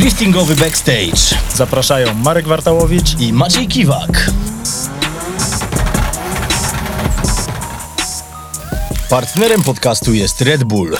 Driftingowy 0.00 0.56
Backstage 0.56 1.38
Zapraszają 1.54 2.14
Marek 2.14 2.46
Wartałowicz 2.46 3.20
i 3.20 3.32
Maciej 3.32 3.68
Kiwak. 3.68 4.30
Partnerem 9.10 9.62
podcastu 9.62 10.14
jest 10.14 10.40
Red 10.40 10.64
Bull. 10.64 10.96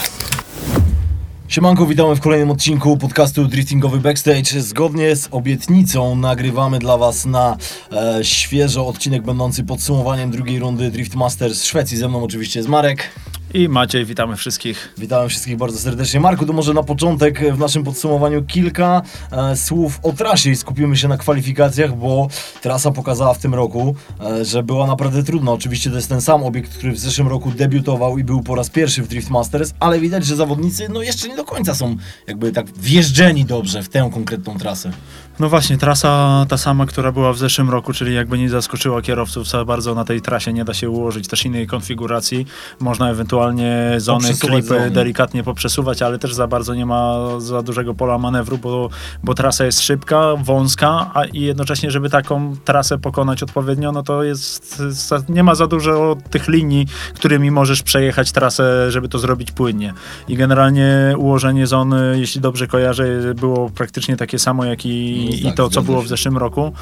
Siemanko, 1.47 1.85
witamy 1.85 2.15
w 2.15 2.19
kolejnym 2.19 2.51
odcinku 2.51 2.97
podcastu 2.97 3.45
Driftingowy 3.45 3.99
Backstage. 3.99 4.61
Zgodnie 4.61 5.15
z 5.15 5.27
obietnicą 5.31 6.15
nagrywamy 6.15 6.79
dla 6.79 6.97
Was 6.97 7.25
na 7.25 7.57
e, 7.91 8.19
świeżo 8.23 8.87
odcinek 8.87 9.23
będący 9.23 9.63
podsumowaniem 9.63 10.31
drugiej 10.31 10.59
rundy 10.59 10.91
Drift 10.91 11.15
Masters 11.15 11.61
w 11.61 11.65
Szwecji. 11.65 11.97
Ze 11.97 12.09
mną 12.09 12.23
oczywiście 12.23 12.59
jest 12.59 12.69
Marek. 12.69 13.09
I 13.53 13.69
Maciej. 13.69 14.05
Witamy 14.05 14.35
wszystkich. 14.35 14.93
Witamy 14.97 15.29
wszystkich 15.29 15.57
bardzo 15.57 15.79
serdecznie. 15.79 16.19
Marku, 16.19 16.45
to 16.45 16.53
może 16.53 16.73
na 16.73 16.83
początek 16.83 17.53
w 17.55 17.59
naszym 17.59 17.83
podsumowaniu 17.83 18.43
kilka 18.43 19.01
e, 19.31 19.55
słów 19.55 19.99
o 20.03 20.13
trasie 20.13 20.49
i 20.49 20.55
skupimy 20.55 20.97
się 20.97 21.07
na 21.07 21.17
kwalifikacjach, 21.17 21.95
bo 21.97 22.27
trasa 22.61 22.91
pokazała 22.91 23.33
w 23.33 23.37
tym 23.37 23.55
roku, 23.55 23.95
e, 24.19 24.45
że 24.45 24.63
była 24.63 24.87
naprawdę 24.87 25.23
trudna. 25.23 25.51
Oczywiście 25.51 25.89
to 25.89 25.95
jest 25.95 26.09
ten 26.09 26.21
sam 26.21 26.43
obiekt, 26.43 26.73
który 26.77 26.91
w 26.91 26.99
zeszłym 26.99 27.27
roku 27.27 27.51
debiutował 27.51 28.17
i 28.17 28.23
był 28.23 28.43
po 28.43 28.55
raz 28.55 28.69
pierwszy 28.69 29.03
w 29.03 29.07
Drift 29.07 29.29
Masters, 29.29 29.73
ale 29.79 29.99
widać, 29.99 30.25
że 30.25 30.35
zawodnicy 30.35 30.89
no 30.89 31.01
jeszcze 31.01 31.27
nie 31.27 31.35
do 31.35 31.45
końca 31.45 31.75
są 31.75 31.95
jakby 32.27 32.51
tak 32.51 32.77
wjeżdżeni 32.77 33.45
dobrze 33.45 33.83
w 33.83 33.89
tę 33.89 34.09
konkretną 34.13 34.57
trasę. 34.57 34.91
No 35.39 35.49
właśnie, 35.49 35.77
trasa 35.77 36.45
ta 36.49 36.57
sama, 36.57 36.85
która 36.85 37.11
była 37.11 37.33
w 37.33 37.37
zeszłym 37.37 37.69
roku, 37.69 37.93
czyli 37.93 38.15
jakby 38.15 38.37
nie 38.37 38.49
zaskoczyła 38.49 39.01
kierowców 39.01 39.47
za 39.47 39.65
bardzo 39.65 39.95
na 39.95 40.05
tej 40.05 40.21
trasie, 40.21 40.53
nie 40.53 40.65
da 40.65 40.73
się 40.73 40.89
ułożyć 40.89 41.27
też 41.27 41.45
innej 41.45 41.67
konfiguracji. 41.67 42.45
Można 42.79 43.09
ewentualnie 43.09 43.93
zony, 43.97 44.29
klipy 44.39 44.61
zony. 44.61 44.91
delikatnie 44.91 45.43
poprzesuwać, 45.43 46.01
ale 46.01 46.19
też 46.19 46.33
za 46.33 46.47
bardzo 46.47 46.75
nie 46.75 46.85
ma 46.85 47.17
za 47.39 47.61
dużego 47.61 47.93
pola 47.93 48.17
manewru, 48.17 48.57
bo, 48.57 48.89
bo 49.23 49.33
trasa 49.33 49.65
jest 49.65 49.81
szybka, 49.81 50.35
wąska, 50.43 51.11
a 51.13 51.25
i 51.25 51.41
jednocześnie, 51.41 51.91
żeby 51.91 52.09
taką 52.09 52.55
trasę 52.65 52.97
pokonać 52.97 53.43
odpowiednio, 53.43 53.91
no 53.91 54.03
to 54.03 54.23
jest, 54.23 54.83
nie 55.29 55.43
ma 55.43 55.55
za 55.55 55.67
dużo 55.67 56.17
tych 56.29 56.47
linii, 56.47 56.87
którymi 57.13 57.51
możesz 57.51 57.83
przejechać 57.83 58.31
trasę, 58.31 58.91
żeby 58.91 59.09
to 59.09 59.19
zrobić 59.19 59.51
płynnie. 59.51 59.93
I 60.27 60.35
generalnie 60.35 61.15
ułożenie 61.17 61.67
zony, 61.67 62.15
jeśli 62.19 62.41
dobrze 62.41 62.67
kojarzę, 62.67 63.33
było 63.35 63.69
praktycznie 63.69 64.17
takie 64.17 64.39
samo, 64.39 64.65
jak 64.65 64.85
i, 64.85 65.30
I 65.39 65.43
tak, 65.43 65.55
to, 65.55 65.69
co 65.69 65.81
było 65.81 66.01
w 66.01 66.07
zeszłym 66.07 66.37
roku. 66.37 66.73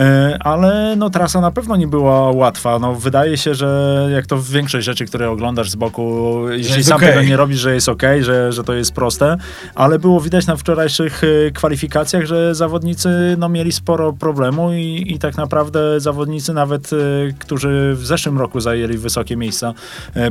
E, 0.00 0.38
Ale 0.40 0.96
no, 0.96 1.10
trasa 1.10 1.40
na 1.40 1.50
pewno 1.50 1.76
nie 1.76 1.86
była 1.86 2.30
łatwa. 2.30 2.78
No, 2.78 2.94
wydaje 2.94 3.36
się, 3.36 3.54
że 3.54 4.08
jak 4.12 4.26
to 4.26 4.42
większość 4.42 4.86
rzeczy, 4.86 5.04
które 5.04 5.30
oglądasz 5.30 5.70
z 5.70 5.76
boku, 5.76 6.40
jeśli 6.50 6.84
sam 6.84 6.96
okej. 6.96 7.08
tego 7.08 7.22
nie 7.22 7.36
robisz, 7.36 7.58
że 7.58 7.74
jest 7.74 7.88
ok, 7.88 8.02
że, 8.20 8.52
że 8.52 8.64
to 8.64 8.74
jest 8.74 8.92
proste, 8.92 9.36
ale 9.74 9.98
było 9.98 10.20
widać 10.20 10.46
na 10.46 10.56
wczorajszych 10.56 11.22
e, 11.24 11.50
kwalifikacjach, 11.50 12.24
że 12.24 12.54
zawodnicy 12.54 13.36
no, 13.38 13.48
mieli 13.48 13.72
sporo 13.72 14.12
problemu 14.12 14.72
i, 14.72 15.04
i 15.06 15.18
tak 15.18 15.36
naprawdę 15.36 16.00
zawodnicy 16.00 16.52
nawet, 16.52 16.90
e, 16.92 16.96
którzy 17.38 17.94
w 17.96 18.06
zeszłym 18.06 18.38
roku 18.38 18.60
zajęli 18.60 18.98
wysokie 18.98 19.36
miejsca 19.36 19.74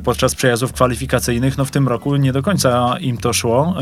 podczas 0.03 0.35
przejazdów 0.35 0.73
kwalifikacyjnych, 0.73 1.57
no 1.57 1.65
w 1.65 1.71
tym 1.71 1.87
roku 1.87 2.15
nie 2.15 2.33
do 2.33 2.41
końca 2.41 2.95
im 2.99 3.17
to 3.17 3.33
szło. 3.33 3.75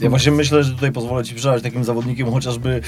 Ja 0.00 0.10
właśnie 0.10 0.32
myślę, 0.32 0.64
że 0.64 0.72
tutaj 0.72 0.92
pozwolę 0.92 1.24
Ci 1.24 1.34
przejść 1.34 1.62
takim 1.64 1.84
zawodnikiem, 1.84 2.32
chociażby, 2.32 2.80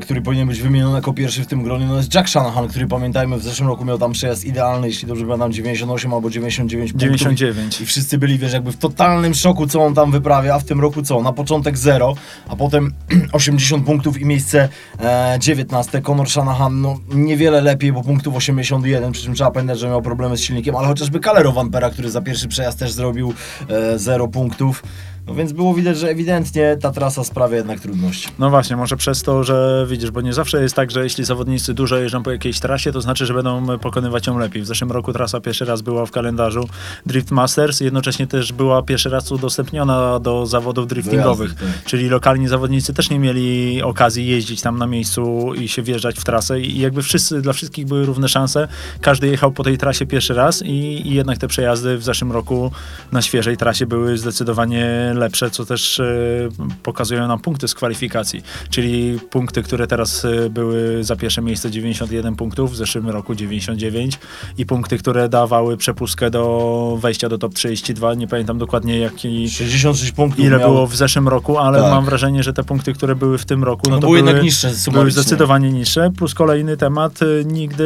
który 0.00 0.22
powinien 0.22 0.48
być 0.48 0.62
wymieniony 0.62 0.94
jako 0.94 1.12
pierwszy 1.12 1.42
w 1.42 1.46
tym 1.46 1.55
gronie, 1.62 1.86
no 1.86 1.96
jest 1.96 2.14
Jack 2.14 2.28
Shanahan, 2.28 2.68
który 2.68 2.86
pamiętajmy 2.86 3.38
w 3.38 3.42
zeszłym 3.42 3.68
roku 3.68 3.84
miał 3.84 3.98
tam 3.98 4.12
przejazd 4.12 4.44
idealny, 4.44 4.86
jeśli 4.86 5.08
dobrze 5.08 5.24
pamiętam, 5.24 5.52
98 5.52 6.14
albo 6.14 6.30
99 6.30 6.92
punktów. 6.92 7.08
99. 7.08 7.80
I 7.80 7.86
wszyscy 7.86 8.18
byli, 8.18 8.38
wiesz, 8.38 8.52
jakby 8.52 8.72
w 8.72 8.76
totalnym 8.76 9.34
szoku, 9.34 9.66
co 9.66 9.84
on 9.84 9.94
tam 9.94 10.10
wyprawia, 10.10 10.54
a 10.54 10.58
w 10.58 10.64
tym 10.64 10.80
roku 10.80 11.02
co? 11.02 11.22
Na 11.22 11.32
początek 11.32 11.78
0, 11.78 12.14
a 12.48 12.56
potem 12.56 12.94
80 13.32 13.86
punktów 13.86 14.20
i 14.20 14.24
miejsce 14.24 14.68
e, 15.00 15.36
19. 15.40 16.02
Conor 16.02 16.30
Shanahan, 16.30 16.80
no 16.80 16.98
niewiele 17.14 17.60
lepiej, 17.60 17.92
bo 17.92 18.02
punktów 18.02 18.36
81, 18.36 19.12
przy 19.12 19.22
czym 19.22 19.34
trzeba 19.34 19.50
pamiętać, 19.50 19.78
że 19.78 19.88
miał 19.88 20.02
problemy 20.02 20.36
z 20.36 20.40
silnikiem, 20.40 20.76
ale 20.76 20.88
chociażby 20.88 21.20
Calero 21.20 21.52
Vampera, 21.52 21.90
który 21.90 22.10
za 22.10 22.22
pierwszy 22.22 22.48
przejazd 22.48 22.78
też 22.78 22.92
zrobił 22.92 23.34
e, 23.68 23.98
0 23.98 24.28
punktów. 24.28 24.82
No 25.26 25.34
więc 25.34 25.52
było 25.52 25.74
widać, 25.74 25.98
że 25.98 26.08
ewidentnie 26.08 26.76
ta 26.80 26.90
trasa 26.92 27.24
sprawia 27.24 27.56
jednak 27.56 27.80
trudności. 27.80 28.28
No 28.38 28.50
właśnie, 28.50 28.76
może 28.76 28.96
przez 28.96 29.22
to, 29.22 29.44
że 29.44 29.86
widzisz, 29.88 30.10
bo 30.10 30.20
nie 30.20 30.32
zawsze 30.32 30.62
jest 30.62 30.74
tak, 30.74 30.90
że 30.90 31.04
jeśli 31.04 31.24
zawodnicy 31.24 31.74
dużo 31.74 31.96
jeżdżą 31.96 32.22
po 32.22 32.30
jakiejś 32.30 32.60
trasie, 32.60 32.92
to 32.92 33.00
znaczy, 33.00 33.26
że 33.26 33.34
będą 33.34 33.78
pokonywać 33.78 34.26
ją 34.26 34.38
lepiej. 34.38 34.62
W 34.62 34.66
zeszłym 34.66 34.92
roku 34.92 35.12
trasa 35.12 35.40
pierwszy 35.40 35.64
raz 35.64 35.82
była 35.82 36.06
w 36.06 36.10
kalendarzu 36.10 36.68
Drift 37.06 37.30
Masters, 37.30 37.80
jednocześnie 37.80 38.26
też 38.26 38.52
była 38.52 38.82
pierwszy 38.82 39.10
raz 39.10 39.32
udostępniona 39.32 40.18
do 40.18 40.46
zawodów 40.46 40.86
driftingowych, 40.86 41.50
jazdy, 41.50 41.66
tak. 41.66 41.84
czyli 41.84 42.08
lokalni 42.08 42.48
zawodnicy 42.48 42.94
też 42.94 43.10
nie 43.10 43.18
mieli 43.18 43.82
okazji 43.82 44.26
jeździć 44.26 44.60
tam 44.62 44.78
na 44.78 44.86
miejscu 44.86 45.54
i 45.54 45.68
się 45.68 45.82
wjeżdżać 45.82 46.18
w 46.18 46.24
trasę 46.24 46.60
i 46.60 46.78
jakby 46.78 47.02
wszyscy, 47.02 47.42
dla 47.42 47.52
wszystkich 47.52 47.86
były 47.86 48.06
równe 48.06 48.28
szanse. 48.28 48.68
Każdy 49.00 49.28
jechał 49.28 49.52
po 49.52 49.64
tej 49.64 49.78
trasie 49.78 50.06
pierwszy 50.06 50.34
raz 50.34 50.62
i, 50.62 51.08
i 51.08 51.14
jednak 51.14 51.38
te 51.38 51.48
przejazdy 51.48 51.98
w 51.98 52.02
zeszłym 52.02 52.32
roku 52.32 52.70
na 53.12 53.22
świeżej 53.22 53.56
trasie 53.56 53.86
były 53.86 54.18
zdecydowanie 54.18 55.15
lepsze, 55.16 55.50
co 55.50 55.66
też 55.66 56.00
e, 56.00 56.48
pokazują 56.82 57.28
nam 57.28 57.40
punkty 57.40 57.68
z 57.68 57.74
kwalifikacji. 57.74 58.42
Czyli 58.70 59.18
punkty, 59.30 59.62
które 59.62 59.86
teraz 59.86 60.24
e, 60.24 60.50
były 60.50 61.04
za 61.04 61.16
pierwsze 61.16 61.42
miejsce 61.42 61.70
91 61.70 62.36
punktów, 62.36 62.72
w 62.72 62.76
zeszłym 62.76 63.08
roku 63.08 63.34
99 63.34 64.18
i 64.58 64.66
punkty, 64.66 64.98
które 64.98 65.28
dawały 65.28 65.76
przepustkę 65.76 66.30
do 66.30 66.98
wejścia 67.00 67.28
do 67.28 67.38
top 67.38 67.54
32. 67.54 68.14
Nie 68.14 68.28
pamiętam 68.28 68.58
dokładnie 68.58 68.98
jaki 68.98 69.50
66 69.50 70.12
punktów 70.12 70.44
ile 70.44 70.58
miał, 70.58 70.70
było 70.70 70.86
w 70.86 70.96
zeszłym 70.96 71.28
roku, 71.28 71.58
ale 71.58 71.80
Tak. 71.80 71.90
mam 71.90 72.04
wrażenie, 72.04 72.42
że 72.42 72.52
te 72.52 72.64
punkty, 72.64 72.92
które 72.92 73.16
były 73.16 73.38
w 73.38 73.44
tym 73.44 73.64
roku, 73.64 73.90
no, 73.90 73.96
no, 73.96 74.00
to 74.00 74.06
były 74.06 74.42
niższe 74.42 74.70
były 74.92 75.10
zdecydowanie 75.10 75.72
niższe. 75.72 76.10
Plus 76.16 76.34
kolejny 76.34 76.76
temat, 76.76 77.22
y, 77.22 77.44
nigdy, 77.46 77.84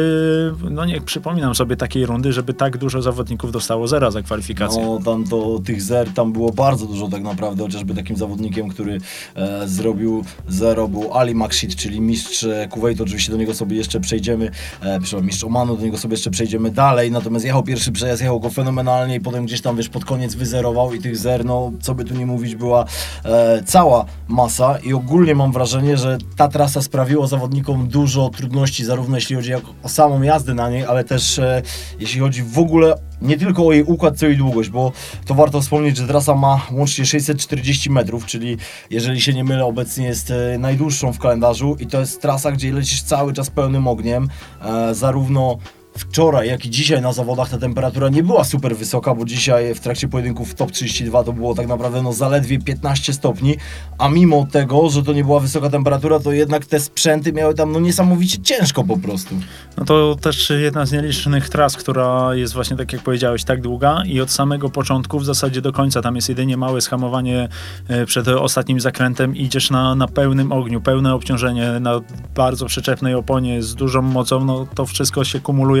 no 0.69 0.85
nie 0.85 1.01
przypominam 1.01 1.55
sobie 1.55 1.75
takiej 1.75 2.05
rundy, 2.05 2.33
żeby 2.33 2.53
tak 2.53 2.77
dużo 2.77 3.01
zawodników 3.01 3.51
dostało 3.51 3.87
zera 3.87 4.11
za 4.11 4.21
kwalifikację. 4.21 4.85
No 4.85 4.99
tam 5.05 5.23
to 5.23 5.59
tych 5.65 5.81
zer 5.81 6.09
tam 6.13 6.33
było 6.33 6.51
bardzo 6.51 6.85
dużo 6.85 7.07
tak 7.07 7.20
naprawdę, 7.23 7.63
chociażby 7.63 7.95
takim 7.95 8.15
zawodnikiem, 8.15 8.69
który 8.69 8.97
e, 9.35 9.67
zrobił 9.67 10.23
zero 10.47 10.89
Ali 11.13 11.35
Makshid, 11.35 11.75
czyli 11.75 12.01
mistrz 12.01 12.43
e, 12.43 12.67
Kuwaitu, 12.67 13.03
oczywiście 13.03 13.31
do 13.31 13.37
niego 13.37 13.53
sobie 13.53 13.77
jeszcze 13.77 13.99
przejdziemy, 13.99 14.45
e, 14.45 14.99
przepraszam, 14.99 15.25
mistrz 15.25 15.43
Omanu, 15.43 15.77
do 15.77 15.83
niego 15.83 15.97
sobie 15.97 16.13
jeszcze 16.13 16.31
przejdziemy 16.31 16.71
dalej, 16.71 17.11
natomiast 17.11 17.45
jechał 17.45 17.63
pierwszy 17.63 17.91
przejazd, 17.91 18.21
jechał 18.21 18.39
go 18.39 18.49
fenomenalnie 18.49 19.15
i 19.15 19.19
potem 19.19 19.45
gdzieś 19.45 19.61
tam 19.61 19.77
wiesz 19.77 19.89
pod 19.89 20.05
koniec 20.05 20.35
wyzerował 20.35 20.93
i 20.93 20.99
tych 20.99 21.17
zer, 21.17 21.45
no 21.45 21.71
co 21.81 21.95
by 21.95 22.05
tu 22.05 22.15
nie 22.15 22.25
mówić, 22.25 22.55
była 22.55 22.85
e, 23.25 23.63
cała 23.65 24.05
masa. 24.27 24.77
I 24.77 24.93
ogólnie 24.93 25.35
mam 25.35 25.51
wrażenie, 25.51 25.97
że 25.97 26.17
ta 26.37 26.47
trasa 26.47 26.81
sprawiła 26.81 27.27
zawodnikom 27.27 27.87
dużo 27.87 28.29
trudności, 28.29 28.85
zarówno 28.85 29.17
jeśli 29.17 29.35
chodzi 29.35 29.53
o 29.83 29.89
samą 29.89 30.21
jazdę 30.21 30.53
na 30.53 30.69
niej, 30.69 30.85
ale 30.85 31.03
też 31.03 31.39
e, 31.39 31.61
jeśli 31.99 32.19
chodzi 32.19 32.43
w 32.43 32.59
ogóle 32.59 32.95
nie 33.21 33.37
tylko 33.37 33.67
o 33.67 33.73
jej 33.73 33.83
układ, 33.83 34.17
co 34.17 34.27
jej 34.27 34.37
długość, 34.37 34.69
bo 34.69 34.91
to 35.25 35.33
warto 35.35 35.61
wspomnieć, 35.61 35.97
że 35.97 36.07
trasa 36.07 36.35
ma 36.35 36.61
łącznie 36.71 37.05
640 37.05 37.89
metrów, 37.89 38.25
czyli 38.25 38.57
jeżeli 38.89 39.21
się 39.21 39.33
nie 39.33 39.43
mylę, 39.43 39.65
obecnie 39.65 40.05
jest 40.05 40.31
e, 40.31 40.57
najdłuższą 40.57 41.13
w 41.13 41.19
kalendarzu 41.19 41.75
i 41.79 41.87
to 41.87 41.99
jest 41.99 42.21
trasa, 42.21 42.51
gdzie 42.51 42.73
lecisz 42.73 43.01
cały 43.01 43.33
czas 43.33 43.49
pełnym 43.49 43.87
ogniem, 43.87 44.29
e, 44.61 44.95
zarówno 44.95 45.57
wczoraj, 45.97 46.47
jak 46.47 46.65
i 46.65 46.69
dzisiaj 46.69 47.01
na 47.01 47.13
zawodach 47.13 47.49
ta 47.49 47.57
temperatura 47.57 48.09
nie 48.09 48.23
była 48.23 48.43
super 48.43 48.75
wysoka, 48.77 49.15
bo 49.15 49.25
dzisiaj 49.25 49.75
w 49.75 49.79
trakcie 49.79 50.07
pojedynków 50.07 50.51
w 50.51 50.53
top 50.53 50.71
32 50.71 51.23
to 51.23 51.33
było 51.33 51.55
tak 51.55 51.67
naprawdę 51.67 52.01
no 52.01 52.13
zaledwie 52.13 52.59
15 52.59 53.13
stopni, 53.13 53.55
a 53.97 54.09
mimo 54.09 54.47
tego, 54.51 54.89
że 54.89 55.03
to 55.03 55.13
nie 55.13 55.23
była 55.23 55.39
wysoka 55.39 55.69
temperatura, 55.69 56.19
to 56.19 56.31
jednak 56.31 56.65
te 56.65 56.79
sprzęty 56.79 57.33
miały 57.33 57.55
tam 57.55 57.71
no 57.71 57.79
niesamowicie 57.79 58.41
ciężko 58.41 58.83
po 58.83 58.97
prostu. 58.97 59.35
No 59.77 59.85
to 59.85 60.15
też 60.21 60.51
jedna 60.59 60.85
z 60.85 60.91
nielicznych 60.91 61.49
tras, 61.49 61.77
która 61.77 62.35
jest 62.35 62.53
właśnie, 62.53 62.77
tak 62.77 62.93
jak 62.93 63.01
powiedziałeś, 63.01 63.43
tak 63.43 63.61
długa 63.61 64.03
i 64.05 64.21
od 64.21 64.31
samego 64.31 64.69
początku 64.69 65.19
w 65.19 65.25
zasadzie 65.25 65.61
do 65.61 65.71
końca. 65.71 66.01
Tam 66.01 66.15
jest 66.15 66.29
jedynie 66.29 66.57
małe 66.57 66.81
schamowanie 66.81 67.49
e, 67.87 68.05
przed 68.05 68.27
ostatnim 68.27 68.79
zakrętem. 68.79 69.35
Idziesz 69.35 69.69
na, 69.69 69.95
na 69.95 70.07
pełnym 70.07 70.51
ogniu, 70.51 70.81
pełne 70.81 71.13
obciążenie, 71.13 71.71
na 71.79 71.99
bardzo 72.35 72.65
przyczepnej 72.65 73.13
oponie 73.13 73.63
z 73.63 73.75
dużą 73.75 74.01
mocą. 74.01 74.45
No 74.45 74.67
to 74.75 74.85
wszystko 74.85 75.23
się 75.23 75.39
kumuluje 75.39 75.80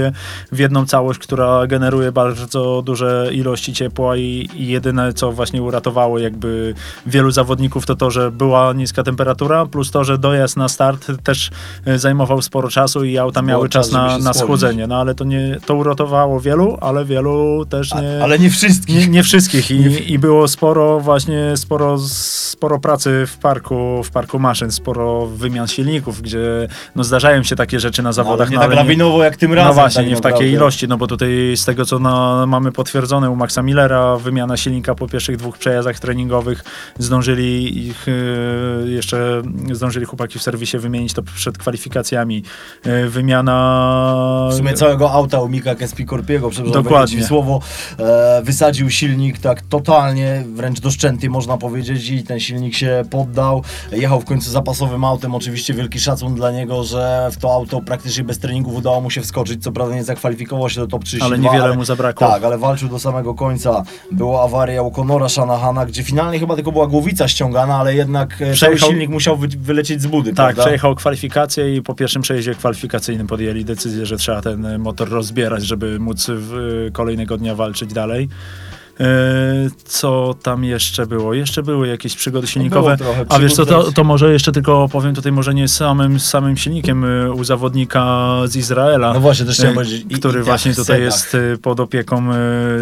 w 0.51 0.59
jedną 0.59 0.85
całość, 0.85 1.19
która 1.19 1.67
generuje 1.67 2.11
bardzo 2.11 2.81
duże 2.81 3.29
ilości 3.31 3.73
ciepła 3.73 4.17
i, 4.17 4.49
i 4.55 4.67
jedyne, 4.67 5.13
co 5.13 5.31
właśnie 5.31 5.61
uratowało 5.61 6.19
jakby 6.19 6.73
wielu 7.05 7.31
zawodników, 7.31 7.85
to 7.85 7.95
to, 7.95 8.11
że 8.11 8.31
była 8.31 8.73
niska 8.73 9.03
temperatura, 9.03 9.65
plus 9.65 9.91
to, 9.91 10.03
że 10.03 10.17
dojazd 10.17 10.57
na 10.57 10.69
start 10.69 11.07
też 11.23 11.49
e, 11.85 11.99
zajmował 11.99 12.41
sporo 12.41 12.69
czasu 12.69 13.03
i 13.03 13.17
auta 13.17 13.41
miały 13.41 13.69
czas, 13.69 13.89
czas 13.89 13.93
na, 13.93 14.17
na 14.17 14.33
schłodzenie. 14.33 14.87
No 14.87 14.95
ale 14.95 15.15
to 15.15 15.23
nie, 15.23 15.57
to 15.65 15.75
uratowało 15.75 16.39
wielu, 16.39 16.77
ale 16.81 17.05
wielu 17.05 17.65
też 17.69 17.93
A, 17.93 18.01
nie... 18.01 18.23
ale 18.23 18.39
nie 18.39 18.49
wszystkich. 18.49 18.95
Nie, 18.95 19.07
nie 19.07 19.23
wszystkich 19.23 19.71
I, 19.71 20.11
i 20.13 20.19
było 20.19 20.47
sporo 20.47 20.99
właśnie, 20.99 21.57
sporo, 21.57 21.97
sporo 21.99 22.79
pracy 22.79 23.23
w 23.27 23.37
parku, 23.37 24.03
w 24.03 24.11
parku 24.11 24.39
maszyn, 24.39 24.71
sporo 24.71 25.25
wymian 25.27 25.67
silników, 25.67 26.21
gdzie 26.21 26.67
no 26.95 27.03
zdarzają 27.03 27.43
się 27.43 27.55
takie 27.55 27.79
rzeczy 27.79 28.03
na 28.03 28.09
No, 28.09 28.09
ale 28.09 28.13
zawodach. 28.13 28.49
nie 28.49 28.55
no, 28.55 28.61
tak 28.61 28.71
ale 28.71 28.75
lawinowo 28.81 29.23
jak 29.23 29.37
tym 29.37 29.49
no 29.49 29.55
razem. 29.55 29.73
właśnie, 29.73 29.90
właśnie, 29.93 30.09
nie 30.11 30.15
w 30.15 30.21
takiej 30.21 30.51
ilości, 30.51 30.87
no 30.87 30.97
bo 30.97 31.07
tutaj 31.07 31.53
z 31.55 31.65
tego, 31.65 31.85
co 31.85 31.99
na, 31.99 32.45
mamy 32.45 32.71
potwierdzone 32.71 33.29
u 33.29 33.35
Maxa 33.35 33.61
Millera, 33.61 34.17
wymiana 34.17 34.57
silnika 34.57 34.95
po 34.95 35.07
pierwszych 35.07 35.37
dwóch 35.37 35.57
przejazdach 35.57 35.99
treningowych, 35.99 36.63
zdążyli 36.99 37.77
ich 37.87 38.05
e, 38.07 38.11
jeszcze, 38.89 39.41
zdążyli 39.71 40.05
chłopaki 40.05 40.39
w 40.39 40.41
serwisie 40.41 40.77
wymienić 40.77 41.13
to 41.13 41.23
przed 41.23 41.57
kwalifikacjami. 41.57 42.43
E, 42.83 43.07
wymiana... 43.07 44.47
W 44.51 44.53
sumie 44.53 44.73
całego 44.73 45.11
auta 45.11 45.41
u 45.41 45.49
Mika 45.49 45.75
Kespikorpiego, 45.75 46.49
przepraszam, 46.49 46.83
Dokładnie. 46.83 47.23
słowo, 47.23 47.61
e, 47.99 48.41
wysadził 48.43 48.89
silnik 48.89 49.39
tak 49.39 49.61
totalnie, 49.61 50.43
wręcz 50.53 50.79
do 50.79 50.91
szczęty 50.91 51.29
można 51.29 51.57
powiedzieć 51.57 52.09
i 52.09 52.23
ten 52.23 52.39
silnik 52.39 52.75
się 52.75 53.03
poddał. 53.09 53.63
Jechał 53.91 54.21
w 54.21 54.25
końcu 54.25 54.51
zapasowym 54.51 55.03
autem, 55.03 55.35
oczywiście 55.35 55.73
wielki 55.73 55.99
szacun 55.99 56.35
dla 56.35 56.51
niego, 56.51 56.83
że 56.83 57.29
w 57.31 57.37
to 57.37 57.53
auto 57.53 57.81
praktycznie 57.81 58.23
bez 58.23 58.39
treningów 58.39 58.75
udało 58.75 59.01
mu 59.01 59.09
się 59.09 59.21
wskoczyć, 59.21 59.63
co 59.63 59.71
prawda 59.71 59.80
nie 59.89 60.03
zakwalifikował 60.03 60.69
się 60.69 60.81
do 60.81 60.87
top 60.87 61.03
32. 61.03 61.25
Ale 61.25 61.39
niewiele 61.57 61.75
mu 61.77 61.85
zabrakło. 61.85 62.27
Tak, 62.27 62.43
ale 62.43 62.57
walczył 62.57 62.89
do 62.89 62.99
samego 62.99 63.33
końca. 63.33 63.83
Była 64.11 64.43
awaria 64.43 64.81
u 64.81 64.91
Conora 64.91 65.29
Shanahana, 65.29 65.85
gdzie 65.85 66.03
finalnie 66.03 66.39
chyba 66.39 66.55
tylko 66.55 66.71
była 66.71 66.87
głowica 66.87 67.27
ściągana, 67.27 67.75
ale 67.75 67.95
jednak 67.95 68.33
e, 68.33 68.37
cały 68.37 68.53
Przejechał- 68.53 68.89
silnik 68.89 69.09
musiał 69.09 69.37
wy, 69.37 69.47
wylecieć 69.47 70.01
z 70.01 70.07
budy, 70.07 70.29
Tak, 70.29 70.35
prawda? 70.35 70.63
przejechał 70.63 70.95
kwalifikacje 70.95 71.75
i 71.75 71.81
po 71.81 71.93
pierwszym 71.95 72.21
przejeździe 72.21 72.55
kwalifikacyjnym 72.55 73.27
podjęli 73.27 73.65
decyzję, 73.65 74.05
że 74.05 74.17
trzeba 74.17 74.41
ten 74.41 74.79
motor 74.79 75.09
rozbierać, 75.09 75.63
żeby 75.63 75.99
móc 75.99 76.25
w, 76.29 76.53
e, 76.87 76.91
kolejnego 76.91 77.37
dnia 77.37 77.55
walczyć 77.55 77.93
dalej. 77.93 78.29
E, 78.99 79.03
Co 79.85 80.35
tam 80.43 80.63
jeszcze 80.63 81.05
było? 81.07 81.33
Jeszcze 81.33 81.63
były 81.63 81.87
jakieś 81.87 82.15
przygody 82.15 82.47
silnikowe. 82.47 82.97
trochę 82.97 83.25
A 83.29 83.39
wiesz 83.39 83.53
co, 83.53 83.65
to, 83.65 83.91
to 83.91 84.03
może 84.03 84.31
jeszcze 84.33 84.51
tylko 84.51 84.83
opowiem 84.83 85.15
tutaj 85.15 85.31
może 85.31 85.53
nie 85.53 85.67
samym, 85.67 86.19
samym 86.19 86.57
silnikiem 86.57 87.05
e, 87.05 87.31
u 87.31 87.43
zawodnika 87.43 88.27
z 88.45 88.55
Izraela. 88.55 89.13
No 89.13 89.19
właśnie, 89.19 89.45
też 89.45 89.55
chciałem 89.55 89.71
e, 89.73 89.75
powiedzieć. 89.75 90.05
i- 90.09 90.15
który 90.15 90.39
i 90.39 90.43
właśnie 90.43 90.71
tak, 90.71 90.77
tutaj 90.85 91.01
jest 91.01 91.35
e, 91.35 91.57
pod 91.57 91.79
opieką 91.79 92.23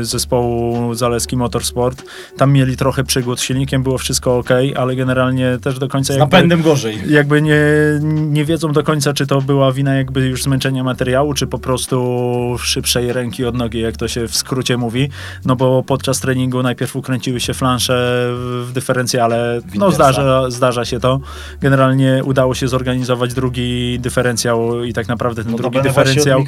zespołu 0.02 0.94
Zaleski 0.96 1.38
Motorsport. 1.38 2.04
Tam 2.38 2.52
mieli 2.54 2.78
trochę 2.78 3.04
przygód 3.04 3.40
z 3.40 3.44
silnikiem, 3.44 3.84
było 3.84 3.98
wszystko 3.98 4.38
ok, 4.38 4.50
ale 4.76 4.96
generalnie 4.96 5.58
też 5.62 5.80
do 5.80 5.88
końca 5.88 6.14
Z 6.14 6.18
jakby- 6.18 6.36
napędem 6.36 6.62
gorzej. 6.62 6.98
jakby 7.10 7.42
nie, 7.42 7.60
nie 8.10 8.46
wiedzą 8.46 8.72
do 8.72 8.84
końca, 8.84 9.14
czy 9.14 9.28
to 9.28 9.42
była 9.42 9.72
wina 9.72 9.96
jakby 9.96 10.26
już 10.28 10.44
zmęczenia 10.44 10.84
materiału, 10.84 11.34
czy 11.34 11.48
po 11.48 11.60
prostu 11.60 12.56
szybszej 12.60 13.14
ręki 13.14 13.46
od 13.46 13.56
nogi, 13.56 13.80
jak 13.80 13.98
to 13.98 14.08
się 14.08 14.28
w 14.28 14.36
skrócie 14.36 14.78
mówi. 14.78 15.10
No 15.46 15.56
bo 15.56 15.84
podczas 16.00 16.19
treningu 16.19 16.63
najpierw 16.63 16.96
ukręciły 16.96 17.40
się 17.40 17.54
flansze 17.54 18.28
w 18.66 18.69
dyferencjale. 18.74 19.62
No 19.75 19.92
zdarza, 19.92 20.50
zdarza 20.50 20.86
się 20.86 21.00
to. 21.00 21.19
Generalnie 21.62 22.22
udało 22.24 22.56
się 22.56 22.68
zorganizować 22.68 23.34
drugi 23.34 24.00
dyferencjał 24.00 24.84
i 24.84 24.94
tak 24.94 25.07
naprawdę 25.07 25.44
ten 25.44 25.56
drugi 25.56 25.78
Notabene 25.78 25.94
właśnie 25.94 26.13
dyferencjał... 26.13 26.40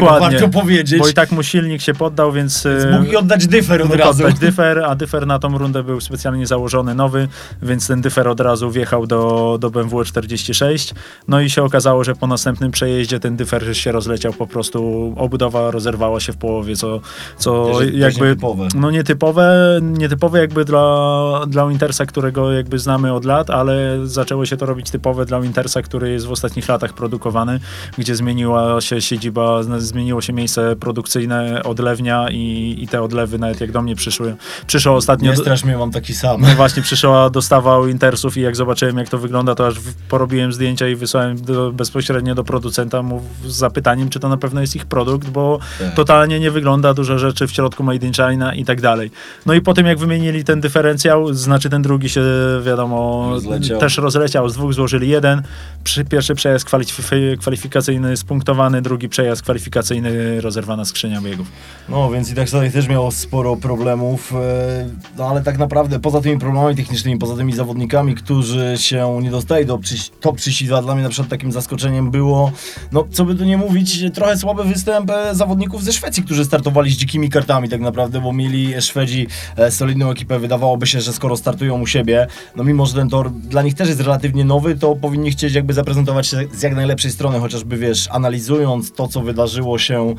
Dokładnie. 0.00 0.38
warto 0.38 0.48
powiedzieć. 0.60 0.98
Bo 0.98 1.08
i 1.08 1.14
tak 1.14 1.32
mu 1.32 1.42
silnik 1.42 1.82
się 1.82 1.94
poddał, 1.94 2.32
więc... 2.32 2.66
e, 2.66 2.98
Mógł 2.98 3.12
i 3.12 3.16
oddać 3.16 3.46
dyfer 3.46 3.82
od 3.82 3.94
razu. 3.94 4.24
oddać 4.24 4.38
dyfer, 4.46 4.84
a 4.84 4.94
dyfer 4.94 5.26
na 5.26 5.38
tą 5.38 5.58
rundę 5.58 5.82
był 5.82 6.00
specjalnie 6.00 6.46
założony 6.46 6.94
nowy, 6.94 7.28
więc 7.62 7.86
ten 7.86 8.00
dyfer 8.00 8.28
od 8.28 8.40
razu 8.40 8.70
wjechał 8.70 9.06
do, 9.06 9.56
do 9.60 9.70
BMW 9.70 10.04
46. 10.04 10.94
No 11.28 11.40
i 11.40 11.50
się 11.50 11.62
okazało, 11.62 12.04
że 12.04 12.14
po 12.14 12.26
następnym 12.26 12.70
przejeździe 12.70 13.20
ten 13.20 13.36
dyfer 13.36 13.76
się 13.76 13.92
rozleciał 13.92 14.32
po 14.32 14.46
prostu, 14.46 15.12
obudowa 15.16 15.70
rozerwała 15.70 16.20
się 16.20 16.32
w 16.32 16.36
połowie, 16.36 16.76
co, 16.76 17.00
co 17.38 17.70
jakby 17.92 18.36
nietypowe. 18.64 18.80
no 18.80 18.90
nietypowe, 18.90 19.80
nietypowe 19.82 20.38
jakby 20.38 20.64
dla, 20.64 21.40
dla 21.48 21.68
Wintersa, 21.68 22.06
którego 22.06 22.52
jakby 22.52 22.78
znamy 22.78 23.12
od 23.12 23.24
lat, 23.24 23.50
ale 23.50 23.98
zaczęło 24.04 24.46
się 24.46 24.56
to 24.56 24.66
robić 24.66 24.90
typowe 24.90 25.26
dla 25.26 25.40
Wintersa, 25.40 25.82
który 25.82 26.10
jest 26.10 26.26
w 26.26 26.32
ostatnich 26.32 26.68
latach 26.68 26.92
produkowany, 26.92 27.60
gdzie 27.98 28.16
zmieniła 28.16 28.80
się 28.80 29.00
siedziba, 29.00 29.62
zmieniło 29.78 30.20
się 30.20 30.32
miejsce 30.32 30.76
produkcyjne 30.76 31.62
odlewnia 31.62 32.26
i, 32.30 32.76
i 32.80 32.88
te 32.88 33.02
odlewy 33.02 33.38
nawet 33.38 33.60
jak 33.60 33.72
do 33.72 33.82
mnie 33.82 33.96
przyszły. 33.96 34.36
Przyszło 34.66 34.94
ostatnio... 34.94 35.30
Nie 35.30 35.36
strasz 35.36 35.64
mnie, 35.64 35.76
mam 35.76 35.90
taki 35.90 36.14
sam. 36.14 36.40
No 36.40 36.48
właśnie 36.56 36.82
przyszła 36.82 37.30
dostawa 37.30 37.78
u 37.78 37.86
Intersów 37.86 38.36
i 38.36 38.40
jak 38.40 38.56
zobaczyłem 38.56 38.98
jak 38.98 39.08
to 39.08 39.18
wygląda, 39.18 39.54
to 39.54 39.66
aż 39.66 39.74
porobiłem 40.08 40.52
zdjęcia 40.52 40.88
i 40.88 40.96
wysłałem 40.96 41.42
do, 41.42 41.72
bezpośrednio 41.72 42.34
do 42.34 42.44
producenta 42.44 43.02
mu 43.02 43.22
z 43.46 43.54
zapytaniem, 43.54 44.08
czy 44.08 44.20
to 44.20 44.28
na 44.28 44.36
pewno 44.36 44.60
jest 44.60 44.76
ich 44.76 44.86
produkt, 44.86 45.28
bo 45.28 45.58
Tak. 45.78 45.94
totalnie 45.94 46.40
nie 46.40 46.50
wygląda, 46.50 46.94
dużo 46.94 47.18
rzeczy 47.18 47.46
w 47.46 47.52
środku 47.52 47.82
made 47.82 48.06
in 48.06 48.12
China 48.12 48.53
i 48.54 48.64
tak 48.64 48.80
dalej. 48.80 49.10
No 49.46 49.54
i 49.54 49.60
po 49.60 49.74
tym 49.74 49.86
jak 49.86 49.98
wymienili 49.98 50.44
ten 50.44 50.60
dyferencjał, 50.60 51.34
znaczy 51.34 51.70
ten 51.70 51.82
drugi 51.82 52.08
się 52.08 52.22
wiadomo 52.66 53.26
Rozleciał. 53.30 53.80
też 53.80 53.96
rozleciał, 53.98 54.48
z 54.48 54.54
dwóch 54.54 54.74
złożyli 54.74 55.08
jeden, 55.08 55.42
Przy, 55.84 56.04
pierwszy 56.04 56.34
przejazd 56.34 56.66
kwalif- 56.68 57.36
kwalifikacyjny 57.38 58.16
spunktowany, 58.16 58.82
drugi 58.82 59.08
przejazd 59.08 59.42
kwalifikacyjny 59.42 60.40
rozerwana 60.40 60.84
skrzynia 60.84 61.20
biegów. 61.20 61.46
No, 61.88 62.10
więc 62.10 62.30
i 62.30 62.34
tak 62.34 62.48
sobie 62.48 62.70
też 62.70 62.88
miało 62.88 63.10
sporo 63.12 63.56
problemów, 63.56 64.32
e, 64.32 64.88
no 65.18 65.26
ale 65.28 65.42
tak 65.42 65.58
naprawdę 65.58 66.00
poza 66.00 66.20
tymi 66.20 66.38
problemami 66.38 66.76
technicznymi, 66.76 67.18
poza 67.18 67.36
tymi 67.36 67.52
zawodnikami, 67.52 68.14
którzy 68.14 68.74
się 68.76 69.18
nie 69.22 69.30
dostali 69.30 69.66
do 69.66 69.78
top 70.20 70.36
32, 70.36 70.82
dla 70.82 70.94
mnie 70.94 71.04
na 71.04 71.10
przykład 71.10 71.28
takim 71.30 71.52
zaskoczeniem 71.52 72.10
było, 72.10 72.52
no 72.92 73.04
co 73.12 73.24
by 73.24 73.34
tu 73.34 73.44
nie 73.44 73.56
mówić, 73.56 74.04
trochę 74.14 74.36
słaby 74.36 74.64
występ 74.64 75.10
e, 75.10 75.34
zawodników 75.34 75.84
ze 75.84 75.92
Szwecji, 75.92 76.22
którzy 76.22 76.44
startowali 76.44 76.90
z 76.90 76.96
dzikimi 76.96 77.30
kartami 77.30 77.68
tak 77.68 77.80
naprawdę, 77.80 78.20
bo 78.20 78.32
mieli 78.44 78.82
Szwedzi 78.82 79.26
e, 79.56 79.70
solidną 79.70 80.10
ekipę, 80.10 80.38
wydawałoby 80.38 80.86
się, 80.86 81.00
że 81.00 81.12
skoro 81.12 81.36
startują 81.36 81.80
u 81.80 81.86
siebie, 81.86 82.26
no 82.56 82.64
mimo, 82.64 82.86
że 82.86 82.94
ten 82.94 83.08
tor 83.08 83.30
dla 83.30 83.62
nich 83.62 83.74
też 83.74 83.88
jest 83.88 84.00
relatywnie 84.00 84.44
nowy, 84.44 84.76
to 84.76 84.96
powinni 84.96 85.30
chcieć 85.30 85.54
jakby 85.54 85.72
zaprezentować 85.72 86.26
się 86.26 86.36
z 86.52 86.62
jak 86.62 86.74
najlepszej 86.74 87.10
strony, 87.10 87.40
chociażby 87.40 87.76
wiesz, 87.76 88.08
analizując 88.10 88.92
to, 88.92 89.08
co 89.08 89.20
wydarzyło 89.20 89.78
się 89.78 90.14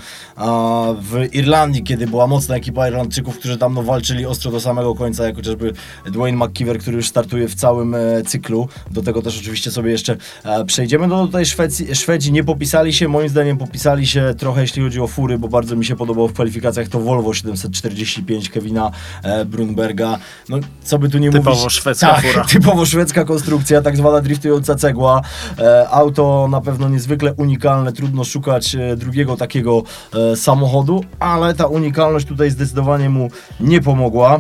w 1.02 1.28
Irlandii, 1.32 1.84
kiedy 1.84 2.08
była 2.08 2.28
mocna 2.28 2.56
ekipa 2.56 2.88
Irlandczyków, 2.88 3.40
którzy 3.40 3.58
tam 3.58 3.74
no, 3.74 3.84
walczyli 3.84 4.26
ostro 4.26 4.52
do 4.52 4.60
samego 4.60 4.96
końca, 4.96 5.26
jak 5.26 5.36
chociażby 5.36 5.74
Dwayne 6.06 6.46
McKeever, 6.46 6.80
który 6.80 6.98
już 6.98 7.08
startuje 7.08 7.48
w 7.48 7.56
całym 7.56 7.96
e, 7.96 8.22
cyklu. 8.26 8.68
Do 8.92 9.02
tego 9.02 9.22
też 9.22 9.40
oczywiście 9.40 9.72
sobie 9.72 9.92
jeszcze 9.92 10.18
e, 10.44 10.66
przejdziemy. 10.66 11.08
No 11.08 11.26
tutaj 11.26 11.46
Szwecji, 11.46 11.96
Szwedzi 11.96 12.32
nie 12.32 12.44
popisali 12.44 12.94
się, 12.94 13.08
moim 13.08 13.30
zdaniem 13.30 13.58
popisali 13.58 14.08
się 14.08 14.34
trochę 14.38 14.62
jeśli 14.62 14.84
chodzi 14.84 15.00
o 15.00 15.08
fury, 15.08 15.40
bo 15.40 15.48
bardzo 15.48 15.76
mi 15.76 15.86
się 15.86 15.96
podobało 15.96 16.28
w 16.28 16.34
kwalifikacjach 16.34 16.88
to 16.88 17.00
Volvo 17.00 17.34
745 18.16 18.50
Kevina 18.50 18.92
e, 19.24 19.46
Brunberga. 19.46 20.18
No 20.50 20.58
co 20.84 21.00
by 21.00 21.10
tu 21.10 21.18
nie 21.18 21.32
Typowo 21.32 21.56
mówić. 21.56 21.74
szwedzka 21.74 22.08
tak, 22.08 22.26
fura. 22.26 22.46
typowo 22.54 22.86
szwedzka 22.86 23.26
konstrukcja, 23.26 23.82
tak 23.82 23.98
zwana 23.98 24.22
driftująca 24.22 24.76
cegła. 24.76 25.22
E, 25.60 25.90
auto 25.90 26.48
na 26.52 26.62
pewno 26.62 26.90
niezwykle 26.90 27.34
unikalne, 27.34 27.94
trudno 27.94 28.24
szukać 28.24 28.76
e, 28.76 28.96
drugiego 28.96 29.38
takiego 29.38 29.84
samochodu, 30.36 31.04
ale 31.20 31.54
ta 31.54 31.68
unikalność 31.68 32.28
tutaj 32.28 32.52
zdecydowanie 32.52 33.10
mu 33.10 33.30
nie 33.60 33.82
pomogła. 33.82 34.40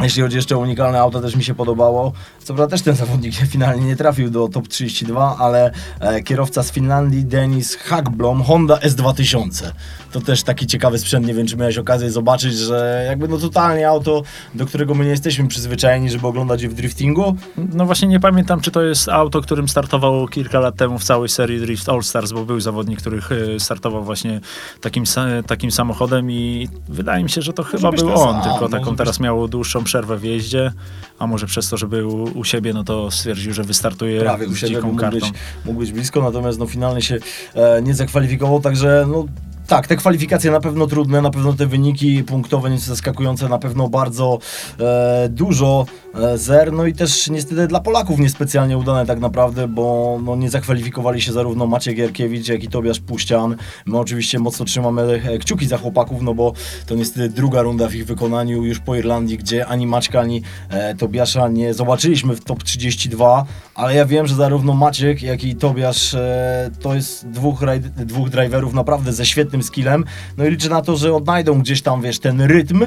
Jeśli 0.00 0.22
chodzi 0.22 0.36
jeszcze 0.36 0.56
o 0.56 0.58
unikalne 0.58 1.00
auto, 1.00 1.20
też 1.20 1.36
mi 1.36 1.44
się 1.44 1.54
podobało. 1.54 2.12
Co 2.48 2.54
prawda 2.54 2.70
też 2.76 2.82
ten 2.82 2.94
zawodnik 2.94 3.34
finalnie 3.34 3.86
nie 3.86 3.96
trafił 3.96 4.30
do 4.30 4.48
top 4.48 4.68
32, 4.68 5.36
ale 5.38 5.70
e, 6.00 6.22
kierowca 6.22 6.62
z 6.62 6.70
Finlandii, 6.72 7.24
Denis 7.24 7.76
Hagblom, 7.76 8.42
Honda 8.42 8.76
S2000. 8.76 9.70
To 10.12 10.20
też 10.20 10.42
taki 10.42 10.66
ciekawy 10.66 10.98
sprzęt, 10.98 11.26
nie 11.26 11.34
wiem 11.34 11.46
czy 11.46 11.56
miałeś 11.56 11.78
okazję 11.78 12.10
zobaczyć, 12.10 12.54
że 12.54 13.04
jakby 13.08 13.28
no 13.28 13.38
totalnie 13.38 13.88
auto, 13.88 14.22
do 14.54 14.66
którego 14.66 14.94
my 14.94 15.04
nie 15.04 15.10
jesteśmy 15.10 15.48
przyzwyczajeni, 15.48 16.10
żeby 16.10 16.26
oglądać 16.26 16.62
je 16.62 16.68
w 16.68 16.74
driftingu. 16.74 17.36
No 17.56 17.86
właśnie 17.86 18.08
nie 18.08 18.20
pamiętam, 18.20 18.60
czy 18.60 18.70
to 18.70 18.82
jest 18.82 19.08
auto, 19.08 19.40
którym 19.40 19.68
startował 19.68 20.28
kilka 20.28 20.60
lat 20.60 20.76
temu 20.76 20.98
w 20.98 21.04
całej 21.04 21.28
serii 21.28 21.60
Drift 21.60 21.88
All 21.88 22.02
Stars, 22.02 22.32
bo 22.32 22.44
był 22.44 22.60
zawodnik, 22.60 23.00
który 23.00 23.20
e, 23.56 23.60
startował 23.60 24.04
właśnie 24.04 24.40
takim, 24.80 25.04
sa- 25.04 25.42
takim 25.42 25.70
samochodem 25.70 26.30
i 26.30 26.68
wydaje 26.88 27.24
mi 27.24 27.30
się, 27.30 27.42
że 27.42 27.52
to 27.52 27.62
chyba 27.62 27.92
był 27.92 28.14
on, 28.14 28.42
sam, 28.42 28.42
tylko 28.42 28.68
taką 28.68 28.90
być. 28.90 28.98
teraz 28.98 29.20
miał 29.20 29.48
dłuższą 29.48 29.84
przerwę 29.84 30.18
w 30.18 30.24
jeździe, 30.24 30.72
a 31.18 31.26
może 31.26 31.46
przez 31.46 31.68
to, 31.68 31.76
że 31.76 31.86
był 31.86 32.37
u 32.38 32.44
siebie, 32.44 32.72
no 32.72 32.84
to 32.84 33.10
stwierdził, 33.10 33.52
że 33.52 33.64
wystartuje 33.64 34.20
prawie 34.20 34.46
u 34.46 34.54
siebie, 34.56 34.74
dziką 34.74 34.86
mógł 34.86 35.00
kartą. 35.00 35.18
być, 35.18 35.32
mógł 35.64 35.80
być 35.80 35.92
blisko, 35.92 36.22
natomiast 36.22 36.58
no 36.58 36.66
finalnie 36.66 37.02
się 37.02 37.18
e, 37.54 37.82
nie 37.82 37.94
zakwalifikował, 37.94 38.60
także 38.60 39.06
no 39.08 39.26
tak, 39.68 39.86
te 39.86 39.96
kwalifikacje 39.96 40.50
na 40.50 40.60
pewno 40.60 40.86
trudne, 40.86 41.22
na 41.22 41.30
pewno 41.30 41.52
te 41.52 41.66
wyniki 41.66 42.24
punktowe 42.24 42.70
nieco 42.70 42.84
zaskakujące, 42.84 43.48
na 43.48 43.58
pewno 43.58 43.88
bardzo 43.88 44.38
e, 44.80 45.28
dużo 45.28 45.86
e, 46.14 46.38
zer, 46.38 46.72
no 46.72 46.86
i 46.86 46.92
też 46.92 47.28
niestety 47.30 47.66
dla 47.66 47.80
Polaków 47.80 48.18
niespecjalnie 48.18 48.78
udane 48.78 49.06
tak 49.06 49.20
naprawdę, 49.20 49.68
bo 49.68 50.18
no, 50.24 50.36
nie 50.36 50.50
zakwalifikowali 50.50 51.20
się 51.20 51.32
zarówno 51.32 51.66
Maciek 51.66 51.96
Gierkiewicz, 51.96 52.48
jak 52.48 52.64
i 52.64 52.68
Tobiasz 52.68 53.00
Puścian. 53.00 53.56
My 53.86 53.98
oczywiście 53.98 54.38
mocno 54.38 54.64
trzymamy 54.64 55.22
e, 55.24 55.38
kciuki 55.38 55.66
za 55.66 55.78
chłopaków, 55.78 56.22
no 56.22 56.34
bo 56.34 56.52
to 56.86 56.94
niestety 56.94 57.28
druga 57.28 57.62
runda 57.62 57.88
w 57.88 57.94
ich 57.94 58.06
wykonaniu 58.06 58.64
już 58.64 58.78
po 58.78 58.94
Irlandii, 58.94 59.38
gdzie 59.38 59.66
ani 59.66 59.86
Maćka, 59.86 60.20
ani 60.20 60.42
e, 60.68 60.94
Tobiasza 60.94 61.48
nie 61.48 61.74
zobaczyliśmy 61.74 62.36
w 62.36 62.44
top 62.44 62.62
32, 62.62 63.44
ale 63.78 63.94
ja 63.94 64.06
wiem, 64.06 64.26
że 64.26 64.34
zarówno 64.34 64.74
Maciek, 64.74 65.22
jak 65.22 65.44
i 65.44 65.56
Tobiasz 65.56 66.14
e, 66.14 66.70
to 66.80 66.94
jest 66.94 67.28
dwóch, 67.28 67.60
dwóch 67.96 68.30
driverów 68.30 68.74
naprawdę 68.74 69.12
ze 69.12 69.26
świetnym 69.26 69.62
skillem. 69.62 70.04
No 70.36 70.44
i 70.44 70.50
liczę 70.50 70.68
na 70.68 70.82
to, 70.82 70.96
że 70.96 71.14
odnajdą 71.14 71.60
gdzieś 71.60 71.82
tam, 71.82 72.02
wiesz, 72.02 72.18
ten 72.18 72.40
rytm. 72.40 72.86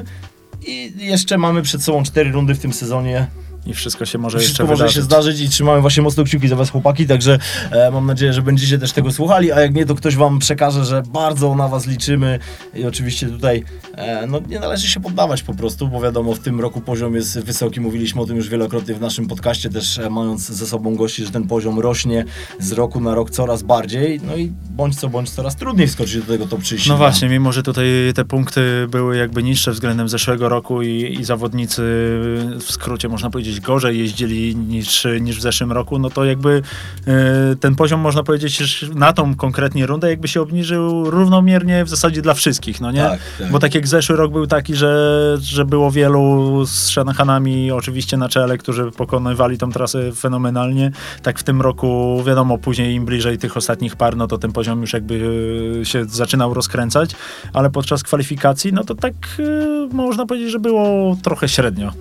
I 0.66 0.92
jeszcze 0.98 1.38
mamy 1.38 1.62
przed 1.62 1.82
sobą 1.82 2.02
cztery 2.02 2.32
rundy 2.32 2.54
w 2.54 2.58
tym 2.58 2.72
sezonie. 2.72 3.26
I 3.66 3.74
wszystko 3.74 4.06
się 4.06 4.18
może 4.18 4.38
Wszystko 4.38 4.52
jeszcze 4.52 4.64
może 4.64 4.76
wydarzyć. 4.76 4.96
się 4.96 5.02
zdarzyć 5.02 5.40
i 5.40 5.48
trzymamy 5.48 5.80
właśnie 5.80 6.02
mocno 6.02 6.24
kciuki 6.24 6.48
za 6.48 6.56
was 6.56 6.70
chłopaki, 6.70 7.06
także 7.06 7.38
e, 7.70 7.90
mam 7.90 8.06
nadzieję, 8.06 8.32
że 8.32 8.42
będziecie 8.42 8.78
też 8.78 8.92
tego 8.92 9.12
słuchali, 9.12 9.52
a 9.52 9.60
jak 9.60 9.74
nie, 9.74 9.86
to 9.86 9.94
ktoś 9.94 10.16
wam 10.16 10.38
przekaże, 10.38 10.84
że 10.84 11.02
bardzo 11.02 11.54
na 11.54 11.68
was 11.68 11.86
liczymy 11.86 12.38
i 12.74 12.84
oczywiście 12.84 13.26
tutaj 13.26 13.64
e, 13.94 14.26
no, 14.26 14.40
nie 14.48 14.60
należy 14.60 14.88
się 14.88 15.00
poddawać 15.00 15.42
po 15.42 15.54
prostu, 15.54 15.88
bo 15.88 16.00
wiadomo, 16.00 16.34
w 16.34 16.38
tym 16.38 16.60
roku 16.60 16.80
poziom 16.80 17.14
jest 17.14 17.40
wysoki, 17.40 17.80
mówiliśmy 17.80 18.20
o 18.20 18.26
tym 18.26 18.36
już 18.36 18.48
wielokrotnie 18.48 18.94
w 18.94 19.00
naszym 19.00 19.26
podcaście, 19.28 19.70
też 19.70 19.98
e, 19.98 20.10
mając 20.10 20.40
ze 20.48 20.66
sobą 20.66 20.94
gości, 20.96 21.24
że 21.24 21.30
ten 21.30 21.48
poziom 21.48 21.78
rośnie 21.78 22.24
z 22.60 22.72
roku 22.72 23.00
na 23.00 23.14
rok 23.14 23.30
coraz 23.30 23.62
bardziej, 23.62 24.20
no 24.26 24.36
i 24.36 24.52
bądź 24.70 25.00
co 25.00 25.08
bądź 25.08 25.30
coraz 25.30 25.56
trudniej 25.56 25.88
wskoczyć 25.88 26.16
do 26.16 26.32
tego 26.32 26.46
top 26.46 26.62
32. 26.62 26.94
No 26.94 26.98
właśnie, 26.98 27.28
mimo 27.28 27.52
że 27.52 27.62
tutaj 27.62 27.86
te 28.14 28.24
punkty 28.24 28.86
były 28.88 29.16
jakby 29.16 29.42
niższe 29.42 29.72
względem 29.72 30.08
zeszłego 30.08 30.48
roku 30.48 30.82
i, 30.82 31.16
i 31.20 31.24
zawodnicy 31.24 31.82
w 32.60 32.66
skrócie 32.68 33.08
można 33.08 33.30
powiedzieć 33.30 33.51
gorzej 33.60 33.98
jeździli 33.98 34.56
niż, 34.56 35.06
niż 35.20 35.38
w 35.38 35.40
zeszłym 35.40 35.72
roku, 35.72 35.98
no 35.98 36.10
to 36.10 36.24
jakby 36.24 36.62
e, 37.06 37.56
ten 37.56 37.74
poziom 37.74 38.00
można 38.00 38.22
powiedzieć 38.22 38.84
na 38.94 39.12
tą 39.12 39.34
konkretnie 39.34 39.86
rundę 39.86 40.10
jakby 40.10 40.28
się 40.28 40.40
obniżył 40.40 41.10
równomiernie 41.10 41.84
w 41.84 41.88
zasadzie 41.88 42.22
dla 42.22 42.34
wszystkich, 42.34 42.80
no 42.80 42.92
nie? 42.92 43.02
Tak, 43.02 43.20
tak. 43.38 43.50
Bo 43.50 43.58
tak 43.58 43.74
jak 43.74 43.88
zeszły 43.88 44.16
rok 44.16 44.32
był 44.32 44.46
taki, 44.46 44.74
że, 44.74 45.36
że 45.40 45.64
było 45.64 45.90
wielu 45.90 46.64
z 46.66 46.70
Shanachanami 46.70 47.70
oczywiście 47.70 48.16
na 48.16 48.28
czele, 48.28 48.58
którzy 48.58 48.90
pokonywali 48.90 49.58
tą 49.58 49.72
trasę 49.72 50.12
fenomenalnie, 50.12 50.90
tak 51.22 51.38
w 51.38 51.42
tym 51.42 51.60
roku 51.60 52.22
wiadomo, 52.26 52.58
później 52.58 52.94
im 52.94 53.04
bliżej 53.04 53.38
tych 53.38 53.56
ostatnich 53.56 53.96
par, 53.96 54.16
no 54.16 54.26
to 54.26 54.38
ten 54.38 54.52
poziom 54.52 54.80
już 54.80 54.92
jakby 54.92 55.20
e, 55.80 55.84
się 55.84 56.04
zaczynał 56.04 56.54
rozkręcać, 56.54 57.10
ale 57.52 57.70
podczas 57.70 58.02
kwalifikacji, 58.02 58.72
no 58.72 58.84
to 58.84 58.94
tak 58.94 59.14
e, 59.38 59.94
można 59.94 60.26
powiedzieć, 60.26 60.50
że 60.50 60.58
było 60.58 61.16
trochę 61.22 61.48
średnio. 61.48 61.92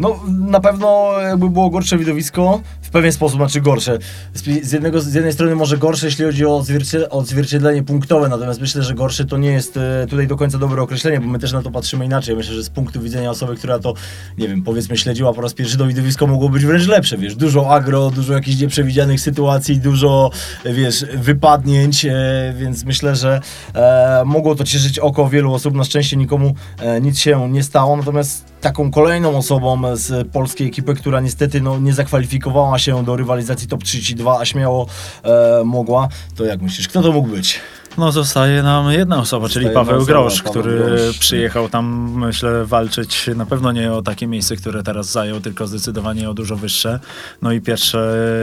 No, 0.00 0.20
na 0.28 0.60
pewno 0.60 1.12
jakby 1.22 1.50
było 1.50 1.70
gorsze 1.70 1.98
widowisko, 1.98 2.60
w 2.82 2.90
pewien 2.90 3.12
sposób, 3.12 3.36
znaczy 3.36 3.60
gorsze. 3.60 3.98
Z, 4.34 4.72
jednego, 4.72 5.00
z 5.00 5.14
jednej 5.14 5.32
strony 5.32 5.54
może 5.54 5.78
gorsze, 5.78 6.06
jeśli 6.06 6.24
chodzi 6.24 6.46
o 6.46 6.48
odzwiercie- 6.62 7.08
odzwierciedlenie 7.10 7.82
punktowe, 7.82 8.28
natomiast 8.28 8.60
myślę, 8.60 8.82
że 8.82 8.94
gorsze 8.94 9.24
to 9.24 9.36
nie 9.38 9.52
jest 9.52 9.76
e, 9.76 10.06
tutaj 10.10 10.26
do 10.26 10.36
końca 10.36 10.58
dobre 10.58 10.82
określenie, 10.82 11.20
bo 11.20 11.26
my 11.26 11.38
też 11.38 11.52
na 11.52 11.62
to 11.62 11.70
patrzymy 11.70 12.04
inaczej. 12.04 12.36
Myślę, 12.36 12.54
że 12.54 12.64
z 12.64 12.70
punktu 12.70 13.00
widzenia 13.00 13.30
osoby, 13.30 13.56
która 13.56 13.78
to, 13.78 13.94
nie 14.38 14.48
wiem, 14.48 14.62
powiedzmy 14.62 14.96
śledziła 14.96 15.32
po 15.32 15.40
raz 15.40 15.54
pierwszy, 15.54 15.78
to 15.78 15.86
widowisko 15.86 16.26
mogło 16.26 16.48
być 16.48 16.64
wręcz 16.64 16.86
lepsze, 16.86 17.18
wiesz, 17.18 17.36
dużo 17.36 17.70
agro, 17.70 18.10
dużo 18.10 18.32
jakichś 18.32 18.60
nieprzewidzianych 18.60 19.20
sytuacji, 19.20 19.78
dużo, 19.78 20.30
wiesz, 20.64 21.04
wypadnięć, 21.14 22.04
e, 22.04 22.12
więc 22.56 22.84
myślę, 22.84 23.16
że 23.16 23.40
e, 23.74 24.22
mogło 24.26 24.54
to 24.54 24.64
cieszyć 24.64 24.98
oko 24.98 25.28
wielu 25.28 25.54
osób. 25.54 25.74
Na 25.74 25.84
szczęście 25.84 26.16
nikomu 26.16 26.54
nic 27.02 27.18
się 27.18 27.50
nie 27.50 27.62
stało, 27.62 27.96
natomiast 27.96 28.49
taką 28.60 28.90
kolejną 28.90 29.36
osobą 29.36 29.96
z 29.96 30.28
polskiej 30.28 30.68
ekipy, 30.68 30.94
która 30.94 31.20
niestety 31.20 31.60
no, 31.60 31.78
nie 31.78 31.94
zakwalifikowała 31.94 32.78
się 32.78 33.04
do 33.04 33.16
rywalizacji 33.16 33.68
top 33.68 33.84
32, 33.84 34.38
a 34.38 34.44
śmiało 34.44 34.86
e, 35.22 35.64
mogła, 35.64 36.08
to 36.36 36.44
jak 36.44 36.62
myślisz, 36.62 36.88
kto 36.88 37.02
to 37.02 37.12
mógł 37.12 37.28
być? 37.28 37.60
No 37.98 38.12
zostaje 38.12 38.62
nam 38.62 38.92
jedna 38.92 39.18
osoba, 39.18 39.48
czyli 39.48 39.64
Zostaje 39.66 39.86
Paweł 39.86 40.00
jedna 40.00 40.18
osoba, 40.20 40.28
Grosz, 40.28 40.42
Paweł 40.42 40.62
który 40.62 40.78
Grosz. 40.78 41.18
przyjechał 41.18 41.68
tam, 41.68 42.12
myślę, 42.16 42.64
walczyć 42.64 43.30
na 43.36 43.46
pewno 43.46 43.72
nie 43.72 43.92
o 43.92 44.02
takie 44.02 44.26
miejsce, 44.26 44.56
które 44.56 44.82
teraz 44.82 45.10
zajął, 45.12 45.40
tylko 45.40 45.66
zdecydowanie 45.66 46.30
o 46.30 46.34
dużo 46.34 46.56
wyższe. 46.56 47.00
No 47.42 47.52
i 47.52 47.60
pierwszy, 47.60 47.98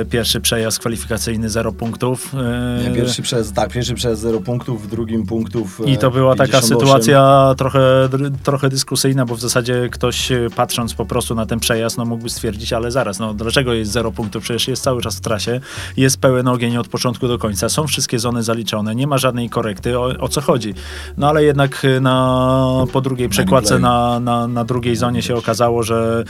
pierwszy 0.10 0.42
przejazd 0.42 0.80
kwalifikacyjny, 0.80 1.50
zero 1.50 1.72
punktów. 1.72 2.34
Nie, 2.34 2.90
Yy, 2.90 2.96
pierwszy 2.96 3.22
przez, 3.22 3.54
tak, 3.54 3.72
pierwszy 3.72 3.94
przez 3.94 4.20
0 4.20 4.42
punktów, 4.42 4.84
w 4.84 4.88
drugim 4.88 5.26
punktów 5.26 5.82
I 5.86 5.98
to 5.98 6.12
była 6.12 6.36
taka 6.36 6.62
58. 6.62 6.80
sytuacja 6.80 7.54
trochę, 7.58 8.10
trochę 8.44 8.70
dyskusyjna, 8.70 9.26
bo 9.26 9.36
w 9.36 9.40
zasadzie 9.42 9.90
ktoś 9.92 10.32
e, 10.32 10.48
patrząc 10.56 10.94
po 10.94 11.06
prostu 11.06 11.36
na 11.36 11.46
ten 11.46 11.60
przejazd, 11.60 11.98
no 11.98 12.06
mógłby 12.06 12.30
stwierdzić, 12.30 12.74
ale 12.74 12.92
zaraz, 12.92 13.20
no 13.20 13.34
dlaczego 13.34 13.74
jest 13.74 13.92
zero 13.92 14.12
punktów? 14.12 14.44
Przecież 14.44 14.68
jest 14.68 14.84
cały 14.84 15.02
czas 15.02 15.16
w 15.18 15.22
trasie, 15.22 15.60
jest 15.98 16.18
pełen 16.18 16.48
ogień 16.48 16.78
od 16.78 16.88
początku 16.88 17.28
do 17.28 17.38
końca, 17.38 17.70
są 17.70 17.88
wszystkie 17.88 18.20
zony 18.20 18.44
zaliczone, 18.44 18.96
nie 18.96 19.08
ma 19.08 19.18
żadnej 19.38 19.50
korekty, 19.50 20.00
o, 20.00 20.04
o 20.20 20.28
co 20.28 20.42
chodzi? 20.42 20.74
No 21.18 21.30
ale 21.30 21.44
jednak 21.44 21.86
e, 21.86 22.00
na, 22.00 22.86
po 22.94 23.02
drugiej 23.02 23.30
przekładce 23.30 23.80
na, 23.80 24.20
na, 24.20 24.48
na 24.48 24.64
drugiej 24.64 24.96
zonie 24.96 25.22
się 25.22 25.36
okazało, 25.36 25.84
że 25.84 26.24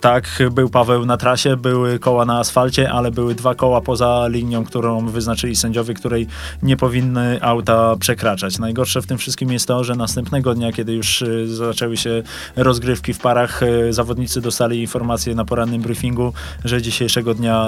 tak, 0.00 0.42
był 0.50 0.68
Paweł 0.68 1.06
na 1.06 1.16
trasie, 1.16 1.56
były 1.56 1.98
koła 1.98 2.24
na 2.24 2.38
asfalcie, 2.38 2.92
ale 2.92 3.10
były 3.10 3.34
dwa 3.34 3.54
koła 3.54 3.80
poza 3.80 4.28
linią, 4.28 4.64
którą 4.64 5.06
wyznaczyli 5.08 5.56
sędziowie, 5.56 5.94
której 5.94 6.26
nie 6.62 6.76
powinny 6.76 7.38
auta 7.42 7.96
przekraczać. 7.96 8.58
Najgorsze 8.58 9.02
w 9.02 9.06
tym 9.06 9.18
wszystkim 9.18 9.52
jest 9.52 9.68
to, 9.68 9.84
że 9.84 9.94
następnego 9.94 10.54
dnia, 10.54 10.72
kiedy 10.72 10.92
już 10.92 11.22
y, 11.22 11.56
zaczęły 11.56 11.96
się 11.96 12.22
rozgrywki 12.56 13.14
w 13.14 13.18
parach, 13.18 13.62
y, 13.62 13.92
zawodnicy 13.92 14.40
dostali 14.40 14.80
informację 14.80 15.34
na 15.34 15.44
porannym 15.44 15.82
briefingu, 15.82 16.32
że 16.64 16.82
dzisiejszego 16.82 17.34
dnia 17.34 17.66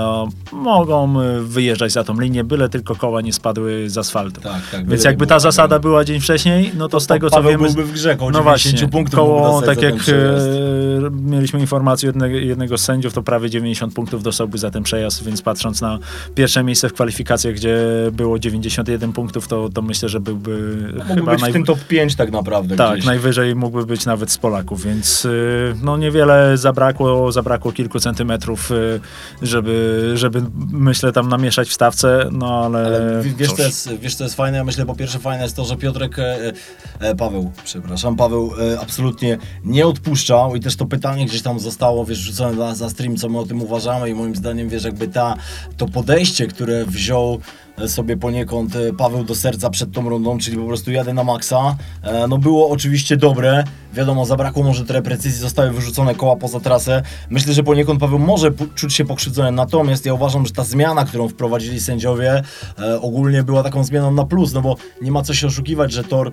mogą 0.53 1.21
y, 1.21 1.43
wyjeżdżać 1.43 1.93
za 1.93 2.05
tą 2.05 2.21
linię, 2.21 2.45
byle 2.45 2.69
tylko 2.69 2.97
koła 2.97 3.21
nie 3.21 3.33
spadły 3.33 3.91
z 3.91 3.99
asfaltu. 3.99 4.41
Tak, 4.41 4.63
tak, 4.73 4.89
Więc 4.89 5.05
jakby 5.05 5.27
ta 5.27 5.35
było 5.35 5.41
zasada 5.41 5.79
była 5.79 6.05
dzień 6.05 6.21
wcześniej, 6.21 6.73
no 6.77 6.89
to 6.89 7.01
z 7.01 7.07
tego 7.07 7.31
co 7.31 7.37
Paweł 7.37 7.51
wiemy... 7.51 7.65
byłby 7.65 7.85
w 7.85 7.93
grze, 7.93 8.17
koło 8.17 8.31
No 8.31 8.39
90 8.39 8.73
właśnie, 8.73 8.89
punktów 8.89 9.19
koło, 9.21 9.63
tak 9.63 9.83
jak 9.83 9.95
e, 9.95 11.11
mieliśmy 11.11 11.61
informację 11.61 12.11
od 12.11 12.17
jednego, 12.19 12.47
jednego 12.47 12.79
z 12.79 12.85
sędziów, 12.85 13.15
to 13.15 13.23
prawie 13.23 13.51
90 13.51 13.95
punktów 13.95 14.23
dostałby 14.23 14.59
za 14.59 14.71
ten 14.71 14.83
przejazd, 14.83 15.25
więc 15.25 15.43
patrząc 15.43 15.81
na 15.81 15.99
pierwsze 16.35 16.65
miejsce 16.65 16.89
w 16.89 16.93
kwalifikacjach, 16.93 17.55
gdzie 17.55 17.79
było 18.13 18.39
91 18.39 19.13
punktów, 19.13 19.49
to, 19.49 19.69
to 19.69 19.83
myślę, 19.83 20.09
że 20.09 20.21
byłby 20.21 20.77
Mógłby 20.97 21.15
chyba 21.15 21.33
być 21.33 21.41
naj... 21.41 21.51
w 21.51 21.53
tym 21.53 21.65
top 21.65 21.79
5 21.85 22.17
tak 22.17 22.33
naprawdę 22.33 22.77
tak, 22.77 22.93
gdzieś. 22.93 23.07
najwyżej 23.07 23.55
mógłby 23.55 23.87
być 23.87 24.07
nawet 24.07 24.31
z 24.31 24.39
Polaków, 24.39 24.85
więc 24.85 25.25
y, 25.25 25.75
no 25.83 25.97
niewiele 25.97 26.57
zabrakło, 26.57 27.33
zabrakło 27.33 27.73
kilku 27.73 28.01
centymetrów, 28.01 28.71
y, 28.71 29.01
żeby, 29.43 30.11
żeby 30.15 30.43
myślę 30.73 31.13
tam 31.13 31.29
namieszać 31.29 31.69
w 31.69 31.73
stawce, 31.73 32.29
no 32.33 32.65
ale, 32.65 32.87
Ale 32.87 33.23
wiesz, 33.23 33.53
co 33.53 33.63
jest, 33.63 33.93
wiesz, 34.01 34.15
co 34.15 34.25
jest 34.25 34.37
fajne? 34.37 34.59
Ja 34.59 34.65
myślę, 34.65 34.87
po 34.87 34.95
pierwsze 34.95 35.19
fajne 35.19 35.43
jest 35.43 35.57
to, 35.57 35.65
że 35.65 35.77
Piotrek, 35.77 36.19
e, 36.19 36.53
e, 37.01 37.15
Paweł, 37.15 37.53
przepraszam, 37.65 38.17
Paweł 38.17 38.53
e, 38.73 38.81
absolutnie 38.81 39.39
nie 39.65 39.87
odpuszczał 39.87 40.57
i 40.57 40.61
też 40.61 40.77
to 40.77 40.87
pytanie 40.87 41.27
gdzieś 41.27 41.43
tam 41.43 41.61
zostało, 41.61 42.05
wiesz, 42.09 42.19
rzucone 42.19 42.75
za, 42.75 42.89
stream, 42.91 43.17
co 43.17 43.29
my 43.29 43.39
o 43.39 43.47
tym 43.47 43.63
uważamy 43.63 44.11
i 44.11 44.15
moim 44.15 44.37
zdaniem, 44.37 44.69
wiesz, 44.69 44.85
jakby 44.85 45.09
ta, 45.09 45.35
to 45.77 45.87
podejście, 45.87 46.47
które 46.47 46.85
wziął 46.85 47.39
e, 47.79 47.89
sobie 47.89 48.17
poniekąd 48.17 48.77
e, 48.77 48.93
Paweł 48.93 49.25
do 49.25 49.35
serca 49.35 49.71
przed 49.71 49.93
tą 49.93 50.09
rundą, 50.09 50.39
czyli 50.39 50.57
po 50.57 50.67
prostu 50.67 50.91
jadę 50.91 51.15
na 51.15 51.25
maksa, 51.25 51.77
e, 52.03 52.27
no 52.27 52.39
było 52.39 52.71
oczywiście 52.71 53.17
dobre, 53.17 53.65
wiadomo, 53.93 54.27
zabrakło 54.27 54.63
może 54.63 54.85
trochę 54.85 55.03
precyzji, 55.03 55.41
zostały 55.41 55.71
wyrzucone 55.71 56.15
koła 56.15 56.37
poza 56.37 56.61
trasę, 56.61 57.03
myślę, 57.31 57.53
że 57.53 57.63
poniekąd 57.63 58.01
Paweł 58.01 58.19
może 58.19 58.51
czuć 58.75 58.95
się 58.95 59.05
pokrzywdzony, 59.05 59.53
natomiast 59.53 60.07
ja 60.07 60.15
uważam, 60.15 60.47
że 60.47 60.53
ta 60.53 60.65
zmiana, 60.65 61.05
którą 61.05 61.29
wprowadzili 61.29 61.81
sędziowie, 61.81 62.43
ogólnie 63.01 63.43
była 63.43 63.63
taką 63.63 63.85
zmianą 63.85 64.11
na 64.11 64.25
plus, 64.25 64.53
no 64.53 64.61
bo 64.61 64.77
nie 65.03 65.11
ma 65.11 65.23
co 65.23 65.35
się 65.35 65.47
oszukiwać, 65.47 65.93
że 65.93 66.05
tor 66.05 66.33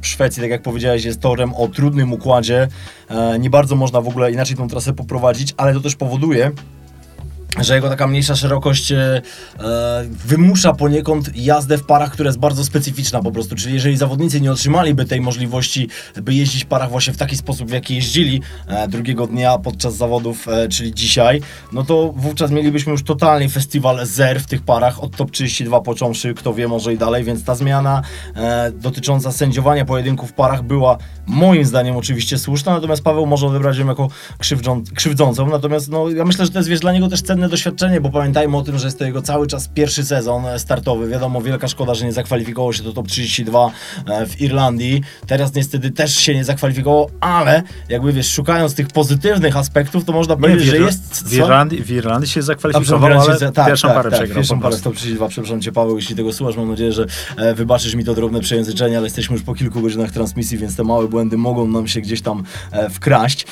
w 0.00 0.06
Szwecji, 0.06 0.42
tak 0.42 0.50
jak 0.50 0.62
powiedziałeś, 0.62 1.04
jest 1.04 1.20
torem 1.20 1.54
o 1.54 1.68
trudnym 1.68 2.12
układzie. 2.12 2.68
E, 3.08 3.38
nie 3.38 3.50
bardzo 3.50 3.76
można 3.76 4.00
w 4.00 4.08
ogóle 4.08 4.32
inaczej 4.32 4.56
tą 4.56 4.68
trasę 4.68 4.92
poprowadzić, 4.92 5.54
ale 5.56 5.74
to 5.74 5.80
też 5.80 5.96
powoduje, 5.96 6.50
że 7.58 7.74
jego 7.74 7.88
taka 7.88 8.06
mniejsza 8.06 8.36
szerokość 8.36 8.92
e, 8.92 9.22
e, 9.60 10.04
wymusza 10.26 10.72
poniekąd 10.72 11.36
jazdę 11.36 11.78
w 11.78 11.84
parach, 11.84 12.12
która 12.12 12.28
jest 12.28 12.38
bardzo 12.38 12.64
specyficzna 12.64 13.22
po 13.22 13.32
prostu. 13.32 13.56
Czyli 13.56 13.74
jeżeli 13.74 13.96
zawodnicy 13.96 14.40
nie 14.40 14.52
otrzymaliby 14.52 15.04
tej 15.04 15.20
możliwości, 15.20 15.88
by 16.22 16.34
jeździć 16.34 16.64
w 16.64 16.66
parach 16.66 16.90
właśnie 16.90 17.12
w 17.12 17.16
taki 17.16 17.36
sposób, 17.36 17.68
w 17.68 17.72
jaki 17.72 17.94
jeździli 17.94 18.42
e, 18.66 18.88
drugiego 18.88 19.26
dnia 19.26 19.58
podczas 19.58 19.96
zawodów, 19.96 20.48
e, 20.48 20.68
czyli 20.68 20.94
dzisiaj, 20.94 21.40
no 21.72 21.84
to 21.84 22.12
wówczas 22.16 22.50
mielibyśmy 22.50 22.92
już 22.92 23.02
totalnie 23.02 23.48
festiwal 23.48 24.06
zer 24.06 24.40
w 24.40 24.46
tych 24.46 24.62
parach, 24.62 25.02
od 25.02 25.16
top 25.16 25.30
32 25.30 25.80
począwszy, 25.80 26.34
kto 26.34 26.54
wie, 26.54 26.68
może 26.68 26.94
i 26.94 26.98
dalej, 26.98 27.24
więc 27.24 27.44
ta 27.44 27.54
zmiana 27.54 28.02
e, 28.36 28.72
dotycząca 28.72 29.32
sędziowania 29.32 29.84
pojedynków 29.84 30.30
w 30.30 30.32
parach 30.32 30.62
była 30.62 30.98
moim 31.26 31.64
zdaniem 31.64 31.96
oczywiście 31.96 32.38
słuszna, 32.38 32.72
natomiast 32.72 33.02
Paweł 33.02 33.26
może 33.26 33.46
odebrać 33.46 33.78
ją 33.78 33.86
jako 33.86 34.08
krzywdzą, 34.38 34.82
krzywdzącą, 34.94 35.46
natomiast 35.46 35.88
no, 35.88 36.10
ja 36.10 36.24
myślę, 36.24 36.44
że 36.44 36.50
to 36.50 36.58
jest 36.58 36.68
wiesz, 36.68 36.80
dla 36.80 36.92
niego 36.92 37.08
też 37.08 37.22
cenne 37.22 37.39
doświadczenie, 37.48 38.00
bo 38.00 38.10
pamiętajmy 38.10 38.56
o 38.56 38.62
tym, 38.62 38.78
że 38.78 38.86
jest 38.86 38.98
to 38.98 39.04
jego 39.04 39.22
cały 39.22 39.46
czas 39.46 39.68
pierwszy 39.68 40.04
sezon 40.04 40.46
e, 40.46 40.58
startowy, 40.58 41.08
wiadomo, 41.08 41.42
wielka 41.42 41.68
szkoda, 41.68 41.94
że 41.94 42.04
nie 42.04 42.12
zakwalifikował 42.12 42.72
się 42.72 42.82
do 42.82 42.92
top 42.92 43.08
32 43.08 43.70
e, 44.06 44.26
w 44.26 44.40
Irlandii, 44.40 45.02
teraz 45.26 45.54
niestety 45.54 45.90
też 45.90 46.16
się 46.16 46.34
nie 46.34 46.44
zakwalifikował, 46.44 47.10
ale 47.20 47.62
jakby 47.88 48.12
wiesz, 48.12 48.32
szukając 48.32 48.74
tych 48.74 48.88
pozytywnych 48.88 49.56
aspektów, 49.56 50.04
to 50.04 50.12
można 50.12 50.34
Nie, 50.34 50.40
powiedzieć, 50.40 50.66
że 50.66 50.76
jest... 50.76 51.28
w, 51.28 51.32
Irlandii, 51.32 51.82
w 51.82 51.90
Irlandii 51.90 52.28
się 52.30 52.42
zakwalifikował, 52.42 53.20
ale 53.20 53.52
tak, 53.52 53.66
pierwszą 53.66 53.88
tak, 53.88 53.96
parę 53.96 54.10
tak, 54.10 54.18
przegrał 54.18 54.36
Pierwszą 54.36 54.60
parę 54.60 54.70
prostu. 54.70 54.90
132, 54.90 55.28
przepraszam 55.28 55.60
Cię 55.60 55.72
Paweł, 55.72 55.96
jeśli 55.96 56.16
tego 56.16 56.32
słuchasz, 56.32 56.56
mam 56.56 56.68
nadzieję, 56.68 56.92
że 56.92 57.06
e, 57.36 57.54
wybaczysz 57.54 57.94
mi 57.94 58.04
to 58.04 58.14
drobne 58.14 58.40
przejęzyczenie, 58.40 58.96
ale 58.96 59.06
jesteśmy 59.06 59.36
już 59.36 59.42
po 59.42 59.54
kilku 59.54 59.80
godzinach 59.80 60.10
transmisji, 60.10 60.58
więc 60.58 60.76
te 60.76 60.84
małe 60.84 61.08
błędy 61.08 61.36
mogą 61.36 61.66
nam 61.66 61.88
się 61.88 62.00
gdzieś 62.00 62.22
tam 62.22 62.42
wkraść. 62.90 63.46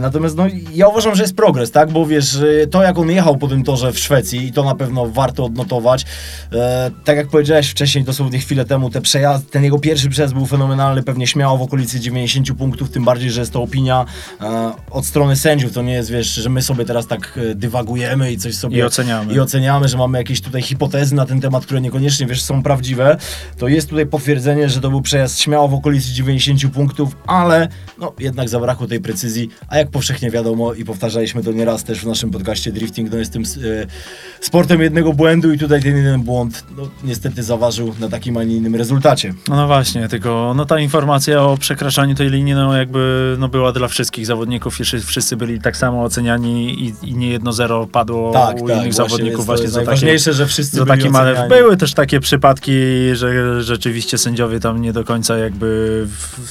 Natomiast 0.00 0.36
no, 0.36 0.46
ja 0.74 0.88
uważam, 0.88 1.14
że 1.14 1.22
jest 1.22 1.36
progres, 1.36 1.70
tak, 1.70 1.90
bo 1.90 2.06
wiesz, 2.06 2.38
to 2.70 2.82
jak 2.82 2.98
on 2.98 3.10
jechał 3.10 3.23
przejechał 3.24 3.36
po 3.36 3.48
tym 3.48 3.64
torze 3.64 3.92
w 3.92 3.98
Szwecji 3.98 4.46
i 4.46 4.52
to 4.52 4.64
na 4.64 4.74
pewno 4.74 5.06
warto 5.06 5.44
odnotować. 5.44 6.04
E, 6.52 6.90
tak 7.04 7.16
jak 7.16 7.28
powiedziałeś 7.28 7.70
wcześniej, 7.70 8.04
dosłownie 8.04 8.38
chwilę 8.38 8.64
temu, 8.64 8.90
te 8.90 9.00
przejazd, 9.00 9.50
ten 9.50 9.64
jego 9.64 9.78
pierwszy 9.78 10.08
przejazd 10.08 10.34
był 10.34 10.46
fenomenalny, 10.46 11.02
pewnie 11.02 11.26
śmiało 11.26 11.58
w 11.58 11.62
okolicy 11.62 12.00
90 12.00 12.52
punktów, 12.58 12.90
tym 12.90 13.04
bardziej, 13.04 13.30
że 13.30 13.40
jest 13.40 13.52
to 13.52 13.62
opinia 13.62 14.04
e, 14.40 14.72
od 14.90 15.06
strony 15.06 15.36
sędziów, 15.36 15.72
to 15.72 15.82
nie 15.82 15.92
jest, 15.92 16.10
wiesz, 16.10 16.34
że 16.34 16.50
my 16.50 16.62
sobie 16.62 16.84
teraz 16.84 17.06
tak 17.06 17.38
e, 17.50 17.54
dywagujemy 17.54 18.32
i 18.32 18.38
coś 18.38 18.54
sobie 18.54 18.78
I 18.78 18.82
oceniamy. 18.82 19.34
i 19.34 19.40
oceniamy, 19.40 19.88
że 19.88 19.98
mamy 19.98 20.18
jakieś 20.18 20.40
tutaj 20.40 20.62
hipotezy 20.62 21.14
na 21.14 21.26
ten 21.26 21.40
temat, 21.40 21.64
które 21.64 21.80
niekoniecznie, 21.80 22.26
wiesz, 22.26 22.42
są 22.42 22.62
prawdziwe, 22.62 23.16
to 23.58 23.68
jest 23.68 23.88
tutaj 23.88 24.06
potwierdzenie, 24.06 24.68
że 24.68 24.80
to 24.80 24.90
był 24.90 25.02
przejazd 25.02 25.40
śmiało 25.40 25.68
w 25.68 25.74
okolicy 25.74 26.12
90 26.12 26.74
punktów, 26.74 27.16
ale 27.26 27.68
no 27.98 28.12
jednak 28.18 28.48
zabrakło 28.48 28.86
tej 28.86 29.00
precyzji, 29.00 29.48
a 29.68 29.78
jak 29.78 29.90
powszechnie 29.90 30.30
wiadomo 30.30 30.74
i 30.74 30.84
powtarzaliśmy 30.84 31.42
to 31.42 31.52
nieraz 31.52 31.84
też 31.84 32.00
w 32.00 32.06
naszym 32.06 32.30
podcaście 32.30 32.72
Drifting, 32.72 33.10
no 33.14 33.18
jest 33.18 33.32
tym 33.32 33.42
e, 33.42 33.86
sportem 34.40 34.80
jednego 34.80 35.12
błędu 35.12 35.52
i 35.52 35.58
tutaj 35.58 35.82
ten 35.82 35.96
jeden 35.96 36.22
błąd 36.22 36.64
no, 36.76 36.88
niestety 37.04 37.42
zaważył 37.42 37.94
na 38.00 38.08
takim, 38.08 38.36
a 38.36 38.44
nie 38.44 38.56
innym 38.56 38.74
rezultacie. 38.74 39.34
No, 39.48 39.56
no 39.56 39.66
właśnie, 39.66 40.08
tylko 40.08 40.52
no 40.56 40.64
ta 40.64 40.78
informacja 40.78 41.42
o 41.42 41.56
przekraczaniu 41.56 42.14
tej 42.14 42.30
linii 42.30 42.54
no 42.54 42.76
jakby 42.76 43.36
no 43.38 43.48
była 43.48 43.72
dla 43.72 43.88
wszystkich 43.88 44.26
zawodników 44.26 44.80
i 44.80 44.84
wszyscy- 44.84 45.36
byli 45.36 45.60
tak 45.60 45.76
samo 45.76 46.04
oceniani 46.04 46.84
i, 46.84 46.94
i 47.02 47.14
nie 47.14 47.28
jedno 47.28 47.52
zero 47.52 47.86
padło 47.86 48.32
Tak, 48.32 48.62
u 48.62 48.68
tak, 48.68 48.76
innych 48.76 48.94
właśnie 48.94 49.08
zawodników 49.08 49.46
właśnie 49.46 49.68
za 49.68 49.84
takie, 49.84 50.18
że 50.18 50.46
wszyscy 50.46 50.76
za 50.76 50.82
ale 51.18 51.32
oceniani. 51.32 51.48
były 51.48 51.76
też 51.76 51.94
takie 51.94 52.20
przypadki, 52.20 52.72
że 53.12 53.62
rzeczywiście 53.62 54.18
sędziowie 54.18 54.60
tam 54.60 54.82
nie 54.82 54.92
do 54.92 55.04
końca 55.04 55.36
jakby 55.36 56.06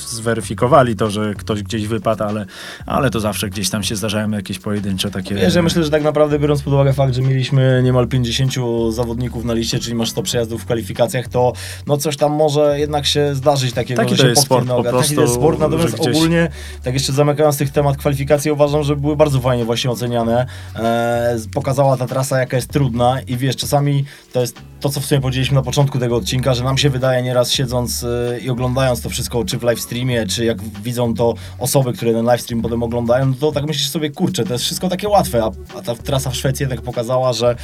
zweryfikowali 0.08 0.96
to, 0.96 1.10
że 1.10 1.34
ktoś 1.38 1.64
gdzieś 1.64 1.88
wypadł, 1.88 2.24
ale, 2.24 2.46
ale 2.86 3.10
to 3.10 3.20
zawsze 3.20 3.50
gdzieś 3.50 3.70
tam 3.70 3.84
się 3.84 3.96
zdarzają 3.96 4.32
jakieś 4.32 4.60
pojedyncze 4.60 5.12
takie... 5.12 5.36
Wiesz, 5.36 5.56
ja 5.56 5.62
myślę, 5.62 5.84
że 5.84 5.90
tak 5.90 6.04
naprawdę 6.04 6.40
biorąc 6.40 6.53
pod 6.62 6.74
uwagę 6.74 6.94
fakt, 6.94 7.16
że 7.16 7.22
mieliśmy 7.22 7.82
niemal 7.84 8.08
50 8.08 8.54
zawodników 8.90 9.46
na 9.46 9.54
liście, 9.54 9.80
czyli 9.80 9.96
masz 9.96 10.10
100 10.10 10.24
przejazdów 10.24 10.62
w 10.62 10.66
kwalifikacjach, 10.66 11.28
to 11.28 11.54
no 11.88 11.98
coś 11.98 12.18
tam 12.18 12.32
może 12.32 12.80
jednak 12.80 13.06
się 13.06 13.36
zdarzyć 13.36 13.74
takiego, 13.74 14.04
Taki 14.04 14.16
to 14.16 14.28
jest 14.28 14.42
sport, 14.42 14.68
po 14.68 14.76
noga. 14.76 14.92
Taki 14.92 14.98
prostu, 14.98 15.16
to 15.16 15.22
jest 15.22 15.34
sport, 15.34 15.60
natomiast 15.60 15.96
gdzieś- 15.96 16.16
ogólnie, 16.16 16.50
tak 16.84 16.94
jeszcze 16.94 17.14
zamykając 17.14 17.58
tych 17.58 17.72
temat 17.72 17.98
kwalifikacji, 17.98 18.52
uważam, 18.52 18.84
że 18.84 18.96
były 18.96 19.16
bardzo 19.16 19.40
fajnie 19.40 19.66
właśnie 19.66 19.92
oceniane. 19.92 20.46
E, 20.76 21.38
pokazała 21.54 21.98
ta 21.98 22.08
trasa, 22.08 22.40
jaka 22.40 22.56
jest 22.56 22.70
trudna 22.70 23.22
i 23.28 23.38
wiesz, 23.38 23.56
czasami 23.56 24.06
to 24.34 24.42
jest 24.42 24.56
to, 24.84 24.90
co 24.90 25.00
w 25.00 25.06
sumie 25.06 25.22
powiedzieliśmy 25.22 25.56
na 25.56 25.62
początku 25.62 26.00
tego 26.00 26.16
odcinka, 26.16 26.54
że 26.54 26.64
nam 26.64 26.78
się 26.78 26.90
wydaje 26.90 27.24
nieraz 27.24 27.52
siedząc 27.52 28.04
e, 28.04 28.40
i 28.40 28.50
oglądając 28.50 29.02
to 29.02 29.10
wszystko, 29.10 29.46
czy 29.46 29.58
w 29.58 29.64
live 29.64 29.80
streamie, 29.80 30.28
czy 30.28 30.46
jak 30.46 30.62
widzą 30.62 31.14
to 31.14 31.34
osoby, 31.60 31.94
które 31.94 32.14
ten 32.14 32.26
live 32.26 32.42
stream 32.42 32.62
potem 32.62 32.84
oglądają, 32.84 33.26
no 33.26 33.34
to 33.40 33.52
tak 33.52 33.66
myślisz 33.66 33.90
sobie, 33.90 34.10
kurczę, 34.10 34.44
to 34.44 34.54
jest 34.54 34.66
wszystko 34.66 34.90
takie 34.90 35.10
łatwe, 35.10 35.44
a, 35.44 35.52
a 35.78 35.82
ta 35.82 35.96
trasa 35.96 36.30
w 36.30 36.36
Szwecji 36.36 36.68
tak 36.68 36.82
pokazała, 36.82 37.34
że 37.34 37.56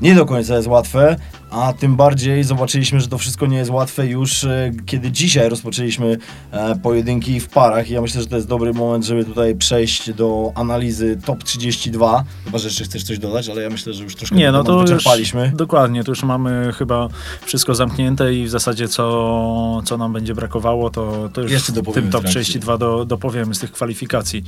nie 0.00 0.14
do 0.14 0.26
końca 0.26 0.56
jest 0.56 0.68
łatwe, 0.68 1.16
a 1.56 1.72
tym 1.72 1.96
bardziej 1.96 2.44
zobaczyliśmy, 2.44 3.00
że 3.00 3.08
to 3.08 3.18
wszystko 3.18 3.46
nie 3.46 3.56
jest 3.56 3.70
łatwe 3.70 4.06
już 4.06 4.44
e, 4.44 4.72
kiedy 4.86 5.10
dzisiaj 5.10 5.48
rozpoczęliśmy 5.48 6.16
e, 6.50 6.76
pojedynki 6.76 7.40
w 7.40 7.48
parach. 7.48 7.90
I 7.90 7.92
ja 7.92 8.00
myślę, 8.00 8.20
że 8.20 8.26
to 8.26 8.36
jest 8.36 8.48
dobry 8.48 8.72
moment, 8.72 9.04
żeby 9.04 9.24
tutaj 9.24 9.54
przejść 9.54 10.12
do 10.12 10.52
analizy 10.54 11.18
top 11.24 11.44
32. 11.44 12.24
Chyba, 12.44 12.58
że 12.58 12.68
jeszcze 12.68 12.84
chcesz 12.84 13.04
coś 13.04 13.18
dodać, 13.18 13.48
ale 13.48 13.62
ja 13.62 13.70
myślę, 13.70 13.92
że 13.92 14.04
już 14.04 14.16
troszkę 14.16 14.36
Nie, 14.36 14.52
no 14.52 14.64
to 14.64 14.72
już, 14.72 14.90
wyczerpaliśmy. 14.90 15.52
dokładnie, 15.54 16.04
to 16.04 16.10
już 16.10 16.22
mamy 16.22 16.72
chyba 16.72 17.08
wszystko 17.44 17.74
zamknięte 17.74 18.34
i 18.34 18.44
w 18.44 18.50
zasadzie 18.50 18.88
co, 18.88 19.82
co 19.84 19.96
nam 19.96 20.12
będzie 20.12 20.34
brakowało, 20.34 20.90
to, 20.90 21.28
to 21.32 21.40
już 21.40 21.52
Jeszcze 21.52 21.72
w 21.72 21.92
tym 21.92 22.10
top 22.10 22.22
trakcie. 22.22 22.28
32 22.28 22.78
do, 22.78 23.04
dopowiemy 23.04 23.54
z 23.54 23.58
tych 23.58 23.72
kwalifikacji. 23.72 24.44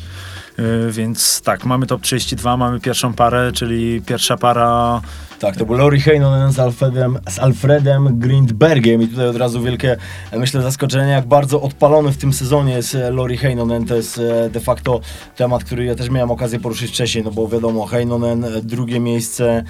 Yy, 0.59 0.93
więc 0.93 1.41
tak, 1.41 1.65
mamy 1.65 1.87
top 1.87 2.03
32, 2.03 2.57
mamy 2.57 2.81
pierwszą 2.81 3.15
parę, 3.15 3.53
czyli 3.53 4.03
pierwsza 4.03 4.37
para 4.37 5.01
Tak, 5.39 5.57
to 5.57 5.67
był 5.67 5.75
Lori 5.75 6.01
Heinonen 6.01 6.53
z 6.53 6.59
Alfredem, 6.59 7.19
z 7.29 7.39
Alfredem 7.39 8.19
Grindbergiem 8.19 9.03
i 9.03 9.09
tutaj 9.09 9.29
od 9.29 9.37
razu 9.37 9.63
wielkie, 9.63 9.97
myślę, 10.37 10.63
zaskoczenie, 10.63 11.13
jak 11.13 11.27
bardzo 11.27 11.63
odpalony 11.63 12.13
w 12.13 12.17
tym 12.17 12.33
sezonie 12.33 12.73
jest 12.73 12.95
e, 12.95 13.11
Lori 13.11 13.37
Heinonen. 13.37 13.87
To 13.87 13.95
jest 13.95 14.19
e, 14.19 14.51
de 14.51 14.61
facto 14.61 15.01
temat, 15.37 15.65
który 15.65 15.85
ja 15.85 15.95
też 15.95 16.11
miałem 16.11 16.31
okazję 16.31 16.61
poruszyć 16.61 16.91
wcześniej, 16.91 17.25
no 17.25 17.31
bo 17.31 17.49
wiadomo, 17.49 17.87
Heinonen 17.87 18.45
e, 18.45 18.63
drugie 18.63 19.01
miejsce 19.01 19.65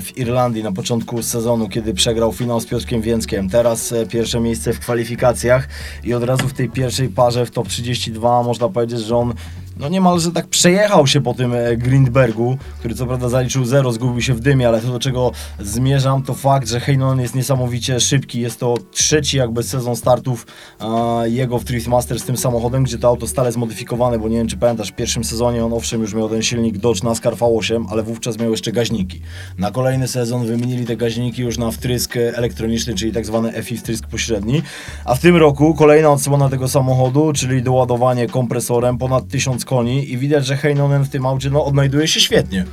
w 0.00 0.18
Irlandii 0.18 0.62
na 0.62 0.72
początku 0.72 1.22
sezonu, 1.22 1.68
kiedy 1.68 1.94
przegrał 1.94 2.32
finał 2.32 2.60
z 2.60 2.66
Piotrkiem 2.66 3.02
Więckiem. 3.02 3.50
Teraz 3.50 3.94
pierwsze 4.10 4.40
miejsce 4.40 4.72
w 4.72 4.80
kwalifikacjach 4.80 5.68
i 6.04 6.14
od 6.14 6.24
razu 6.24 6.48
w 6.48 6.52
tej 6.52 6.68
pierwszej 6.68 7.08
parze 7.08 7.46
w 7.46 7.50
top 7.50 7.68
32 7.68 8.42
można 8.42 8.68
powiedzieć, 8.68 9.00
że 9.00 9.16
on 9.16 9.34
no 9.76 9.88
niemalże 9.88 10.32
tak 10.32 10.46
przejechał 10.46 11.06
się 11.06 11.20
po 11.20 11.34
tym 11.34 11.54
e, 11.54 11.76
Grindbergu, 11.76 12.58
który 12.78 12.94
co 12.94 13.06
prawda 13.06 13.28
zaliczył 13.28 13.64
zero, 13.64 13.92
zgubił 13.92 14.22
się 14.22 14.34
w 14.34 14.40
dymie, 14.40 14.68
ale 14.68 14.80
to 14.80 14.88
do 14.88 14.98
czego 14.98 15.32
zmierzam 15.60 16.22
to 16.22 16.34
fakt, 16.34 16.68
że 16.68 16.80
Heinonen 16.80 17.20
jest 17.20 17.34
niesamowicie 17.34 18.00
szybki. 18.00 18.40
Jest 18.40 18.60
to 18.60 18.74
trzeci 18.90 19.36
jakby 19.36 19.62
sezon 19.62 19.96
startów 19.96 20.46
e, 20.80 21.30
jego 21.30 21.58
w 21.58 21.64
Drift 21.64 21.86
Master 21.86 22.20
z 22.20 22.24
tym 22.24 22.36
samochodem, 22.36 22.84
gdzie 22.84 22.98
to 22.98 23.08
auto 23.08 23.26
stale 23.26 23.52
zmodyfikowane, 23.52 24.18
bo 24.18 24.28
nie 24.28 24.36
wiem 24.36 24.48
czy 24.48 24.56
pamiętasz, 24.56 24.90
w 24.90 24.94
pierwszym 24.94 25.24
sezonie 25.24 25.64
on 25.64 25.72
owszem 25.72 26.00
już 26.00 26.14
miał 26.14 26.28
ten 26.28 26.42
silnik 26.42 26.78
Dodge 26.78 27.02
NASCAR 27.02 27.34
V8, 27.34 27.84
ale 27.90 28.02
wówczas 28.02 28.38
miał 28.38 28.50
jeszcze 28.50 28.72
gaźniki. 28.72 29.20
Na 29.58 29.70
kolejny 29.70 30.08
sezon 30.08 30.46
wymienili 30.46 30.86
te 30.86 30.96
gaźniki 30.96 31.42
już 31.42 31.58
na 31.58 31.70
wtrysk 31.70 32.16
elektroniczny, 32.16 32.94
czyli 32.94 33.12
tak 33.12 33.26
zwany 33.26 33.62
FI 33.62 33.76
wtrysk 33.76 34.06
pośredni, 34.06 34.62
a 35.04 35.14
w 35.14 35.20
tym 35.20 35.36
roku 35.36 35.74
kolejna 35.74 36.10
odsłona 36.10 36.48
tego 36.48 36.68
samochodu, 36.68 37.32
czyli 37.32 37.62
doładowanie 37.62 38.26
kompresorem 38.26 38.98
ponad 38.98 39.28
1000 39.28 39.65
koni 39.66 40.12
i 40.12 40.18
widać, 40.18 40.46
że 40.46 40.56
Heinonen 40.56 41.04
w 41.04 41.08
tym 41.08 41.26
aucie 41.26 41.50
no, 41.50 41.64
odnajduje 41.64 42.08
się 42.08 42.20
świetnie. 42.20 42.64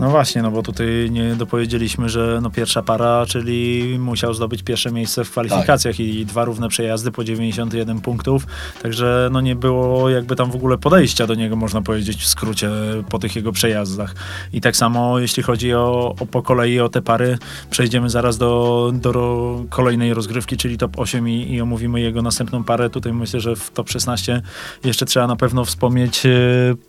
No 0.00 0.10
właśnie, 0.10 0.42
no 0.42 0.50
bo 0.50 0.62
tutaj 0.62 1.08
nie 1.10 1.34
dopowiedzieliśmy, 1.34 2.08
że 2.08 2.38
no 2.42 2.50
pierwsza 2.50 2.82
para, 2.82 3.26
czyli 3.26 3.96
musiał 3.98 4.34
zdobyć 4.34 4.62
pierwsze 4.62 4.92
miejsce 4.92 5.24
w 5.24 5.30
kwalifikacjach 5.30 6.00
i 6.00 6.26
dwa 6.26 6.44
równe 6.44 6.68
przejazdy 6.68 7.10
po 7.10 7.24
91 7.24 8.00
punktów, 8.00 8.46
także 8.82 9.28
no 9.32 9.40
nie 9.40 9.56
było 9.56 10.10
jakby 10.10 10.36
tam 10.36 10.50
w 10.50 10.56
ogóle 10.56 10.78
podejścia 10.78 11.26
do 11.26 11.34
niego, 11.34 11.56
można 11.56 11.82
powiedzieć 11.82 12.22
w 12.22 12.26
skrócie, 12.26 12.70
po 13.08 13.18
tych 13.18 13.36
jego 13.36 13.52
przejazdach. 13.52 14.14
I 14.52 14.60
tak 14.60 14.76
samo 14.76 15.18
jeśli 15.18 15.42
chodzi 15.42 15.74
o, 15.74 16.14
o 16.20 16.26
po 16.26 16.42
kolei 16.42 16.80
o 16.80 16.88
te 16.88 17.02
pary, 17.02 17.38
przejdziemy 17.70 18.10
zaraz 18.10 18.38
do, 18.38 18.92
do 18.94 19.64
kolejnej 19.70 20.14
rozgrywki, 20.14 20.56
czyli 20.56 20.78
top 20.78 20.98
8 20.98 21.28
i, 21.28 21.52
i 21.52 21.60
omówimy 21.60 22.00
jego 22.00 22.22
następną 22.22 22.64
parę. 22.64 22.90
Tutaj 22.90 23.12
myślę, 23.12 23.40
że 23.40 23.56
w 23.56 23.70
top 23.70 23.90
16 23.90 24.42
jeszcze 24.84 25.06
trzeba 25.06 25.26
na 25.26 25.36
pewno 25.36 25.64
wspomnieć 25.64 26.26
e, 26.26 26.30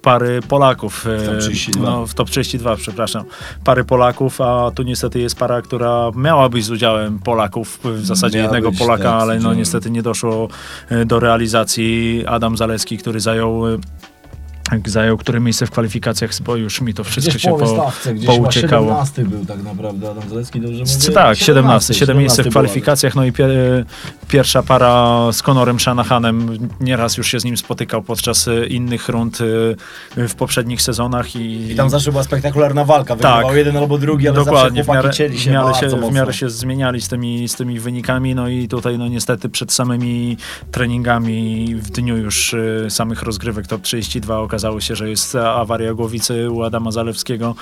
pary 0.01 0.39
Polaków. 0.47 1.05
W 1.05 1.25
top 1.25 1.35
E, 1.35 1.39
32. 1.39 1.89
No, 1.89 2.07
w 2.07 2.13
top 2.13 2.29
32, 2.29 2.75
przepraszam, 2.75 3.23
pary 3.63 3.83
Polaków, 3.83 4.41
a 4.41 4.71
tu 4.75 4.83
niestety 4.83 5.19
jest 5.19 5.35
para, 5.35 5.61
która 5.61 6.11
miała 6.15 6.49
być 6.49 6.65
z 6.65 6.71
udziałem 6.71 7.19
Polaków, 7.19 7.79
w 7.83 8.05
zasadzie 8.05 8.37
Miała 8.37 8.45
jednego 8.45 8.69
być, 8.69 8.79
Polaka, 8.79 9.03
tak, 9.03 9.21
ale 9.21 9.39
no 9.39 9.53
niestety 9.53 9.91
nie 9.91 10.03
doszło 10.03 10.47
e, 10.89 11.05
do 11.05 11.19
realizacji. 11.19 12.23
Adam 12.27 12.57
Zaleski, 12.57 12.97
który 12.97 13.19
zajął 13.19 13.67
e, 13.67 13.77
zajął 14.85 15.17
które 15.17 15.39
miejsce 15.39 15.65
w 15.65 15.71
kwalifikacjach, 15.71 16.31
bo 16.45 16.55
już 16.55 16.81
mi 16.81 16.93
to 16.93 17.03
wszystko 17.03 17.29
Gdzieś 17.29 17.41
się 17.41 17.57
po 17.57 17.67
stawce, 17.67 18.13
gdzieś 18.13 18.27
pouciekało. 18.27 18.87
17 18.87 19.25
był 19.25 19.45
tak 19.45 19.63
naprawdę 19.63 20.11
Adam 20.11 20.29
Zalewski, 20.29 20.61
dobrze 20.61 20.83
mówię? 20.83 21.13
Tak, 21.13 21.37
17, 21.37 21.93
7 21.93 22.17
miejsce 22.17 22.43
w 22.43 22.49
kwalifikacjach, 22.49 23.15
no 23.15 23.25
i 23.25 23.31
pie, 23.31 23.47
pierwsza 24.34 24.63
para 24.63 25.32
z 25.32 25.41
Conorem 25.41 25.80
Shanahanem, 25.80 26.58
nieraz 26.80 27.17
już 27.17 27.28
się 27.28 27.39
z 27.39 27.46
nim 27.46 27.58
spotykał 27.58 28.02
podczas 28.02 28.48
e, 28.48 28.65
innych 28.65 29.10
rund 29.10 29.39
e, 30.17 30.28
w 30.28 30.36
poprzednich 30.36 30.82
sezonach 30.82 31.36
i, 31.36 31.72
I 31.72 31.76
tam 31.76 31.89
zawsze 31.89 32.12
była 32.12 32.24
spektakularna 32.24 32.86
walka, 32.86 33.15
wygrywał 33.15 33.43
Tak. 33.43 33.56
jeden 33.56 33.78
albo 33.78 33.98
drugi, 33.98 34.28
ale 34.28 34.36
Dokładnie, 34.36 34.84
w 34.84 34.86
zawsze 34.86 34.91
miarę, 34.91 35.02
chłopaki 35.02 35.17
cieli 35.17 35.39
się 35.39 35.50
w, 35.50 35.54
miarę 35.54 35.74
się, 35.74 35.86
mocno. 35.86 36.10
w 36.10 36.13
miarę 36.13 36.34
się 36.34 36.50
zmieniali 36.50 37.02
z 37.02 37.08
tymi, 37.08 37.48
z 37.48 37.56
tymi 37.56 37.80
wynikami, 37.80 38.36
no 38.36 38.48
i 38.48 38.67
tutaj 38.67 38.98
no 38.98 39.08
niestety 39.08 39.50
przed 39.50 39.72
samymi 39.72 40.38
treningami 40.72 41.76
w 41.76 41.89
dniu 41.89 42.17
już 42.17 42.54
y, 42.54 42.86
samych 42.89 43.24
rozgrywek 43.24 43.67
top 43.67 43.82
32 43.82 44.39
okazało 44.39 44.82
się, 44.82 44.96
że 44.96 45.10
jest 45.10 45.36
awaria 45.36 45.93
głowicy 45.93 46.52
u 46.52 46.63
Adama 46.63 46.91
Zalewskiego 46.91 47.56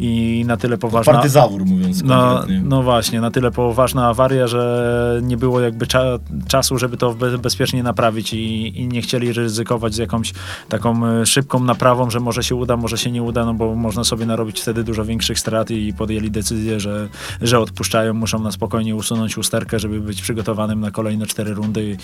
i 0.00 0.44
na 0.46 0.56
tyle 0.56 0.78
poważna... 0.78 1.12
Party 1.12 1.28
zawór, 1.28 1.64
mówiąc 1.64 2.02
No, 2.02 2.44
no 2.62 2.82
właśnie, 2.82 3.20
na 3.20 3.30
tyle 3.30 3.50
poważna 3.50 4.08
awaria, 4.08 4.46
że 4.46 5.20
nie 5.22 5.36
było 5.36 5.60
jakby 5.60 5.86
cza 5.86 6.15
czasu, 6.48 6.78
żeby 6.78 6.96
to 6.96 7.14
be 7.14 7.38
bezpiecznie 7.38 7.82
naprawić 7.82 8.32
i, 8.32 8.80
i 8.80 8.88
nie 8.88 9.02
chcieli 9.02 9.32
ryzykować 9.32 9.94
z 9.94 9.98
jakąś 9.98 10.32
taką 10.68 11.06
e, 11.06 11.26
szybką 11.26 11.60
naprawą, 11.60 12.10
że 12.10 12.20
może 12.20 12.42
się 12.42 12.54
uda, 12.54 12.76
może 12.76 12.98
się 12.98 13.10
nie 13.10 13.22
uda, 13.22 13.44
no 13.44 13.54
bo 13.54 13.74
można 13.74 14.04
sobie 14.04 14.26
narobić 14.26 14.60
wtedy 14.60 14.84
dużo 14.84 15.04
większych 15.04 15.38
strat 15.38 15.70
i 15.70 15.92
podjęli 15.92 16.30
decyzję, 16.30 16.80
że, 16.80 17.08
że 17.42 17.60
odpuszczają, 17.60 18.14
muszą 18.14 18.38
na 18.38 18.52
spokojnie 18.52 18.96
usunąć 18.96 19.38
usterkę, 19.38 19.78
żeby 19.78 20.00
być 20.00 20.22
przygotowanym 20.22 20.80
na 20.80 20.90
kolejne 20.90 21.26
cztery 21.26 21.54
rundy 21.54 21.84
i, 21.84 21.96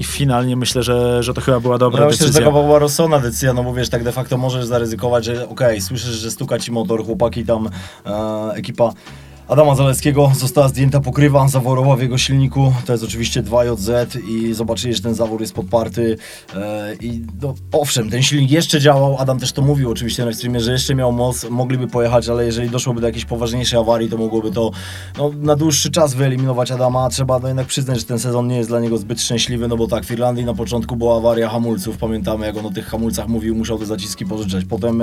i 0.00 0.04
finalnie 0.04 0.56
myślę, 0.56 0.82
że, 0.82 1.22
że 1.22 1.34
to 1.34 1.40
chyba 1.40 1.60
była 1.60 1.78
dobra 1.78 1.98
No, 1.98 2.04
ja 2.04 2.10
myślę, 2.10 2.26
że 2.26 2.32
decyzja. 2.32 2.50
taka 2.50 2.62
była 2.64 2.78
rozsądna 2.78 3.18
decyzja, 3.18 3.52
no 3.52 3.64
bo 3.64 3.74
wiesz, 3.74 3.88
tak 3.88 4.04
de 4.04 4.12
facto 4.12 4.38
możesz 4.38 4.64
zaryzykować, 4.66 5.24
że 5.24 5.48
okej, 5.48 5.80
słyszysz, 5.80 6.14
że 6.14 6.30
stuka 6.30 6.58
ci 6.58 6.72
motor, 6.72 7.04
chłopaki 7.04 7.44
tam, 7.44 7.68
e, 8.06 8.52
ekipa 8.54 8.92
Adama 9.50 9.74
Zaleskiego 9.74 10.32
została 10.34 10.68
zdjęta 10.68 11.00
pokrywa 11.00 11.48
zaworowa 11.48 11.96
w 11.96 12.02
jego 12.02 12.18
silniku. 12.18 12.72
To 12.86 12.92
jest 12.92 13.04
oczywiście 13.04 13.42
2JZ 13.42 14.20
i 14.28 14.54
zobaczyli, 14.54 14.94
że 14.94 15.02
ten 15.02 15.14
zawór 15.14 15.40
jest 15.40 15.52
podparty. 15.52 16.16
E, 16.56 16.94
I 17.00 17.22
no, 17.42 17.54
owszem, 17.72 18.10
ten 18.10 18.22
silnik 18.22 18.50
jeszcze 18.50 18.80
działał. 18.80 19.16
Adam 19.18 19.38
też 19.38 19.52
to 19.52 19.62
mówił 19.62 19.90
oczywiście 19.90 20.24
na 20.24 20.32
streamie, 20.32 20.60
że 20.60 20.72
jeszcze 20.72 20.94
miał 20.94 21.12
moc, 21.12 21.50
mogliby 21.50 21.88
pojechać, 21.88 22.28
ale 22.28 22.44
jeżeli 22.46 22.70
doszłoby 22.70 23.00
do 23.00 23.06
jakiejś 23.06 23.24
poważniejszej 23.24 23.78
awarii, 23.78 24.10
to 24.10 24.16
mogłoby 24.16 24.50
to 24.50 24.70
no, 25.18 25.30
na 25.40 25.56
dłuższy 25.56 25.90
czas 25.90 26.14
wyeliminować 26.14 26.70
Adama. 26.70 27.08
Trzeba 27.08 27.38
no, 27.38 27.48
jednak 27.48 27.66
przyznać, 27.66 27.98
że 27.98 28.04
ten 28.04 28.18
sezon 28.18 28.48
nie 28.48 28.56
jest 28.56 28.68
dla 28.68 28.80
niego 28.80 28.98
zbyt 28.98 29.22
szczęśliwy, 29.22 29.68
no 29.68 29.76
bo 29.76 29.86
tak, 29.86 30.04
w 30.04 30.10
Irlandii 30.10 30.44
na 30.44 30.54
początku 30.54 30.96
była 30.96 31.16
awaria 31.16 31.48
hamulców. 31.48 31.96
Pamiętamy, 31.96 32.46
jak 32.46 32.56
on 32.56 32.66
o 32.66 32.70
tych 32.70 32.86
hamulcach 32.86 33.28
mówił, 33.28 33.56
musiał 33.56 33.78
te 33.78 33.86
zaciski 33.86 34.26
pożyczać. 34.26 34.64
Potem 34.64 35.02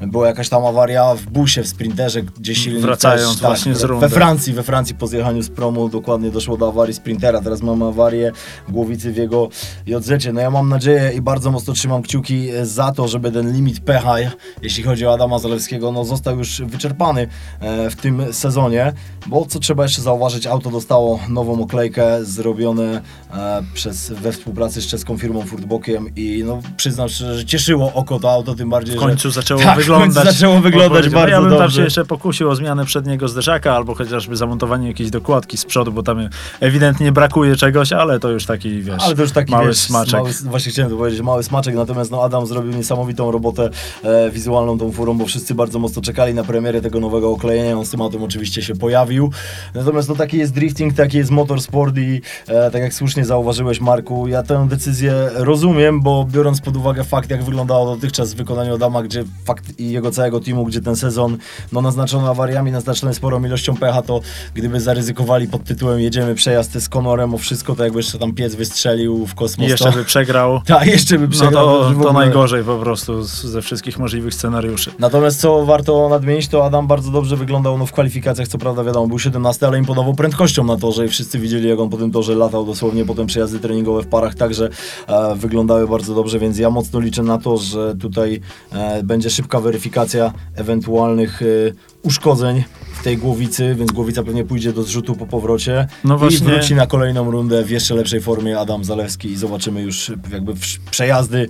była 0.00 0.26
jakaś 0.26 0.48
tam 0.48 0.64
awaria 0.64 1.14
w 1.14 1.26
busie, 1.26 1.62
w 1.62 1.68
sprinterze, 1.68 2.22
gdzie 2.22 2.54
silnik 2.54 2.82
Wracając 2.82 3.40
też, 3.40 3.62
tak, 3.64 3.77
we. 3.86 4.08
Francji, 4.08 4.52
we 4.52 4.62
Francji 4.62 4.94
po 4.94 5.06
zjechaniu 5.06 5.42
z 5.42 5.48
promu 5.48 5.88
dokładnie 5.88 6.30
doszło 6.30 6.56
do 6.56 6.68
awarii 6.68 6.94
sprintera. 6.94 7.40
Teraz 7.40 7.62
mamy 7.62 7.84
awarię 7.84 8.32
głowicy 8.68 9.12
w 9.12 9.16
jego 9.16 9.48
JZ. 9.86 10.10
No 10.32 10.40
ja 10.40 10.50
mam 10.50 10.68
nadzieję 10.68 11.12
i 11.16 11.20
bardzo 11.20 11.50
mocno 11.50 11.74
trzymam 11.74 12.02
kciuki 12.02 12.48
za 12.62 12.92
to, 12.92 13.08
żeby 13.08 13.32
ten 13.32 13.52
limit 13.52 13.80
pH, 13.80 14.30
jeśli 14.62 14.82
chodzi 14.82 15.06
o 15.06 15.12
Adama 15.14 15.38
Zalewskiego, 15.38 15.92
no 15.92 16.04
został 16.04 16.38
już 16.38 16.62
wyczerpany 16.62 17.28
e, 17.60 17.90
w 17.90 17.96
tym 17.96 18.32
sezonie, 18.32 18.92
bo 19.26 19.46
co 19.46 19.58
trzeba 19.58 19.82
jeszcze 19.82 20.02
zauważyć, 20.02 20.46
auto 20.46 20.70
dostało 20.70 21.20
nową 21.28 21.62
oklejkę 21.62 22.24
zrobione 22.24 23.00
e, 23.34 23.62
przez, 23.74 24.10
we 24.12 24.32
współpracy 24.32 24.82
z 24.82 24.86
czeską 24.86 25.18
firmą 25.18 25.42
Furtbokiem 25.42 26.06
i 26.16 26.42
no 26.46 26.58
przyznam 26.76 27.08
szczerze, 27.08 27.38
że 27.38 27.44
cieszyło 27.44 27.92
oko 27.94 28.18
to 28.20 28.30
auto, 28.32 28.54
tym 28.54 28.70
bardziej, 28.70 28.96
W 28.96 28.98
końcu 28.98 29.28
że 29.30 29.34
zaczęło 29.34 29.60
tak, 29.62 29.74
w 29.74 29.78
wyglądać. 29.78 30.14
końcu 30.24 30.32
zaczęło 30.32 30.60
wyglądać 30.60 30.90
odpowiednio. 31.06 31.18
bardzo 31.18 31.30
Ja 31.34 31.40
bym 31.40 31.50
tam 31.50 31.58
dobrze. 31.58 31.76
się 31.76 31.82
jeszcze 31.84 32.04
pokusił 32.04 32.50
o 32.50 32.54
zmianę 32.56 32.84
przedniego 32.84 33.28
zderzaka, 33.28 33.67
albo 33.72 33.94
chociażby 33.94 34.36
zamontowanie 34.36 34.88
jakiejś 34.88 35.10
dokładki 35.10 35.56
z 35.56 35.64
przodu, 35.64 35.92
bo 35.92 36.02
tam 36.02 36.28
ewidentnie 36.60 37.12
brakuje 37.12 37.56
czegoś, 37.56 37.92
ale 37.92 38.20
to 38.20 38.30
już 38.30 38.46
taki, 38.46 38.82
wiesz, 38.82 39.02
Ale 39.02 39.14
to 39.14 39.22
już 39.22 39.32
taki 39.32 39.52
mały 39.52 39.66
wiesz, 39.66 39.78
smaczek. 39.78 40.12
Mały, 40.12 40.32
właśnie 40.44 40.72
chciałem 40.72 40.90
to 40.90 40.96
powiedzieć, 40.96 41.20
mały 41.20 41.42
smaczek, 41.42 41.74
natomiast 41.74 42.10
no 42.10 42.22
Adam 42.22 42.46
zrobił 42.46 42.72
niesamowitą 42.72 43.30
robotę 43.30 43.70
e, 44.04 44.30
wizualną 44.30 44.78
tą 44.78 44.92
furą, 44.92 45.18
bo 45.18 45.26
wszyscy 45.26 45.54
bardzo 45.54 45.78
mocno 45.78 46.02
czekali 46.02 46.34
na 46.34 46.44
premierę 46.44 46.80
tego 46.80 47.00
nowego 47.00 47.30
oklejenia, 47.30 47.78
on 47.78 47.86
z 47.86 47.90
tym 47.90 48.02
autem 48.02 48.22
oczywiście 48.22 48.62
się 48.62 48.74
pojawił. 48.74 49.32
Natomiast 49.74 50.08
no 50.08 50.14
taki 50.14 50.38
jest 50.38 50.54
drifting, 50.54 50.94
taki 50.94 51.18
jest 51.18 51.30
motorsport 51.30 51.96
i 51.96 52.20
e, 52.48 52.70
tak 52.70 52.82
jak 52.82 52.94
słusznie 52.94 53.24
zauważyłeś 53.24 53.80
Marku, 53.80 54.28
ja 54.28 54.42
tę 54.42 54.68
decyzję 54.68 55.30
rozumiem, 55.34 56.00
bo 56.00 56.26
biorąc 56.30 56.60
pod 56.60 56.76
uwagę 56.76 57.04
fakt 57.04 57.30
jak 57.30 57.44
wyglądało 57.44 57.94
dotychczas 57.94 58.34
w 58.34 58.36
wykonaniu 58.36 58.74
Adama, 58.74 59.02
gdzie 59.02 59.24
fakt 59.44 59.80
i 59.80 59.90
jego 59.90 60.10
całego 60.10 60.40
teamu, 60.40 60.64
gdzie 60.64 60.80
ten 60.80 60.96
sezon 60.96 61.38
no 61.72 61.82
naznaczono 61.82 62.30
awariami, 62.30 62.72
naznaczony 62.72 63.14
sporą 63.14 63.40
ilością 63.48 63.76
pecha, 63.76 64.02
to 64.02 64.20
gdyby 64.54 64.80
zaryzykowali 64.80 65.48
pod 65.48 65.64
tytułem 65.64 66.00
jedziemy 66.00 66.34
przejazd 66.34 66.72
z 66.78 66.88
Conorem 66.88 67.34
o 67.34 67.38
wszystko, 67.38 67.76
to 67.76 67.84
jakby 67.84 67.98
jeszcze 67.98 68.18
tam 68.18 68.32
piec 68.34 68.54
wystrzelił 68.54 69.26
w 69.26 69.34
kosmos. 69.34 69.66
I 69.66 69.70
jeszcze 69.70 69.90
to... 69.92 69.96
by 69.98 70.04
przegrał. 70.04 70.60
Tak, 70.66 70.86
jeszcze 70.86 71.18
by 71.18 71.24
No 71.24 71.30
przegrał. 71.32 71.66
to, 71.66 71.84
w 71.90 71.92
to 71.92 71.98
ogóle- 71.98 72.12
najgorzej 72.12 72.64
po 72.64 72.76
prostu 72.78 73.22
z- 73.24 73.42
ze 73.44 73.62
wszystkich 73.62 73.98
możliwych 73.98 74.34
scenariuszy. 74.34 74.90
Natomiast 74.98 75.40
co 75.40 75.64
warto 75.66 76.08
nadmienić, 76.08 76.48
to 76.48 76.64
Adam 76.64 76.86
bardzo 76.86 77.10
dobrze 77.10 77.36
wyglądał 77.36 77.78
no, 77.78 77.86
w 77.86 77.92
kwalifikacjach, 77.92 78.48
co 78.48 78.58
prawda 78.58 78.84
wiadomo, 78.84 79.06
był 79.06 79.18
17, 79.18 79.66
ale 79.66 79.78
imponował 79.78 80.14
prędkością 80.14 80.64
na 80.64 80.76
torze 80.76 81.06
i 81.06 81.08
wszyscy 81.08 81.38
widzieli, 81.38 81.68
jak 81.68 81.78
on 81.80 81.88
po 81.90 81.96
tym 81.96 82.10
torze 82.10 82.34
latał 82.34 82.66
dosłownie, 82.66 83.04
potem 83.04 83.26
przejazdy 83.26 83.58
treningowe 83.58 84.02
w 84.02 84.06
parach 84.06 84.34
także 84.34 84.68
e, 85.08 85.34
wyglądały 85.36 85.88
bardzo 85.88 86.14
dobrze, 86.14 86.38
więc 86.38 86.58
ja 86.58 86.70
mocno 86.70 87.00
liczę 87.00 87.22
na 87.22 87.38
to, 87.38 87.56
że 87.56 87.94
tutaj 87.96 88.40
e, 88.72 89.02
będzie 89.02 89.30
szybka 89.30 89.60
weryfikacja 89.60 90.32
ewentualnych 90.54 91.42
e, 91.42 91.46
uszkodzeń 92.02 92.64
w 92.92 93.02
tej 93.02 93.18
głowicy, 93.18 93.74
więc 93.78 93.92
głowica 93.92 94.22
pewnie 94.22 94.44
pójdzie 94.44 94.72
do 94.72 94.82
zrzutu 94.82 95.14
po 95.14 95.26
powrocie 95.26 95.86
No 96.04 96.14
i 96.14 96.18
właśnie. 96.18 96.46
wróci 96.46 96.74
na 96.74 96.86
kolejną 96.86 97.30
rundę 97.30 97.64
w 97.64 97.70
jeszcze 97.70 97.94
lepszej 97.94 98.20
formie 98.20 98.58
Adam 98.60 98.84
Zalewski 98.84 99.28
i 99.28 99.36
zobaczymy 99.36 99.82
już 99.82 100.12
jakby 100.32 100.52
przejazdy 100.90 101.48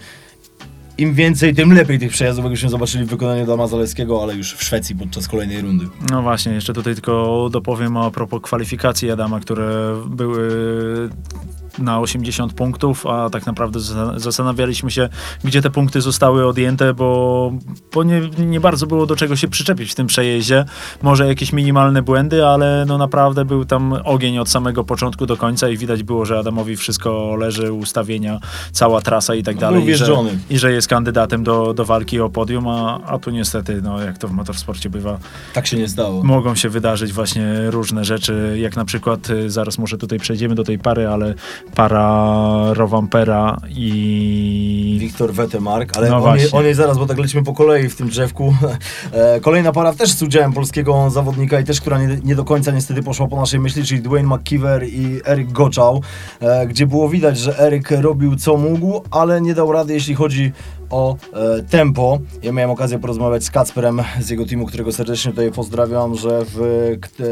im 0.99 1.15
więcej, 1.15 1.55
tym 1.55 1.73
lepiej 1.73 1.99
tych 1.99 2.13
przejazdów, 2.13 2.45
jakbyśmy 2.45 2.69
zobaczyli 2.69 3.05
w 3.05 3.09
wykonaniu 3.09 3.43
Adama 3.43 3.67
Zalewskiego, 3.67 4.23
ale 4.23 4.35
już 4.35 4.55
w 4.55 4.65
Szwecji 4.65 4.97
podczas 4.97 5.29
kolejnej 5.29 5.61
rundy. 5.61 5.85
No 6.11 6.23
właśnie, 6.23 6.53
jeszcze 6.53 6.73
tutaj 6.73 6.95
tylko 6.95 7.49
dopowiem 7.53 7.97
a 7.97 8.11
propos 8.11 8.43
kwalifikacji 8.43 9.11
Adama, 9.11 9.41
które 9.41 9.97
były 10.07 10.49
na 11.79 12.01
80 12.01 12.53
punktów, 12.53 13.07
a 13.07 13.31
tak 13.31 13.47
naprawdę 13.47 13.79
zas- 13.81 14.19
zastanawialiśmy 14.21 14.91
się, 14.91 15.09
gdzie 15.45 15.63
te 15.63 15.71
punkty 15.71 16.01
zostały 16.01 16.47
odjęte, 16.47 16.95
bo, 16.95 17.53
bo 17.95 18.03
nie, 18.05 18.21
nie 18.39 18.61
bardzo 18.61 18.87
było 18.87 19.07
do 19.07 19.17
czego 19.17 19.37
się 19.37 19.49
przyczepić 19.49 19.93
w 19.93 19.95
tym 19.95 20.07
przejeździe. 20.07 20.65
Może 21.03 21.27
jakieś 21.29 21.53
minimalne 21.53 22.03
błędy, 22.03 22.47
ale 22.47 22.85
no 22.89 22.99
naprawdę 22.99 23.45
był 23.45 23.65
tam 23.65 23.93
ogień 24.05 24.39
od 24.39 24.49
samego 24.49 24.85
początku 24.85 25.27
do 25.27 25.37
końca 25.37 25.69
i 25.69 25.77
widać 25.77 26.03
było, 26.03 26.25
że 26.25 26.39
Adamowi 26.39 26.77
wszystko 26.77 27.37
leży, 27.37 27.73
ustawienia, 27.73 28.41
cała 28.73 29.01
trasa 29.01 29.35
i 29.35 29.43
tak 29.43 29.55
No, 29.55 29.61
dalej. 29.61 29.89
i 29.89 29.95
że. 29.95 30.07
I 30.51 30.59
że 30.59 30.73
jest 30.73 30.89
kandydatem 30.89 31.45
do, 31.45 31.75
do 31.75 31.85
walki 31.85 32.21
o 32.21 32.29
podium, 32.29 32.69
a, 32.69 33.01
a 33.07 33.19
tu 33.19 33.31
niestety, 33.31 33.83
no 33.83 34.01
jak 34.03 34.19
to 34.19 34.29
w 34.29 34.33
motorsporcie 34.33 34.91
bywa, 34.91 35.19
Tak 35.55 35.67
się 35.67 35.77
nie 35.77 35.89
stało. 35.89 36.25
mogą 36.25 36.55
się 36.55 36.69
wydarzyć 36.69 37.13
właśnie 37.13 37.71
różne 37.71 38.05
rzeczy, 38.05 38.57
jak 38.61 38.77
na 38.77 38.85
przykład, 38.85 39.31
y, 39.31 39.51
zaraz 39.51 39.79
może 39.79 39.99
tutaj 39.99 40.19
przejdziemy 40.19 40.55
do 40.55 40.65
tej 40.65 40.79
pary, 40.79 41.09
ale 41.09 41.35
para 41.75 42.75
Rowampera 42.75 43.57
i... 43.69 44.97
Wiktor 45.01 45.33
Wetemark, 45.33 45.97
ale 45.97 46.09
No 46.09 46.17
o, 46.17 46.19
niej, 46.19 46.29
właśnie. 46.29 46.59
o 46.59 46.63
niej 46.63 46.75
zaraz, 46.75 46.99
bo 46.99 47.07
tak 47.07 47.19
lecimy 47.19 47.45
po 47.45 47.55
kolei 47.55 47.89
w 47.89 47.97
tym 47.97 48.09
drzewku. 48.09 48.55
E, 49.13 49.41
Kolejna 49.41 49.73
para 49.73 49.93
też 49.95 50.13
z 50.13 50.23
udziałem 50.23 50.53
polskiego 50.53 51.11
zawodnika 51.11 51.61
i 51.61 51.65
też, 51.65 51.81
która 51.81 51.99
nie, 51.99 52.19
nie 52.25 52.35
do 52.35 52.45
końca 52.45 52.71
niestety 52.71 53.03
poszła 53.03 53.29
po 53.29 53.37
naszej 53.37 53.61
myśli, 53.61 53.85
czyli 53.85 54.03
Dwayne 54.03 54.37
McKeever 54.37 54.85
i 54.85 55.21
Eryk 55.27 55.53
Goczał, 55.53 56.03
e, 56.41 56.67
gdzie 56.67 56.87
było 56.87 57.09
widać, 57.09 57.39
że 57.39 57.59
Eryk 57.59 57.91
robił 57.91 58.37
co 58.37 58.57
mógł, 58.57 59.03
ale 59.11 59.41
nie 59.41 59.55
dał 59.55 59.73
rady, 59.73 59.93
jeśli 59.93 60.15
chodzi 60.15 60.53
o 60.91 61.17
e, 61.33 61.63
tempo. 61.63 62.19
Ja 62.43 62.53
miałem 62.53 62.71
okazję 62.71 62.99
porozmawiać 62.99 63.45
z 63.45 63.51
Kacperem 63.51 64.03
z 64.21 64.31
jego 64.31 64.47
teamu, 64.47 64.67
którego 64.67 64.93
serdecznie 64.93 65.31
tutaj 65.31 65.53
pozdrawiam, 65.53 66.15
że 66.15 66.45
w, 66.45 66.57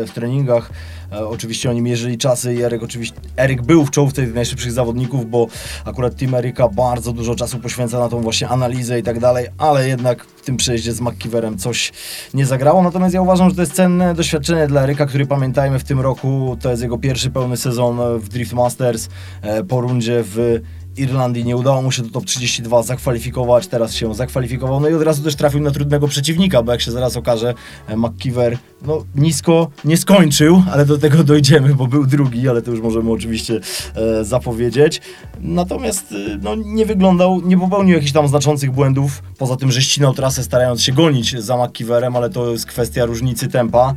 w 0.07 0.11
treningach 0.11 0.71
e, 1.13 1.27
oczywiście 1.27 1.71
oni 1.71 1.83
mierzyli 1.83 2.19
czasy 2.19 2.55
i 2.55 2.63
Eryk 2.63 2.83
oczywiście 2.83 3.17
Eryk 3.37 3.63
był 3.63 3.87
w 3.87 3.91
czołówce 3.91 4.27
najszybszych 4.27 4.73
zawodników, 4.73 5.31
bo 5.31 5.47
akurat 5.85 6.17
Team 6.17 6.35
Eryka 6.35 6.69
bardzo 6.69 7.13
dużo 7.13 7.35
czasu 7.35 7.59
poświęca 7.59 7.99
na 7.99 8.09
tą 8.09 8.21
właśnie 8.21 8.49
analizę 8.49 8.99
i 8.99 9.03
tak 9.03 9.21
dalej, 9.21 9.47
ale 9.59 9.89
jednak 9.89 10.25
w 10.25 10.45
tym 10.45 10.57
przejeździe 10.57 10.93
z 10.93 11.01
McKeeverem 11.01 11.59
coś 11.59 11.93
nie 12.35 12.47
zagrało. 12.47 12.83
Natomiast 12.83 13.15
ja 13.15 13.23
uważam, 13.23 13.49
że 13.49 13.55
to 13.55 13.63
jest 13.63 13.73
cenne 13.73 14.15
doświadczenie 14.15 14.67
dla 14.67 14.83
Eryka, 14.83 15.07
który 15.07 15.27
pamiętajmy 15.27 15.79
w 15.79 15.85
tym 15.85 16.01
roku 16.01 16.57
to 16.61 16.71
jest 16.71 16.83
jego 16.83 16.99
pierwszy 16.99 17.31
pełny 17.31 17.57
sezon 17.57 18.19
w 18.19 18.29
Drift 18.29 18.53
Masters 18.53 19.09
e, 19.43 19.65
po 19.65 19.81
rundzie 19.81 20.23
w 20.25 20.61
Irlandii 20.99 21.45
nie 21.45 21.57
udało 21.57 21.83
mu 21.83 21.93
się 21.93 22.03
do 22.03 22.11
top 22.11 22.25
32 22.25 22.83
zakwalifikować, 22.83 23.67
teraz 23.67 23.95
się 23.95 24.15
zakwalifikował, 24.15 24.81
no 24.81 24.89
i 24.89 24.95
od 24.95 25.03
razu 25.03 25.23
też 25.23 25.37
trafił 25.37 25.61
na 25.61 25.71
trudnego 25.71 26.09
przeciwnika, 26.09 26.63
bo 26.63 26.73
jak 26.73 26.81
się 26.81 26.91
zaraz 26.91 27.17
okaże, 27.17 27.55
e, 27.89 27.97
McKeever 27.97 28.59
no 28.83 29.05
nisko 29.15 29.71
nie 29.85 29.97
skończył, 29.97 30.63
ale 30.73 30.87
do 30.87 30.99
tego 30.99 31.25
dojdziemy, 31.25 31.75
bo 31.75 31.87
był 31.87 32.07
drugi, 32.07 32.49
ale 32.49 32.63
to 32.63 32.71
już 32.71 32.81
możemy 32.81 33.13
oczywiście 33.13 33.61
e, 33.95 34.25
zapowiedzieć. 34.25 35.01
Natomiast 35.41 36.13
e, 36.13 36.39
no, 36.43 36.55
nie 36.55 36.87
wyglądał, 36.87 37.41
nie 37.41 37.59
popełnił 37.59 37.95
jakichś 37.95 38.13
tam 38.13 38.29
znaczących 38.29 38.71
błędów, 38.71 39.23
poza 39.39 39.57
tym, 39.57 39.73
że 39.73 39.83
ścinał 39.83 40.15
trasę 40.15 40.43
starając 40.43 40.83
się 40.83 40.93
gonić 40.93 41.43
za 41.43 41.57
McKeeverem, 41.57 42.17
ale 42.17 42.31
to 42.31 42.51
jest 42.51 42.67
kwestia 42.67 43.05
różnicy 43.05 43.49
tempa. 43.49 43.95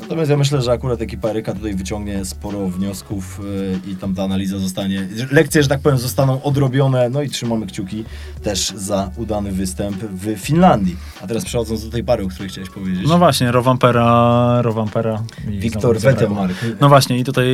Natomiast 0.00 0.30
ja 0.30 0.36
myślę, 0.36 0.62
że 0.62 0.72
akurat 0.72 1.02
ekipa 1.02 1.28
Eryka 1.28 1.52
tutaj 1.54 1.74
wyciągnie 1.74 2.24
sporo 2.24 2.68
wniosków 2.68 3.40
yy, 3.84 3.92
i 3.92 3.96
tam 3.96 4.14
ta 4.14 4.22
analiza 4.22 4.58
zostanie, 4.58 5.08
lekcje, 5.30 5.62
że 5.62 5.68
tak 5.68 5.80
powiem, 5.80 5.98
zostaną 5.98 6.42
odrobione, 6.42 7.08
no 7.08 7.22
i 7.22 7.28
trzymamy 7.28 7.66
kciuki 7.66 8.04
też 8.42 8.72
za 8.76 9.10
udany 9.16 9.52
występ 9.52 9.96
w 9.96 10.36
Finlandii. 10.38 10.96
A 11.22 11.26
teraz 11.26 11.44
przechodząc 11.44 11.84
do 11.84 11.90
tej 11.90 12.04
pary, 12.04 12.24
o 12.24 12.28
której 12.28 12.48
chciałeś 12.48 12.70
powiedzieć. 12.70 13.08
No 13.08 13.18
właśnie, 13.18 13.52
Rowampera, 13.52 14.62
Rowampera 14.62 15.22
Wiktor. 15.46 15.98
Wetemark. 15.98 16.54
No 16.80 16.88
właśnie 16.88 17.18
i 17.18 17.24
tutaj 17.24 17.46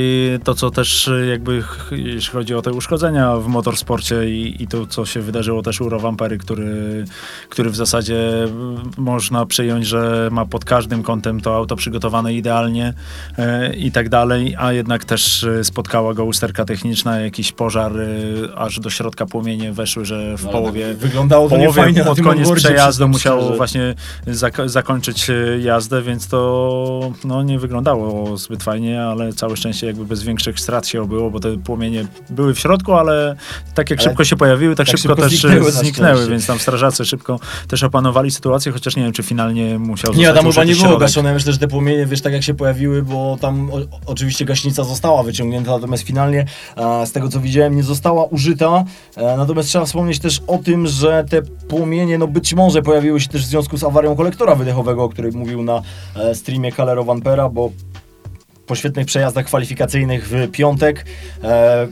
to, 0.44 0.54
co 0.54 0.70
też 0.70 1.10
jakby, 1.30 1.62
jeśli 1.92 2.32
chodzi 2.32 2.54
o 2.54 2.62
te 2.62 2.72
uszkodzenia 2.72 3.36
w 3.36 3.46
motorsporcie 3.46 4.30
i, 4.30 4.62
i 4.62 4.66
to, 4.66 4.86
co 4.86 5.06
się 5.06 5.20
wydarzyło 5.20 5.62
też 5.62 5.80
u 5.80 5.88
Rowampery, 5.88 6.38
który, 6.38 7.04
który 7.48 7.70
w 7.70 7.76
zasadzie 7.76 8.18
można 8.96 9.46
przyjąć, 9.46 9.86
że 9.86 10.28
ma 10.32 10.46
pod 10.46 10.64
każdym 10.64 11.02
kątem 11.02 11.40
to 11.40 11.56
auto 11.56 11.76
przygotowane 11.76 12.31
idealnie 12.36 12.94
e, 13.38 13.74
i 13.74 13.92
tak 13.92 14.08
dalej, 14.08 14.54
a 14.58 14.72
jednak 14.72 15.04
też 15.04 15.44
e, 15.44 15.64
spotkała 15.64 16.14
go 16.14 16.24
usterka 16.24 16.64
techniczna, 16.64 17.20
jakiś 17.20 17.52
pożar, 17.52 17.92
e, 18.00 18.06
aż 18.56 18.80
do 18.80 18.90
środka 18.90 19.26
płomienie 19.26 19.72
weszły, 19.72 20.04
że 20.04 20.36
w 20.38 20.44
No, 20.44 20.50
połowie 20.50 20.88
tak 20.88 20.96
wyglądało 20.96 21.44
to 21.44 21.48
połowie 21.48 21.66
niefajnie 21.66 21.98
na 21.98 22.04
pod 22.04 22.20
koniec 22.20 22.50
przejazdu 22.52 23.08
musiał 23.08 23.56
właśnie 23.56 23.94
zak- 24.26 24.68
zakończyć 24.68 25.30
e, 25.30 25.34
jazdę, 25.60 26.02
więc 26.02 26.28
to 26.28 27.12
no, 27.24 27.42
nie 27.42 27.58
wyglądało 27.58 28.36
zbyt 28.36 28.62
fajnie, 28.62 29.02
ale 29.02 29.32
całe 29.32 29.56
szczęście 29.56 29.86
jakby 29.86 30.04
bez 30.04 30.22
większych 30.22 30.60
strat 30.60 30.86
się 30.86 31.02
obyło, 31.02 31.30
bo 31.30 31.40
te 31.40 31.56
płomienie 31.56 32.06
były 32.30 32.54
w 32.54 32.58
środku, 32.58 32.92
ale 32.92 33.36
tak 33.74 33.90
jak 33.90 33.98
Ale 34.00 34.08
szybko 34.08 34.24
się 34.24 34.36
pojawiły, 34.36 34.76
tak, 34.76 34.86
tak 34.86 34.96
szybko, 34.98 35.14
szybko 35.14 35.22
też 35.22 35.40
zniknęły 35.40 35.72
zniknęły, 35.72 35.82
zniknęły 35.82 36.30
więc 36.30 36.46
tam 36.46 36.58
strażacy 36.58 37.04
szybko 37.04 37.40
też 37.68 37.82
opanowali 37.82 38.30
sytuację, 38.30 38.72
chociaż 38.72 38.96
nie 38.96 39.02
wiem, 39.02 39.12
czy 39.12 39.22
finalnie 39.22 39.78
musiał 39.78 40.14
Nie, 40.14 40.32
tam 40.32 40.50
chyba 40.50 40.64
nie 40.64 40.74
było 40.74 40.98
gaszone. 40.98 41.34
Myślę, 41.34 41.52
że 41.52 41.58
te 41.58 41.68
płomienie, 41.68 42.06
wiesz, 42.06 42.20
tak 42.22 42.32
jak 42.32 42.42
się 42.42 42.54
pojawiły, 42.54 43.02
bo 43.02 43.38
tam 43.40 43.70
o, 43.70 43.76
oczywiście 44.06 44.44
gaśnica 44.44 44.84
została 44.84 45.22
wyciągnięta, 45.22 45.70
natomiast 45.70 46.02
finalnie 46.02 46.46
e, 46.76 47.06
z 47.06 47.12
tego 47.12 47.28
co 47.28 47.40
widziałem 47.40 47.76
nie 47.76 47.82
została 47.82 48.24
użyta. 48.24 48.84
E, 49.16 49.36
natomiast 49.36 49.68
trzeba 49.68 49.84
wspomnieć 49.84 50.18
też 50.18 50.42
o 50.46 50.58
tym, 50.58 50.86
że 50.86 51.24
te 51.30 51.42
płomienie 51.42 52.18
no 52.18 52.26
być 52.26 52.54
może 52.54 52.82
pojawiły 52.82 53.20
się 53.20 53.28
też 53.28 53.42
w 53.42 53.48
związku 53.48 53.76
z 53.76 53.84
awarią 53.84 54.16
kolektora 54.16 54.54
wydechowego, 54.54 55.04
o 55.04 55.08
której 55.08 55.32
mówił 55.32 55.62
na 55.62 55.82
e, 56.16 56.34
streamie 56.34 56.72
Calero 56.72 57.04
Vampera, 57.04 57.48
bo 57.48 57.70
po 58.66 58.74
świetnych 58.74 59.06
przejazdach 59.06 59.46
kwalifikacyjnych 59.46 60.28
w 60.28 60.50
piątek 60.50 61.06
e, 61.44 61.88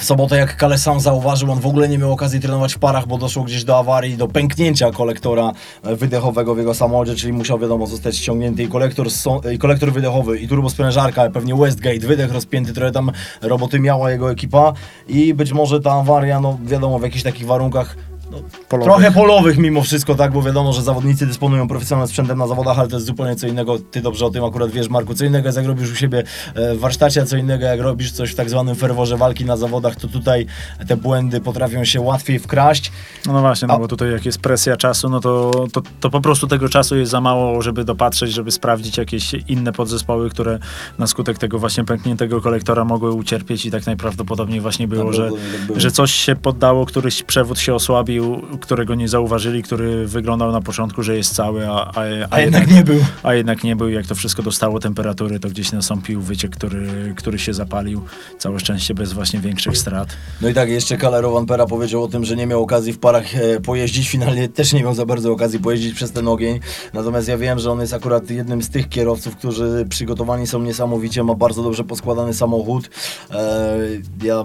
w 0.00 0.04
sobotę, 0.04 0.36
jak 0.36 0.56
Kale 0.56 0.78
sam 0.78 1.00
zauważył, 1.00 1.52
on 1.52 1.60
w 1.60 1.66
ogóle 1.66 1.88
nie 1.88 1.98
miał 1.98 2.12
okazji 2.12 2.40
trenować 2.40 2.74
w 2.74 2.78
parach, 2.78 3.06
bo 3.06 3.18
doszło 3.18 3.44
gdzieś 3.44 3.64
do 3.64 3.78
awarii, 3.78 4.16
do 4.16 4.28
pęknięcia 4.28 4.90
kolektora 4.90 5.52
e, 5.82 5.96
wydechowego 5.96 6.54
w 6.54 6.58
jego 6.58 6.74
samochodzie, 6.74 7.14
czyli 7.14 7.32
musiał, 7.32 7.58
wiadomo, 7.58 7.86
zostać 7.86 8.16
ściągnięty 8.16 8.62
i 8.62 8.68
kolektor, 8.68 9.06
i 9.54 9.58
kolektor 9.58 9.92
wydechowy, 9.92 10.38
i 10.38 10.48
turbosprężarka, 10.48 11.30
pewnie 11.30 11.54
Westgate, 11.54 11.98
wydech 11.98 12.32
rozpięty, 12.32 12.72
trochę 12.72 12.92
tam 12.92 13.12
roboty 13.42 13.80
miała 13.80 14.10
jego 14.10 14.30
ekipa 14.30 14.72
i 15.08 15.34
być 15.34 15.52
może 15.52 15.80
ta 15.80 15.92
awaria, 15.92 16.40
no 16.40 16.58
wiadomo, 16.64 16.98
w 16.98 17.02
jakichś 17.02 17.24
takich 17.24 17.46
warunkach 17.46 17.96
no, 18.30 18.38
Polowych. 18.68 18.92
Trochę 18.94 19.12
polowych 19.12 19.58
mimo 19.58 19.82
wszystko, 19.82 20.14
tak, 20.14 20.32
bo 20.32 20.42
wiadomo, 20.42 20.72
że 20.72 20.82
zawodnicy 20.82 21.26
dysponują 21.26 21.68
profesjonalnym 21.68 22.08
sprzętem 22.08 22.38
na 22.38 22.46
zawodach, 22.46 22.78
ale 22.78 22.88
to 22.88 22.96
jest 22.96 23.06
zupełnie 23.06 23.36
co 23.36 23.46
innego. 23.46 23.78
Ty 23.90 24.00
dobrze 24.00 24.26
o 24.26 24.30
tym 24.30 24.44
akurat 24.44 24.70
wiesz, 24.70 24.88
Marku. 24.88 25.14
Co 25.14 25.24
innego 25.24 25.48
jak 25.56 25.66
robisz 25.66 25.92
u 25.92 25.96
siebie 25.96 26.22
e, 26.54 26.74
w 26.74 26.78
warsztacie, 26.80 27.22
a 27.22 27.24
co 27.26 27.36
innego 27.36 27.64
jak 27.64 27.80
robisz 27.80 28.12
coś 28.12 28.30
w 28.30 28.34
tak 28.34 28.50
zwanym 28.50 28.74
ferworze 28.74 29.16
walki 29.16 29.44
na 29.44 29.56
zawodach, 29.56 29.96
to 29.96 30.08
tutaj 30.08 30.46
te 30.88 30.96
błędy 30.96 31.40
potrafią 31.40 31.84
się 31.84 32.00
łatwiej 32.00 32.38
wkraść. 32.38 32.92
No, 33.26 33.32
no 33.32 33.40
właśnie, 33.40 33.68
no 33.68 33.74
A- 33.74 33.78
bo 33.78 33.88
tutaj 33.88 34.12
jak 34.12 34.26
jest 34.26 34.38
presja 34.40 34.76
czasu, 34.76 35.08
no 35.08 35.20
to, 35.20 35.50
to, 35.72 35.82
to 36.00 36.10
po 36.10 36.20
prostu 36.20 36.46
tego 36.46 36.68
czasu 36.68 36.96
jest 36.96 37.10
za 37.10 37.20
mało, 37.20 37.62
żeby 37.62 37.84
dopatrzeć, 37.84 38.32
żeby 38.32 38.50
sprawdzić 38.50 38.96
jakieś 38.98 39.32
inne 39.48 39.72
podzespoły, 39.72 40.30
które 40.30 40.58
na 40.98 41.06
skutek 41.06 41.38
tego 41.38 41.58
właśnie 41.58 41.84
pękniętego 41.84 42.40
kolektora 42.40 42.84
mogły 42.84 43.10
ucierpieć 43.12 43.66
i 43.66 43.70
tak 43.70 43.86
najprawdopodobniej 43.86 44.60
właśnie 44.60 44.88
było, 44.88 45.12
że, 45.12 45.22
Prawdopodobnie 45.22 45.58
tak 45.58 45.66
było. 45.66 45.80
że 45.80 45.90
coś 45.90 46.12
się 46.12 46.36
poddało, 46.36 46.86
któryś 46.86 47.22
przewód 47.22 47.58
się 47.58 47.74
osłabił, 47.74 48.19
którego 48.60 48.94
nie 48.94 49.08
zauważyli, 49.08 49.62
który 49.62 50.06
wyglądał 50.06 50.52
na 50.52 50.60
początku, 50.60 51.02
że 51.02 51.16
jest 51.16 51.34
cały, 51.34 51.68
a, 51.68 51.92
a, 51.94 52.00
A 52.30 52.40
jednak 52.40 52.70
nie 52.70 52.82
był. 52.84 53.00
a 53.22 53.34
jednak 53.34 53.64
nie 53.64 53.76
był. 53.76 53.88
Jak 53.88 54.06
to 54.06 54.14
wszystko 54.14 54.42
dostało 54.42 54.80
temperatury, 54.80 55.40
to 55.40 55.48
gdzieś 55.48 55.72
nastąpił 55.72 56.20
wyciek, 56.20 56.56
który, 56.56 57.14
który 57.16 57.38
się 57.38 57.54
zapalił. 57.54 58.02
Całe 58.38 58.60
szczęście 58.60 58.94
bez 58.94 59.12
właśnie 59.12 59.40
większych 59.40 59.78
strat. 59.78 60.08
No 60.40 60.48
i 60.48 60.54
tak, 60.54 60.68
jeszcze 60.68 60.98
Calero 60.98 61.30
Vampera 61.30 61.66
powiedział 61.66 62.02
o 62.04 62.08
tym, 62.08 62.24
że 62.24 62.36
nie 62.36 62.46
miał 62.46 62.62
okazji 62.62 62.92
w 62.92 62.98
parach 62.98 63.36
e, 63.36 63.60
pojeździć. 63.60 64.08
Finalnie 64.08 64.48
też 64.48 64.72
nie 64.72 64.82
miał 64.82 64.94
za 64.94 65.06
bardzo 65.06 65.32
okazji 65.32 65.58
pojeździć 65.58 65.94
przez 65.94 66.12
ten 66.12 66.28
ogień. 66.28 66.60
Natomiast 66.94 67.28
ja 67.28 67.38
wiem, 67.38 67.58
że 67.58 67.72
on 67.72 67.80
jest 67.80 67.94
akurat 67.94 68.30
jednym 68.30 68.62
z 68.62 68.70
tych 68.70 68.88
kierowców, 68.88 69.36
którzy 69.36 69.86
przygotowani 69.88 70.46
są 70.46 70.62
niesamowicie, 70.62 71.24
ma 71.24 71.34
bardzo 71.34 71.62
dobrze 71.62 71.84
poskładany 71.84 72.34
samochód. 72.34 72.90
E, 73.30 73.78
ja 74.22 74.44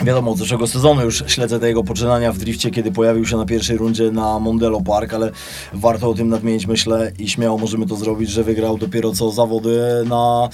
Wiadomo, 0.00 0.30
od 0.30 0.38
zeszłego 0.38 0.66
sezonu 0.66 1.02
już 1.04 1.24
śledzę 1.26 1.60
te 1.60 1.68
jego 1.68 1.84
poczynania 1.84 2.32
w 2.32 2.38
drifcie, 2.38 2.70
kiedy 2.70 2.92
pojawił 2.92 3.26
się 3.26 3.36
na 3.36 3.44
pierwszej 3.46 3.76
rundzie 3.76 4.10
na 4.10 4.38
Mondelo 4.38 4.80
Park, 4.80 5.14
ale 5.14 5.30
warto 5.72 6.10
o 6.10 6.14
tym 6.14 6.28
nadmienić, 6.28 6.66
myślę, 6.66 7.12
i 7.18 7.28
śmiało 7.28 7.58
możemy 7.58 7.86
to 7.86 7.96
zrobić, 7.96 8.30
że 8.30 8.44
wygrał 8.44 8.78
dopiero 8.78 9.12
co 9.12 9.30
zawody 9.30 9.80
na 10.08 10.48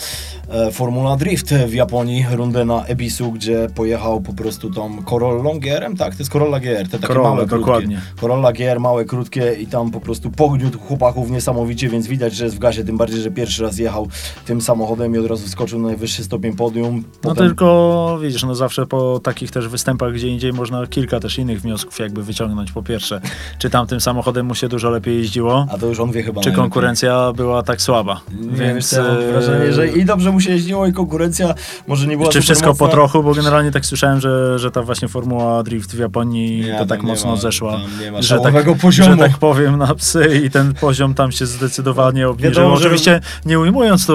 e, 0.51 0.71
Formula 0.73 1.17
Drift 1.17 1.55
w 1.55 1.73
Japonii, 1.75 2.27
rundę 2.33 2.65
na 2.65 2.85
Ebisu, 2.85 3.33
gdzie 3.33 3.69
pojechał 3.75 4.21
po 4.21 4.33
prostu 4.33 4.71
tą 4.71 5.03
Corollą 5.05 5.61
GR-em, 5.61 5.97
tak? 5.97 6.13
To 6.15 6.19
jest 6.19 6.33
Corolla 6.33 6.61
GR, 6.61 6.89
te 6.89 6.99
takie 6.99 7.07
Corolla, 7.07 7.29
małe, 7.31 7.47
krótkie. 7.47 7.59
dokładnie. 7.67 8.01
Corolla 8.21 8.53
GR, 8.53 8.81
małe, 8.81 9.05
krótkie 9.05 9.53
i 9.61 9.67
tam 9.67 9.91
po 9.91 10.01
prostu 10.01 10.31
pogniótł 10.31 10.79
chłopaków 10.79 11.31
niesamowicie, 11.31 11.89
więc 11.89 12.07
widać, 12.07 12.35
że 12.35 12.45
jest 12.45 12.57
w 12.57 12.59
gazie, 12.59 12.85
tym 12.85 12.97
bardziej, 12.97 13.21
że 13.21 13.31
pierwszy 13.31 13.63
raz 13.63 13.79
jechał 13.79 14.09
tym 14.47 14.61
samochodem 14.61 15.15
i 15.15 15.19
od 15.19 15.27
razu 15.27 15.47
wskoczył 15.47 15.79
na 15.79 15.89
najwyższy 15.89 16.25
stopień 16.25 16.57
podium. 16.57 16.97
No 16.97 17.31
Potem- 17.31 17.47
tylko 17.47 18.19
widzisz, 18.23 18.43
no 18.43 18.55
zawsze 18.55 18.87
po 18.87 19.21
takich 19.29 19.51
też 19.51 19.69
występach 19.69 20.13
gdzie 20.13 20.29
indziej 20.29 20.53
można 20.53 20.87
kilka 20.87 21.21
też 21.21 21.39
innych 21.39 21.61
wniosków 21.61 21.99
jakby 21.99 22.23
wyciągnąć. 22.23 22.73
Po 22.73 22.83
pierwsze, 22.83 23.21
czy 23.59 23.71
tamtym 23.71 24.01
samochodem 24.01 24.47
mu 24.47 24.55
się 24.55 24.69
dużo 24.69 24.91
lepiej 24.91 25.17
jeździło, 25.19 25.67
A 25.75 25.79
to 25.79 25.87
już 25.87 26.01
on 26.01 26.13
wie 26.13 26.23
chyba 26.23 26.41
czy 26.41 26.53
konkurencja 26.53 27.33
była 27.33 27.63
tak 27.63 27.83
słaba. 27.83 28.21
Nie 28.41 28.47
Więc 28.49 28.59
Więc 28.59 28.93
ja 28.93 29.03
mam 29.03 29.17
e, 29.17 29.33
wrażenie, 29.33 29.73
że 29.73 29.89
i 29.89 30.05
dobrze 30.05 30.33
mu 30.33 30.41
się 30.41 30.51
jeździło 30.51 30.87
i 30.87 30.93
konkurencja 30.93 31.55
może 31.87 32.07
nie 32.07 32.17
była 32.17 32.29
czy 32.29 32.41
wszystko 32.41 32.69
mocna. 32.69 32.87
po 32.87 32.93
trochu, 32.93 33.23
bo 33.23 33.35
generalnie 33.35 33.71
tak 33.71 33.87
słyszałem, 33.87 34.21
że, 34.21 34.59
że 34.59 34.71
ta 34.71 34.83
właśnie 34.83 35.09
formuła 35.09 35.63
drift 35.63 35.95
w 35.97 35.99
Japonii 35.99 36.61
Nie, 36.61 36.79
to 36.79 36.87
tak 36.87 37.03
mocno 37.03 37.31
ma- 37.31 37.37
zeszła, 37.37 37.73
tam 37.73 37.83
nie 38.01 38.13
ma 38.13 38.23
że, 38.23 38.39
tak, 38.41 38.77
poziomu. 38.81 39.11
że 39.11 39.17
tak 39.17 39.39
powiem 39.39 39.77
na 39.79 39.95
psy 39.95 40.41
i 40.45 40.51
ten 40.51 40.75
poziom 40.75 41.15
tam 41.15 41.33
się 41.33 41.47
zdecydowanie 41.47 42.29
obniżył. 42.29 42.51
Wiadomo, 42.55 42.77
że- 42.77 42.83
Oczywiście 42.83 43.21
nie 43.47 43.59
ujmując 43.59 44.07
tu 44.07 44.15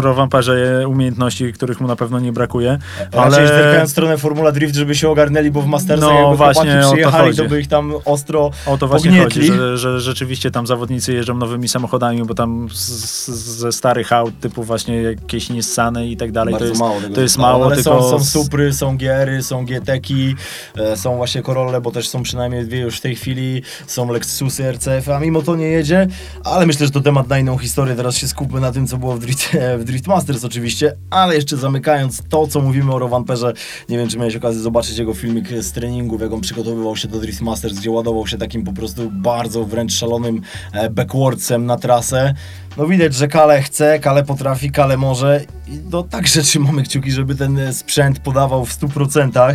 Rowamparze 0.00 0.84
umiejętności, 0.88 1.52
których 1.52 1.80
mu 1.80 1.88
na 1.88 1.96
pewno 1.96 2.20
nie 2.20 2.32
brakuje, 2.32 2.78
Raczej 2.98 3.20
ale 3.20 3.48
zerkając 3.48 3.88
w 3.90 3.92
stronę 3.92 4.18
Formula 4.18 4.52
Drift, 4.54 4.74
żeby 4.74 4.94
się 4.94 5.08
ogarnęli, 5.08 5.50
bo 5.50 5.62
w 5.62 5.66
Mastersach 5.66 6.08
No, 6.08 6.20
jakby 6.20 6.36
właśnie 6.36 6.80
to 6.82 6.90
przyjechali, 6.90 7.26
chodzi. 7.26 7.42
to 7.42 7.48
by 7.48 7.60
ich 7.60 7.68
tam 7.68 7.92
ostro 8.04 8.50
O 8.66 8.78
to 8.78 8.88
właśnie 8.88 9.10
pognietli. 9.10 9.48
chodzi, 9.48 9.58
że, 9.58 9.78
że 9.78 10.00
rzeczywiście 10.00 10.50
tam 10.50 10.66
zawodnicy 10.66 11.12
jeżdżą 11.12 11.34
nowymi 11.34 11.68
samochodami, 11.68 12.24
bo 12.24 12.34
tam 12.34 12.68
z, 12.72 12.78
z, 12.78 13.28
ze 13.58 13.72
starych 13.72 14.12
aut 14.12 14.40
typu 14.40 14.62
właśnie 14.62 15.02
jakieś 15.02 15.50
Nissany 15.50 16.08
i 16.08 16.16
tak 16.16 16.32
dalej, 16.32 16.52
Bardzo 16.52 16.64
to 16.66 16.68
jest, 16.68 16.80
mało 16.80 17.00
to 17.14 17.20
jest 17.20 17.38
mało, 17.38 17.64
ale 17.66 17.74
tylko 17.76 18.02
są, 18.10 18.18
są 18.24 18.24
Supry, 18.24 18.72
są 18.72 18.96
GR-y, 18.96 19.42
są 19.42 19.64
GT-ki, 19.66 20.34
e, 20.78 20.96
są 20.96 21.16
właśnie 21.16 21.42
Corolle, 21.42 21.80
bo 21.80 21.90
też 21.90 22.08
są 22.08 22.22
przynajmniej 22.22 22.64
dwie 22.64 22.78
już 22.80 22.96
w 22.96 23.00
tej 23.00 23.16
chwili, 23.16 23.62
są 23.86 24.12
Lexusy 24.12 24.72
RCF, 24.72 25.08
a 25.08 25.20
mimo 25.20 25.42
to 25.42 25.56
nie 25.56 25.66
jedzie, 25.66 26.06
ale 26.44 26.66
myślę, 26.66 26.86
że 26.86 26.92
to 26.92 27.00
temat 27.00 27.28
na 27.28 27.38
inną 27.38 27.58
historię, 27.58 27.94
teraz 27.96 28.16
się 28.16 28.28
skupmy 28.28 28.60
na 28.60 28.72
tym, 28.72 28.86
co 28.86 28.96
było 28.96 29.14
w 29.14 29.18
Drift, 29.18 29.48
w 29.78 29.84
Drift 29.84 30.06
Masters 30.06 30.44
oczywiście, 30.44 30.96
ale 31.10 31.34
jeszcze 31.34 31.56
zamykając 31.56 32.22
to, 32.28 32.46
co 32.46 32.60
mówimy 32.60 32.92
o 32.94 32.98
Rovanperze, 32.98 33.52
nie 33.88 33.98
wiem, 33.98 34.08
czy 34.08 34.18
miałeś 34.18 34.36
okazję 34.36 34.43
zobaczyć 34.52 34.98
jego 34.98 35.14
filmik 35.14 35.48
z 35.48 35.72
treningów, 35.72 36.20
jak 36.20 36.32
on 36.32 36.40
przygotowywał 36.40 36.96
się 36.96 37.08
do 37.08 37.20
Drift 37.20 37.40
Masters, 37.40 37.74
gdzie 37.74 37.90
ładował 37.90 38.26
się 38.26 38.38
takim 38.38 38.64
po 38.64 38.72
prostu 38.72 39.10
bardzo 39.10 39.64
wręcz 39.64 39.92
szalonym 39.92 40.40
e, 40.72 40.90
backwardsem 40.90 41.66
na 41.66 41.76
trasę. 41.76 42.34
No 42.76 42.86
widać, 42.86 43.14
że 43.14 43.28
Kale 43.28 43.62
chce, 43.62 43.98
Kale 43.98 44.24
potrafi, 44.24 44.70
Kale 44.70 44.96
może 44.96 45.40
i 45.68 45.78
no 45.90 46.02
także 46.02 46.42
trzymamy 46.42 46.82
kciuki, 46.82 47.12
żeby 47.12 47.34
ten 47.34 47.74
sprzęt 47.74 48.18
podawał 48.18 48.64
w 48.64 48.80
100%. 48.80 49.54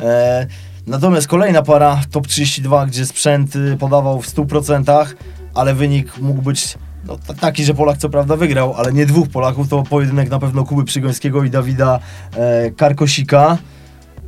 E, 0.00 0.46
natomiast 0.86 1.28
kolejna 1.28 1.62
para 1.62 2.00
Top 2.10 2.26
32, 2.26 2.86
gdzie 2.86 3.06
sprzęt 3.06 3.56
y, 3.56 3.76
podawał 3.76 4.22
w 4.22 4.28
100%, 4.28 5.06
ale 5.54 5.74
wynik 5.74 6.18
mógł 6.18 6.42
być 6.42 6.78
no, 7.06 7.18
taki, 7.40 7.64
że 7.64 7.74
Polak 7.74 7.98
co 7.98 8.08
prawda 8.08 8.36
wygrał, 8.36 8.74
ale 8.74 8.92
nie 8.92 9.06
dwóch 9.06 9.28
Polaków, 9.28 9.68
to 9.68 9.82
pojedynek 9.82 10.30
na 10.30 10.38
pewno 10.38 10.64
Kuby 10.64 10.84
Przygońskiego 10.84 11.44
i 11.44 11.50
Dawida 11.50 11.98
e, 12.36 12.70
Karkosika. 12.70 13.58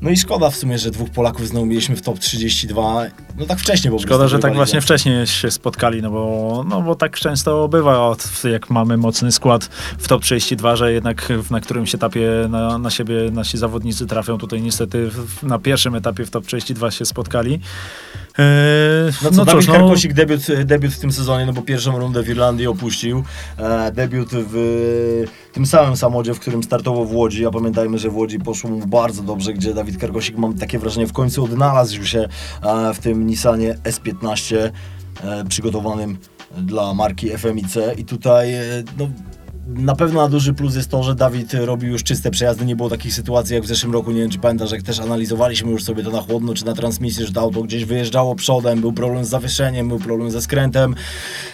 No 0.02 0.11
i 0.11 0.16
szkoda 0.16 0.50
w 0.50 0.56
sumie, 0.56 0.78
że 0.78 0.90
dwóch 0.90 1.11
Polaków 1.11 1.48
znowu 1.48 1.66
mieliśmy 1.66 1.96
w 1.96 2.02
top 2.02 2.18
32. 2.18 3.02
No 3.38 3.46
tak 3.46 3.58
wcześnie, 3.58 3.90
bo 3.90 3.98
Szkoda, 3.98 4.28
że 4.28 4.38
tak 4.38 4.54
właśnie 4.54 4.80
wcześniej 4.80 5.26
się 5.26 5.50
spotkali, 5.50 6.02
no 6.02 6.11
bo, 6.11 6.64
no 6.68 6.82
bo 6.82 6.94
tak 6.94 7.18
często 7.18 7.68
bywa, 7.68 8.00
od- 8.08 8.44
jak 8.52 8.70
mamy 8.70 8.96
mocny 8.96 9.32
skład 9.32 9.64
w 9.98 10.08
top 10.08 10.22
32, 10.22 10.76
że 10.76 10.92
jednak 10.92 11.32
na 11.50 11.61
którymś 11.61 11.94
etapie 11.94 12.30
na, 12.48 12.78
na 12.78 12.90
siebie 12.90 13.14
nasi 13.32 13.58
zawodnicy 13.58 14.06
trafią. 14.06 14.38
Tutaj 14.38 14.62
niestety 14.62 15.11
na 15.42 15.58
pierwszym 15.58 15.94
etapie 15.94 16.24
w 16.26 16.30
top 16.30 16.46
32 16.46 16.90
się 16.90 17.04
spotkali. 17.06 17.61
Eee, 18.38 19.12
No 19.22 19.31
co, 19.31 19.37
no 19.37 19.44
Dawid 19.44 19.61
cóż, 19.61 19.66
no, 19.66 19.72
Karkosik 19.74 20.12
debiut, 20.12 20.40
debiut 20.64 20.92
w 20.92 20.98
tym 20.98 21.12
sezonie, 21.12 21.46
no 21.46 21.53
bo 21.53 21.62
pierwszą 21.62 21.98
rundę 21.98 22.22
w 22.22 22.29
Irlandii 22.29 22.66
opuścił. 22.66 23.24
E, 23.59 23.92
debiut 23.92 24.29
w 24.33 25.24
tym 25.53 25.66
samym 25.66 25.96
samochodzie, 25.96 26.35
w 26.35 26.40
którym 26.40 26.62
startował 26.62 27.05
w 27.05 27.14
Łodzi, 27.14 27.46
a 27.46 27.51
pamiętajmy, 27.51 27.98
że 27.98 28.11
w 28.11 28.16
Łodzi 28.16 28.38
poszło 28.38 28.70
mu 28.70 28.87
bardzo 28.87 29.22
dobrze, 29.22 29.53
gdzie 29.53 29.74
Dawid 29.74 29.98
Karkosik, 29.98 30.37
mam 30.37 30.55
takie 30.55 30.79
wrażenie, 30.79 31.07
w 31.07 31.12
końcu 31.12 31.44
odnalazł 31.44 32.05
się 32.05 32.29
e, 32.62 32.94
w 32.94 32.98
tym 32.98 33.27
Nissanie 33.27 33.74
S15 33.85 34.57
e, 34.57 35.44
przygotowanym 35.48 36.18
dla 36.57 36.94
marki 36.94 37.31
FMIC 37.38 37.77
i 37.96 38.05
tutaj 38.05 38.55
e, 38.55 38.61
no, 38.98 39.09
na 39.68 39.96
pewno 39.96 40.22
na 40.22 40.28
duży 40.28 40.54
plus 40.54 40.76
jest 40.76 40.90
to, 40.90 41.02
że 41.02 41.14
Dawid 41.14 41.54
robił 41.54 41.92
już 41.92 42.04
czyste 42.04 42.31
przejazdy, 42.31 42.64
nie 42.64 42.76
było 42.76 42.88
takich 42.90 43.14
sytuacji 43.14 43.54
jak 43.54 43.64
w 43.64 43.66
zeszłym 43.66 43.92
roku, 43.92 44.11
nie 44.11 44.20
wiem 44.20 44.31
czy 44.31 44.38
pamiętasz, 44.38 44.72
jak 44.72 44.83
też 44.83 45.00
analizowaliśmy 45.00 45.70
już 45.70 45.85
sobie 45.85 46.02
to 46.02 46.11
na 46.11 46.22
chłodno, 46.22 46.54
czy 46.54 46.66
na 46.66 46.74
transmisji, 46.74 47.26
że 47.26 47.33
to 47.33 47.40
auto 47.40 47.62
gdzieś 47.62 47.85
wyjeżdżało 47.85 48.35
przodem, 48.35 48.81
był 48.81 48.92
problem 48.92 49.24
z 49.24 49.28
zawieszeniem, 49.28 49.88
był 49.88 49.98
problem 49.98 50.31
ze 50.31 50.42
skrętem. 50.42 50.94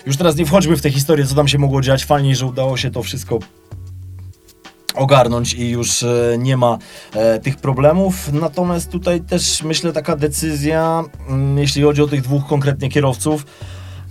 Już 0.07 0.17
teraz 0.17 0.37
nie 0.37 0.47
wchodźmy 0.47 0.77
w 0.77 0.83
tę 0.83 0.91
historię, 0.91 1.27
co 1.27 1.35
tam 1.35 1.49
się 1.49 1.59
mogło 1.59 1.81
dziać, 1.81 2.05
fajnie, 2.05 2.37
że 2.37 2.47
udało 2.47 2.77
się 2.77 2.91
to 2.91 3.03
wszystko 3.03 3.39
ogarnąć 4.95 5.55
i 5.55 5.71
już 5.71 6.03
e, 6.03 6.37
nie 6.39 6.57
ma 6.57 6.79
e, 7.15 7.41
tych 7.41 7.57
problemów. 7.57 8.33
Natomiast 8.33 8.91
tutaj 8.91 9.21
też 9.21 9.63
myślę 9.63 9.93
taka 9.93 10.17
decyzja, 10.17 11.05
mm, 11.29 11.59
jeśli 11.59 11.83
chodzi 11.83 12.03
o 12.03 12.07
tych 12.07 12.23
dwóch 12.23 12.47
konkretnie 12.47 12.89
kierowców, 12.89 13.47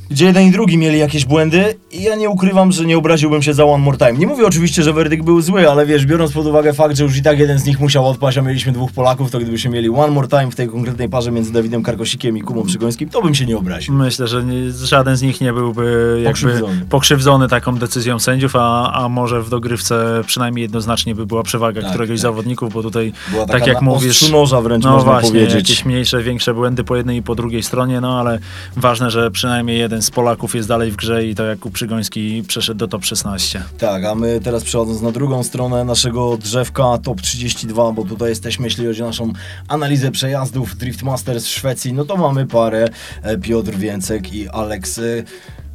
gdzie 0.10 0.26
jeden 0.26 0.44
i 0.48 0.52
drugi 0.52 0.78
mieli 0.78 1.00
jakieś 1.00 1.26
błędy 1.26 1.76
i 1.92 2.04
ja 2.04 2.16
nie 2.16 2.30
ukrywam, 2.30 2.72
że 2.72 2.86
nie 2.86 2.98
obraziłbym 2.98 3.42
się 3.44 3.54
za 3.54 3.66
one 3.66 3.84
more 3.84 3.98
time. 3.98 4.14
Nie 4.14 4.28
mówię 4.28 4.46
oczywiście, 4.46 4.84
że 4.84 4.94
werdykt 4.94 5.24
był 5.24 5.42
zły, 5.42 5.70
ale 5.70 5.86
wiesz, 5.86 6.06
biorąc 6.06 6.32
pod 6.32 6.46
uwagę 6.46 6.74
fakt, 6.74 6.98
że 6.98 7.04
już 7.04 7.18
i 7.18 7.22
tak 7.24 7.40
jeden 7.40 7.60
z 7.60 7.66
nich 7.66 7.80
musiał 7.80 8.08
odpaść, 8.08 8.38
a 8.38 8.42
mieliśmy 8.42 8.72
dwóch 8.72 8.92
Polaków, 8.92 9.32
to 9.32 9.40
gdybyśmy 9.40 9.72
mieli 9.72 9.90
one 9.90 10.08
more 10.14 10.28
time 10.28 10.52
w 10.52 10.56
tej 10.56 10.68
konkretnej 10.68 11.10
parze 11.10 11.32
między 11.32 11.54
Dawidem 11.54 11.84
Karkosikiem 11.84 12.38
i 12.38 12.42
Kubą 12.42 12.64
Przygońskim, 12.64 13.10
to 13.10 13.22
bym 13.22 13.36
się 13.36 13.46
nie 13.46 13.58
obraził. 13.58 13.94
Myślę, 13.94 14.28
że 14.28 14.44
nie, 14.44 14.72
żaden 14.72 15.16
z 15.16 15.22
nich 15.22 15.42
nie 15.42 15.54
byłby 15.54 15.84
jakby 16.24 16.30
Pokrzywdzony. 16.42 16.86
pokrzywdzony, 16.90 17.48
taką 17.48 17.76
decyzją 17.76 18.20
sędziów, 18.20 18.56
a, 18.56 18.92
a 18.94 19.10
może 19.10 19.42
w 19.42 19.50
dogrywce 19.50 20.22
przynajmniej 20.28 20.62
jednoznacznie 20.62 21.16
by 21.16 21.26
była 21.26 21.44
przewaga 21.44 21.82
Tak, 21.82 21.90
któregoś 21.90 22.18
tak. 22.18 22.22
zawodników, 22.22 22.74
bo 22.74 22.84
tutaj 22.84 23.14
Była 23.32 23.46
tak 23.46 23.68
jak 23.68 23.82
mówisz, 23.82 24.32
noża 24.32 24.62
wręcz 24.62 24.84
no 24.84 24.92
można 24.92 25.12
właśnie, 25.12 25.30
powiedzieć. 25.30 25.54
jakieś 25.56 25.86
mniejsze, 25.86 26.24
większe 26.24 26.54
błędy 26.54 26.84
po 26.84 26.96
jednej 26.96 27.18
i 27.18 27.24
po 27.24 27.36
drugiej 27.36 27.64
stronie, 27.64 28.02
no 28.02 28.20
ale 28.20 28.40
ważne, 28.78 29.12
że 29.12 29.32
przynajmniej 29.32 29.80
jeden 29.80 29.93
z 30.02 30.12
Polaków 30.12 30.56
jest 30.56 30.68
dalej 30.68 30.92
w 30.92 30.96
grze 30.96 31.26
i 31.26 31.36
to 31.36 31.44
Jakub 31.44 31.74
Przygoński 31.74 32.44
przeszedł 32.48 32.78
do 32.78 32.88
top 32.88 33.06
16. 33.06 33.64
Tak, 33.78 34.06
a 34.06 34.16
my 34.16 34.40
teraz 34.44 34.64
przechodząc 34.64 35.02
na 35.02 35.12
drugą 35.12 35.44
stronę 35.44 35.86
naszego 35.86 36.38
drzewka 36.38 36.98
Top 36.98 37.22
32, 37.22 37.92
bo 37.92 38.04
tutaj 38.04 38.30
jesteśmy, 38.30 38.66
jeśli 38.66 38.86
chodzi 38.86 39.04
o 39.04 39.06
naszą 39.06 39.34
analizę 39.68 40.12
przejazdów 40.12 40.78
Drift 40.78 41.04
Masters 41.04 41.46
w 41.46 41.50
Szwecji, 41.50 41.94
no 41.94 42.06
to 42.06 42.18
mamy 42.18 42.48
parę 42.48 42.88
e, 43.22 43.38
Piotr 43.38 43.72
Więcek 43.72 44.34
i 44.34 44.50
Aleks 44.50 45.00
e, 45.00 45.02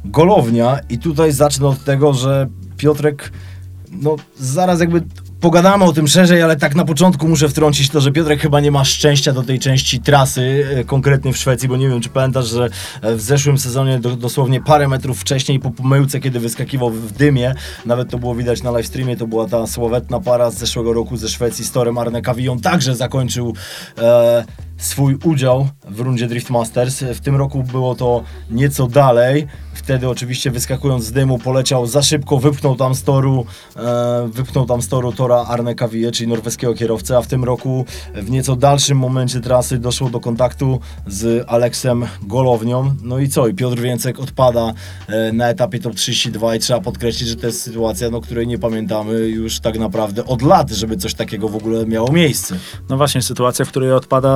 Golownia 0.05 0.79
i 0.89 0.97
tutaj 0.97 1.31
zacznę 1.31 1.67
od 1.67 1.83
tego, 1.83 2.13
że 2.13 2.47
Piotrek, 2.77 3.31
no 3.91 4.15
zaraz 4.39 4.79
jakby 4.79 5.01
pogadamy 5.39 5.85
o 5.85 5.93
tym 5.93 6.07
szerzej, 6.07 6.41
ale 6.41 6.55
tak 6.55 6.75
na 6.75 6.85
początku 6.85 7.27
muszę 7.27 7.49
wtrącić 7.49 7.89
to, 7.89 8.01
że 8.01 8.11
Piotrek 8.11 8.41
chyba 8.41 8.59
nie 8.59 8.71
ma 8.71 8.85
szczęścia 8.85 9.33
do 9.33 9.43
tej 9.43 9.59
części 9.59 9.99
trasy, 9.99 10.67
e, 10.75 10.83
konkretnie 10.83 11.33
w 11.33 11.37
Szwecji, 11.37 11.69
bo 11.69 11.77
nie 11.77 11.89
wiem, 11.89 12.01
czy 12.01 12.09
pamiętasz, 12.09 12.47
że 12.47 12.69
e, 13.01 13.15
w 13.15 13.21
zeszłym 13.21 13.57
sezonie 13.57 13.99
do, 13.99 14.15
dosłownie 14.15 14.61
parę 14.61 14.87
metrów 14.87 15.19
wcześniej 15.19 15.59
po 15.59 15.71
pomyłce, 15.71 16.19
kiedy 16.19 16.39
wyskakiwał 16.39 16.89
w 16.89 17.11
dymie, 17.11 17.55
nawet 17.85 18.09
to 18.09 18.19
było 18.19 18.35
widać 18.35 18.63
na 18.63 18.71
live 18.71 18.87
streamie, 18.87 19.17
to 19.17 19.27
była 19.27 19.47
ta 19.47 19.67
sławetna 19.67 20.19
para 20.19 20.51
z 20.51 20.57
zeszłego 20.57 20.93
roku 20.93 21.17
ze 21.17 21.29
Szwecji 21.29 21.65
z 21.65 21.71
Torem 21.71 21.97
Arne 21.97 22.21
Kawillon, 22.21 22.59
także 22.59 22.95
zakończył 22.95 23.53
e, 23.97 24.45
swój 24.77 25.17
udział 25.23 25.67
w 25.87 25.99
rundzie 25.99 26.27
Drift 26.27 26.49
Masters. 26.49 27.03
W 27.13 27.19
tym 27.19 27.35
roku 27.35 27.63
było 27.63 27.95
to 27.95 28.23
nieco 28.51 28.87
dalej. 28.87 29.47
Wtedy 29.89 30.09
oczywiście 30.09 30.51
wyskakując 30.51 31.05
z 31.05 31.11
dymu 31.11 31.39
poleciał 31.39 31.87
za 31.87 32.01
szybko, 32.01 32.37
wypchnął 32.37 32.75
tam 32.75 32.95
z 32.95 33.03
toru, 33.03 33.45
e, 33.75 34.29
wypchnął 34.33 34.65
tam 34.65 34.81
z 34.81 34.87
toru 34.87 35.11
Tora 35.11 35.45
Arne 35.47 35.75
Kavije, 35.75 36.11
czyli 36.11 36.29
norweskiego 36.29 36.73
kierowcę, 36.73 37.17
a 37.17 37.21
w 37.21 37.27
tym 37.27 37.43
roku 37.43 37.85
w 38.15 38.29
nieco 38.29 38.55
dalszym 38.55 38.97
momencie 38.97 39.39
trasy 39.39 39.77
doszło 39.77 40.09
do 40.09 40.19
kontaktu 40.19 40.79
z 41.07 41.45
Aleksem 41.47 42.05
Golownią. 42.21 42.95
No 43.03 43.19
i 43.19 43.29
co? 43.29 43.47
I 43.47 43.53
Piotr 43.53 43.81
Więcek 43.81 44.19
odpada 44.19 44.73
e, 45.07 45.31
na 45.33 45.49
etapie 45.49 45.79
top 45.79 45.95
32 45.95 46.55
i 46.55 46.59
trzeba 46.59 46.81
podkreślić, 46.81 47.29
że 47.29 47.35
to 47.35 47.47
jest 47.47 47.61
sytuacja, 47.61 48.09
no, 48.09 48.21
której 48.21 48.47
nie 48.47 48.59
pamiętamy 48.59 49.13
już 49.13 49.59
tak 49.59 49.79
naprawdę 49.79 50.25
od 50.25 50.41
lat, 50.41 50.71
żeby 50.71 50.97
coś 50.97 51.13
takiego 51.13 51.49
w 51.49 51.55
ogóle 51.55 51.85
miało 51.85 52.11
miejsce. 52.11 52.55
No 52.89 52.97
właśnie, 52.97 53.21
sytuacja, 53.21 53.65
w 53.65 53.69
której 53.69 53.93
odpada, 53.93 54.29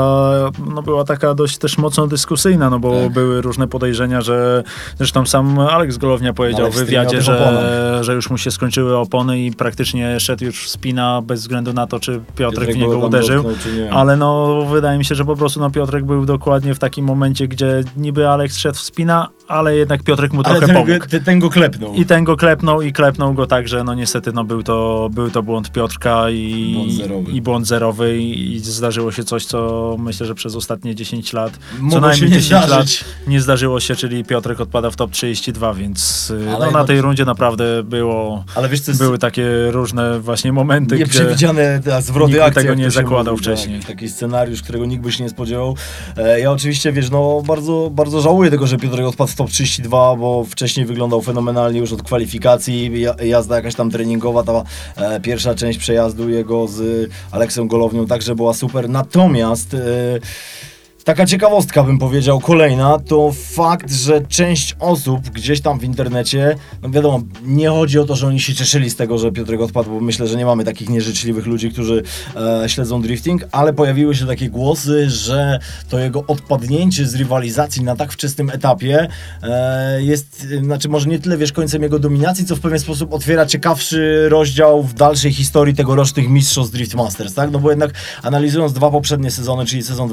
no 0.73 0.81
była 0.83 1.03
taka 1.03 1.33
dość 1.33 1.57
też 1.57 1.77
mocno 1.77 2.07
dyskusyjna, 2.07 2.69
no 2.69 2.79
bo 2.79 3.03
Tak. 3.03 3.13
były 3.13 3.41
różne 3.41 3.67
podejrzenia, 3.67 4.21
że 4.21 4.63
zresztą 4.97 5.25
sam 5.25 5.42
Aleks 5.71 5.97
Golownia 5.97 6.33
powiedział 6.33 6.71
w 6.71 6.75
wywiadzie, 6.75 7.21
że, 7.21 7.99
że 8.01 8.13
już 8.13 8.29
mu 8.29 8.37
się 8.37 8.51
skończyły 8.51 8.97
opony 8.97 9.39
i 9.39 9.51
praktycznie 9.51 10.19
szedł 10.19 10.45
już 10.45 10.65
w 10.65 10.69
spina 10.69 11.21
bez 11.21 11.41
względu 11.41 11.73
na 11.73 11.87
to, 11.87 11.99
czy 11.99 12.19
Piotrek 12.35 12.73
w 12.73 12.77
niego 12.77 12.87
go 12.87 12.95
tam 12.95 13.03
uderzył. 13.07 13.43
dotknął. 13.43 13.73
Ale 13.91 14.17
no, 14.17 14.61
wydaje 14.71 14.97
mi 14.97 15.05
się, 15.05 15.15
że 15.15 15.25
po 15.25 15.35
prostu 15.35 15.59
no, 15.59 15.71
Piotrek 15.71 16.05
był 16.05 16.25
dokładnie 16.25 16.75
w 16.75 16.79
takim 16.79 17.05
momencie, 17.05 17.47
gdzie 17.47 17.83
niby 17.97 18.29
Aleks 18.29 18.57
szedł 18.57 18.75
w 18.77 18.81
spina, 18.81 19.29
ale 19.47 19.75
jednak 19.75 20.03
Piotrek 20.03 20.33
mu 20.33 20.41
Ale 20.45 20.59
trochę 20.59 20.65
ten, 20.65 20.75
pomógł. 20.75 20.99
go- 21.09 21.19
ten, 21.25 21.39
go 21.39 21.49
klepnął. 21.49 21.93
I 21.93 22.05
ten 22.05 22.23
go 22.23 22.37
klepnął 22.37 22.81
i 22.81 22.93
klepnął 22.93 23.33
go 23.33 23.45
tak, 23.47 23.67
że 23.67 23.83
no 23.83 23.93
niestety 23.93 24.31
no 24.33 24.43
był 24.43 24.63
to, 24.63 25.09
był 25.13 25.29
to 25.29 25.43
błąd 25.43 25.71
Piotrka 25.71 26.29
i 26.29 26.73
Błąd 26.75 26.91
zerowy. 26.93 27.31
i, 27.31 27.41
błąd 27.41 27.67
zerowy 27.67 28.17
i, 28.17 28.53
i 28.53 28.59
zdarzyło 28.59 29.11
się 29.11 29.23
coś, 29.23 29.45
co 29.45 29.95
myślę, 29.99 30.25
że 30.25 30.35
przez 30.35 30.55
ostatnie 30.55 30.95
10 30.95 31.33
lat, 31.33 31.53
co 31.77 31.83
Mogło 31.83 31.99
najmniej 31.99 32.17
się 32.19 32.25
nie 32.25 32.41
10 32.41 32.45
zdarzyć. 32.65 33.01
lat 33.01 33.09
nie 33.27 33.41
zdarzyło 33.41 33.79
się, 33.79 33.95
czyli 33.95 34.23
Piotrek 34.25 34.59
odpada 34.61 34.91
w 34.91 34.95
top 34.95 35.11
32, 35.27 35.73
więc 35.73 36.29
y, 36.31 36.49
Ale 36.55 36.65
no, 36.65 36.71
na 36.71 36.85
tej 36.85 37.01
rundzie 37.01 37.25
naprawdę 37.25 37.83
było, 37.83 38.43
Ale 38.55 38.69
wiesz 38.69 38.81
co 38.81 38.91
jest 38.91 39.01
były 39.01 39.17
takie 39.17 39.71
różne 39.71 40.19
właśnie 40.19 40.53
momenty, 40.53 40.95
gdzie 40.95 41.03
nieprzewidziane 41.03 41.79
te 41.83 42.01
zwroty 42.01 42.33
nikt 42.33 42.43
akcji. 42.45 42.61
tego 42.61 42.73
nie 42.73 42.91
zakładał 42.91 43.33
mówi, 43.33 43.43
wcześniej. 43.43 43.79
Tak, 43.79 43.87
taki 43.87 44.09
scenariusz, 44.09 44.61
którego 44.61 44.85
nikt 44.85 45.03
by 45.03 45.11
się 45.11 45.23
nie 45.23 45.29
spodziewał. 45.29 45.75
E, 46.17 46.39
ja 46.39 46.51
oczywiście, 46.51 46.91
wiesz, 46.91 47.09
no 47.09 47.41
bardzo, 47.45 47.89
bardzo 47.93 48.21
żałuję 48.21 48.51
tego, 48.51 48.67
że 48.67 48.77
Piotrek 48.77 49.05
odpadł 49.05 49.31
w 49.31 49.35
top 49.35 49.49
32, 49.49 50.15
bo 50.15 50.43
wcześniej 50.49 50.85
wyglądał 50.85 51.21
fenomenalnie 51.21 51.79
już 51.79 51.91
od 51.93 52.03
kwalifikacji, 52.03 53.01
ja- 53.01 53.15
jazda 53.23 53.55
jakaś 53.55 53.75
tam 53.75 53.91
treningowa, 53.91 54.43
ta 54.43 54.63
e, 54.95 55.19
pierwsza 55.19 55.55
część 55.55 55.79
przejazdu 55.79 56.29
jego 56.29 56.67
z 56.67 57.09
Aleksem 57.31 57.67
Golownią 57.67 58.05
także 58.07 58.35
była 58.35 58.53
super. 58.53 58.89
Natomiast... 58.89 59.73
E, 59.73 59.77
Taka 61.03 61.25
ciekawostka 61.25 61.83
bym 61.83 61.97
powiedział, 61.99 62.39
kolejna, 62.39 62.99
to 62.99 63.31
fakt, 63.31 63.91
że 63.91 64.21
część 64.21 64.75
osób 64.79 65.29
gdzieś 65.29 65.61
tam 65.61 65.79
w 65.79 65.83
internecie, 65.83 66.55
no 66.81 66.89
wiadomo, 66.89 67.21
nie 67.45 67.69
chodzi 67.69 67.99
o 67.99 68.05
to, 68.05 68.15
że 68.15 68.27
oni 68.27 68.39
się 68.39 68.53
cieszyli 68.53 68.89
z 68.89 68.95
tego, 68.95 69.17
że 69.17 69.31
Piotrek 69.31 69.61
odpadł, 69.61 69.89
bo 69.89 69.99
myślę, 69.99 70.27
że 70.27 70.37
nie 70.37 70.45
mamy 70.45 70.63
takich 70.63 70.89
nieżyczliwych 70.89 71.45
ludzi, 71.45 71.71
którzy 71.71 72.03
e, 72.63 72.69
śledzą 72.69 73.01
drifting, 73.01 73.43
ale 73.51 73.73
pojawiły 73.73 74.15
się 74.15 74.27
takie 74.27 74.49
głosy, 74.49 75.09
że 75.09 75.59
to 75.89 75.99
jego 75.99 76.23
odpadnięcie 76.27 77.07
z 77.07 77.15
rywalizacji 77.15 77.83
na 77.83 77.95
tak 77.95 78.11
wczesnym 78.11 78.49
etapie 78.49 79.07
e, 79.43 80.03
jest, 80.03 80.47
znaczy 80.61 80.89
może 80.89 81.09
nie 81.09 81.19
tyle 81.19 81.37
wiesz 81.37 81.51
końcem 81.51 81.83
jego 81.83 81.99
dominacji, 81.99 82.45
co 82.45 82.55
w 82.55 82.59
pewien 82.59 82.79
sposób 82.79 83.13
otwiera 83.13 83.45
ciekawszy 83.45 84.29
rozdział 84.29 84.83
w 84.83 84.93
dalszej 84.93 85.33
historii 85.33 85.75
tegorocznych 85.75 86.29
mistrzostw 86.29 86.73
Drift 86.73 86.95
Masters, 86.95 87.33
tak? 87.33 87.51
No 87.51 87.59
bo 87.59 87.69
jednak 87.69 87.91
analizując 88.21 88.73
dwa 88.73 88.91
poprzednie 88.91 89.31
sezony, 89.31 89.65
czyli 89.65 89.83
sezon 89.83 90.09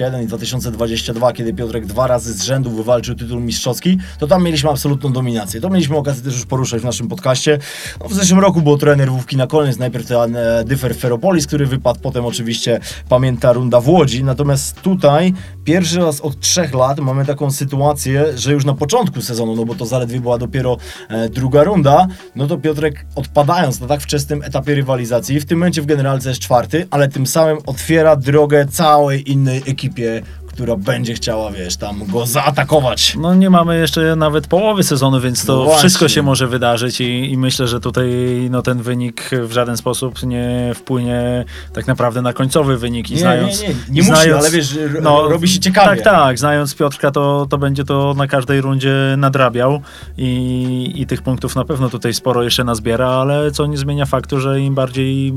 2021 0.00 0.22
i 0.22 0.26
2022, 0.26 1.32
kiedy 1.32 1.54
Piotrek 1.54 1.86
dwa 1.86 2.06
razy 2.06 2.34
z 2.34 2.42
rzędu 2.42 2.70
wywalczył 2.70 3.14
tytuł 3.14 3.40
mistrzowski, 3.40 3.98
to 4.18 4.26
tam 4.26 4.44
mieliśmy 4.44 4.70
absolutną 4.70 5.12
dominację. 5.12 5.60
To 5.60 5.70
mieliśmy 5.70 5.96
okazję 5.96 6.22
też 6.22 6.34
już 6.34 6.46
poruszać 6.46 6.82
w 6.82 6.84
naszym 6.84 7.08
podcaście. 7.08 7.58
No, 8.00 8.08
w 8.08 8.14
zeszłym 8.14 8.40
roku 8.40 8.62
było 8.62 8.76
trochę 8.76 8.96
nerwówki 8.96 9.36
na 9.36 9.46
koniec, 9.46 9.78
najpierw 9.78 10.06
ten 10.06 10.36
e, 10.36 10.64
Dyfer 10.64 10.96
Ferropolis, 10.96 11.46
który 11.46 11.66
wypadł, 11.66 12.00
potem 12.00 12.24
oczywiście 12.24 12.80
pamięta 13.08 13.52
runda 13.52 13.80
w 13.80 13.88
Łodzi, 13.88 14.24
natomiast 14.24 14.80
tutaj 14.80 15.34
pierwszy 15.64 15.98
raz 15.98 16.20
od 16.20 16.40
trzech 16.40 16.74
lat 16.74 17.00
mamy 17.00 17.26
taką 17.26 17.50
sytuację, 17.50 18.24
że 18.36 18.52
już 18.52 18.64
na 18.64 18.74
początku 18.74 19.22
sezonu, 19.22 19.56
no 19.56 19.64
bo 19.64 19.74
to 19.74 19.86
zaledwie 19.86 20.20
była 20.20 20.38
dopiero 20.38 20.76
e, 21.08 21.28
druga 21.28 21.64
runda, 21.64 22.06
no 22.36 22.46
to 22.46 22.58
Piotrek 22.58 23.06
odpadając 23.14 23.80
na 23.80 23.86
tak 23.86 24.00
wczesnym 24.00 24.42
etapie 24.42 24.74
rywalizacji, 24.74 25.40
w 25.40 25.44
tym 25.44 25.58
momencie 25.58 25.82
w 25.82 25.86
generalce 25.86 26.28
jest 26.28 26.40
czwarty, 26.40 26.86
ale 26.90 27.08
tym 27.08 27.26
samym 27.26 27.58
otwiera 27.66 28.16
drogę 28.16 28.66
całej 28.66 29.30
innej 29.30 29.62
ekipie, 29.90 30.22
która 30.52 30.76
będzie 30.76 31.14
chciała, 31.14 31.50
wiesz, 31.50 31.76
tam 31.76 32.06
go 32.06 32.26
zaatakować. 32.26 33.16
No 33.20 33.34
nie 33.34 33.50
mamy 33.50 33.78
jeszcze 33.78 34.16
nawet 34.16 34.46
połowy 34.46 34.82
sezonu, 34.82 35.20
więc 35.20 35.46
to 35.46 35.64
No 35.64 35.74
wszystko 35.78 36.08
się 36.08 36.22
może 36.22 36.46
wydarzyć 36.46 37.00
i, 37.00 37.32
i 37.32 37.36
myślę, 37.38 37.68
że 37.68 37.80
tutaj 37.80 38.08
no, 38.50 38.62
ten 38.62 38.82
wynik 38.82 39.30
w 39.42 39.52
żaden 39.52 39.76
sposób 39.76 40.22
nie 40.22 40.72
wpłynie 40.74 41.44
tak 41.72 41.86
naprawdę 41.86 42.22
na 42.22 42.32
końcowy 42.32 42.78
wynik. 42.78 43.10
I 43.10 43.14
Nie, 43.14 43.20
znając, 43.20 43.62
nie, 43.62 43.68
nie, 43.68 43.74
nie 43.90 44.02
musi, 44.02 44.12
znając- 44.14 44.38
ale 44.40 44.50
wiesz, 44.50 44.76
r- 44.76 45.02
robi 45.04 45.48
się 45.48 45.60
ciekawie. 45.60 45.88
Tak, 46.02 46.14
tak, 46.14 46.38
znając 46.38 46.74
Piotrka, 46.74 47.10
to, 47.10 47.46
to 47.50 47.58
będzie 47.58 47.84
to 47.84 48.14
na 48.16 48.26
każdej 48.26 48.60
rundzie 48.60 48.94
nadrabiał 49.16 49.80
i, 50.18 50.92
i 50.96 51.06
tych 51.06 51.22
punktów 51.22 51.56
na 51.56 51.64
pewno 51.64 51.88
tutaj 51.88 52.14
sporo 52.14 52.42
jeszcze 52.42 52.64
nazbiera, 52.64 53.08
ale 53.08 53.50
co 53.50 53.66
nie 53.66 53.76
zmienia 53.76 54.06
faktu, 54.06 54.40
że 54.40 54.60
im 54.60 54.74
bardziej 54.74 55.32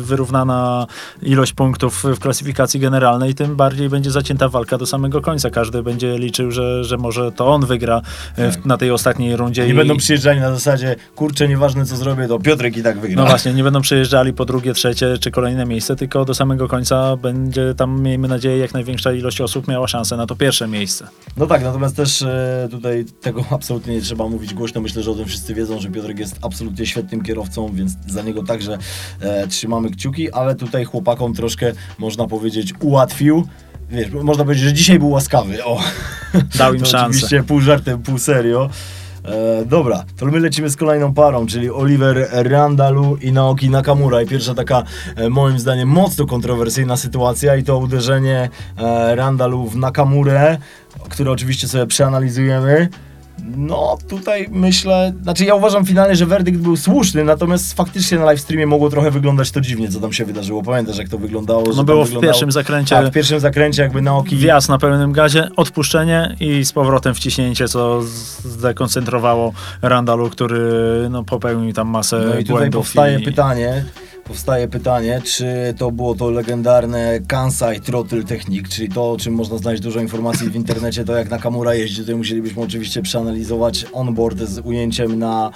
wyrównana 0.00 0.86
ilość 1.22 1.52
punktów 1.52 2.04
w 2.04 2.18
klasyfikacji 2.18 2.80
generalnej, 2.80 3.34
tym 3.34 3.56
bardziej 3.56 3.88
będzie 3.88 4.10
zacięta 4.10 4.48
walka 4.54 4.78
do 4.78 4.86
samego 4.86 5.20
końca. 5.20 5.50
Każdy 5.50 5.82
będzie 5.82 6.18
liczył, 6.18 6.50
że, 6.50 6.84
że 6.84 6.96
może 6.96 7.32
to 7.32 7.46
on 7.54 7.66
wygra 7.66 8.02
y, 8.38 8.50
w, 8.50 8.66
na 8.66 8.76
tej 8.76 8.90
ostatniej 8.90 9.36
rundzie. 9.36 9.66
Nie 9.66 9.72
i- 9.72 9.74
będą 9.74 9.96
przyjeżdżali 9.96 10.40
na 10.40 10.50
zasadzie, 10.54 10.96
kurczę, 11.14 11.48
nieważne 11.48 11.84
co 11.86 11.96
zrobię, 11.96 12.28
to 12.28 12.38
Piotrek 12.38 12.76
i 12.76 12.82
tak 12.82 12.98
wygra. 13.00 13.22
no 13.22 13.28
właśnie, 13.28 13.52
nie 13.54 13.62
będą 13.64 13.80
przyjeżdżali 13.80 14.32
po 14.32 14.44
drugie, 14.44 14.74
trzecie 14.74 15.18
czy 15.20 15.30
kolejne 15.30 15.64
miejsce, 15.66 15.96
tylko 15.96 16.24
do 16.24 16.34
samego 16.34 16.68
końca 16.68 17.16
będzie 17.16 17.74
tam, 17.76 18.02
miejmy 18.02 18.28
nadzieję, 18.28 18.58
jak 18.58 18.74
największa 18.74 19.12
ilość 19.12 19.40
osób 19.40 19.68
miała 19.68 19.88
szansę 19.88 20.16
na 20.16 20.26
to 20.26 20.36
pierwsze 20.36 20.68
miejsce. 20.68 21.06
No 21.36 21.46
tak, 21.46 21.62
natomiast 21.64 21.96
też 21.96 22.22
e, 22.22 22.68
tutaj 22.70 23.04
tego 23.20 23.44
absolutnie 23.56 23.94
nie 23.94 24.00
trzeba 24.00 24.28
mówić 24.28 24.54
głośno. 24.54 24.80
Myślę, 24.80 25.02
że 25.02 25.10
o 25.10 25.14
tym 25.14 25.24
wszyscy 25.26 25.54
wiedzą, 25.54 25.80
że 25.80 25.88
Piotrek 25.90 26.18
jest 26.18 26.38
absolutnie 26.42 26.86
świetnym 26.86 27.22
kierowcą, 27.22 27.70
więc 27.74 27.92
za 28.06 28.22
niego 28.22 28.42
także 28.42 28.78
e, 29.20 29.46
trzymamy 29.46 29.90
kciuki, 29.90 30.32
ale 30.32 30.54
tutaj 30.54 30.84
chłopakom 30.84 31.34
troszkę, 31.34 31.72
można 31.98 32.26
powiedzieć, 32.26 32.74
ułatwił. 32.80 33.46
Wiesz, 33.90 34.10
można 34.10 34.44
powiedzieć, 34.44 34.64
że 34.64 34.72
dzisiaj 34.72 34.98
był 34.98 35.10
łaskawy. 35.10 35.64
O. 35.64 35.80
Dał 36.58 36.74
im 36.74 36.80
to 36.80 36.86
szansę. 36.86 37.06
Oczywiście 37.06 37.42
pół 37.42 37.60
żartem, 37.60 38.02
pół 38.02 38.18
serio. 38.18 38.70
E, 39.24 39.64
dobra, 39.64 40.04
to 40.16 40.26
my 40.26 40.40
lecimy 40.40 40.70
z 40.70 40.76
kolejną 40.76 41.14
parą, 41.14 41.46
czyli 41.46 41.70
Oliver 41.70 42.28
Randalu 42.32 43.16
i 43.16 43.32
Naoki 43.32 43.70
Nakamura. 43.70 44.22
I 44.22 44.26
pierwsza 44.26 44.54
taka, 44.54 44.82
e, 45.16 45.28
moim 45.28 45.58
zdaniem, 45.58 45.88
mocno 45.88 46.26
kontrowersyjna 46.26 46.96
sytuacja 46.96 47.56
i 47.56 47.64
to 47.64 47.78
uderzenie 47.78 48.48
e, 48.78 49.14
Randalu 49.14 49.66
w 49.66 49.76
Nakamurę, 49.76 50.58
które 51.08 51.30
oczywiście 51.30 51.68
sobie 51.68 51.86
przeanalizujemy. 51.86 52.88
No, 53.56 53.98
tutaj 54.08 54.48
myślę, 54.50 55.12
znaczy 55.22 55.44
ja 55.44 55.54
uważam 55.54 55.86
finalnie, 55.86 56.16
że 56.16 56.26
werdykt 56.26 56.58
był 56.58 56.76
słuszny, 56.76 57.24
natomiast 57.24 57.74
faktycznie 57.74 58.18
na 58.18 58.24
live 58.24 58.40
streamie 58.40 58.66
mogło 58.66 58.90
trochę 58.90 59.10
wyglądać 59.10 59.50
to 59.50 59.60
dziwnie, 59.60 59.88
co 59.88 60.00
tam 60.00 60.12
się 60.12 60.24
wydarzyło. 60.24 60.62
Pamiętasz, 60.62 60.98
jak 60.98 61.08
to 61.08 61.18
wyglądało? 61.18 61.64
No 61.76 61.84
było 61.84 62.04
w 62.04 62.20
pierwszym 62.20 62.52
zakręcie 62.52 62.94
Tak, 62.96 63.06
w 63.06 63.10
pierwszym 63.10 63.40
zakręcie 63.40 63.82
jakby 63.82 64.02
Naoki... 64.02 64.36
wjazd 64.36 64.68
na 64.68 64.78
pełnym 64.78 65.12
gazie, 65.12 65.48
odpuszczenie 65.56 66.36
i 66.40 66.64
z 66.64 66.72
powrotem 66.72 67.14
wciśnięcie, 67.14 67.68
co 67.68 68.02
zdekoncentrowało 68.44 69.52
Randalu, 69.82 70.30
który 70.30 70.60
no, 71.10 71.24
popełnił 71.24 71.72
tam 71.72 71.88
masę 71.88 72.18
No 72.18 72.38
i 72.38 72.44
tutaj 72.44 72.44
błędów. 72.56 72.80
powstaje 72.86 73.18
i... 73.18 73.22
pytanie, 73.24 73.84
powstaje 74.24 74.68
pytanie, 74.68 75.22
czy 75.24 75.74
to 75.78 75.90
było 75.90 76.14
to 76.14 76.30
legendarne 76.30 77.20
Kansai 77.28 77.80
Throttle 77.80 78.24
Technique, 78.24 78.68
czyli 78.68 78.88
to, 78.88 79.10
o 79.10 79.16
czym 79.16 79.34
można 79.34 79.58
znaleźć 79.58 79.82
dużo 79.82 80.00
informacji 80.00 80.50
w 80.50 80.56
internecie, 80.56 81.04
to 81.04 81.16
jak 81.16 81.30
Nakamura 81.30 81.74
jeździ, 81.74 82.00
tutaj 82.00 82.14
musielibyśmy 82.14 82.62
oczywiście 82.62 83.02
przeanalizować 83.02 83.86
onboard 83.92 84.38
z 84.38 84.58
ujęciem 84.58 85.18
na, 85.18 85.50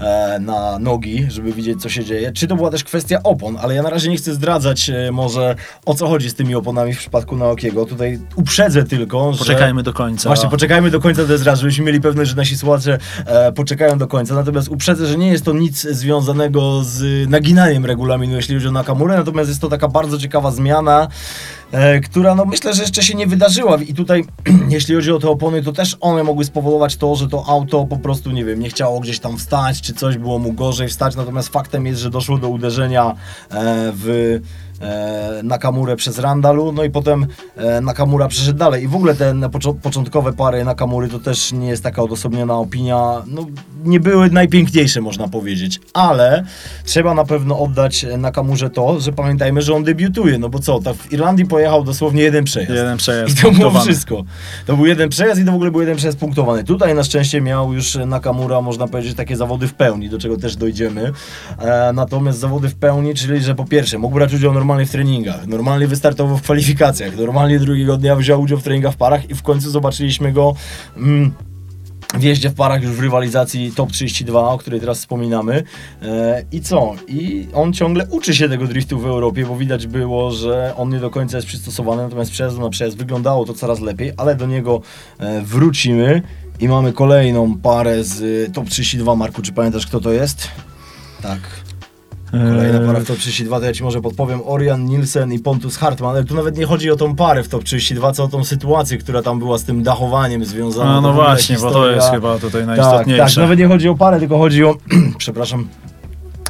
e, 0.00 0.38
na 0.40 0.78
nogi, 0.78 1.26
żeby 1.28 1.52
widzieć, 1.52 1.82
co 1.82 1.88
się 1.88 2.04
dzieje. 2.04 2.32
Czy 2.32 2.46
to 2.46 2.56
była 2.56 2.70
też 2.70 2.84
kwestia 2.84 3.20
opon, 3.22 3.56
ale 3.60 3.74
ja 3.74 3.82
na 3.82 3.90
razie 3.90 4.10
nie 4.10 4.16
chcę 4.16 4.34
zdradzać 4.34 4.90
e, 4.90 5.12
może 5.12 5.54
o 5.86 5.94
co 5.94 6.08
chodzi 6.08 6.30
z 6.30 6.34
tymi 6.34 6.54
oponami 6.54 6.94
w 6.94 6.98
przypadku 6.98 7.36
Naokiego. 7.36 7.86
Tutaj 7.86 8.18
uprzedzę 8.36 8.84
tylko, 8.84 9.32
że... 9.32 9.38
Poczekajmy 9.38 9.82
do 9.82 9.92
końca. 9.92 10.28
Właśnie, 10.28 10.50
poczekajmy 10.50 10.90
do 10.90 11.00
końca 11.00 11.24
Desra, 11.24 11.56
żebyśmy 11.56 11.84
mieli 11.84 12.00
pewność, 12.00 12.30
że 12.30 12.36
nasi 12.36 12.56
słuchacze 12.56 12.98
e, 13.26 13.52
poczekają 13.52 13.98
do 13.98 14.06
końca. 14.06 14.34
Natomiast 14.34 14.68
uprzedzę, 14.68 15.06
że 15.06 15.16
nie 15.16 15.28
jest 15.28 15.44
to 15.44 15.52
nic 15.52 15.80
związanego 15.80 16.84
z 16.84 17.28
naginaniem 17.30 17.86
regulaminu, 18.08 18.36
jeśli 18.36 18.54
chodzi 18.54 18.68
o 18.68 18.72
Nakamurę, 18.72 19.16
natomiast 19.16 19.48
jest 19.48 19.60
to 19.60 19.68
taka 19.68 19.88
bardzo 19.88 20.18
ciekawa 20.18 20.50
zmiana, 20.50 21.08
e, 21.72 22.00
która 22.00 22.34
no 22.34 22.44
myślę, 22.44 22.74
że 22.74 22.82
jeszcze 22.82 23.02
się 23.02 23.14
nie 23.14 23.26
wydarzyła. 23.26 23.76
I 23.76 23.94
tutaj, 23.94 24.24
jeśli 24.68 24.94
chodzi 24.94 25.12
o 25.12 25.18
te 25.18 25.28
opony, 25.28 25.62
to 25.62 25.72
też 25.72 25.96
one 26.00 26.24
mogły 26.24 26.44
spowodować 26.44 26.96
to, 26.96 27.14
że 27.16 27.28
to 27.28 27.44
auto 27.46 27.84
po 27.84 27.96
prostu, 27.96 28.30
nie 28.30 28.44
wiem, 28.44 28.60
nie 28.60 28.68
chciało 28.68 29.00
gdzieś 29.00 29.18
tam 29.18 29.38
wstać, 29.38 29.80
czy 29.80 29.94
coś 29.94 30.16
było 30.16 30.38
mu 30.38 30.52
gorzej 30.52 30.88
wstać. 30.88 31.16
Natomiast 31.16 31.48
faktem 31.48 31.86
jest, 31.86 32.00
że 32.00 32.10
doszło 32.10 32.38
do 32.38 32.48
uderzenia 32.48 33.14
e, 33.50 33.92
w 33.94 34.40
Nakamurę 35.42 35.96
przez 35.96 36.18
Randalu, 36.18 36.72
no 36.72 36.84
i 36.84 36.90
potem 36.90 37.26
e, 37.56 37.80
Nakamura 37.80 38.28
przeszedł 38.28 38.58
dalej. 38.58 38.84
I 38.84 38.88
w 38.88 38.94
ogóle 38.94 39.14
te 39.14 39.34
początkowe 39.82 40.32
pary 40.32 40.64
Nakamury 40.64 41.08
to 41.08 41.18
też 41.18 41.52
nie 41.52 41.68
jest 41.68 41.82
taka 41.82 42.02
odosobniona 42.02 42.58
opinia, 42.58 43.22
no 43.26 43.46
nie 43.84 44.00
były 44.00 44.30
najpiękniejsze 44.30 45.00
można 45.00 45.28
powiedzieć, 45.28 45.80
ale 45.94 46.44
trzeba 46.84 47.14
na 47.14 47.24
pewno 47.24 47.58
oddać 47.58 48.06
Nakamurze 48.18 48.70
to, 48.70 49.00
że 49.00 49.12
pamiętajmy, 49.12 49.62
że 49.62 49.74
on 49.74 49.84
debiutuje, 49.84 50.38
no 50.38 50.48
bo 50.48 50.58
co, 50.58 50.80
tak 50.80 50.96
w 50.96 51.12
Irlandii 51.12 51.46
pojechał 51.46 51.84
dosłownie 51.84 52.22
jeden 52.22 52.44
przejazd. 52.44 52.74
Jeden 52.74 52.96
przejazd 52.96 53.38
I 53.38 53.42
to 53.42 53.50
było 53.50 53.80
wszystko. 53.80 54.24
To 54.66 54.76
był 54.76 54.86
jeden 54.86 55.08
przejazd 55.08 55.40
i 55.40 55.44
to 55.44 55.52
w 55.52 55.54
ogóle 55.54 55.70
był 55.70 55.80
jeden 55.80 55.96
przejazd 55.96 56.18
punktowany. 56.18 56.64
Tutaj 56.64 56.94
na 56.94 57.04
szczęście 57.04 57.40
miał 57.40 57.72
już 57.72 57.98
Nakamura, 58.06 58.60
można 58.60 58.88
powiedzieć, 58.88 59.14
takie 59.14 59.36
zawody 59.36 59.68
w 59.68 59.74
pełni, 59.74 60.10
do 60.10 60.18
czego 60.18 60.36
też 60.36 60.56
dojdziemy. 60.56 61.12
E, 61.58 61.92
natomiast 61.94 62.38
zawody 62.38 62.68
w 62.68 62.74
pełni, 62.74 63.14
czyli 63.14 63.40
że 63.40 63.54
po 63.54 63.64
pierwsze 63.64 63.98
mógł 63.98 64.14
brać 64.14 64.34
udział 64.34 64.52
normalnie 64.52 64.67
w 64.68 64.90
treningach, 64.90 65.46
normalnie 65.46 65.86
wystartował 65.86 66.36
w 66.36 66.42
kwalifikacjach, 66.42 67.16
normalnie 67.16 67.58
drugiego 67.58 67.96
dnia 67.96 68.16
wziął 68.16 68.40
udział 68.40 68.58
w 68.58 68.62
treningach 68.62 68.94
w 68.94 68.96
parach 68.96 69.30
i 69.30 69.34
w 69.34 69.42
końcu 69.42 69.70
zobaczyliśmy 69.70 70.32
go. 70.32 70.54
Mm, 70.96 71.32
w 72.14 72.22
jeździe 72.22 72.50
w 72.50 72.54
parach 72.54 72.82
już 72.82 72.92
w 72.92 73.00
rywalizacji 73.00 73.72
Top 73.72 73.92
32, 73.92 74.50
o 74.50 74.58
której 74.58 74.80
teraz 74.80 74.98
wspominamy. 74.98 75.62
E, 76.02 76.44
I 76.52 76.60
co? 76.60 76.94
I 77.08 77.48
on 77.54 77.72
ciągle 77.72 78.06
uczy 78.10 78.34
się 78.34 78.48
tego 78.48 78.66
driftu 78.66 78.98
w 78.98 79.06
Europie, 79.06 79.46
bo 79.46 79.56
widać 79.56 79.86
było, 79.86 80.30
że 80.30 80.74
on 80.76 80.88
nie 80.88 80.98
do 80.98 81.10
końca 81.10 81.36
jest 81.36 81.48
przystosowany, 81.48 82.02
natomiast 82.02 82.30
przejazdu 82.30 82.60
na 82.60 82.70
przejazd 82.70 82.96
wyglądało 82.96 83.44
to 83.44 83.54
coraz 83.54 83.80
lepiej, 83.80 84.12
ale 84.16 84.34
do 84.34 84.46
niego 84.46 84.80
e, 85.18 85.42
wrócimy. 85.42 86.22
I 86.60 86.68
mamy 86.68 86.92
kolejną 86.92 87.58
parę 87.58 88.04
z 88.04 88.20
y, 88.20 88.50
Top 88.52 88.68
32. 88.68 89.14
Marku, 89.14 89.42
czy 89.42 89.52
pamiętasz 89.52 89.86
kto 89.86 90.00
to 90.00 90.12
jest? 90.12 90.48
Tak. 91.22 91.40
Kolejna 92.30 92.80
para 92.86 93.00
w 93.00 93.04
top 93.04 93.18
32, 93.18 93.60
to 93.60 93.66
ja 93.66 93.72
ci 93.72 93.82
może 93.82 94.00
podpowiem. 94.00 94.40
Orian 94.46 94.84
Nielsen 94.84 95.32
i 95.32 95.38
Pontus 95.38 95.76
Hartman, 95.76 96.10
ale 96.10 96.24
tu 96.24 96.34
nawet 96.34 96.58
nie 96.58 96.66
chodzi 96.66 96.90
o 96.90 96.96
tą 96.96 97.16
parę 97.16 97.42
w 97.42 97.48
top 97.48 97.64
32, 97.64 98.12
co 98.12 98.24
o 98.24 98.28
tą 98.28 98.44
sytuację, 98.44 98.98
która 98.98 99.22
tam 99.22 99.38
była 99.38 99.58
z 99.58 99.64
tym 99.64 99.82
dachowaniem 99.82 100.44
związana. 100.44 101.00
No 101.00 101.10
ogóle 101.10 101.24
właśnie, 101.24 101.58
bo 101.58 101.70
to 101.70 101.90
jest 101.90 102.10
chyba 102.10 102.38
tutaj 102.38 102.66
tak, 102.66 102.76
najistotniejsze. 102.76 103.24
tak, 103.24 103.36
nawet 103.36 103.58
nie 103.58 103.68
chodzi 103.68 103.88
o 103.88 103.94
parę, 103.94 104.18
tylko 104.18 104.38
chodzi 104.38 104.64
o, 104.64 104.76
przepraszam, 105.18 105.68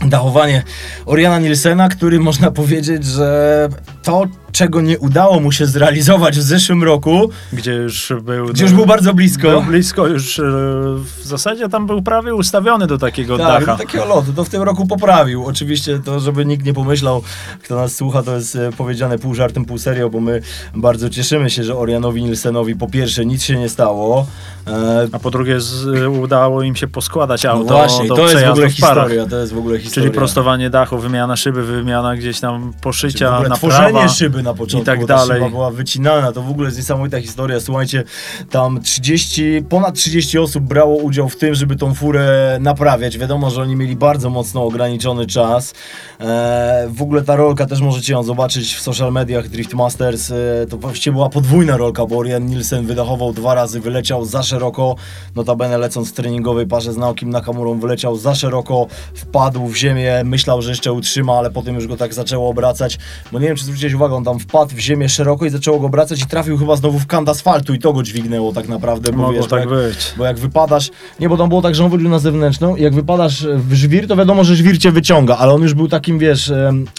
dachowanie 0.07 0.63
Oriana 1.07 1.39
Nielsena, 1.39 1.89
który 1.89 2.21
można 2.21 2.51
powiedzieć, 2.51 3.05
że 3.05 3.69
to, 4.09 4.25
czego 4.53 4.81
nie 4.81 4.99
udało 4.99 5.41
mu 5.41 5.53
się 5.53 5.67
zrealizować 5.67 6.39
w 6.39 6.43
zeszłym 6.43 6.85
roku, 6.85 7.31
Gdzie 7.53 7.73
już 7.73 8.13
był... 8.23 8.47
gdzie 8.47 8.65
już 8.65 8.73
był 8.73 8.87
bardzo 8.87 9.15
blisko. 9.15 9.49
Był 9.51 9.63
blisko 9.63 10.07
już, 10.07 10.39
e, 10.39 10.43
w 10.43 11.25
zasadzie 11.25 11.69
tam 11.69 11.87
był 11.87 12.03
prawie 12.03 12.35
ustawiony 12.35 12.87
do 12.87 12.99
takiego 12.99 13.39
Tak, 13.39 13.47
dacha. 13.61 13.73
do 13.73 13.79
takiego 13.85 14.05
lotu, 14.05 14.33
to 14.33 14.45
w 14.45 14.49
tym 14.49 14.63
roku 14.63 14.87
poprawił. 14.87 15.47
Oczywiście 15.47 15.99
to, 16.05 16.21
żeby 16.21 16.47
nikt 16.47 16.67
nie 16.67 16.75
pomyślał, 16.75 17.23
kto 17.65 17.75
nas 17.77 17.95
słucha, 17.97 18.23
to 18.23 18.35
jest 18.35 18.57
e, 18.57 18.73
powiedziane 18.73 19.19
pół 19.19 19.35
żartem, 19.35 19.65
pół 19.65 19.79
serio, 19.79 20.11
bo 20.11 20.21
my 20.21 20.41
bardzo 20.75 21.11
cieszymy 21.11 21.51
się, 21.51 21.65
że 21.65 21.77
Orianowi 21.77 22.25
Nielsenowi 22.25 22.77
po 22.77 22.89
pierwsze 22.89 23.27
nic 23.27 23.43
się 23.43 23.57
nie 23.57 23.69
stało. 23.69 24.27
E, 24.67 25.09
A 25.13 25.19
po 25.19 25.31
drugie 25.31 25.61
z, 25.61 25.87
udało 26.23 26.63
im 26.63 26.77
się 26.77 26.87
poskładać 26.87 27.45
no 27.45 27.51
auto 27.51 27.75
właśnie, 27.75 28.09
do 28.09 28.15
to 28.17 28.29
jest 28.29 28.45
w 28.45 28.51
ogóle 28.51 28.69
w 28.69 28.73
historia, 28.73 29.27
to 29.27 29.37
jest 29.37 29.53
w 29.53 29.59
ogóle 29.59 29.79
historia. 29.79 30.07
Czyli 30.09 30.19
prostowanie 30.19 30.71
dachu, 30.71 30.99
wymiana 30.99 31.37
szyby, 31.37 31.63
wymiana 31.63 32.17
gdzieś 32.17 32.41
tam 32.41 32.73
poszycia, 32.81 33.31
naprawa. 33.31 33.57
tworzenie 33.57 33.98
szyby 34.09 34.43
na 34.43 34.55
początku, 34.55 34.83
i 34.83 34.97
tak 34.97 35.07
dalej. 35.07 35.39
szyba 35.39 35.51
była 35.51 35.71
wycinana, 35.71 36.33
to 36.33 36.43
w 36.43 36.51
ogóle 36.51 36.67
jest 36.67 36.79
niesamowita 36.79 37.21
historia. 37.21 37.61
Słuchajcie, 37.61 38.05
tam 38.51 38.81
30, 38.83 39.63
ponad 39.69 39.95
30 39.95 40.39
osób 40.39 40.65
brało 40.65 40.97
udział 40.97 41.29
w 41.29 41.37
tym, 41.37 41.55
żeby 41.55 41.77
tą 41.77 41.95
furę 41.95 42.59
naprawiać. 42.61 43.19
Wiadomo, 43.19 43.51
że 43.51 43.63
oni 43.63 43.77
mieli 43.77 43.97
bardzo 43.97 44.31
mocno 44.31 44.65
ograniczony 44.65 45.27
czas. 45.27 45.75
E, 46.21 46.89
w 46.91 47.03
ogóle 47.03 47.23
ta 47.23 47.37
rolka 47.37 47.67
też 47.67 47.81
możecie 47.81 48.13
ją 48.13 48.23
zobaczyć 48.23 48.75
w 48.75 48.81
social 48.81 49.13
mediach 49.13 49.49
Drift 49.49 49.75
Masters. 49.75 50.31
E, 50.31 50.67
to 50.71 50.77
właściwie 50.77 51.15
była 51.15 51.29
podwójna 51.29 51.77
rolka, 51.77 52.07
bo 52.07 52.19
Orion 52.19 52.47
Nielsen 52.47 52.87
wydachował 52.87 53.33
dwa 53.33 53.55
razy, 53.55 53.81
wyleciał 53.81 54.25
za 54.25 54.43
szeroko, 54.43 54.97
notabene 55.37 55.79
lecąc 55.79 56.11
w 56.11 56.13
treningowej 56.13 56.67
parze 56.67 56.93
z 56.93 56.97
Naokim 56.97 57.31
Nakamurą, 57.31 57.81
wyleciał 57.81 58.17
za 58.17 58.35
szeroko, 58.35 58.87
wpadł 59.15 59.67
w 59.67 59.77
ziemię, 59.77 60.23
myślał, 60.25 60.63
że 60.63 60.71
jeszcze 60.71 60.93
utrzyma, 60.93 61.39
ale 61.39 61.51
potem 61.51 61.75
już 61.75 61.87
go 61.87 61.97
tak 61.97 62.15
zaczęło 62.15 62.49
obracać, 62.49 62.99
bo 63.33 63.39
nie 63.39 63.47
wiem, 63.47 63.57
czy 63.57 63.65
zwróciłeś 63.89 63.95
uwagę, 63.95 64.15
on 64.15 64.25
tam 64.25 64.39
wpadł 64.39 64.75
w 64.75 64.79
ziemię 64.79 65.09
szeroko 65.09 65.47
i 65.47 65.51
zaczęło 65.51 65.81
go 65.81 65.87
obracać 65.87 66.23
i 66.23 66.27
trafił 66.27 66.59
chyba 66.59 66.77
znowu 66.77 66.99
w 66.99 67.07
kant 67.07 67.29
asfaltu 67.29 67.75
i 67.75 67.79
to 67.79 67.93
go 67.93 68.03
dźwignęło 68.03 68.53
tak 68.53 68.69
naprawdę, 68.69 69.13
bo 69.13 69.19
Mogło 69.19 69.33
wiesz, 69.33 69.47
tak 69.47 69.61
jak, 69.61 69.69
być. 69.69 70.15
bo 70.17 70.25
jak 70.25 70.39
wypadasz, 70.39 70.91
nie, 71.21 71.29
bo 71.29 71.37
tam 71.37 71.49
było 71.49 71.63
tak, 71.63 71.75
że 71.75 71.85
on 71.85 71.91
wychodził 71.91 72.11
na 72.11 72.19
zewnętrzną 72.19 72.77
i 72.77 72.83
jak 72.83 72.95
wypadasz 72.95 73.47
w 73.47 73.75
żwir, 73.75 74.09
to 74.09 74.17
wiadomo, 74.17 74.45
że 74.45 74.57
żwir 74.57 74.79
cię 74.79 74.93
wyciąga, 74.93 75.37
ale 75.37 75.53
on 75.53 75.63
już 75.63 75.75
był 75.75 75.89
takim, 75.89 76.19
wiesz, 76.19 76.53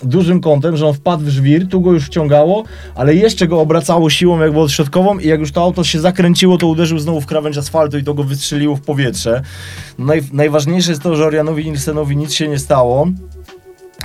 dużym 0.04 0.42
kątem, 0.42 0.78
że 0.78 0.88
on 0.88 0.94
wpadł 0.94 1.24
w 1.24 1.30
żwir, 1.30 1.68
tu 1.68 1.82
go 1.82 1.92
już 1.92 2.06
wciągało, 2.06 2.64
ale 2.96 3.16
jeszcze 3.16 3.48
go 3.48 3.60
obracało 3.60 4.10
siłą 4.10 4.40
jakby 4.40 4.60
odśrodkową 4.60 5.20
i 5.20 5.28
jak 5.28 5.40
już 5.40 5.52
to 5.52 5.62
auto 5.62 5.84
się 5.84 6.00
zakręciło, 6.00 6.58
to 6.58 6.68
uderzył 6.68 7.00
znowu 7.00 7.22
w 7.22 7.26
krawędź 7.26 7.58
asfaltu 7.58 7.98
i 7.98 8.04
to 8.04 8.14
go 8.14 8.24
wystrzeliło 8.24 8.76
w 8.76 8.82
powietrze. 8.82 9.42
Naj, 9.98 10.22
najważniejsze 10.34 10.92
jest 10.92 11.04
to, 11.04 11.16
że 11.16 11.26
Orianowi 11.26 11.66
Nielsenowi 11.66 12.18
nic 12.18 12.34
się 12.34 12.48
nie 12.48 12.60
stało. 12.60 13.08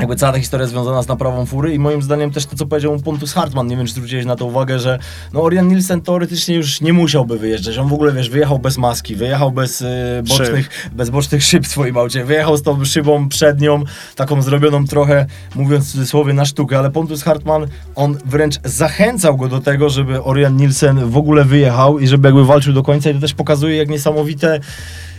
Jakby 0.00 0.16
cała 0.16 0.32
ta 0.32 0.38
historia 0.38 0.66
związana 0.66 1.02
z 1.02 1.08
naprawą 1.08 1.46
fury 1.46 1.74
i 1.74 1.78
moim 1.78 2.02
zdaniem 2.02 2.30
też 2.30 2.46
to, 2.46 2.56
co 2.56 2.66
powiedział 2.66 2.92
mu 2.92 3.00
Pontus 3.00 3.32
Hartman, 3.32 3.66
nie 3.66 3.76
wiem, 3.76 3.86
czy 3.86 3.92
zwróciłeś 3.92 4.26
na 4.26 4.36
to 4.36 4.46
uwagę, 4.46 4.78
że 4.78 4.98
no 5.32 5.42
Orion 5.42 5.68
Nielsen 5.68 6.00
teoretycznie 6.00 6.54
już 6.54 6.80
nie 6.80 6.92
musiałby 6.92 7.38
wyjeżdżać. 7.38 7.78
On 7.78 7.88
w 7.88 7.92
ogóle, 7.92 8.12
wiesz, 8.12 8.30
wyjechał 8.30 8.58
bez 8.58 8.78
maski, 8.78 9.16
wyjechał 9.16 9.52
bez 9.52 9.80
y, 9.80 9.86
bocznych, 10.28 10.90
bez 10.92 11.10
bocznych 11.10 11.44
szyb 11.44 11.64
w 11.64 11.68
swoim 11.68 11.96
aucie, 11.96 12.24
wyjechał 12.24 12.56
z 12.56 12.62
tą 12.62 12.84
szybą 12.84 13.28
przednią, 13.28 13.84
taką 14.16 14.42
zrobioną 14.42 14.86
trochę, 14.86 15.26
mówiąc 15.54 15.88
w 15.88 15.92
cudzysłowie, 15.92 16.32
na 16.32 16.44
sztukę, 16.44 16.78
ale 16.78 16.90
Pontus 16.90 17.22
Hartman, 17.22 17.66
on 17.94 18.18
wręcz 18.26 18.60
zachęcał 18.64 19.36
go 19.36 19.48
do 19.48 19.60
tego, 19.60 19.88
żeby 19.88 20.24
Orion 20.24 20.56
Nielsen 20.56 21.10
w 21.10 21.16
ogóle 21.16 21.44
wyjechał 21.44 21.98
i 21.98 22.06
żeby 22.06 22.28
jakby 22.28 22.44
walczył 22.44 22.72
do 22.72 22.82
końca. 22.82 23.10
I 23.10 23.14
to 23.14 23.20
też 23.20 23.34
pokazuje, 23.34 23.76
jak 23.76 23.88
niesamowite 23.88 24.60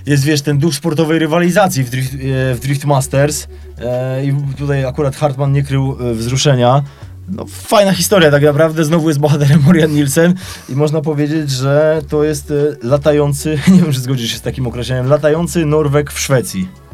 jest, 0.06 0.24
wiesz, 0.24 0.42
ten 0.42 0.58
duch 0.58 0.76
sportowej 0.76 1.20
rywalizacji 1.20 1.84
w 1.84 1.90
Drift, 1.90 2.14
e, 2.14 2.18
w 2.56 2.60
drift 2.60 2.86
Masters 2.86 3.48
e, 3.78 4.26
i 4.26 4.34
tutaj 4.58 4.86
akurat 4.86 5.16
Hartman 5.16 5.52
nie 5.52 5.64
krył 5.64 5.98
e, 6.00 6.14
wzruszenia. 6.14 6.84
No, 7.30 7.46
fajna 7.50 7.94
historia 7.94 8.32
tak 8.32 8.44
naprawdę, 8.44 8.86
znowu 8.86 9.08
jest 9.08 9.20
bohaterem 9.20 9.64
Orion 9.70 9.94
Nielsen 9.94 10.34
i 10.70 10.76
można 10.76 11.02
powiedzieć, 11.02 11.50
że 11.50 12.02
to 12.10 12.24
jest 12.24 12.54
latający, 12.84 13.60
nie 13.74 13.82
wiem, 13.82 13.94
czy 13.94 14.00
zgodzisz 14.00 14.32
się 14.32 14.38
z 14.38 14.42
takim 14.42 14.68
określeniem, 14.68 15.08
latający 15.08 15.66
Norweg 15.66 16.12
w 16.12 16.20
Szwecji. 16.20 16.85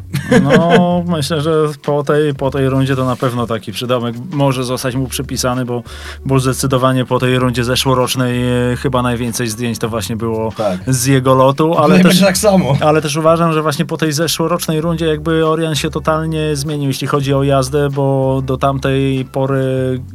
No, 0.42 1.04
myślę, 1.06 1.40
że 1.40 1.52
po 1.82 2.02
tej, 2.02 2.34
po 2.34 2.50
tej 2.50 2.68
rundzie 2.68 2.96
to 2.96 3.04
na 3.04 3.16
pewno 3.16 3.46
taki 3.46 3.72
przydomek 3.72 4.14
może 4.32 4.64
zostać 4.64 4.94
mu 4.94 5.06
przypisany, 5.08 5.64
bo, 5.64 5.82
bo 6.26 6.40
zdecydowanie 6.40 7.04
po 7.04 7.18
tej 7.18 7.38
rundzie 7.38 7.64
zeszłorocznej 7.64 8.42
e, 8.72 8.76
chyba 8.76 9.02
najwięcej 9.02 9.48
zdjęć 9.48 9.78
to 9.78 9.88
właśnie 9.88 10.16
było 10.16 10.52
Tak. 10.56 10.80
z 10.86 11.06
jego 11.06 11.34
lotu, 11.34 11.74
ale 11.78 12.00
też, 12.00 12.20
tak 12.20 12.38
samo. 12.38 12.76
ale 12.80 13.02
też 13.02 13.16
uważam, 13.16 13.52
że 13.52 13.62
właśnie 13.62 13.84
po 13.84 13.96
tej 13.96 14.12
zeszłorocznej 14.12 14.80
rundzie 14.80 15.06
jakby 15.06 15.46
Orion 15.46 15.74
się 15.74 15.90
totalnie 15.90 16.56
zmienił, 16.56 16.88
jeśli 16.88 17.06
chodzi 17.06 17.34
o 17.34 17.42
jazdę, 17.42 17.88
bo 17.90 18.42
do 18.46 18.56
tamtej 18.56 19.24
pory 19.24 19.62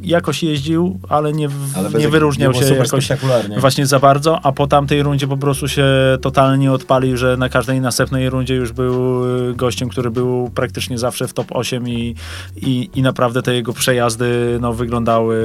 jakoś 0.02 0.42
jeździł, 0.42 1.00
ale 1.08 1.32
nie, 1.32 1.48
w- 1.48 1.52
Ale 1.78 1.84
bez 1.90 1.94
nie 1.94 2.02
jak- 2.02 2.12
wyróżniał 2.12 2.50
było 2.50 2.62
się 2.62 2.68
super 2.68 2.84
jakoś 2.84 3.04
spektakularnie. 3.04 3.58
właśnie 3.60 3.86
za 3.86 3.98
bardzo, 3.98 4.40
a 4.42 4.52
po 4.52 4.66
tamtej 4.66 5.02
rundzie 5.02 5.28
po 5.28 5.36
prostu 5.36 5.68
się 5.68 5.84
totalnie 6.20 6.72
odpalił, 6.72 7.16
że 7.16 7.36
na 7.36 7.48
każdej 7.48 7.80
następnej 7.80 8.30
rundzie 8.30 8.54
już 8.54 8.72
był 8.72 9.24
y, 9.50 9.54
gościem, 9.54 9.87
który 9.88 10.10
był 10.10 10.50
praktycznie 10.54 10.98
zawsze 10.98 11.28
w 11.28 11.32
top 11.32 11.46
8 11.50 11.88
i, 11.88 12.14
i, 12.56 12.90
i 12.94 13.02
naprawdę 13.02 13.42
te 13.42 13.54
jego 13.54 13.72
przejazdy 13.72 14.58
no, 14.60 14.72
wyglądały, 14.72 15.36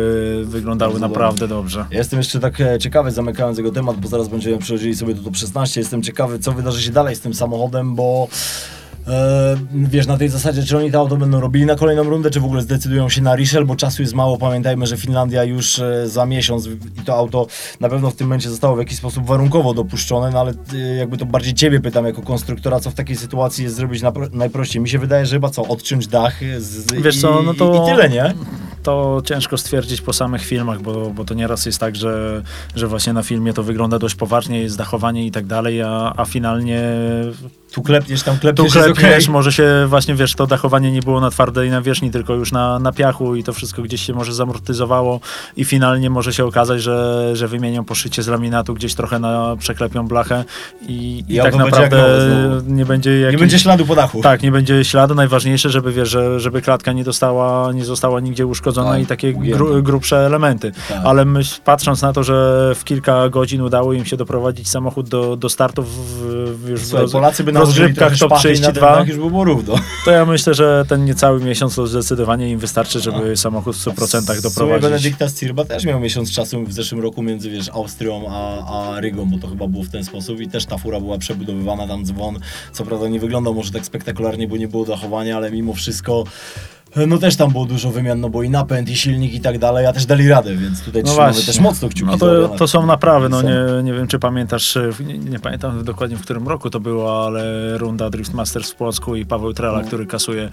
wyglądały 0.45 0.93
Bardzo 0.93 1.07
naprawdę 1.07 1.47
dobrze. 1.47 1.85
Ja 1.91 1.97
Jestem 1.97 2.19
jeszcze 2.19 2.39
tak 2.39 2.61
e, 2.61 2.79
ciekawy, 2.79 3.11
zamykając 3.11 3.57
jego 3.57 3.71
temat, 3.71 3.97
bo 3.97 4.07
zaraz 4.07 4.27
będziemy 4.27 4.57
przechodzili 4.57 4.95
sobie 4.95 5.15
do 5.15 5.23
top 5.23 5.37
16. 5.37 5.79
Jestem 5.79 6.03
ciekawy, 6.03 6.39
co 6.39 6.51
wydarzy 6.51 6.81
się 6.81 6.91
dalej 6.91 7.15
z 7.15 7.19
tym 7.19 7.33
samochodem, 7.33 7.95
bo 7.95 8.27
wiesz, 9.73 10.07
na 10.07 10.17
tej 10.17 10.29
zasadzie, 10.29 10.63
czy 10.63 10.77
oni 10.77 10.91
to 10.91 10.99
auto 10.99 11.17
będą 11.17 11.39
robili 11.39 11.65
na 11.65 11.75
kolejną 11.75 12.03
rundę, 12.03 12.29
czy 12.31 12.39
w 12.39 12.45
ogóle 12.45 12.61
zdecydują 12.61 13.09
się 13.09 13.21
na 13.21 13.35
Richel, 13.35 13.65
bo 13.65 13.75
czasu 13.75 14.01
jest 14.01 14.13
mało. 14.13 14.37
Pamiętajmy, 14.37 14.87
że 14.87 14.97
Finlandia 14.97 15.43
już 15.43 15.79
e, 15.79 16.09
za 16.09 16.25
miesiąc 16.25 16.67
i 16.67 17.01
to 17.05 17.15
auto 17.15 17.47
na 17.79 17.89
pewno 17.89 18.09
w 18.11 18.15
tym 18.15 18.27
momencie 18.27 18.49
zostało 18.49 18.75
w 18.75 18.79
jakiś 18.79 18.97
sposób 18.97 19.25
warunkowo 19.25 19.73
dopuszczone, 19.73 20.29
no 20.31 20.39
ale 20.39 20.53
e, 20.73 20.77
jakby 20.77 21.17
to 21.17 21.25
bardziej 21.25 21.53
ciebie 21.53 21.79
pytam 21.79 22.05
jako 22.05 22.21
konstruktora, 22.21 22.79
co 22.79 22.89
w 22.91 22.93
takiej 22.93 23.15
sytuacji 23.15 23.63
jest 23.63 23.75
zrobić 23.75 24.03
najprościej. 24.33 24.81
Mi 24.81 24.89
się 24.89 24.99
wydaje, 24.99 25.25
że 25.25 25.35
chyba 25.35 25.49
co, 25.49 25.67
odciąć 25.67 26.07
dach 26.07 26.39
z, 26.57 26.91
Wiesz 27.01 27.15
i, 27.15 27.19
co, 27.19 27.43
no 27.43 27.53
to- 27.53 27.83
i 27.83 27.91
tyle, 27.91 28.09
nie? 28.09 28.33
To 28.83 29.21
ciężko 29.25 29.57
stwierdzić 29.57 30.01
po 30.01 30.13
samych 30.13 30.45
filmach, 30.45 30.81
bo, 30.81 31.09
bo 31.09 31.25
to 31.25 31.33
nieraz 31.33 31.65
jest 31.65 31.79
tak, 31.79 31.95
że, 31.95 32.41
że 32.75 32.87
właśnie 32.87 33.13
na 33.13 33.23
filmie 33.23 33.53
to 33.53 33.63
wygląda 33.63 33.99
dość 33.99 34.15
poważnie, 34.15 34.59
jest 34.61 34.77
dachowanie 34.77 35.25
i 35.25 35.31
tak 35.31 35.45
dalej, 35.45 35.81
a, 35.81 36.13
a 36.17 36.25
finalnie 36.25 36.81
Tu 37.73 37.81
klepniesz, 37.81 38.23
tam 38.23 38.35
Tu 38.35 38.41
klepniesz, 38.41 38.75
jest 38.75 38.85
klepniesz, 38.87 39.23
okej. 39.23 39.33
może 39.33 39.51
się 39.51 39.85
właśnie, 39.87 40.15
wiesz, 40.15 40.35
to 40.35 40.47
dachowanie 40.47 40.91
nie 40.91 41.01
było 41.01 41.21
na 41.21 41.29
twardej 41.29 41.69
nawierzchni, 41.69 42.11
tylko 42.11 42.33
już 42.33 42.51
na, 42.51 42.79
na 42.79 42.91
piachu 42.91 43.35
i 43.35 43.43
to 43.43 43.53
wszystko 43.53 43.81
gdzieś 43.81 44.01
się 44.01 44.13
może 44.13 44.33
zamortyzowało 44.33 45.19
i 45.57 45.65
finalnie 45.65 46.09
może 46.09 46.33
się 46.33 46.45
okazać, 46.45 46.81
że, 46.81 47.29
że 47.35 47.47
wymienią 47.47 47.85
poszycie 47.85 48.23
z 48.23 48.27
laminatu, 48.27 48.73
gdzieś 48.73 48.95
trochę 48.95 49.19
na, 49.19 49.55
przeklepią 49.59 50.07
blachę 50.07 50.45
i, 50.87 51.23
i 51.27 51.35
I 51.35 51.37
tak 51.37 51.55
naprawdę 51.55 52.03
nie 52.67 52.85
będzie 52.85 53.09
Nie 53.11 53.19
jakiś... 53.19 53.39
będzie 53.39 53.59
śladu 53.59 53.85
po 53.85 53.95
dachu. 53.95 54.21
Tak, 54.21 54.43
nie 54.43 54.51
będzie 54.51 54.85
śladu. 54.85 55.15
Najważniejsze, 55.15 55.69
żeby 55.69 55.91
wiesz, 55.91 56.09
że, 56.09 56.39
żeby 56.39 56.61
klatka 56.61 56.91
nie 56.91 57.03
dostała, 57.03 57.71
nie 57.71 57.85
została 57.85 58.19
nigdzie 58.19 58.45
uszkodzona 58.45 58.91
Tak, 58.91 59.01
i 59.01 59.05
takie 59.05 59.33
gru, 59.33 59.83
grubsze 59.83 60.25
elementy. 60.25 60.71
Tak. 60.89 61.01
Ale 61.05 61.25
patrząc 61.65 62.01
na 62.01 62.13
to, 62.13 62.23
że 62.23 62.71
w 62.75 62.83
kilka 62.83 63.29
godzin 63.29 63.61
udało 63.61 63.93
im 63.93 64.05
się 64.05 64.17
doprowadzić 64.17 64.69
samochód 64.69 65.09
do, 65.09 65.35
do 65.35 65.49
startu 65.49 65.83
w, 65.83 65.89
w, 65.89 66.69
już 66.69 66.81
w, 66.81 66.85
Słuchaj, 66.85 67.01
roz, 67.01 67.11
Polacy 67.11 67.43
by 67.43 67.51
w 67.51 67.53
nałożyli 67.53 67.62
rozgrywkach 67.65 68.17
top 68.17 68.29
szpachy 68.29 68.53
i 68.53 68.61
na 68.61 68.65
ten 68.65 68.73
32, 68.73 68.95
dach 68.95 69.07
już 69.07 69.17
by 69.17 69.29
było 69.29 69.43
równo. 69.43 69.75
to 70.05 70.11
ja 70.11 70.25
myślę, 70.25 70.53
że 70.53 70.85
ten 70.87 71.05
niecały 71.05 71.39
miesiąc 71.39 71.75
to 71.75 71.87
zdecydowanie 71.87 72.49
im 72.49 72.59
wystarczy, 72.59 72.99
żeby 72.99 73.37
samochód 73.37 73.75
w 73.75 73.85
100% 73.85 74.21
W 74.21 74.25
sumie 74.25 74.41
doprowadzić. 74.41 74.81
Benedykta 74.81 75.29
Stirba 75.29 75.65
też 75.65 75.85
miał 75.85 75.99
miesiąc 75.99 76.31
czasu 76.31 76.63
w 76.63 76.73
zeszłym 76.73 77.01
roku 77.01 77.21
między 77.21 77.49
wiesz, 77.49 77.69
Austrią 77.69 78.25
a, 78.29 78.65
a 78.95 78.99
Rygą, 78.99 79.29
bo 79.29 79.37
to 79.37 79.47
chyba 79.47 79.67
było 79.67 79.83
w 79.83 79.89
ten 79.89 80.03
sposób 80.03 80.39
i 80.39 80.47
też 80.47 80.65
ta 80.65 80.77
fura 80.77 80.99
była 80.99 81.17
przebudowywana, 81.17 81.87
tam 81.87 82.05
dzwon, 82.05 82.39
co 82.71 82.85
prawda 82.85 83.07
nie 83.07 83.19
wyglądał 83.19 83.53
może 83.53 83.71
tak 83.71 83.85
spektakularnie, 83.85 84.47
bo 84.47 84.57
nie 84.57 84.67
było 84.67 84.85
dachowania, 84.85 85.37
ale 85.37 85.51
mimo 85.51 85.73
wszystko 85.73 86.23
no 87.07 87.17
też 87.17 87.35
tam 87.35 87.51
było 87.51 87.65
dużo 87.65 87.91
wymian, 87.91 88.19
no 88.19 88.29
bo 88.29 88.43
i 88.43 88.49
napęd, 88.49 88.89
i 88.89 88.95
silnik 88.95 89.33
i 89.33 89.41
tak 89.41 89.59
dalej, 89.59 89.85
a 89.85 89.93
też 89.93 90.05
dali 90.05 90.29
radę, 90.29 90.55
więc 90.55 90.81
tutaj 90.81 91.03
No 91.05 91.13
właśnie. 91.13 91.45
też 91.45 91.59
mocno 91.59 91.89
kciuki 91.89 92.11
No 92.11 92.17
to, 92.17 92.49
to 92.49 92.67
są 92.67 92.85
naprawy, 92.85 93.29
no 93.29 93.41
nie, 93.41 93.83
nie 93.83 93.93
wiem 93.93 94.07
czy 94.07 94.19
pamiętasz, 94.19 94.77
e, 94.77 94.89
nie, 95.05 95.17
nie 95.17 95.39
pamiętam 95.39 95.83
dokładnie 95.83 96.17
w 96.17 96.21
którym 96.21 96.47
roku 96.47 96.69
to 96.69 96.79
było, 96.79 97.25
ale 97.25 97.43
runda 97.77 98.09
Drift 98.09 98.33
Masters 98.33 98.71
w 98.71 98.75
Płocku 98.75 99.15
i 99.15 99.25
Paweł 99.25 99.53
Trela, 99.53 99.79
No. 99.81 99.87
który 99.87 100.05
kasuje, 100.05 100.49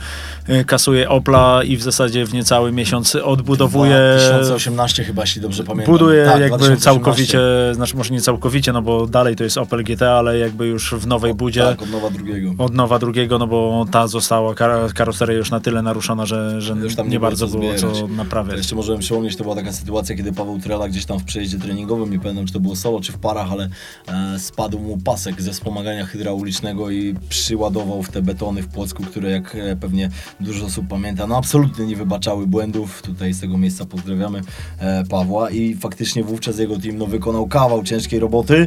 e, 0.48 0.64
kasuje 0.64 1.08
Opla 1.08 1.62
i 1.64 1.76
w 1.76 1.82
zasadzie 1.82 2.26
w 2.26 2.34
niecały 2.34 2.72
miesiąc 2.72 3.14
odbudowuje 3.16 3.98
2018 4.30 5.04
chyba, 5.04 5.22
jeśli 5.22 5.42
dobrze 5.42 5.64
pamiętam. 5.64 5.92
buduje 5.94 6.24
Tak, 6.24 6.40
jakby 6.40 6.58
2018. 6.58 6.84
całkowicie, 6.84 7.40
znaczy 7.72 7.96
może 7.96 8.14
nie 8.14 8.20
całkowicie, 8.20 8.72
no 8.72 8.82
bo 8.82 9.06
dalej 9.06 9.36
to 9.36 9.44
jest 9.44 9.58
Opel 9.58 9.84
GT, 9.84 10.02
ale 10.02 10.38
jakby 10.38 10.66
już 10.66 10.94
w 10.94 11.06
nowej 11.06 11.34
budzie. 11.34 11.62
Tak, 11.62 11.82
od 11.82 11.90
nowa 11.90 12.10
drugiego. 12.10 12.50
Od 12.64 12.74
nowa 12.74 12.98
drugiego, 12.98 13.38
no 13.38 13.46
bo 13.46 13.86
ta 13.90 14.06
została, 14.06 14.54
kar- 14.54 14.92
karoseria 14.94 15.36
już 15.36 15.50
na 15.50 15.60
tyle 15.60 15.82
naruszona, 15.82 16.26
że, 16.30 16.60
że 16.60 16.74
Już 16.74 16.96
tam 16.96 17.06
nie, 17.06 17.12
nie 17.12 17.20
bardzo 17.20 17.48
co 17.48 17.58
było 17.58 17.74
co 17.74 17.94
zbierać. 17.94 18.16
naprawiać. 18.16 18.56
Jeszcze 18.56 18.76
możemy 18.76 18.98
przypomnieć, 18.98 19.36
to 19.36 19.44
była 19.44 19.56
taka 19.56 19.72
sytuacja, 19.72 20.16
kiedy 20.16 20.32
Paweł 20.32 20.58
Trela 20.58 20.88
gdzieś 20.88 21.04
tam 21.04 21.18
w 21.18 21.24
przejeździe 21.24 21.58
treningowym, 21.58 22.10
nie 22.10 22.18
pamiętam 22.18 22.46
czy 22.46 22.52
to 22.52 22.60
było 22.60 22.76
solo 22.76 23.00
czy 23.00 23.12
w 23.12 23.18
parach, 23.18 23.52
ale 23.52 23.68
e, 24.08 24.38
spadł 24.38 24.78
mu 24.78 24.98
pasek 24.98 25.42
ze 25.42 25.52
wspomagania 25.52 26.06
hydraulicznego 26.06 26.90
i 26.90 27.14
przyładował 27.28 28.02
w 28.02 28.08
te 28.08 28.22
betony 28.22 28.62
w 28.62 28.68
Płocku, 28.68 29.02
które 29.02 29.30
jak 29.30 29.54
e, 29.54 29.76
pewnie 29.76 30.10
dużo 30.40 30.66
osób 30.66 30.88
pamięta, 30.88 31.26
no 31.26 31.36
absolutnie 31.36 31.86
nie 31.86 31.96
wybaczały 31.96 32.46
błędów. 32.46 33.02
Tutaj 33.02 33.32
z 33.32 33.40
tego 33.40 33.58
miejsca 33.58 33.84
pozdrawiamy 33.84 34.40
e, 34.78 35.04
Pawła 35.04 35.50
i 35.50 35.74
faktycznie 35.74 36.24
wówczas 36.24 36.58
jego 36.58 36.78
team 36.78 36.98
no, 36.98 37.06
wykonał 37.06 37.46
kawał 37.46 37.82
ciężkiej 37.84 38.20
roboty, 38.20 38.66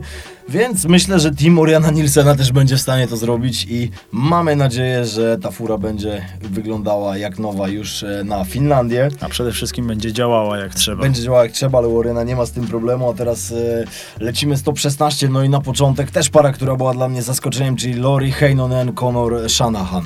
więc 0.49 0.85
myślę, 0.85 1.19
że 1.19 1.31
team 1.31 1.59
Oriana 1.59 1.91
Nilsena 1.91 2.35
też 2.35 2.51
będzie 2.51 2.77
w 2.77 2.81
stanie 2.81 3.07
to 3.07 3.17
zrobić 3.17 3.65
i 3.69 3.89
mamy 4.11 4.55
nadzieję, 4.55 5.05
że 5.05 5.37
ta 5.37 5.51
fura 5.51 5.77
będzie 5.77 6.25
wyglądała 6.41 7.17
jak 7.17 7.39
nowa 7.39 7.52
już 7.67 8.03
e, 8.03 8.23
na 8.23 8.45
Finlandię. 8.45 9.09
A 9.21 9.29
przede 9.29 9.51
wszystkim 9.51 9.87
będzie 9.87 10.13
działała 10.13 10.57
jak 10.57 10.75
trzeba. 10.75 11.01
Będzie 11.01 11.21
działała 11.23 11.43
jak 11.43 11.51
trzeba, 11.51 11.77
ale 11.77 11.87
Oriana 11.87 12.23
nie 12.23 12.35
ma 12.35 12.45
z 12.45 12.51
tym 12.51 12.67
problemu, 12.67 13.09
a 13.09 13.13
teraz 13.13 13.51
e, 13.51 13.83
lecimy 14.19 14.57
z 14.57 14.63
top 14.63 14.79
16, 14.79 15.29
no 15.29 15.43
i 15.43 15.49
na 15.49 15.61
początek 15.61 16.11
też 16.11 16.29
para, 16.29 16.51
która 16.51 16.75
była 16.75 16.93
dla 16.93 17.09
mnie 17.09 17.21
zaskoczeniem, 17.21 17.75
czyli 17.75 17.93
Lori 17.93 18.31
Heinonen, 18.31 18.93
Conor 18.93 19.49
Shanahan. 19.49 20.03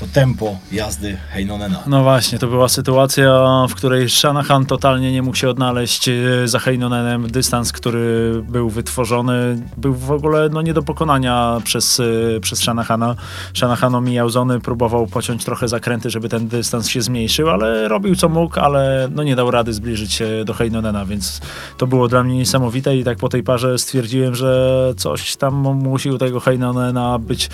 To 0.00 0.06
tempo 0.06 0.56
jazdy 0.72 1.16
Heinonena. 1.32 1.78
No 1.86 2.02
właśnie, 2.02 2.38
to 2.38 2.46
była 2.46 2.68
sytuacja, 2.68 3.42
w 3.68 3.74
której 3.74 4.08
Shanahan 4.10 4.66
totalnie 4.66 5.12
nie 5.12 5.22
mógł 5.22 5.36
się 5.36 5.48
odnaleźć 5.48 6.08
e, 6.08 6.14
za 6.44 6.58
Heinonenem. 6.58 7.30
Dystans, 7.30 7.72
który 7.72 8.32
był 8.48 8.70
wytworzony, 8.70 9.62
był 9.76 9.94
w 9.94 10.10
ogóle 10.10 10.48
no, 10.48 10.62
nie 10.62 10.74
do 10.74 10.82
pokonania 10.82 11.60
przez, 11.64 12.00
e, 12.36 12.40
przez 12.40 12.58
Shanahana. 12.58 13.14
Shanahan 13.54 13.94
omijał 13.94 14.30
zony, 14.30 14.60
próbował 14.60 15.06
pociąć 15.06 15.44
trochę 15.44 15.68
zakręty, 15.68 16.10
żeby 16.10 16.28
ten 16.28 16.48
dystans 16.48 16.88
się 16.88 17.02
zmniejszył, 17.02 17.50
ale 17.50 17.88
robił 17.88 18.16
co 18.16 18.28
mógł, 18.28 18.60
ale 18.60 19.08
no, 19.14 19.22
nie 19.22 19.36
dał 19.36 19.50
rady 19.50 19.72
zbliżyć 19.72 20.12
się 20.12 20.44
do 20.44 20.54
Heinonena, 20.54 21.04
więc 21.04 21.40
to 21.78 21.86
było 21.86 22.08
dla 22.08 22.22
mnie 22.22 22.36
niesamowite 22.36 22.96
i 22.96 23.04
tak 23.04 23.18
po 23.18 23.28
tej 23.28 23.42
parze 23.42 23.78
stwierdziłem, 23.78 24.34
że 24.34 24.76
coś 24.96 25.36
tam 25.36 25.54
musi 25.54 26.10
u 26.10 26.18
tego 26.18 26.40
Heinonena 26.40 27.18
być 27.18 27.50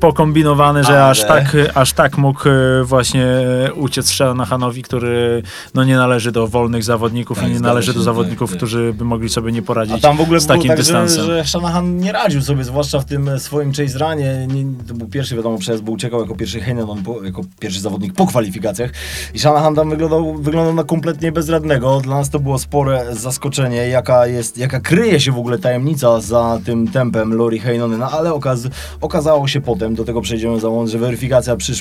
pokombinowane, 0.00 0.84
że 0.84 1.06
aż 1.06 1.24
Ale- 1.24 1.28
tak 1.28 1.56
aż 1.74 1.87
tak 1.92 2.18
mógł 2.18 2.48
e, 2.48 2.84
właśnie 2.84 3.26
uciec 3.74 4.08
Shanahanowi, 4.08 4.82
który 4.82 5.42
no 5.74 5.84
nie 5.84 5.96
należy 5.96 6.32
do 6.32 6.48
wolnych 6.48 6.84
zawodników 6.84 7.38
Tak, 7.38 7.48
i 7.48 7.52
nie 7.52 7.60
należy 7.60 7.94
do 7.94 8.02
zawodników, 8.02 8.50
tak, 8.50 8.54
tak. 8.54 8.56
którzy 8.56 8.92
by 8.92 9.04
mogli 9.04 9.28
sobie 9.28 9.52
nie 9.52 9.62
poradzić 9.62 9.96
A 9.96 9.98
tam 9.98 10.16
w 10.16 10.20
ogóle 10.20 10.40
z 10.40 10.46
takim 10.46 10.68
tak, 10.68 10.76
że, 10.76 10.82
dystansem. 10.82 11.26
że 11.26 11.44
Shanahan 11.44 11.96
nie 11.96 12.12
radził 12.12 12.42
sobie, 12.42 12.64
zwłaszcza 12.64 13.00
w 13.00 13.04
tym 13.04 13.30
swoim 13.38 13.72
chase 13.72 13.98
runie. 13.98 14.46
Nie, 14.54 14.64
to 14.88 14.94
był 14.94 15.08
pierwszy, 15.08 15.36
wiadomo, 15.36 15.58
przejazd, 15.58 15.84
bo 15.84 15.92
uciekał 15.92 16.20
jako 16.20 16.34
pierwszy 16.34 16.60
Heinonen, 16.60 17.04
po, 17.04 17.24
jako 17.24 17.42
pierwszy 17.60 17.80
zawodnik 17.80 18.14
po 18.14 18.26
kwalifikacjach. 18.26 18.90
I 19.34 19.38
Shanahan 19.38 19.74
tam 19.74 19.90
wyglądał, 19.90 20.34
wyglądał 20.34 20.74
na 20.74 20.84
kompletnie 20.84 21.32
bezradnego. 21.32 22.00
Dla 22.00 22.16
nas 22.16 22.30
to 22.30 22.38
było 22.38 22.58
spore 22.58 23.06
zaskoczenie, 23.12 23.76
jaka 23.76 24.26
jest, 24.26 24.58
jaka 24.58 24.80
kryje 24.80 25.20
się 25.20 25.32
w 25.32 25.38
ogóle 25.38 25.58
tajemnica 25.58 26.20
za 26.20 26.60
tym 26.64 26.88
tempem 26.88 27.34
Lori 27.34 27.58
Heinonena, 27.58 28.10
ale 28.10 28.34
okaz, 28.34 28.60
okazało 29.00 29.48
się 29.48 29.60
potem, 29.60 29.94
do 29.94 30.04
tego 30.04 30.20
przejdziemy 30.20 30.60
za 30.60 30.68
moment, 30.68 30.90
że 30.90 30.98
weryfikacja 30.98 31.56
przyszła 31.56 31.77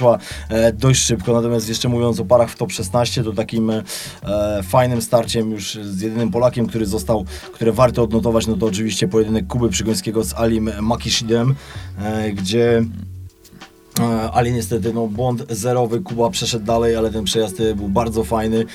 e, 0.49 0.73
dość 0.73 1.01
szybko. 1.01 1.33
Natomiast 1.33 1.69
jeszcze 1.69 1.89
mówiąc 1.89 2.19
o 2.19 2.25
parach 2.25 2.49
w 2.49 2.55
top 2.55 2.71
16, 2.71 3.23
to 3.23 3.33
takim 3.33 3.69
e, 3.69 3.83
fajnym 4.63 5.01
starciem 5.01 5.51
już 5.51 5.73
z 5.73 6.01
jedynym 6.01 6.31
Polakiem, 6.31 6.67
który 6.67 6.85
został, 6.85 7.25
które 7.53 7.71
warto 7.71 8.03
odnotować, 8.03 8.47
no 8.47 8.57
to 8.57 8.65
oczywiście 8.65 9.07
pojedynek 9.07 9.47
Kuby 9.47 9.69
Przygońskiego 9.69 10.23
z 10.23 10.33
Alim 10.33 10.71
Makishidem, 10.81 11.55
e, 11.99 12.31
gdzie 12.31 12.83
E, 13.99 14.31
Ali 14.31 14.53
niestety 14.53 14.93
no, 14.93 15.07
błąd 15.07 15.43
zerowy, 15.49 16.01
Kuba 16.01 16.29
przeszedł 16.29 16.65
dalej, 16.65 16.95
ale 16.95 17.11
ten 17.11 17.23
przejazd 17.23 17.61
był 17.75 17.89
bardzo 17.89 18.23
fajny 18.23 18.65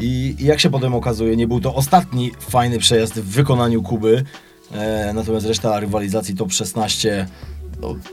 i, 0.00 0.34
i 0.38 0.44
jak 0.44 0.60
się 0.60 0.70
potem 0.70 0.94
okazuje, 0.94 1.36
nie 1.36 1.46
był 1.46 1.60
to 1.60 1.74
ostatni 1.74 2.32
fajny 2.40 2.78
przejazd 2.78 3.14
w 3.14 3.30
wykonaniu 3.30 3.82
Kuby, 3.82 4.24
e, 4.72 5.12
natomiast 5.14 5.46
reszta 5.46 5.80
rywalizacji 5.80 6.34
top 6.34 6.52
16 6.52 7.26
no, 7.28 7.59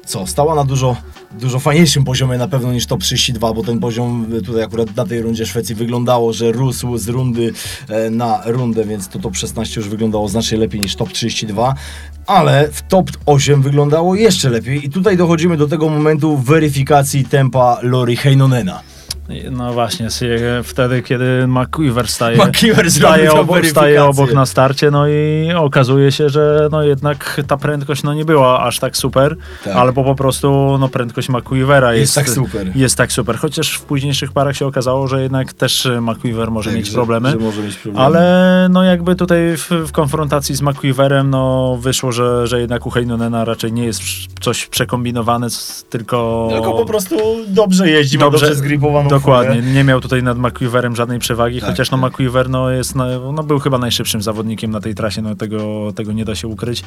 co, 0.05 0.27
stała 0.27 0.55
na 0.55 0.63
dużo, 0.63 0.95
dużo 1.39 1.59
fajniejszym 1.59 2.03
poziomie 2.03 2.37
na 2.37 2.47
pewno 2.47 2.73
niż 2.73 2.85
top 2.85 3.01
32, 3.01 3.53
bo 3.53 3.63
ten 3.63 3.79
poziom 3.79 4.25
e, 4.37 4.41
tutaj 4.41 4.63
akurat 4.63 4.95
na 4.95 5.05
tej 5.05 5.21
rundzie 5.21 5.45
Szwecji 5.45 5.75
wyglądało, 5.75 6.33
że 6.33 6.51
rósł 6.51 6.97
z 6.97 7.07
rundy 7.07 7.53
e, 7.89 8.09
na 8.09 8.41
rundę, 8.45 8.85
więc 8.85 9.07
to 9.07 9.19
top 9.19 9.37
16 9.37 9.79
już 9.79 9.89
wyglądało 9.89 10.29
znacznie 10.29 10.57
lepiej 10.57 10.81
niż 10.81 10.95
top 10.95 11.11
32, 11.11 11.75
ale 12.27 12.69
w 12.71 12.81
top 12.81 13.11
8 13.25 13.61
wyglądało 13.61 14.15
jeszcze 14.15 14.49
lepiej 14.49 14.85
i 14.85 14.89
tutaj 14.89 15.17
dochodzimy 15.17 15.57
do 15.57 15.67
tego 15.67 15.89
momentu 15.89 16.37
weryfikacji 16.37 17.25
tempa 17.25 17.79
Lori 17.81 18.15
Heinonena. 18.15 18.96
No 19.51 19.73
właśnie, 19.73 20.07
wtedy, 20.63 21.01
kiedy 21.03 21.47
McQuiver 21.47 22.07
staje, 22.07 22.37
staje, 22.89 23.33
obok, 23.33 23.65
staje 23.65 24.03
obok 24.03 24.33
na 24.33 24.45
starcie, 24.45 24.91
no 24.91 25.07
i 25.07 25.51
okazuje 25.55 26.11
się, 26.11 26.29
że 26.29 26.67
no 26.71 26.83
jednak 26.83 27.41
ta 27.47 27.57
prędkość 27.57 28.03
no 28.03 28.13
nie 28.13 28.25
była 28.25 28.63
aż 28.63 28.79
tak 28.79 28.97
super, 28.97 29.35
Tak. 29.63 29.75
albo 29.75 30.03
po 30.03 30.15
prostu 30.15 30.77
no 30.79 30.89
prędkość 30.89 31.29
McQuivera 31.29 31.93
jest, 31.93 32.01
Jest 32.01 32.15
tak 32.15 32.29
super. 32.35 32.71
Jest 32.75 32.97
tak 32.97 33.11
super, 33.11 33.37
chociaż 33.37 33.73
w 33.73 33.81
późniejszych 33.81 34.31
parach 34.31 34.55
się 34.57 34.65
okazało, 34.65 35.07
że 35.07 35.21
jednak 35.21 35.53
też 35.53 35.87
McQuiver 36.01 36.51
może 36.51 36.69
Tak, 36.69 36.77
mieć 36.77 36.87
że- 36.87 36.93
problemy. 36.93 37.29
Że 37.31 37.37
może 37.37 37.61
mieć 37.61 37.75
problemy. 37.75 38.05
Ale 38.05 38.67
no 38.71 38.83
jakby 38.83 39.15
tutaj 39.15 39.39
w, 39.57 39.69
w 39.71 39.91
konfrontacji 39.91 40.55
z 40.55 40.61
McQuiverem 40.61 41.29
no 41.29 41.77
wyszło, 41.81 42.11
że, 42.11 42.47
że 42.47 42.59
jednak 42.61 42.85
u 42.85 42.89
Heinonena 42.89 43.45
raczej 43.45 43.73
nie 43.73 43.85
jest 43.85 44.01
coś 44.41 44.65
przekombinowane, 44.67 45.47
tylko... 45.89 46.47
Tylko 46.51 46.73
po 46.73 46.85
prostu 46.85 47.15
dobrze 47.47 47.89
jeździ, 47.89 48.17
Dobrze- 48.17 48.39
dobrze 48.39 48.55
zgripowaną 48.55 49.09
Dokładnie, 49.19 49.61
nie 49.61 49.83
miał 49.83 50.01
tutaj 50.01 50.23
nad 50.23 50.37
McQuiverem 50.37 50.95
żadnej 50.95 51.19
przewagi, 51.19 51.61
Tak, 51.61 51.69
chociaż 51.69 51.91
no 51.91 51.97
tak. 51.97 52.11
McQuiver 52.11 52.49
no, 52.49 52.69
jest 52.69 52.95
no, 52.95 53.43
był 53.43 53.59
chyba 53.59 53.77
najszybszym 53.77 54.21
zawodnikiem 54.21 54.71
na 54.71 54.81
tej 54.81 54.95
trasie, 54.95 55.21
no 55.21 55.35
tego, 55.35 55.93
tego 55.95 56.13
nie 56.13 56.25
da 56.25 56.35
się 56.35 56.47
ukryć. 56.47 56.83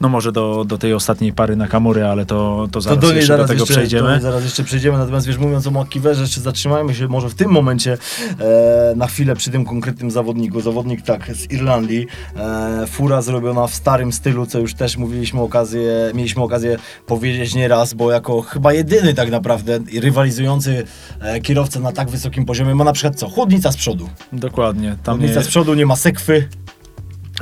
No 0.00 0.08
może 0.08 0.32
do, 0.32 0.64
do 0.64 0.78
tej 0.78 0.94
ostatniej 0.94 1.32
pary 1.32 1.56
na 1.56 1.68
Kamury, 1.68 2.04
ale 2.04 2.26
to, 2.26 2.68
to 2.72 2.72
To 2.72 2.80
zaraz 2.80 2.98
do 2.98 3.06
niej 3.06 3.16
jeszcze 3.16 3.36
do 3.36 3.44
tego 3.44 3.60
jeszcze, 3.60 3.74
przejdziemy. 3.74 4.14
Do 4.14 4.20
zaraz 4.20 4.44
jeszcze 4.44 4.64
przejdziemy, 4.64 4.98
natomiast 4.98 5.26
wiesz, 5.26 5.38
mówiąc 5.38 5.66
o 5.66 5.70
McKeeverze, 5.70 6.22
jeszcze 6.22 6.40
zatrzymajmy 6.40 6.94
się 6.94 7.08
może 7.08 7.28
w 7.28 7.34
tym 7.34 7.50
momencie 7.50 7.98
e, 8.38 8.92
na 8.96 9.06
chwilę 9.06 9.36
przy 9.36 9.50
tym 9.50 9.64
konkretnym 9.64 10.10
zawodniku. 10.10 10.60
Zawodnik 10.60 11.02
tak 11.02 11.34
z 11.34 11.50
Irlandii, 11.50 12.06
e, 12.36 12.86
fura 12.86 13.22
zrobiona 13.22 13.66
w 13.66 13.74
starym 13.74 14.12
stylu, 14.12 14.46
co 14.46 14.58
już 14.58 14.74
też 14.74 14.96
mówiliśmy 14.96 15.40
okazję, 15.40 16.10
mieliśmy 16.14 16.42
okazję 16.42 16.76
powiedzieć 17.06 17.54
nieraz, 17.54 17.94
bo 17.94 18.12
jako 18.12 18.42
chyba 18.42 18.72
jedyny 18.72 19.14
tak 19.14 19.30
naprawdę 19.30 19.78
rywalizujący 20.00 20.84
e, 21.20 21.40
kierowca 21.40 21.69
na 21.78 21.92
tak 21.92 22.10
wysokim 22.10 22.44
poziomie 22.44 22.74
ma 22.74 22.84
na 22.84 22.92
przykład 22.92 23.16
co? 23.16 23.28
Chłodnica 23.28 23.72
z 23.72 23.76
przodu. 23.76 24.08
Dokładnie, 24.32 24.96
tam 25.02 25.18
Chłodnica 25.18 25.42
z 25.42 25.48
przodu, 25.48 25.74
nie 25.74 25.86
ma 25.86 25.96
sekwy, 25.96 26.48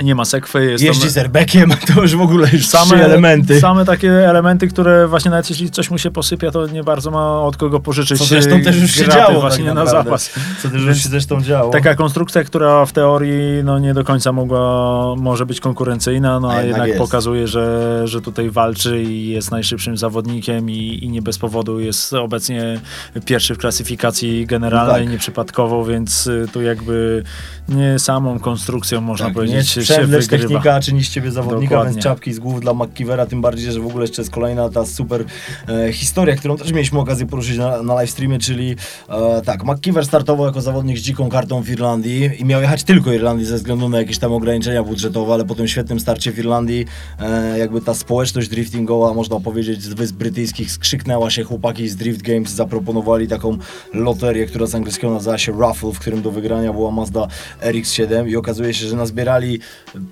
nie 0.03 0.15
ma 0.15 0.25
sekwy, 0.25 0.71
jest 0.71 0.85
jeździ 0.85 1.03
tam 1.03 1.11
z 1.11 1.19
airbakiem, 1.19 1.71
to 1.95 2.03
już 2.03 2.17
w 2.17 2.21
ogóle 2.21 2.49
już 2.53 2.67
same 2.67 2.87
trzy 2.87 3.05
elementy. 3.05 3.61
Same 3.61 3.85
takie 3.85 4.11
elementy, 4.11 4.69
które 4.69 5.09
właśnie 5.09 5.31
nawet 5.31 5.51
jeśli 5.51 5.71
coś 5.71 5.91
mu 5.91 5.99
się 5.99 6.11
posypia, 6.11 6.51
to 6.51 6.67
nie 6.67 6.85
bardzo 6.85 7.11
ma 7.11 7.41
od 7.41 7.57
kogo 7.57 7.81
pożyczyć. 7.81 8.19
Co 8.19 8.25
zresztą 8.25 8.63
też 8.63 8.77
już 8.77 8.91
się 8.91 9.09
działo 9.09 9.41
właśnie 9.41 9.65
tak 9.65 9.75
na 9.75 9.87
zapas. 9.87 10.31
Co 10.63 10.69
też 10.69 10.83
już 10.83 10.99
się 10.99 11.09
zresztą 11.09 11.43
działo. 11.43 11.73
Taka 11.73 11.95
konstrukcja, 11.95 12.45
która 12.45 12.87
w 12.87 12.93
teorii 12.93 13.65
no, 13.65 13.79
nie 13.79 13.95
do 13.95 14.05
końca 14.05 14.33
mogła, 14.33 15.17
może 15.17 15.47
być 15.47 15.61
konkurencyjna, 15.61 16.41
no 16.41 16.51
A 16.51 16.55
a, 16.55 16.63
jednak 16.63 16.89
jednak 16.89 17.07
pokazuje, 17.07 17.49
że, 17.49 18.03
że 18.05 18.21
tutaj 18.21 18.51
walczy 18.51 19.03
i 19.03 19.29
jest 19.29 19.51
najszybszym 19.51 19.97
zawodnikiem 19.97 20.71
i, 20.71 20.99
i 21.03 21.09
nie 21.09 21.23
bez 21.23 21.39
powodu 21.39 21.81
jest 21.81 22.13
obecnie 22.13 22.81
pierwszy 23.25 23.55
w 23.55 23.59
klasyfikacji 23.59 24.47
generalnej, 24.47 25.03
Tak. 25.03 25.13
nieprzypadkowo, 25.13 25.85
więc 25.85 26.27
y, 26.27 26.47
tu 26.53 26.63
jakby 26.63 27.23
nie 27.69 27.99
samą 27.99 28.39
konstrukcją 28.39 29.01
można 29.01 29.27
Tak, 29.27 29.35
powiedzieć 29.35 29.79
lecz 29.89 30.09
wygrywa. 30.09 30.29
technika 30.29 30.81
czyni 30.81 31.05
z 31.05 31.11
ciebie 31.11 31.31
zawodnika, 31.31 31.71
Dokładnie. 31.71 31.93
więc 31.93 32.05
czapki 32.05 32.33
z 32.33 32.39
głów 32.39 32.61
dla 32.61 32.75
McKeevera, 32.75 33.27
tym 33.27 33.41
bardziej, 33.41 33.73
że 33.73 33.81
w 33.81 33.87
ogóle 33.87 34.05
jeszcze 34.05 34.23
jest 34.23 34.33
kolejna 34.33 34.69
ta 34.69 34.87
super 34.87 35.25
e, 35.69 35.93
historia, 35.93 36.37
którą 36.37 36.57
też 36.57 36.73
mieliśmy 36.73 36.99
okazję 36.99 37.27
poruszyć 37.27 37.59
na, 37.59 37.83
na 37.83 37.95
live 37.95 38.11
streamie, 38.11 38.39
czyli 38.39 38.77
e, 39.09 39.43
tak, 39.45 39.65
McKeever 39.65 40.07
startował 40.07 40.47
jako 40.47 40.61
zawodnik 40.61 40.99
z 40.99 41.01
dziką 41.01 41.29
kartą 41.29 41.63
w 41.63 41.71
Irlandii 41.71 42.31
i 42.39 42.45
miał 42.45 42.61
jechać 42.61 42.85
tylko 42.85 43.13
Irlandii 43.13 43.47
ze 43.47 43.57
względu 43.57 43.89
na 43.89 43.99
jakieś 43.99 44.19
tam 44.19 44.33
ograniczenia 44.33 44.83
budżetowe, 44.83 45.35
ale 45.35 45.45
po 45.45 45.55
tym 45.55 45.69
świetnym 45.69 46.01
starcie 46.01 46.33
w 46.33 46.39
Irlandii 46.39 46.87
e, 47.21 47.59
jakby 47.59 47.81
ta 47.81 47.95
społeczność 47.95 48.49
driftingowa, 48.49 49.15
można 49.15 49.41
powiedzieć, 49.41 49.83
z 49.83 49.95
Wysp 49.95 50.17
Brytyjskich 50.17 50.71
skrzyknęła 50.71 51.31
się, 51.31 51.45
chłopaki 51.45 51.89
z 51.89 51.97
Drift 51.97 52.23
Games 52.23 52.51
zaproponowali 52.51 53.29
taką 53.29 53.59
loterię, 53.95 54.47
która 54.47 54.67
z 54.67 54.75
angielskiego 54.75 55.15
nazywała 55.15 55.39
się 55.39 55.53
Raffle, 55.61 55.93
w 55.93 55.99
którym 55.99 56.23
do 56.23 56.31
wygrania 56.31 56.73
była 56.73 56.91
Mazda 56.91 57.27
RX-7 57.63 58.29
i 58.29 58.37
okazuje 58.37 58.75
się, 58.75 58.87
że 58.87 58.97
nazbierali 58.97 59.61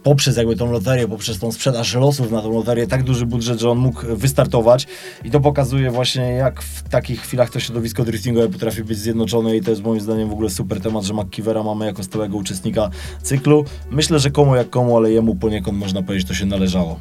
poprzez 0.03 0.37
jakby 0.37 0.57
tą 0.57 0.73
loterię, 0.73 1.09
poprzez 1.09 1.39
tą 1.39 1.53
sprzedaż 1.53 1.95
losów 1.95 2.31
na 2.31 2.43
tą 2.43 2.53
loterię 2.53 2.87
tak 2.87 3.03
duży 3.03 3.27
budżet, 3.27 3.61
że 3.61 3.71
on 3.71 3.79
mógł 3.79 4.17
wystartować 4.17 4.87
i 5.25 5.31
to 5.31 5.41
pokazuje 5.41 5.91
właśnie 5.91 6.23
jak 6.23 6.63
w 6.63 6.83
takich 6.89 7.21
chwilach 7.21 7.51
to 7.51 7.61
środowisko 7.61 8.05
driftingowe 8.05 8.49
potrafi 8.49 8.85
być 8.85 8.99
zjednoczone 8.99 9.57
i 9.57 9.63
to 9.63 9.71
jest 9.71 9.83
moim 9.83 10.01
zdaniem 10.01 10.29
w 10.29 10.33
ogóle 10.33 10.51
super 10.51 10.81
temat, 10.81 11.05
że 11.05 11.15
McKeevera 11.15 11.63
mamy 11.63 11.87
jako 11.87 12.03
stałego 12.03 12.37
uczestnika 12.37 12.91
cyklu. 13.23 13.65
Myślę, 13.91 14.19
że 14.19 14.31
komu 14.31 14.57
jak 14.57 14.71
komu, 14.71 14.97
ale 14.97 15.13
jemu 15.13 15.35
poniekąd 15.35 15.79
można 15.79 16.03
powiedzieć 16.03 16.29
to 16.29 16.35
się 16.35 16.47
należało. 16.47 17.01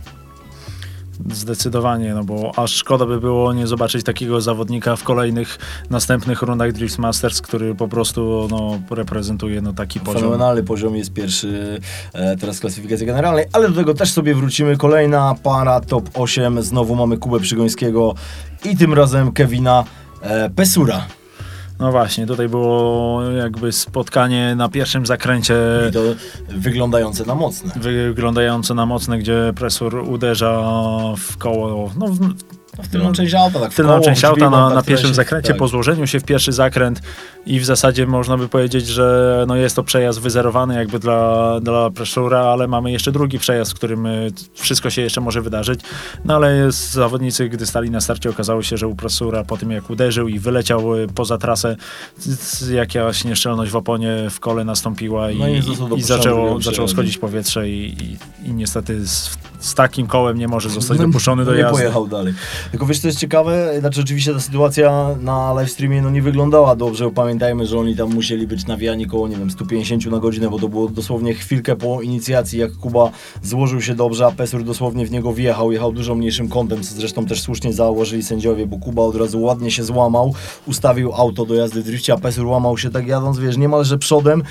Zdecydowanie, 1.32 2.14
no 2.14 2.24
bo 2.24 2.52
aż 2.56 2.72
szkoda 2.72 3.06
by 3.06 3.20
było 3.20 3.54
nie 3.54 3.68
zobaczyć 3.68 4.04
takiego 4.04 4.42
zawodnika 4.42 4.96
w 4.96 5.04
kolejnych 5.04 5.58
następnych 5.90 6.42
rundach 6.42 6.72
Drift 6.72 6.98
Masters, 6.98 7.42
który 7.42 7.76
po 7.76 7.88
prostu 7.88 8.48
no, 8.52 8.80
reprezentuje 8.96 9.62
no, 9.62 9.74
taki 9.74 10.00
poziom. 10.00 10.22
Fenomenalny 10.22 10.64
poziom 10.64 10.96
jest 10.96 11.14
pierwszy 11.14 11.80
e, 12.14 12.38
teraz 12.38 12.60
klasyfikacji 12.60 13.06
generalnej, 13.06 13.46
ale 13.54 13.70
do 13.70 13.76
tego 13.76 13.94
też 13.94 14.12
sobie 14.12 14.36
wrócimy. 14.36 14.78
Kolejna 14.78 15.36
para 15.44 15.82
top 15.82 16.10
8, 16.14 16.64
znowu 16.64 16.96
mamy 16.96 17.18
Kubę 17.18 17.40
Przygońskiego 17.40 18.16
i 18.66 18.78
tym 18.78 18.94
razem 18.94 19.32
Kevina 19.32 19.84
e, 20.22 20.50
Pesura. 20.50 21.06
No 21.80 21.92
właśnie, 21.92 22.28
tutaj 22.28 22.50
było 22.50 23.22
jakby 23.32 23.72
spotkanie 23.72 24.56
na 24.56 24.70
pierwszym 24.70 25.06
zakręcie 25.06 25.56
I 25.90 25.94
to 25.94 26.00
wyglądające 26.50 27.26
na 27.26 27.36
mocne. 27.36 27.72
wyglądające 28.14 28.74
na 28.74 28.86
mocne, 28.86 29.20
gdzie 29.20 29.54
presur 29.56 29.96
uderza 29.96 30.64
w 31.18 31.38
koło, 31.38 31.92
no 32.00 32.08
w, 32.08 32.20
W 32.84 32.88
tylną 32.88 33.14
część 33.14 33.34
auta, 33.34 33.60
tak 33.60 33.72
w 33.72 33.76
tylną 33.76 33.92
koło, 33.92 34.06
część 34.06 34.22
drzwi, 34.22 34.28
auta 34.28 34.50
bo 34.50 34.58
na, 34.58 34.68
tak 34.68 34.76
na 34.76 34.84
pierwszym 34.84 35.14
zakręcie, 35.14 35.48
tak. 35.48 35.58
po 35.58 35.68
złożeniu 35.68 36.08
się 36.08 36.20
w 36.20 36.24
pierwszy 36.24 36.52
zakręt 36.52 37.02
i 37.46 37.60
w 37.60 37.66
zasadzie 37.66 38.08
można 38.08 38.38
by 38.38 38.50
powiedzieć, 38.50 38.88
że 38.88 39.46
no 39.48 39.56
jest 39.56 39.76
to 39.76 39.84
przejazd 39.84 40.20
wyzerowany 40.20 40.76
jakby 40.76 41.00
dla, 41.00 41.60
dla 41.60 41.90
Preszura, 41.90 42.40
ale 42.40 42.68
mamy 42.68 42.92
jeszcze 42.92 43.12
drugi 43.12 43.40
przejazd, 43.40 43.72
w 43.72 43.76
którym 43.76 44.06
y, 44.06 44.32
wszystko 44.54 44.90
się 44.90 45.02
jeszcze 45.02 45.22
może 45.22 45.42
wydarzyć. 45.42 45.80
No 46.26 46.36
ale 46.36 46.56
jest, 46.56 46.92
zawodnicy, 46.92 47.50
gdy 47.50 47.66
stali 47.66 47.92
na 47.92 48.02
starcie, 48.02 48.30
okazało 48.30 48.64
się, 48.64 48.78
że 48.78 48.88
u 48.88 48.96
Preszura 48.96 49.44
po 49.44 49.58
tym 49.58 49.72
jak 49.72 49.90
uderzył 49.90 50.28
i 50.28 50.40
wyleciał 50.40 50.96
y, 50.96 51.08
poza 51.08 51.38
trasę, 51.38 51.76
jakaś 52.74 53.24
nieszczelność 53.24 53.72
w 53.72 53.76
oponie 53.76 54.28
w 54.30 54.40
kole 54.40 54.64
nastąpiła 54.64 55.32
i, 55.32 55.40
No 55.40 55.48
i 55.48 55.56
i, 55.56 56.00
i 56.00 56.04
zaczęło, 56.04 56.62
zaczęło 56.62 56.88
schodzić 56.88 57.18
powietrze 57.18 57.70
i, 57.70 58.04
i, 58.04 58.18
i 58.50 58.54
niestety 58.54 59.08
z, 59.08 59.38
z 59.66 59.74
takim 59.74 60.08
kołem 60.08 60.38
nie 60.38 60.48
może 60.48 60.70
zostać 60.70 60.98
No, 61.00 61.06
dopuszczony 61.08 61.46
do 61.46 61.54
nie 61.54 61.60
jazdy. 61.60 61.78
pojechał 61.78 62.08
dalej. 62.08 62.34
Tylko 62.72 62.86
wiesz, 62.86 63.00
co 63.00 63.08
jest 63.08 63.20
ciekawe? 63.20 63.80
Znaczy, 63.80 64.02
oczywiście 64.02 64.34
ta 64.34 64.40
sytuacja 64.40 65.16
na 65.22 65.54
live 65.54 65.72
streamie 65.72 66.02
no, 66.02 66.10
nie 66.10 66.22
wyglądała 66.22 66.76
dobrze. 66.76 67.12
Pamiętajmy, 67.12 67.66
że 67.66 67.80
oni 67.80 67.96
tam 67.96 68.14
musieli 68.14 68.48
być 68.48 68.68
nawijani 68.68 69.08
koło, 69.08 69.28
nie 69.28 69.36
wiem, 69.36 69.52
150 69.52 70.06
na 70.06 70.20
godzinę, 70.20 70.50
bo 70.50 70.60
to 70.60 70.70
było 70.70 70.90
dosłownie 70.90 71.34
chwilkę 71.34 71.76
po 71.76 72.02
inicjacji, 72.02 72.60
jak 72.60 72.72
Kuba 72.72 73.10
złożył 73.44 73.82
się 73.82 73.96
dobrze, 73.96 74.26
a 74.26 74.32
Pesur 74.32 74.64
dosłownie 74.64 75.06
w 75.06 75.12
niego 75.12 75.34
wjechał. 75.34 75.72
Jechał 75.72 75.92
dużo 75.92 76.16
mniejszym 76.16 76.50
kątem, 76.50 76.84
co 76.84 76.96
zresztą 76.96 77.26
też 77.26 77.42
słusznie 77.42 77.74
założyli 77.74 78.24
sędziowie, 78.24 78.66
bo 78.68 78.78
Kuba 78.78 79.02
od 79.02 79.16
razu 79.16 79.42
ładnie 79.42 79.72
się 79.72 79.84
złamał, 79.84 80.34
ustawił 80.68 81.14
auto 81.14 81.46
do 81.46 81.56
jazdy 81.56 81.82
w 81.82 81.86
drifcie, 81.86 82.14
a 82.14 82.18
Pesur 82.18 82.46
łamał 82.46 82.78
się 82.78 82.90
tak 82.90 83.08
jadąc, 83.08 83.40
wiesz, 83.40 83.58
niemalże 83.58 83.98
przodem 83.98 84.44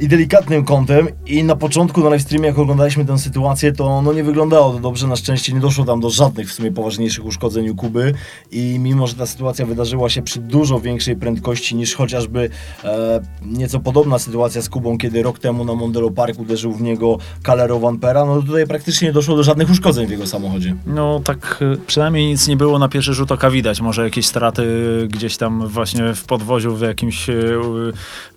i 0.00 0.08
delikatnym 0.08 0.64
kątem. 0.64 1.08
I 1.26 1.44
na 1.44 1.56
początku 1.56 2.00
na 2.04 2.10
live 2.10 2.22
streamie, 2.22 2.46
jak 2.48 2.58
oglądaliśmy 2.58 3.04
tę 3.04 3.18
sytuację, 3.18 3.72
to 3.72 4.02
no, 4.02 4.12
nie 4.12 4.24
wyglądało 4.24 4.53
to 4.54 4.78
dobrze. 4.78 5.06
Na 5.06 5.16
szczęście 5.16 5.52
nie 5.52 5.60
doszło 5.60 5.84
tam 5.84 6.00
do 6.00 6.10
żadnych 6.10 6.48
w 6.48 6.52
sumie 6.52 6.72
poważniejszych 6.72 7.24
uszkodzeń 7.24 7.68
u 7.68 7.74
Kuby. 7.74 8.14
I 8.50 8.78
mimo, 8.78 9.06
że 9.06 9.14
ta 9.14 9.26
sytuacja 9.26 9.66
wydarzyła 9.66 10.08
się 10.08 10.22
przy 10.22 10.40
dużo 10.40 10.80
większej 10.80 11.16
prędkości 11.16 11.76
niż 11.76 11.94
chociażby 11.94 12.50
e, 12.84 13.20
nieco 13.42 13.80
podobna 13.80 14.18
sytuacja 14.18 14.62
z 14.62 14.68
Kubą, 14.68 14.98
kiedy 14.98 15.22
rok 15.22 15.38
temu 15.38 15.64
na 15.64 15.74
Mondelo 15.74 16.10
Park 16.10 16.38
uderzył 16.38 16.72
w 16.72 16.82
niego 16.82 17.18
Calero 17.46 17.80
Vampera, 17.80 18.24
no 18.24 18.36
to 18.36 18.42
tutaj 18.42 18.66
praktycznie 18.66 19.08
nie 19.08 19.12
doszło 19.12 19.36
do 19.36 19.42
żadnych 19.42 19.70
uszkodzeń 19.70 20.06
w 20.06 20.10
jego 20.10 20.26
samochodzie. 20.26 20.76
No 20.86 21.20
tak 21.24 21.58
y, 21.62 21.76
przynajmniej 21.86 22.26
nic 22.26 22.48
nie 22.48 22.56
było 22.56 22.78
na 22.78 22.88
pierwszy 22.88 23.14
rzut 23.14 23.32
oka 23.32 23.50
widać. 23.50 23.80
Może 23.80 24.04
jakieś 24.04 24.26
straty 24.26 24.64
gdzieś 25.10 25.36
tam 25.36 25.68
właśnie 25.68 26.14
w 26.14 26.24
podwoziu, 26.24 26.76
w 26.76 26.80
jakimś 26.80 27.28
y, 27.28 27.58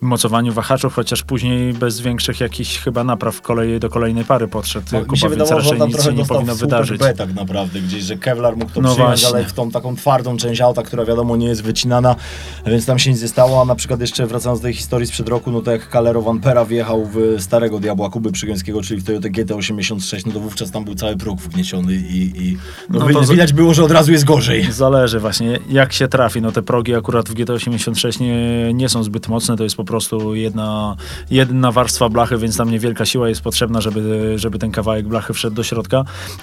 mocowaniu 0.00 0.52
wahaczów, 0.52 0.94
chociaż 0.94 1.22
później 1.22 1.72
bez 1.72 2.00
większych 2.00 2.40
jakichś 2.40 2.78
chyba 2.78 3.04
napraw 3.04 3.40
kolei 3.40 3.80
do 3.80 3.90
kolejnej 3.90 4.24
pary 4.24 4.48
podszedł 4.48 4.86
No, 4.92 5.00
Kuba, 5.00 5.12
mi 5.12 5.18
się 5.18 5.28
wydawało, 5.28 5.60
że 5.60 5.76
tam 5.76 5.90
trochę 5.90 6.07
się 6.10 6.16
nie 6.16 6.24
powinno 6.24 6.54
wydarzyć. 6.54 7.00
B 7.00 7.14
tak 7.14 7.34
naprawdę, 7.34 7.80
gdzieś, 7.80 8.02
że 8.02 8.16
Kevlar 8.16 8.56
mógł 8.56 8.72
to 8.72 8.80
No 8.80 8.92
przyjąć, 8.92 9.24
ale 9.24 9.44
w 9.44 9.52
tą 9.52 9.70
taką 9.70 9.96
twardą 9.96 10.36
część 10.36 10.60
auta, 10.60 10.82
która 10.82 11.04
wiadomo 11.04 11.36
nie 11.36 11.46
jest 11.46 11.62
wycinana, 11.62 12.16
więc 12.66 12.86
tam 12.86 12.98
się 12.98 13.10
nic 13.10 13.22
nie 13.22 13.28
stało, 13.28 13.62
a 13.62 13.64
na 13.64 13.74
przykład 13.74 14.00
jeszcze 14.00 14.26
wracając 14.26 14.60
do 14.60 14.62
tej 14.62 14.74
historii 14.74 15.06
sprzed 15.06 15.28
roku, 15.28 15.50
no 15.50 15.60
to 15.60 15.70
jak 15.70 15.90
Calero 15.90 16.22
Vampera 16.22 16.64
wjechał 16.64 17.06
w 17.06 17.36
starego 17.38 17.80
diabła 17.80 18.10
Kuby 18.10 18.32
Przygońskiego, 18.32 18.82
czyli 18.82 19.00
w 19.00 19.04
Toyota 19.04 19.28
GT86, 19.28 20.22
no 20.26 20.32
to 20.32 20.40
wówczas 20.40 20.70
tam 20.70 20.84
był 20.84 20.94
cały 20.94 21.16
próg 21.16 21.40
wgnieciony 21.40 21.94
i, 21.94 22.32
i 22.36 22.56
no, 22.90 22.98
No 22.98 23.20
to 23.20 23.26
widać 23.26 23.52
było, 23.52 23.74
że 23.74 23.84
od 23.84 23.90
razu 23.90 24.12
jest 24.12 24.24
gorzej. 24.24 24.72
Zależy 24.72 25.20
właśnie, 25.20 25.58
jak 25.70 25.92
się 25.92 26.08
trafi. 26.08 26.42
No 26.42 26.52
te 26.52 26.62
progi 26.62 26.94
akurat 26.94 27.28
w 27.28 27.34
GT86 27.34 28.20
nie, 28.20 28.74
nie 28.74 28.88
są 28.88 29.02
zbyt 29.02 29.28
mocne, 29.28 29.56
to 29.56 29.64
jest 29.64 29.76
po 29.76 29.84
prostu 29.84 30.34
jedna, 30.34 30.96
jedna 31.30 31.72
warstwa 31.72 32.08
blachy, 32.08 32.38
więc 32.38 32.56
tam 32.56 32.70
niewielka 32.70 33.06
siła 33.06 33.28
jest 33.28 33.40
potrzebna, 33.40 33.80
żeby, 33.80 34.34
żeby 34.36 34.58
ten 34.58 34.70
kawałek 34.70 35.08
blachy 35.08 35.32
wszedł 35.34 35.56
do 35.56 35.62
środka. 35.62 35.87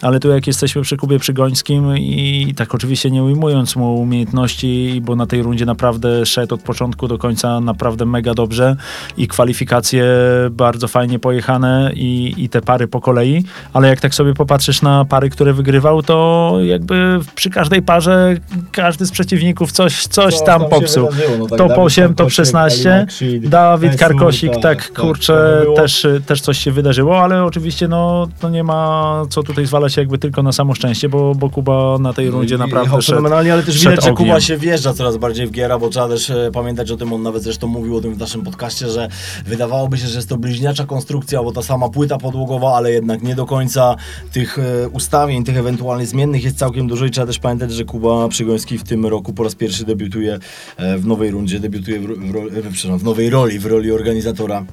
Ale 0.01 0.19
tu 0.19 0.29
jak 0.29 0.47
jesteśmy 0.47 0.81
przy 0.81 0.97
Kubie 0.97 1.19
Przygońskim 1.19 1.97
i 1.97 2.53
tak 2.57 2.75
oczywiście 2.75 3.11
nie 3.11 3.23
ujmując 3.23 3.75
mu 3.75 3.95
umiejętności, 3.95 5.01
bo 5.03 5.15
na 5.15 5.25
tej 5.25 5.43
rundzie 5.43 5.65
naprawdę 5.65 6.25
szedł 6.25 6.55
od 6.55 6.61
początku 6.61 7.07
do 7.07 7.17
końca 7.17 7.59
naprawdę 7.61 8.05
mega 8.05 8.33
dobrze 8.33 8.75
i 9.17 9.27
kwalifikacje 9.27 10.05
bardzo 10.51 10.87
fajnie 10.87 11.19
pojechane 11.19 11.91
i, 11.93 12.33
i 12.37 12.49
te 12.49 12.61
pary 12.61 12.87
po 12.87 13.01
kolei, 13.01 13.43
ale 13.73 13.87
jak 13.87 14.01
tak 14.01 14.15
sobie 14.15 14.33
popatrzysz 14.33 14.81
na 14.81 15.05
pary, 15.05 15.29
które 15.29 15.53
wygrywał, 15.53 16.03
to 16.03 16.51
jakby 16.63 17.19
przy 17.35 17.49
każdej 17.49 17.81
parze 17.81 18.35
każdy 18.71 19.05
z 19.05 19.11
przeciwników 19.11 19.71
coś, 19.71 20.07
coś 20.07 20.41
tam 20.43 20.61
się 20.61 20.67
popsuł. 20.67 21.09
no 21.39 21.47
tak, 21.47 21.57
top 21.57 21.69
Dawid 21.69 21.85
8, 21.85 22.07
top 22.07 22.17
Karkosik, 22.17 22.35
16, 22.35 22.93
Ali 22.93 23.01
Makshid, 23.01 23.49
Dawid 23.49 23.95
Karkosik, 23.95 24.53
tak, 24.53 24.61
tak, 24.61 24.93
kurczę, 24.93 25.33
tak, 25.33 25.59
to 25.59 25.63
było. 25.63 25.75
też, 25.75 26.07
też 26.25 26.41
coś 26.41 26.57
się 26.57 26.71
wydarzyło, 26.71 27.23
ale 27.23 27.43
oczywiście 27.43 27.87
no, 27.87 28.27
to 28.39 28.49
nie 28.49 28.63
ma 28.63 29.21
co 29.35 29.43
tutaj 29.43 29.65
zwalać 29.65 29.97
jakby 29.97 30.17
tylko 30.17 30.43
na 30.43 30.51
samo 30.51 30.75
szczęście, 30.75 31.09
bo, 31.09 31.35
bo 31.35 31.49
Kuba 31.49 31.97
na 31.99 32.13
tej 32.13 32.29
rundzie 32.29 32.57
naprawdę 32.57 33.01
szedł. 33.01 33.17
fenomenalnie, 33.17 33.53
ale 33.53 33.63
też 33.63 33.79
widać, 33.79 34.03
że. 34.03 34.13
Kuba 34.13 34.41
się 34.41 34.57
wjeżdża 34.57 34.93
coraz 34.93 35.17
bardziej 35.17 35.47
w 35.47 35.51
giera, 35.51 35.79
bo 35.79 35.89
trzeba 35.89 36.07
też 36.07 36.29
e, 36.29 36.49
pamiętać 36.53 36.91
o 36.91 36.97
tym, 36.97 37.13
on 37.13 37.23
nawet 37.23 37.43
zresztą 37.43 37.67
mówił 37.67 37.97
o 37.97 38.01
tym 38.01 38.13
w 38.13 38.17
naszym 38.17 38.41
podcaście, 38.43 38.89
że 38.89 39.09
wydawałoby 39.45 39.97
się, 39.97 40.07
że 40.07 40.15
jest 40.15 40.29
to 40.29 40.37
bliźniacza 40.37 40.85
konstrukcja, 40.85 41.43
bo 41.43 41.51
ta 41.51 41.61
sama 41.61 41.89
płyta 41.89 42.17
podłogowa, 42.17 42.75
ale 42.75 42.91
jednak 42.91 43.23
nie 43.23 43.35
do 43.35 43.45
końca 43.45 43.95
tych 44.31 44.59
e, 44.59 44.89
ustawień, 44.89 45.43
tych 45.43 45.57
ewentualnie 45.57 46.05
zmiennych 46.05 46.43
jest 46.43 46.57
całkiem 46.57 46.87
dużo 46.87 47.05
i 47.05 47.11
trzeba 47.11 47.27
też 47.27 47.39
pamiętać, 47.39 47.71
że 47.71 47.85
Kuba 47.85 48.27
Przygoński 48.27 48.77
w 48.77 48.83
tym 48.83 49.05
roku 49.05 49.33
po 49.33 49.43
raz 49.43 49.55
pierwszy 49.55 49.85
debiutuje 49.85 50.39
e, 50.77 50.97
w 50.97 51.05
nowej 51.05 51.31
rundzie, 51.31 51.59
debiutuje 51.59 51.99
w, 51.99 52.03
w, 52.03 52.73
przepraszam, 52.73 52.99
w 52.99 53.03
nowej 53.03 53.29
roli, 53.29 53.59
w 53.59 53.65
roli 53.65 53.91
organizatora 53.91 54.65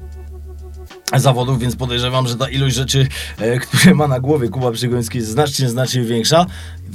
zawodów, 1.19 1.59
więc 1.59 1.75
podejrzewam, 1.75 2.27
że 2.27 2.35
ta 2.35 2.49
ilość 2.49 2.75
rzeczy, 2.75 3.07
e, 3.37 3.59
które 3.59 3.95
ma 3.95 4.07
na 4.07 4.19
głowie 4.19 4.49
Kuba 4.49 4.71
Przygoński 4.71 5.17
jest 5.17 5.29
znacznie, 5.29 5.69
znacznie 5.69 6.01
większa. 6.01 6.45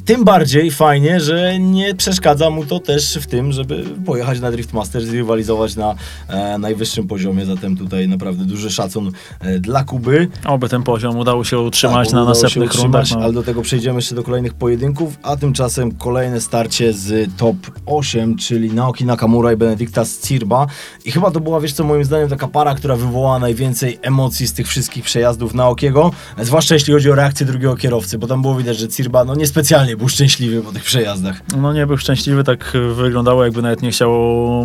Tym 0.08 0.24
bardziej 0.24 0.70
fajnie, 0.70 1.20
że 1.20 1.58
nie 1.58 1.94
przeszkadza 1.94 2.50
mu 2.50 2.64
to 2.64 2.80
też 2.80 3.18
w 3.18 3.26
tym, 3.26 3.52
żeby 3.52 3.84
pojechać 4.06 4.40
na 4.40 4.50
Drift 4.50 4.72
Masters 4.72 5.06
i 5.06 5.10
rywalizować 5.16 5.76
na 5.76 5.94
e, 6.28 6.58
najwyższym 6.58 7.08
poziomie, 7.08 7.46
zatem 7.46 7.76
tutaj 7.76 8.08
naprawdę 8.08 8.44
duży 8.44 8.70
szacun 8.70 9.12
e, 9.40 9.58
dla 9.58 9.84
Kuby. 9.84 10.28
Oby 10.44 10.68
ten 10.68 10.82
poziom 10.82 11.18
udało 11.18 11.44
się 11.44 11.58
utrzymać 11.58 12.08
Tak, 12.08 12.14
na 12.14 12.24
następnych 12.24 12.74
rundach. 12.74 13.04
No. 13.10 13.20
Ale 13.20 13.32
do 13.32 13.42
tego 13.42 13.62
przejdziemy 13.62 13.98
jeszcze 13.98 14.14
do 14.14 14.22
kolejnych 14.22 14.54
pojedynków, 14.54 15.18
a 15.22 15.36
tymczasem 15.36 15.92
kolejne 15.92 16.40
starcie 16.40 16.92
z 16.92 17.30
top 17.36 17.56
8, 17.86 18.36
czyli 18.36 18.72
Naoki 18.72 19.04
Nakamura 19.04 19.52
i 19.52 19.56
Benedicta 19.56 20.04
Scirba. 20.04 20.66
I 21.04 21.12
chyba 21.12 21.30
to 21.30 21.40
była, 21.40 21.60
wiesz 21.60 21.72
co, 21.72 21.84
moim 21.84 22.04
zdaniem 22.04 22.28
taka 22.28 22.48
para, 22.48 22.74
która 22.74 22.96
wywołała 22.96 23.38
najwięcej 23.38 23.98
emocji 24.02 24.46
z 24.46 24.52
tych 24.52 24.68
wszystkich 24.68 25.04
przejazdów 25.04 25.54
Naokiego, 25.54 26.10
zwłaszcza 26.42 26.74
jeśli 26.74 26.94
chodzi 26.94 27.10
o 27.10 27.14
reakcję 27.14 27.46
drugiego 27.46 27.76
kierowcy, 27.76 28.18
bo 28.18 28.26
tam 28.26 28.42
było 28.42 28.54
widać, 28.54 28.78
że 28.78 28.88
Cirba 28.88 29.24
no 29.24 29.34
niespecjalnie 29.34 29.77
był 29.96 30.08
szczęśliwy 30.08 30.62
po 30.62 30.72
tych 30.72 30.84
przejazdach. 30.84 31.40
No 31.56 31.72
nie 31.72 31.86
był 31.86 31.98
szczęśliwy, 31.98 32.44
tak 32.44 32.72
wyglądało, 32.94 33.44
jakby 33.44 33.62
nawet 33.62 33.82
nie 33.82 33.90
chciał 33.90 34.10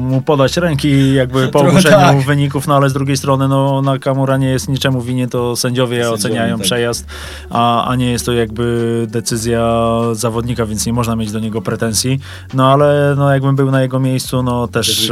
mu 0.02 0.22
podać 0.22 0.58
ręki, 0.58 1.14
jakby 1.14 1.48
po 1.54 1.60
ogłoszeniu 1.60 1.96
tak. 1.96 2.22
wyników, 2.22 2.68
no 2.68 2.76
ale 2.76 2.90
z 2.90 2.94
drugiej 2.94 3.18
strony, 3.18 3.48
no 3.48 3.82
Nakamura 3.82 4.38
nie 4.38 4.48
jest 4.48 4.70
niczemu 4.70 5.02
winien, 5.02 5.30
to 5.30 5.56
sędziowie, 5.56 5.96
Sędziowie, 5.96 6.16
oceniają 6.16 6.58
tak. 6.58 6.66
przejazd, 6.66 7.06
a, 7.50 7.88
a 7.88 7.96
nie 7.96 8.12
jest 8.12 8.26
to 8.26 8.34
jakby 8.34 9.08
decyzja 9.10 9.74
zawodnika, 10.14 10.66
więc 10.66 10.86
nie 10.86 10.94
można 10.94 11.16
mieć 11.16 11.32
do 11.32 11.40
niego 11.40 11.62
pretensji. 11.62 12.20
No 12.54 12.72
ale 12.72 13.14
no, 13.18 13.34
jakbym 13.34 13.56
był 13.56 13.72
na 13.72 13.82
jego 13.82 14.00
miejscu, 14.00 14.44
no 14.44 14.68
też, 14.68 15.12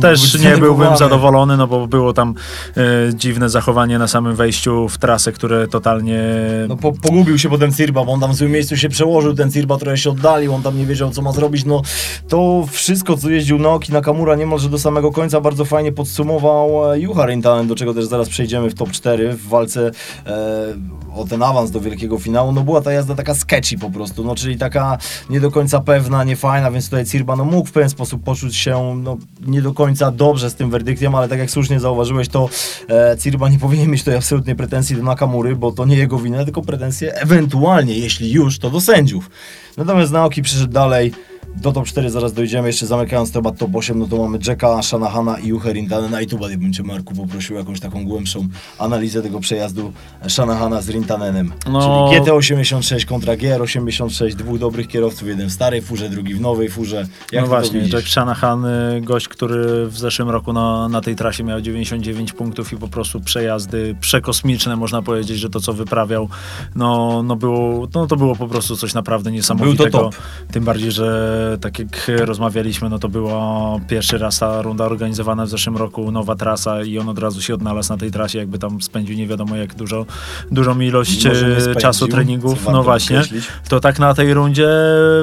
Też 0.00 0.32
też, 0.32 0.40
nie 0.40 0.56
byłbym 0.56 0.96
zadowolony, 0.96 1.56
no 1.56 1.66
bo 1.66 1.86
było 1.86 2.12
tam 2.12 2.34
e, 2.76 2.82
dziwne 3.14 3.48
zachowanie 3.48 3.98
na 3.98 4.08
samym 4.08 4.36
wejściu 4.36 4.88
w 4.88 4.98
trasę, 4.98 5.32
które 5.32 5.68
totalnie... 5.68 6.22
No 6.68 6.76
po, 6.76 6.92
pogubił 6.92 7.38
się 7.38 7.48
potem 7.48 7.72
Cirba, 7.72 8.04
bo 8.04 8.12
on 8.12 8.20
tam 8.20 8.32
w 8.32 8.34
złym 8.34 8.52
miejscu 8.52 8.76
się 8.76 8.88
przełożył, 8.88 9.11
ten 9.36 9.50
Cirba 9.50 9.78
trochę 9.78 9.96
się 9.96 10.10
oddalił, 10.10 10.54
on 10.54 10.62
tam 10.62 10.78
nie 10.78 10.86
wiedział 10.86 11.10
co 11.10 11.22
ma 11.22 11.32
zrobić, 11.32 11.64
no 11.64 11.82
to 12.28 12.66
wszystko 12.70 13.16
co 13.16 13.30
jeździł 13.30 13.58
Naoki 13.58 13.92
Nakamura 13.92 14.36
niemalże 14.36 14.68
do 14.68 14.78
samego 14.78 15.12
końca 15.12 15.40
bardzo 15.40 15.64
fajnie 15.64 15.92
podsumował 15.92 16.92
e, 16.92 17.00
Juha 17.00 17.26
Rintanen, 17.26 17.66
do 17.66 17.74
czego 17.74 17.94
też 17.94 18.04
zaraz 18.04 18.28
przejdziemy 18.28 18.70
w 18.70 18.74
top 18.74 18.90
4 18.90 19.32
w 19.32 19.48
walce 19.48 19.90
e, 20.26 21.02
o 21.14 21.24
ten 21.24 21.42
awans 21.42 21.70
do 21.70 21.80
wielkiego 21.80 22.18
finału, 22.18 22.52
no 22.52 22.60
była 22.60 22.80
ta 22.80 22.92
jazda 22.92 23.14
taka 23.14 23.34
sketchy 23.34 23.78
po 23.78 23.90
prostu, 23.90 24.24
no 24.24 24.34
czyli 24.34 24.58
taka 24.58 24.98
nie 25.30 25.40
do 25.40 25.50
końca 25.50 25.80
pewna, 25.80 26.24
niefajna, 26.24 26.70
więc 26.70 26.84
tutaj 26.84 27.06
Cirba 27.06 27.36
no 27.36 27.44
mógł 27.44 27.68
w 27.68 27.72
pewien 27.72 27.90
sposób 27.90 28.22
poczuć 28.22 28.56
się 28.56 29.00
no, 29.02 29.16
nie 29.46 29.62
do 29.62 29.72
końca 29.72 30.10
dobrze 30.10 30.50
z 30.50 30.54
tym 30.54 30.70
werdyktem, 30.70 31.14
ale 31.14 31.28
tak 31.28 31.38
jak 31.38 31.50
słusznie 31.50 31.80
zauważyłeś, 31.80 32.28
to 32.28 32.48
e, 32.88 33.16
Cirba 33.18 33.48
nie 33.48 33.58
powinien 33.66 33.90
mieć 33.90 34.00
tutaj 34.00 34.16
absolutnie 34.16 34.54
pretensji 34.54 34.96
do 34.96 35.02
Nakamury, 35.02 35.56
bo 35.56 35.72
to 35.72 35.84
nie 35.84 35.96
jego 35.96 36.18
wina, 36.18 36.44
tylko 36.44 36.62
pretensje 36.62 37.14
ewentualnie, 37.14 37.98
jeśli 37.98 38.32
już, 38.32 38.58
to 38.58 38.70
do 38.70 38.80
sędziów. 39.02 39.30
Natomiast 39.76 40.12
Naoki 40.12 40.42
przyszedł 40.42 40.72
dalej, 40.72 41.12
do 41.56 41.72
top 41.72 41.86
4 41.86 42.10
zaraz 42.10 42.32
dojdziemy, 42.32 42.68
jeszcze 42.68 42.86
zamykając 42.86 43.32
temat 43.32 43.58
top 43.58 43.76
8, 43.76 43.98
no 43.98 44.06
to 44.06 44.16
mamy 44.16 44.38
Jacka, 44.46 44.82
Shanahana 44.82 45.38
i 45.38 45.48
Juche 45.48 45.72
Rintanena 45.72 46.20
i 46.20 46.26
tu 46.26 46.38
bardziej 46.38 46.58
bym 46.58 46.72
Cię 46.72 46.82
Marku 46.82 47.14
poprosił 47.14 47.56
jakąś 47.56 47.80
taką 47.80 48.04
głębszą 48.04 48.48
analizę 48.78 49.22
tego 49.22 49.40
przejazdu 49.40 49.92
Shanahana 50.28 50.82
z 50.82 50.88
Rintanenem. 50.88 51.52
No. 51.70 52.08
Czyli 52.10 52.20
GT86 52.20 53.04
kontra 53.04 53.34
GR86, 53.34 54.34
dwóch 54.34 54.58
dobrych 54.58 54.88
kierowców, 54.88 55.28
jeden 55.28 55.48
w 55.48 55.52
starej 55.52 55.82
furze, 55.82 56.08
drugi 56.08 56.34
w 56.34 56.40
nowej 56.40 56.68
furze. 56.68 57.06
Jak 57.32 57.42
no 57.42 57.42
to 57.42 57.46
właśnie? 57.46 57.80
Jack 57.80 58.08
Shanahan, 58.08 58.64
y, 58.64 59.00
gość, 59.00 59.28
który 59.28 59.86
w 59.86 59.98
zeszłym 59.98 60.30
roku 60.30 60.52
na, 60.52 60.88
na 60.88 61.00
tej 61.00 61.16
trasie 61.16 61.44
miał 61.44 61.60
99 61.60 62.32
punktów 62.32 62.72
i 62.72 62.76
po 62.76 62.88
prostu 62.88 63.20
przejazdy 63.20 63.96
przekosmiczne, 64.00 64.76
można 64.76 65.02
powiedzieć, 65.02 65.38
że 65.38 65.50
to 65.50 65.60
co 65.60 65.72
wyprawiał, 65.72 66.28
no, 66.74 67.22
no, 67.22 67.36
było, 67.36 67.88
no 67.94 68.06
to 68.06 68.16
było 68.16 68.36
po 68.36 68.48
prostu 68.48 68.76
coś 68.76 68.94
naprawdę 68.94 69.32
niesamowitego. 69.32 69.98
top. 69.98 70.14
Tym 70.52 70.64
bardziej, 70.64 70.92
że 70.92 71.41
tak 71.60 71.78
jak 71.78 72.10
rozmawialiśmy, 72.18 72.88
no 72.88 72.98
to 72.98 73.08
była 73.08 73.76
pierwszy 73.88 74.18
raz 74.18 74.38
ta 74.38 74.62
runda 74.62 74.84
organizowana 74.84 75.46
w 75.46 75.48
zeszłym 75.48 75.76
roku, 75.76 76.10
nowa 76.12 76.36
trasa 76.36 76.82
i 76.82 76.98
on 76.98 77.08
od 77.08 77.18
razu 77.18 77.42
się 77.42 77.54
odnalazł 77.54 77.92
na 77.92 77.98
tej 77.98 78.10
trasie, 78.10 78.38
jakby 78.38 78.58
tam 78.58 78.82
spędził 78.82 79.16
nie 79.16 79.26
wiadomo 79.26 79.56
jak 79.56 79.74
dużo, 79.74 80.06
dużą 80.50 80.80
ilość 80.80 81.26
e, 81.26 81.34
spędził, 81.34 81.74
czasu 81.74 82.08
treningów, 82.08 82.66
no 82.72 82.82
właśnie 82.82 83.18
podkreślić. 83.18 83.52
to 83.68 83.80
tak 83.80 83.98
na 83.98 84.14
tej 84.14 84.34
rundzie 84.34 84.68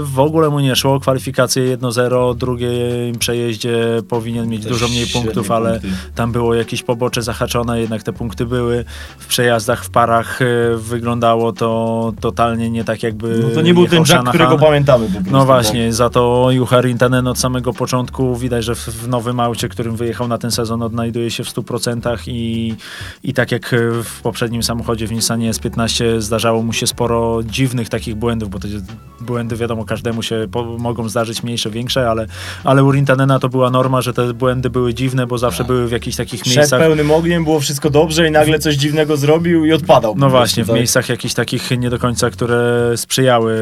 w 0.02 0.20
ogóle 0.20 0.50
mu 0.50 0.60
nie 0.60 0.76
szło. 0.76 1.00
Kwalifikacje 1.00 1.78
1-0, 1.78 2.36
drugiej 2.36 3.14
przejeździe 3.20 3.78
powinien 4.10 4.50
mieć 4.50 4.64
Też 4.64 4.72
dużo 4.72 4.88
mniej 4.88 5.08
punktów, 5.08 5.52
ale 5.52 5.72
punkty. 5.72 5.90
tam 6.16 6.32
było 6.32 6.56
jakieś 6.56 6.84
pobocze 6.84 7.22
zahaczone, 7.22 7.82
jednak 7.82 8.04
te 8.04 8.14
punkty 8.14 8.46
były. 8.46 8.86
W 9.20 9.28
przejazdach, 9.28 9.86
w 9.86 9.90
parach 9.90 10.42
e, 10.42 10.46
wyglądało 10.78 11.54
to 11.54 12.14
totalnie 12.22 12.70
nie 12.70 12.84
tak 12.84 13.04
jakby 13.04 13.40
No 13.44 13.50
to 13.56 13.62
nie 13.62 13.74
był 13.74 13.88
ten 13.88 14.04
Jack, 14.10 14.30
którego 14.30 14.58
pamiętamy 14.58 15.06
po 15.06 15.14
prostu. 15.14 15.32
No 15.32 15.46
właśnie, 15.46 15.94
za 15.94 16.09
to 16.10 16.48
Juha 16.52 16.82
Rintanen 16.82 17.28
od 17.28 17.40
samego 17.40 17.74
początku 17.74 18.36
widać, 18.36 18.66
że 18.66 18.76
w, 18.76 19.08
nowym 19.08 19.40
aucie, 19.40 19.70
którym 19.70 19.96
wyjechał 19.96 20.28
na 20.28 20.38
ten 20.38 20.52
sezon, 20.52 20.84
odnajduje 20.84 21.32
się 21.32 21.44
w 21.44 21.48
100% 21.48 22.20
i, 22.28 22.76
i 23.24 23.34
tak 23.34 23.52
jak 23.52 23.76
w 24.04 24.22
poprzednim 24.22 24.64
samochodzie 24.64 25.08
w 25.08 25.12
Nissanie 25.12 25.52
S15 25.52 26.22
zdarzało 26.22 26.62
mu 26.62 26.74
się 26.74 26.88
sporo 26.88 27.44
dziwnych 27.44 27.90
takich 27.90 28.16
błędów, 28.16 28.50
bo 28.50 28.60
te 28.60 28.68
błędy 29.22 29.56
wiadomo 29.56 29.86
każdemu 29.86 30.24
się 30.24 30.48
po, 30.52 30.64
mogą 30.64 31.10
zdarzyć 31.10 31.44
mniejsze, 31.44 31.70
większe, 31.70 32.10
ale, 32.10 32.28
ale 32.64 32.84
u 32.84 32.92
Rintanena 32.92 33.40
to 33.40 33.50
była 33.50 33.70
norma, 33.70 34.02
że 34.02 34.14
te 34.14 34.34
błędy 34.34 34.70
były 34.70 34.94
dziwne, 34.94 35.28
bo 35.28 35.38
zawsze 35.38 35.64
były 35.64 35.88
w 35.88 35.92
jakichś 35.92 36.18
takich 36.18 36.40
Szedł 36.40 36.56
miejscach 36.58 36.80
pełnym 36.80 37.12
ogniem, 37.12 37.44
było 37.44 37.60
wszystko 37.60 37.90
dobrze 37.90 38.28
i 38.28 38.32
nagle 38.32 38.60
coś 38.60 38.76
dziwnego 38.76 39.18
zrobił 39.18 39.66
i 39.66 39.74
odpadał. 39.74 40.16
No 40.18 40.30
właśnie, 40.30 40.64
w 40.64 40.70
miejscach 40.70 41.10
jakichś 41.10 41.34
takich 41.34 41.72
nie 41.80 41.90
do 41.90 42.00
końca, 42.00 42.30
które 42.30 42.94
sprzyjały 42.96 43.60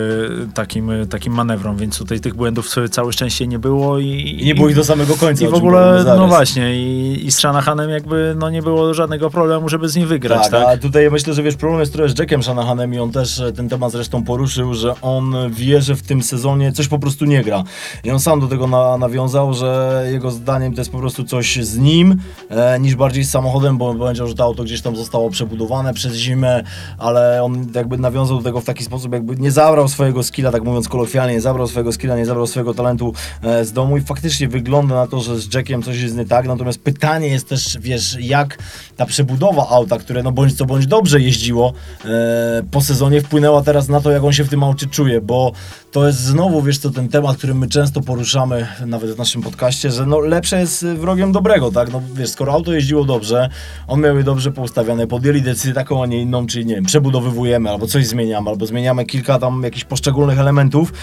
takim, 0.54 0.92
takim 1.10 1.34
manewrom, 1.34 1.78
więc 1.78 1.98
tutaj 1.98 2.20
tych 2.20 2.36
błędów 2.38 2.76
całe 2.92 3.14
szczęście 3.14 3.48
nie 3.48 3.60
było. 3.60 4.00
I, 4.00 4.38
I 4.40 4.46
nie 4.46 4.56
było 4.56 4.70
ich 4.70 4.76
do 4.76 4.84
samego 4.84 5.16
końca. 5.16 5.46
I 5.46 5.48
w 5.48 5.54
ogóle, 5.54 6.04
no 6.06 6.28
właśnie, 6.28 6.76
i, 6.76 7.26
i 7.26 7.32
z 7.32 7.40
Shanahanem 7.40 7.90
jakby 7.90 8.36
no 8.40 8.50
nie 8.50 8.62
było 8.62 8.94
żadnego 8.94 9.30
problemu, 9.30 9.70
żeby 9.70 9.90
z 9.90 9.96
nim 9.96 10.08
wygrać, 10.08 10.42
tak? 10.42 10.52
tak? 10.52 10.68
a 10.68 10.78
tutaj 10.78 11.12
myślę, 11.12 11.34
że 11.34 11.44
wiesz, 11.44 11.56
problem 11.56 11.80
jest 11.80 11.94
trochę 11.94 12.10
z 12.10 12.20
Jackiem 12.20 12.44
Shanahanem 12.44 12.94
i 12.94 13.00
on 13.00 13.12
też 13.12 13.40
e, 13.40 13.52
ten 13.52 13.70
temat 13.70 13.92
zresztą 13.92 14.24
poruszył, 14.24 14.74
że 14.74 14.94
on 15.02 15.36
wie, 15.50 15.82
że 15.82 15.96
w 15.96 16.02
tym 16.02 16.24
sezonie 16.24 16.72
coś 16.72 16.88
po 16.88 17.00
prostu 17.00 17.26
nie 17.26 17.44
gra. 17.44 17.64
I 18.04 18.12
on 18.12 18.20
sam 18.20 18.40
do 18.40 18.48
tego 18.48 18.68
na, 18.68 18.98
nawiązał, 18.98 19.54
że 19.54 20.04
jego 20.12 20.32
zdaniem 20.32 20.74
to 20.74 20.82
jest 20.82 20.92
po 20.92 21.00
prostu 21.00 21.24
coś 21.24 21.66
z 21.66 21.78
nim, 21.78 22.16
e, 22.50 22.80
niż 22.80 22.96
bardziej 22.96 23.24
z 23.24 23.30
samochodem, 23.30 23.78
bo 23.78 23.96
powiedział, 23.96 24.28
że 24.28 24.36
to 24.36 24.44
auto 24.44 24.64
gdzieś 24.64 24.82
tam 24.82 24.96
zostało 24.96 25.30
przebudowane 25.30 25.94
przez 25.94 26.14
zimę, 26.14 26.64
ale 26.98 27.44
on 27.44 27.68
jakby 27.76 27.98
nawiązał 27.98 28.38
do 28.38 28.44
tego 28.44 28.62
w 28.62 28.66
taki 28.66 28.84
sposób, 28.84 29.14
jakby 29.14 29.36
nie 29.36 29.52
zabrał 29.52 29.88
swojego 29.88 30.24
skilla, 30.24 30.52
tak 30.52 30.64
mówiąc 30.64 30.90
kolokwialnie, 30.90 31.34
nie 31.34 31.42
zabrał 31.42 31.68
swojego 31.68 31.92
skilla, 31.92 32.18
nie 32.18 32.26
zabrał 32.28 32.48
swojego 32.48 32.74
talentu 32.74 33.14
e, 33.44 33.66
z 33.66 33.74
domu 33.74 33.98
i 33.98 34.02
faktycznie 34.02 34.48
wygląda 34.48 34.96
na 34.96 35.08
to, 35.08 35.22
że 35.22 35.40
z 35.40 35.54
Jackiem 35.54 35.84
coś 35.84 36.02
jest 36.02 36.18
nie 36.18 36.26
tak, 36.26 36.48
natomiast 36.48 36.80
pytanie 36.80 37.28
jest 37.28 37.50
też, 37.50 37.78
wiesz, 37.82 38.18
jak 38.20 38.58
ta 38.98 39.06
przebudowa 39.06 39.70
auta, 39.70 39.98
które 39.98 40.24
no 40.24 40.32
bądź 40.32 40.58
co 40.58 40.66
bądź 40.66 40.88
dobrze 40.88 41.22
jeździło 41.22 41.74
e, 42.06 42.64
po 42.72 42.82
sezonie 42.82 43.22
wpłynęła 43.22 43.62
teraz 43.62 43.90
na 43.90 44.02
to, 44.02 44.12
jak 44.12 44.24
on 44.24 44.34
się 44.34 44.44
w 44.44 44.50
tym 44.50 44.64
aucie 44.64 44.88
czuje, 44.88 45.22
bo 45.22 45.52
to 45.92 46.08
jest 46.08 46.20
znowu, 46.20 46.62
wiesz 46.62 46.78
co, 46.78 46.90
ten 46.90 47.10
temat, 47.10 47.38
który 47.38 47.54
my 47.54 47.68
często 47.68 48.02
poruszamy, 48.02 48.68
nawet 48.86 49.12
w 49.12 49.18
naszym 49.18 49.42
podcaście, 49.42 49.92
że 49.92 50.06
no 50.06 50.20
lepsze 50.20 50.60
jest 50.60 50.86
wrogiem 50.86 51.32
dobrego, 51.32 51.72
tak, 51.72 51.92
no 51.92 52.02
wiesz, 52.14 52.30
skoro 52.30 52.54
auto 52.54 52.74
jeździło 52.74 53.06
dobrze, 53.06 53.50
on 53.88 54.02
miał 54.02 54.18
je 54.18 54.24
dobrze 54.24 54.52
poustawiane, 54.52 55.08
podjęli 55.08 55.42
decyzję 55.42 55.74
taką, 55.74 56.04
a 56.04 56.06
nie 56.06 56.22
inną, 56.22 56.48
czyli 56.48 56.66
nie 56.66 56.76
wiem, 56.76 56.86
przebudowywujemy, 56.86 57.70
albo 57.70 57.88
coś 57.88 58.08
zmieniamy, 58.08 58.50
albo 58.50 58.66
zmieniamy 58.66 59.06
kilka 59.06 59.40
tam 59.40 59.64
jakichś 59.64 59.86
poszczególnych 59.86 60.40
elementów, 60.40 60.94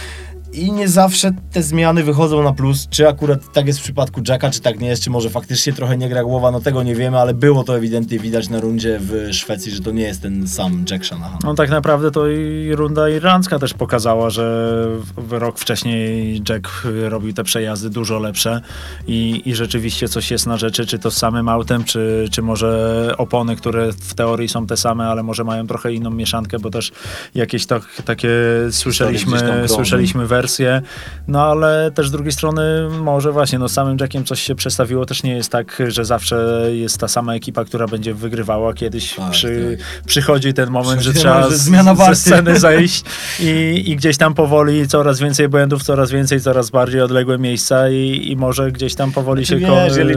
i 0.55 0.73
nie 0.73 0.89
zawsze 0.89 1.33
te 1.53 1.63
zmiany 1.63 2.03
wychodzą 2.03 2.43
na 2.43 2.53
plus. 2.53 2.89
Czy 2.91 3.09
akurat 3.09 3.53
tak 3.53 3.67
jest 3.67 3.79
w 3.79 3.83
przypadku 3.83 4.21
Jacka, 4.29 4.51
czy 4.51 4.61
tak 4.61 4.81
nie 4.81 4.89
jest, 4.89 5.03
czy 5.03 5.11
może 5.11 5.31
faktycznie 5.31 5.73
trochę 5.73 5.97
nie 5.97 6.09
gra 6.09 6.25
głowa, 6.25 6.51
no 6.51 6.61
tego 6.61 6.83
nie 6.83 6.95
wiemy, 6.95 7.19
ale 7.19 7.35
było 7.35 7.65
to 7.65 7.77
ewidentnie 7.77 8.19
widać 8.19 8.49
na 8.49 8.61
rundzie 8.61 8.99
w 9.01 9.29
Szwecji, 9.33 9.73
że 9.73 9.81
to 9.81 9.91
nie 9.91 10.03
jest 10.03 10.23
ten 10.23 10.49
sam 10.49 10.85
Jack 10.91 11.05
Shanahan. 11.05 11.39
No 11.45 11.55
tak 11.55 11.71
naprawdę 11.71 12.11
to 12.11 12.29
i 12.29 12.71
runda 12.75 13.09
irlandzka 13.09 13.59
też 13.59 13.75
pokazała, 13.75 14.31
że 14.31 14.87
rok 15.31 15.59
wcześniej 15.59 16.43
Jack 16.49 16.69
robił 17.09 17.33
te 17.33 17.45
przejazdy 17.45 17.91
dużo 17.91 18.19
lepsze 18.19 18.61
i, 19.07 19.43
i 19.45 19.55
rzeczywiście 19.55 20.09
coś 20.09 20.31
jest 20.31 20.47
na 20.47 20.57
rzeczy, 20.57 20.87
czy 20.87 20.99
to 20.99 21.11
z 21.11 21.17
samym 21.17 21.49
autem, 21.49 21.85
czy, 21.85 22.29
czy 22.31 22.43
może 22.43 23.11
opony, 23.19 23.57
które 23.57 23.93
w 23.93 24.15
teorii 24.15 24.49
są 24.49 24.67
te 24.67 24.77
same, 24.77 25.07
ale 25.07 25.23
może 25.23 25.45
mają 25.45 25.67
trochę 25.67 25.93
inną 25.93 26.11
mieszankę, 26.11 26.59
bo 26.59 26.71
też 26.71 26.93
jakieś 27.35 27.67
tak, 27.67 28.03
takie 28.05 28.31
słyszeliśmy, 28.71 29.69
słyszeliśmy 29.69 30.27
wersje 30.27 30.44
wersję, 30.45 30.83
no 31.29 31.43
ale 31.43 31.91
też 31.95 32.09
z 32.09 32.11
drugiej 32.11 32.33
strony 32.33 32.89
może 33.01 33.33
właśnie, 33.33 33.59
no 33.59 33.69
samym 33.69 33.97
Jackiem 34.01 34.25
coś 34.25 34.43
się 34.43 34.55
przestawiło, 34.55 35.07
też 35.07 35.23
nie 35.23 35.37
jest 35.37 35.53
tak, 35.53 35.83
że 35.89 36.05
zawsze 36.05 36.67
jest 36.73 36.99
ta 36.99 37.09
sama 37.09 37.35
ekipa, 37.35 37.65
która 37.65 37.87
będzie 37.87 38.15
wygrywała, 38.15 38.75
kiedyś 38.75 39.15
tak, 39.15 39.31
przy, 39.31 39.79
tak. 39.79 40.05
przychodzi 40.07 40.55
ten 40.55 40.71
moment, 40.71 41.03
że 41.03 41.13
trzeba 41.13 41.51
z, 41.51 41.53
zmiana 41.53 41.95
ze 41.95 42.15
sceny 42.15 42.59
zejść 42.67 43.05
i, 43.41 43.83
i 43.87 43.97
gdzieś 43.97 44.17
tam 44.17 44.35
powoli 44.35 44.89
coraz 44.89 45.21
więcej 45.21 45.49
błędów, 45.49 45.83
coraz 45.83 46.11
więcej, 46.11 46.41
coraz 46.41 46.71
bardziej 46.71 47.01
odległe 47.01 47.39
miejsca 47.39 47.89
i, 47.89 48.31
i 48.31 48.37
może 48.37 48.73
gdzieś 48.73 48.95
tam 48.95 49.13
powoli 49.13 49.45
znaczy, 49.45 49.61
się 49.61 49.67
ko- 49.67 49.75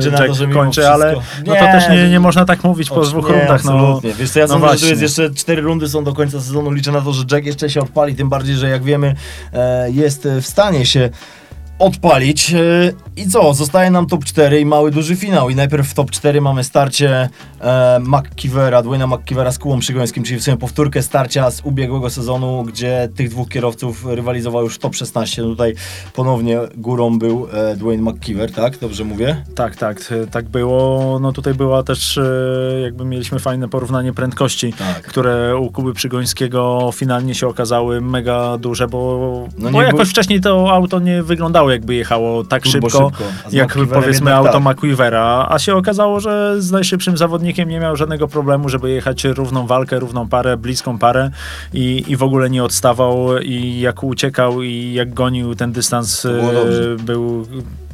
Jack 0.10 0.38
to, 0.40 0.48
kończy, 0.54 0.90
ale 0.90 1.16
no 1.46 1.56
to 1.56 1.60
też 1.60 1.90
nie, 1.90 2.10
nie. 2.10 2.20
można 2.20 2.46
tak 2.46 2.64
mówić 2.64 2.90
po 2.90 3.02
dwóch 3.02 3.30
nie, 3.30 3.36
rundach. 3.36 3.64
No, 3.64 3.72
absolutnie. 3.72 4.14
Wiesz 4.14 4.30
co, 4.30 4.40
ja 4.40 4.48
no 4.48 4.54
sądzę, 4.54 4.78
że 4.78 4.80
tu 4.80 4.90
jest 4.90 5.02
jeszcze 5.02 5.30
cztery 5.30 5.62
rundy 5.62 5.90
są 5.90 6.04
do 6.04 6.14
końca 6.14 6.42
sezonu, 6.42 6.72
liczę 6.72 6.92
na 6.92 7.02
to, 7.02 7.14
że 7.14 7.24
Jack 7.32 7.46
jeszcze 7.46 7.70
się 7.70 7.82
odpali, 7.82 8.16
tym 8.16 8.30
bardziej, 8.30 8.56
że 8.56 8.70
jak 8.70 8.84
wiemy 8.84 9.16
e, 9.54 9.92
jest 9.92 10.17
jest 10.26 10.46
w 10.46 10.50
stanie 10.50 10.86
się 10.86 11.10
odpalić. 11.80 12.54
E, 12.54 12.58
I 13.16 13.30
co? 13.30 13.54
Zostaje 13.54 13.92
nam 13.92 14.06
top 14.06 14.26
4 14.26 14.60
i 14.60 14.66
mały 14.66 14.92
duży 14.92 15.16
finał. 15.16 15.50
I 15.50 15.56
najpierw 15.56 15.88
w 15.88 15.94
top 15.94 16.12
4 16.12 16.42
mamy 16.42 16.64
starcie 16.64 17.30
e, 17.62 18.00
McKeevera, 18.00 18.82
Dwayna 18.82 19.08
McKeevera 19.08 19.52
z 19.52 19.60
Kułą 19.60 19.80
Przygońskim, 19.80 20.24
czyli 20.24 20.40
w 20.40 20.44
sumie 20.44 20.58
powtórkę 20.58 21.02
starcia 21.02 21.52
z 21.52 21.62
ubiegłego 21.66 22.10
sezonu, 22.10 22.64
gdzie 22.64 23.10
tych 23.16 23.30
dwóch 23.30 23.50
kierowców 23.50 24.06
rywalizował 24.06 24.64
już 24.64 24.78
top 24.78 24.96
16. 24.96 25.42
No 25.42 25.48
tutaj 25.48 25.74
ponownie 26.14 26.60
górą 26.76 27.20
był 27.20 27.48
e, 27.54 27.76
Dwayne 27.76 28.12
McKeever, 28.12 28.52
tak? 28.52 28.78
Dobrze 28.78 29.04
mówię? 29.04 29.44
Tak, 29.56 29.76
tak, 29.76 30.12
e, 30.12 30.28
tak 30.28 30.50
było. 30.50 31.20
No 31.20 31.32
tutaj 31.32 31.54
była 31.54 31.84
też, 31.84 32.18
e, 32.18 32.80
jakby 32.84 33.06
mieliśmy 33.06 33.40
fajne 33.40 33.68
porównanie 33.68 34.14
prędkości, 34.14 34.74
tak. 34.74 35.02
które 35.02 35.58
u 35.58 35.72
Kuby 35.72 35.94
Przygońskiego 35.94 36.90
finalnie 36.94 37.36
się 37.36 37.48
okazały 37.48 38.02
mega 38.02 38.58
duże, 38.58 38.88
bo, 38.88 39.48
no 39.58 39.70
bo 39.70 39.82
jakoś 39.82 39.98
był... 39.98 40.06
wcześniej 40.06 40.42
to 40.42 40.74
auto 40.74 41.00
nie 41.00 41.24
wyglądało 41.24 41.67
jakby 41.70 41.96
jechało 41.96 42.44
tak 42.44 42.66
szybko, 42.66 42.90
szybko. 42.90 43.12
jak 43.52 43.78
powiedzmy 43.94 44.36
auto 44.36 44.52
tak. 44.52 44.64
McQuivera, 44.64 45.48
a 45.50 45.60
się 45.60 45.76
okazało, 45.76 46.20
że 46.20 46.62
z 46.62 46.72
najszybszym 46.72 47.18
zawodnikiem 47.18 47.70
nie 47.70 47.80
miał 47.80 47.96
żadnego 47.96 48.28
problemu, 48.28 48.70
żeby 48.70 48.90
jechać 48.90 49.24
równą 49.24 49.68
walkę, 49.68 50.00
równą 50.00 50.28
parę, 50.28 50.58
bliską 50.58 50.98
parę 50.98 51.32
i, 51.74 52.04
i 52.08 52.16
w 52.16 52.24
ogóle 52.24 52.50
nie 52.50 52.64
odstawał 52.64 53.38
i 53.38 53.80
jak 53.80 54.04
uciekał 54.04 54.62
i 54.62 54.94
jak 54.94 55.14
gonił 55.14 55.56
ten 55.56 55.72
dystans 55.72 56.26
e, 56.26 56.32
był 57.04 57.48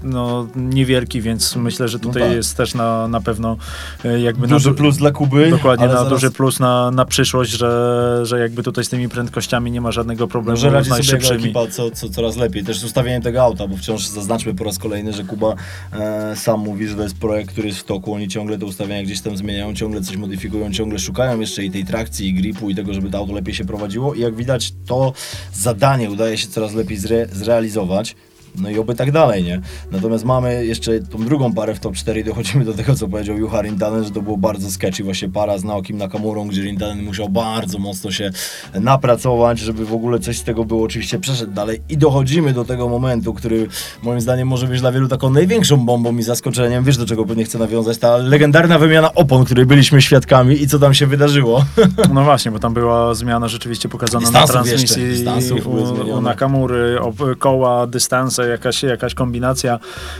no, 0.03 0.47
niewielki, 0.55 1.21
więc 1.21 1.55
myślę, 1.55 1.87
że 1.87 1.99
tutaj 1.99 2.21
no 2.21 2.27
tak. 2.27 2.37
jest 2.37 2.57
też 2.57 2.73
na, 2.73 3.07
na 3.07 3.21
pewno 3.21 3.57
e, 4.05 4.19
jakby... 4.19 4.47
Duży 4.47 4.69
na, 4.69 4.75
plus 4.75 4.97
dla 4.97 5.11
Kuby. 5.11 5.49
Dokładnie, 5.49 5.87
na 5.87 5.93
zaraz... 5.93 6.09
duży 6.09 6.31
plus 6.31 6.59
na, 6.59 6.91
na 6.91 7.05
przyszłość, 7.05 7.51
że, 7.51 8.19
że 8.23 8.39
jakby 8.39 8.63
tutaj 8.63 8.83
z 8.83 8.89
tymi 8.89 9.09
prędkościami 9.09 9.71
nie 9.71 9.81
ma 9.81 9.91
żadnego 9.91 10.27
problemu 10.27 10.57
Może 10.57 10.69
radzi. 10.69 10.89
Sobie 10.89 11.35
ekipa 11.35 11.67
co, 11.67 11.91
co 11.91 12.09
coraz 12.09 12.37
lepiej. 12.37 12.63
Też 12.63 12.79
z 12.79 12.83
ustawieniem 12.83 13.21
tego 13.21 13.43
auta, 13.43 13.67
bo 13.67 13.77
wciąż 13.77 14.07
zaznaczmy 14.07 14.53
po 14.53 14.63
raz 14.63 14.79
kolejny, 14.79 15.13
że 15.13 15.23
Kuba 15.23 15.55
e, 15.93 16.35
sam 16.35 16.59
mówi, 16.59 16.87
że 16.87 16.95
to 16.95 17.03
jest 17.03 17.17
projekt, 17.17 17.51
który 17.51 17.67
jest 17.67 17.79
w 17.79 17.83
toku. 17.83 18.13
Oni 18.13 18.27
ciągle 18.27 18.57
te 18.57 18.65
ustawienia 18.65 19.03
gdzieś 19.03 19.21
tam 19.21 19.37
zmieniają, 19.37 19.73
ciągle 19.73 20.01
coś 20.01 20.17
modyfikują, 20.17 20.71
ciągle 20.71 20.99
szukają 20.99 21.39
jeszcze 21.39 21.63
i 21.63 21.71
tej 21.71 21.85
trakcji, 21.85 22.27
i 22.27 22.33
gripu, 22.33 22.69
i 22.69 22.75
tego, 22.75 22.93
żeby 22.93 23.09
to 23.09 23.17
auto 23.17 23.33
lepiej 23.33 23.53
się 23.53 23.65
prowadziło. 23.65 24.13
I 24.13 24.19
jak 24.19 24.35
widać, 24.35 24.73
to 24.85 25.13
zadanie 25.53 26.09
udaje 26.11 26.37
się 26.37 26.47
coraz 26.47 26.73
lepiej 26.73 26.97
zre 26.97 27.27
zrealizować. 27.31 28.15
No 28.55 28.69
i 28.69 28.79
oby 28.79 28.95
tak 28.95 29.11
dalej, 29.11 29.43
nie? 29.43 29.61
Natomiast 29.91 30.25
mamy 30.25 30.65
jeszcze 30.65 30.99
tą 30.99 31.25
drugą 31.25 31.53
parę 31.53 31.75
w 31.75 31.79
top 31.79 31.95
4 31.95 32.19
i 32.19 32.23
dochodzimy 32.23 32.65
do 32.65 32.73
tego, 32.73 32.95
co 32.95 33.07
powiedział 33.07 33.37
Juha 33.37 33.61
Rintanen, 33.61 34.03
że 34.03 34.11
to 34.11 34.21
było 34.21 34.37
bardzo 34.37 34.71
sketchy, 34.71 35.03
właśnie 35.03 35.29
para 35.29 35.57
z 35.57 35.63
Naokim 35.63 35.97
Nakamurą, 35.97 36.47
gdzie 36.47 36.61
Rintanen 36.61 37.03
musiał 37.03 37.29
bardzo 37.29 37.79
mocno 37.79 38.11
się 38.11 38.31
napracować, 38.73 39.59
żeby 39.59 39.85
w 39.85 39.93
ogóle 39.93 40.19
coś 40.19 40.37
z 40.37 40.43
tego 40.43 40.65
było, 40.65 40.83
oczywiście 40.83 41.19
przeszedł 41.19 41.51
dalej 41.51 41.81
i 41.89 41.97
dochodzimy 41.97 42.53
do 42.53 42.65
tego 42.65 42.89
momentu, 42.89 43.33
który 43.33 43.67
moim 44.03 44.21
zdaniem 44.21 44.47
może 44.47 44.67
być 44.67 44.81
dla 44.81 44.91
wielu 44.91 45.07
taką 45.07 45.29
największą 45.29 45.77
bombą 45.77 46.17
i 46.17 46.23
zaskoczeniem, 46.23 46.83
wiesz 46.83 46.97
do 46.97 47.05
czego 47.05 47.25
pewnie 47.25 47.43
chcę 47.43 47.59
nawiązać, 47.59 47.97
ta 47.97 48.17
legendarna 48.17 48.79
wymiana 48.79 49.13
opon, 49.13 49.45
której 49.45 49.65
byliśmy 49.65 50.01
świadkami 50.01 50.61
i 50.61 50.67
co 50.67 50.79
tam 50.79 50.93
się 50.93 51.07
wydarzyło. 51.07 51.65
No 52.13 52.23
właśnie, 52.23 52.51
bo 52.51 52.59
tam 52.59 52.73
była 52.73 53.13
zmiana 53.13 53.47
rzeczywiście 53.47 53.89
pokazana 53.89 54.31
na 54.31 54.47
transmisji 54.47 55.25
u, 55.65 56.17
u 56.17 56.21
Nakamury, 56.21 56.97
koła, 57.39 57.87
dystanse, 57.87 58.42
jakaś, 58.47 58.83
jakaś 58.83 59.13
kombinacja. 59.13 59.79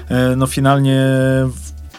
E, 0.09 0.35
no 0.35 0.47
finalnie 0.47 1.05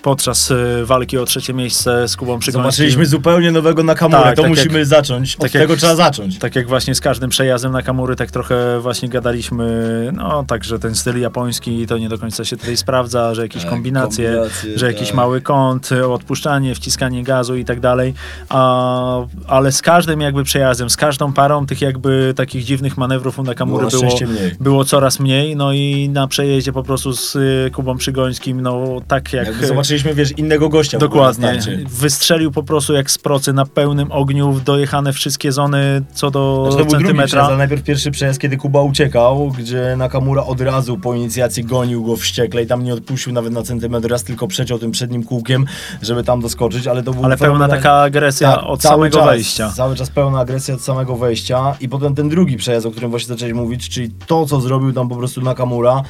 podczas 0.05 0.51
e, 0.51 0.85
walki 0.85 1.19
o 1.19 1.25
trzecie 1.25 1.55
miejsce 1.55 2.09
z 2.09 2.17
Kubą 2.17 2.39
Przygońskim. 2.39 2.63
Zobaczyliśmy 2.63 3.07
zupełnie 3.07 3.53
nowego 3.53 3.83
Nakamurę, 3.83 4.23
tak, 4.23 4.37
to 4.37 4.43
tak 4.43 4.51
musimy 4.51 4.79
jak, 4.79 4.89
zacząć, 4.89 5.37
od 5.37 5.43
tak 5.43 5.51
tego 5.51 5.73
jak, 5.73 5.79
trzeba 5.79 5.95
zacząć. 5.97 6.39
Tak 6.39 6.57
jak 6.57 6.69
właśnie 6.69 6.95
z 6.95 7.01
każdym 7.01 7.31
przejazdem 7.31 7.73
Nakamury, 7.73 8.17
tak 8.17 8.31
trochę 8.31 8.81
właśnie 8.81 9.09
gadaliśmy, 9.09 9.65
no 10.13 10.45
tak, 10.49 10.65
że 10.65 10.79
ten 10.79 10.95
styl 10.95 11.21
japoński 11.21 11.87
to 11.87 11.99
nie 11.99 12.09
do 12.09 12.19
końca 12.19 12.45
się 12.45 12.57
tutaj 12.57 12.77
sprawdza, 12.77 13.35
że 13.35 13.43
jakieś 13.43 13.63
tak, 13.63 13.71
kombinacje, 13.71 14.27
kombinacje, 14.27 14.79
że 14.79 14.87
jakiś 14.87 15.07
tak. 15.09 15.17
mały 15.17 15.41
kąt, 15.41 15.91
odpuszczanie, 15.93 16.75
wciskanie 16.75 17.23
gazu 17.23 17.57
i 17.57 17.65
tak 17.65 17.81
dalej, 17.81 18.15
A, 18.49 19.27
ale 19.49 19.73
z 19.73 19.83
każdym 19.83 20.21
jakby 20.21 20.45
przejazdem, 20.45 20.91
z 20.91 20.97
każdą 20.97 21.33
parą 21.33 21.67
tych 21.67 21.81
jakby 21.81 22.33
takich 22.37 22.65
dziwnych 22.65 22.97
manewrów 22.97 23.39
u 23.39 23.43
Nakamury 23.43 23.87
było, 23.87 24.03
było, 24.03 24.19
było 24.61 24.85
coraz 24.85 25.21
mniej, 25.21 25.57
no 25.57 25.73
i 25.73 26.09
na 26.09 26.27
przejeździe 26.27 26.73
po 26.73 26.83
prostu 26.83 27.13
z 27.13 27.37
y, 27.37 27.71
Kubą 27.73 27.97
Przygońskim, 27.97 28.61
no 28.61 29.01
tak 29.09 29.33
jak... 29.33 29.47
Jakby 29.47 29.67
zobaczyliśmy, 29.99 30.15
wiesz, 30.15 30.39
innego 30.39 30.69
gościa. 30.69 30.99
Dokładnie. 30.99 31.61
Wystrzelił 31.89 32.51
po 32.51 32.63
prostu 32.63 32.93
jak 32.93 33.11
z 33.11 33.19
procy 33.19 33.53
na 33.53 33.67
pełnym 33.67 34.13
ogniu, 34.13 34.61
dojechane 34.65 35.13
wszystkie 35.13 35.53
zony 35.53 36.03
co 36.15 36.31
do 36.31 36.69
znaczy, 36.71 36.85
to 36.85 36.91
centymetra. 36.91 36.99
Był 36.99 37.15
drugi 37.15 37.27
przejazd, 37.29 37.49
ale 37.49 37.57
najpierw 37.57 37.83
pierwszy 37.83 38.11
przejazd, 38.11 38.41
kiedy 38.41 38.57
Kuba 38.57 38.83
uciekał, 38.83 39.53
gdzie 39.59 39.95
Nakamura 39.97 40.45
od 40.45 40.61
razu 40.61 40.99
po 40.99 41.15
inicjacji 41.15 41.65
gonił 41.65 42.05
go 42.05 42.17
wściekle 42.17 42.63
i 42.63 42.67
tam 42.67 42.85
nie 42.85 42.95
odpuścił 42.95 43.33
nawet 43.33 43.53
na 43.53 43.63
centymetr, 43.63 44.09
raz 44.09 44.25
tylko 44.25 44.49
przeciął 44.49 44.79
tym 44.79 44.91
przednim 44.91 45.25
kółkiem, 45.25 45.67
żeby 46.03 46.25
tam 46.25 46.41
doskoczyć, 46.41 46.87
ale 46.87 47.03
to 47.03 47.13
był 47.13 47.25
Ale 47.25 47.37
pełna 47.37 47.69
taka 47.69 47.93
agresja 47.93 48.53
tak, 48.53 48.65
od 48.65 48.83
samego 48.83 49.19
czas, 49.19 49.27
wejścia. 49.27 49.73
Cały 49.77 49.97
czas 49.97 50.11
pełna 50.11 50.39
agresja 50.39 50.75
od 50.75 50.83
samego 50.83 51.17
wejścia 51.17 51.77
i 51.81 51.89
potem 51.89 52.15
ten 52.15 52.29
drugi 52.29 52.57
przejazd, 52.57 52.87
o 52.87 52.91
którym 52.91 53.11
właśnie 53.11 53.29
zaczęliśmy 53.29 53.61
mówić, 53.63 53.89
czyli 53.89 54.11
to, 54.27 54.47
co 54.47 54.61
zrobił 54.61 54.93
tam 54.93 55.09
po 55.09 55.17
prostu 55.17 55.41
Nakamura, 55.41 56.03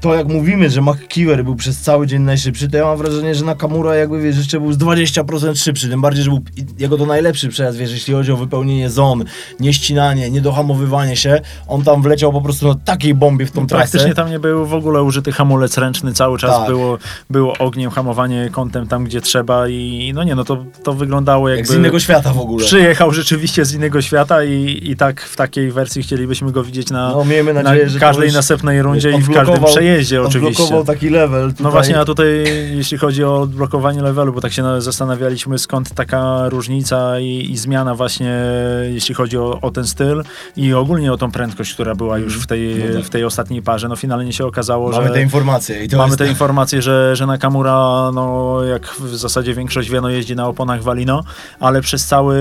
to 0.00 0.14
jak 0.14 0.28
mówimy, 0.28 0.70
że 0.70 0.80
McKeever 0.82 1.44
był 1.44 1.56
przez 1.56 1.80
cały 1.80 2.06
dzień 2.06 2.22
najszybszy, 2.22 2.68
to 2.68 2.76
ja 2.76 2.84
mam 2.84 2.98
wrażenie, 2.98 3.34
że 3.34 3.44
Nakamura 3.44 3.94
jakby 3.96 4.22
wiesz, 4.22 4.36
jeszcze 4.36 4.60
był 4.60 4.72
z 4.72 4.78
20% 4.78 5.56
szybszy, 5.56 5.88
tym 5.88 6.00
bardziej, 6.00 6.24
że 6.24 6.30
był 6.30 6.40
jego 6.78 6.98
to 6.98 7.06
najlepszy 7.06 7.48
przejazd, 7.48 7.78
wiesz, 7.78 7.90
jeśli 7.92 8.14
chodzi 8.14 8.32
o 8.32 8.36
wypełnienie 8.36 8.90
zon, 8.90 9.24
nieścinanie, 9.60 10.30
niedohamowywanie 10.30 11.16
się, 11.16 11.40
on 11.68 11.82
tam 11.82 12.02
wleciał 12.02 12.32
po 12.32 12.40
prostu 12.40 12.68
na 12.68 12.74
takiej 12.74 13.14
bombie 13.14 13.46
w 13.46 13.50
tą 13.50 13.66
trasę. 13.66 13.82
Praktycznie 13.82 14.14
tam 14.14 14.30
nie 14.30 14.38
był 14.38 14.66
w 14.66 14.74
ogóle 14.74 15.02
użyty 15.02 15.32
hamulec 15.32 15.78
ręczny, 15.78 16.12
cały 16.12 16.38
czas 16.38 16.50
Tak. 16.50 16.68
było, 16.68 16.98
było 17.30 17.52
ogniem, 17.58 17.90
hamowanie 17.90 18.48
kątem 18.52 18.86
tam, 18.86 19.04
gdzie 19.04 19.20
trzeba 19.20 19.68
i 19.68 20.12
no 20.14 20.24
nie, 20.24 20.34
no 20.34 20.44
to, 20.44 20.64
to 20.82 20.92
wyglądało 20.92 21.48
jakby... 21.48 21.58
jak 21.60 21.66
z 21.68 21.74
innego 21.74 22.00
świata 22.00 22.32
w 22.32 22.38
ogóle. 22.38 22.66
Przyjechał 22.66 23.12
rzeczywiście 23.12 23.64
z 23.64 23.74
innego 23.74 24.02
świata 24.02 24.44
i, 24.44 24.80
i 24.82 24.96
tak 24.96 25.20
w 25.20 25.36
takiej 25.36 25.72
wersji 25.72 26.02
chcielibyśmy 26.02 26.52
go 26.52 26.64
widzieć 26.64 26.90
na, 26.90 27.08
No 27.12 27.24
miejmy 27.24 27.54
na 27.54 27.62
nadzieję, 27.62 27.88
że 27.90 27.98
każdej 27.98 28.28
kogoś- 28.28 28.34
następnej 28.34 28.82
rundzie 28.82 29.10
i 29.10 29.22
w 29.22 29.30
każdym 29.32 29.54
odblokował- 29.54 29.74
przejeździe 29.88 30.22
oczywiście. 30.22 30.62
Odblokował 30.62 30.84
taki 30.94 31.10
level 31.10 31.50
tutaj. 31.50 31.64
No 31.64 31.70
właśnie, 31.70 32.00
a 32.00 32.04
tutaj 32.04 32.44
jeśli 32.76 32.98
chodzi 32.98 33.24
o 33.24 33.40
odblokowanie 33.40 34.02
levelu, 34.02 34.32
bo 34.32 34.40
tak 34.40 34.52
się 34.52 34.62
na- 34.62 34.80
zastanawialiśmy 34.80 35.58
skąd 35.58 35.94
taka 35.94 36.48
różnica 36.48 37.20
i, 37.20 37.50
i 37.50 37.56
zmiana 37.56 37.94
właśnie 37.94 38.34
jeśli 38.90 39.14
chodzi 39.14 39.38
o, 39.38 39.58
o 39.62 39.70
ten 39.70 39.86
styl 39.86 40.22
i 40.56 40.74
ogólnie 40.74 41.12
o 41.12 41.16
tą 41.16 41.30
prędkość, 41.30 41.74
która 41.74 41.94
była 41.94 42.18
już 42.18 42.38
w 42.38 42.46
tej, 42.46 42.76
No 42.88 42.94
tak. 42.96 43.04
w 43.04 43.10
tej 43.10 43.24
ostatniej 43.24 43.62
parze. 43.62 43.88
No 43.88 43.96
finalnie 43.96 44.32
się 44.32 44.46
okazało, 44.46 44.90
Mamy 44.90 45.06
że... 45.08 45.12
te 45.14 45.22
informacje 45.22 45.84
i 45.84 45.88
to 45.88 45.96
Mamy 45.96 46.08
jest... 46.08 46.18
te 46.18 46.28
informacje, 46.28 46.82
że, 46.82 47.16
że 47.16 47.26
Nakamura, 47.26 48.10
no 48.14 48.58
jak 48.64 48.86
w 49.00 49.16
zasadzie 49.16 49.54
większość 49.54 49.90
wie, 49.90 50.00
no 50.00 50.08
jeździ 50.10 50.36
na 50.36 50.48
oponach 50.48 50.82
Walino, 50.82 51.24
ale 51.60 51.80
przez 51.80 52.06
cały 52.06 52.36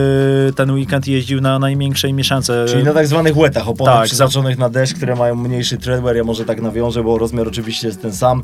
ten 0.56 0.72
weekend 0.72 1.08
jeździł 1.08 1.42
na 1.42 1.60
najmniejszej 1.60 2.14
mieszance. 2.14 2.66
Czyli 2.70 2.84
na 2.84 2.94
tak 2.94 3.08
zwanych 3.08 3.36
wetach, 3.36 3.68
oponach 3.70 3.96
Tak, 3.96 4.06
przeznaczonych 4.06 4.58
na 4.58 4.70
deszcz, 4.70 4.94
które 4.94 5.16
mają 5.16 5.36
mniejszy 5.36 5.78
treadwear, 5.78 6.16
ja 6.16 6.24
może 6.24 6.46
tak 6.46 6.62
nawiążę, 6.62 7.04
bo 7.04 7.18
rozmiar 7.38 7.48
oczywiście 7.48 7.88
jest 7.88 8.02
ten 8.02 8.14
sam. 8.14 8.44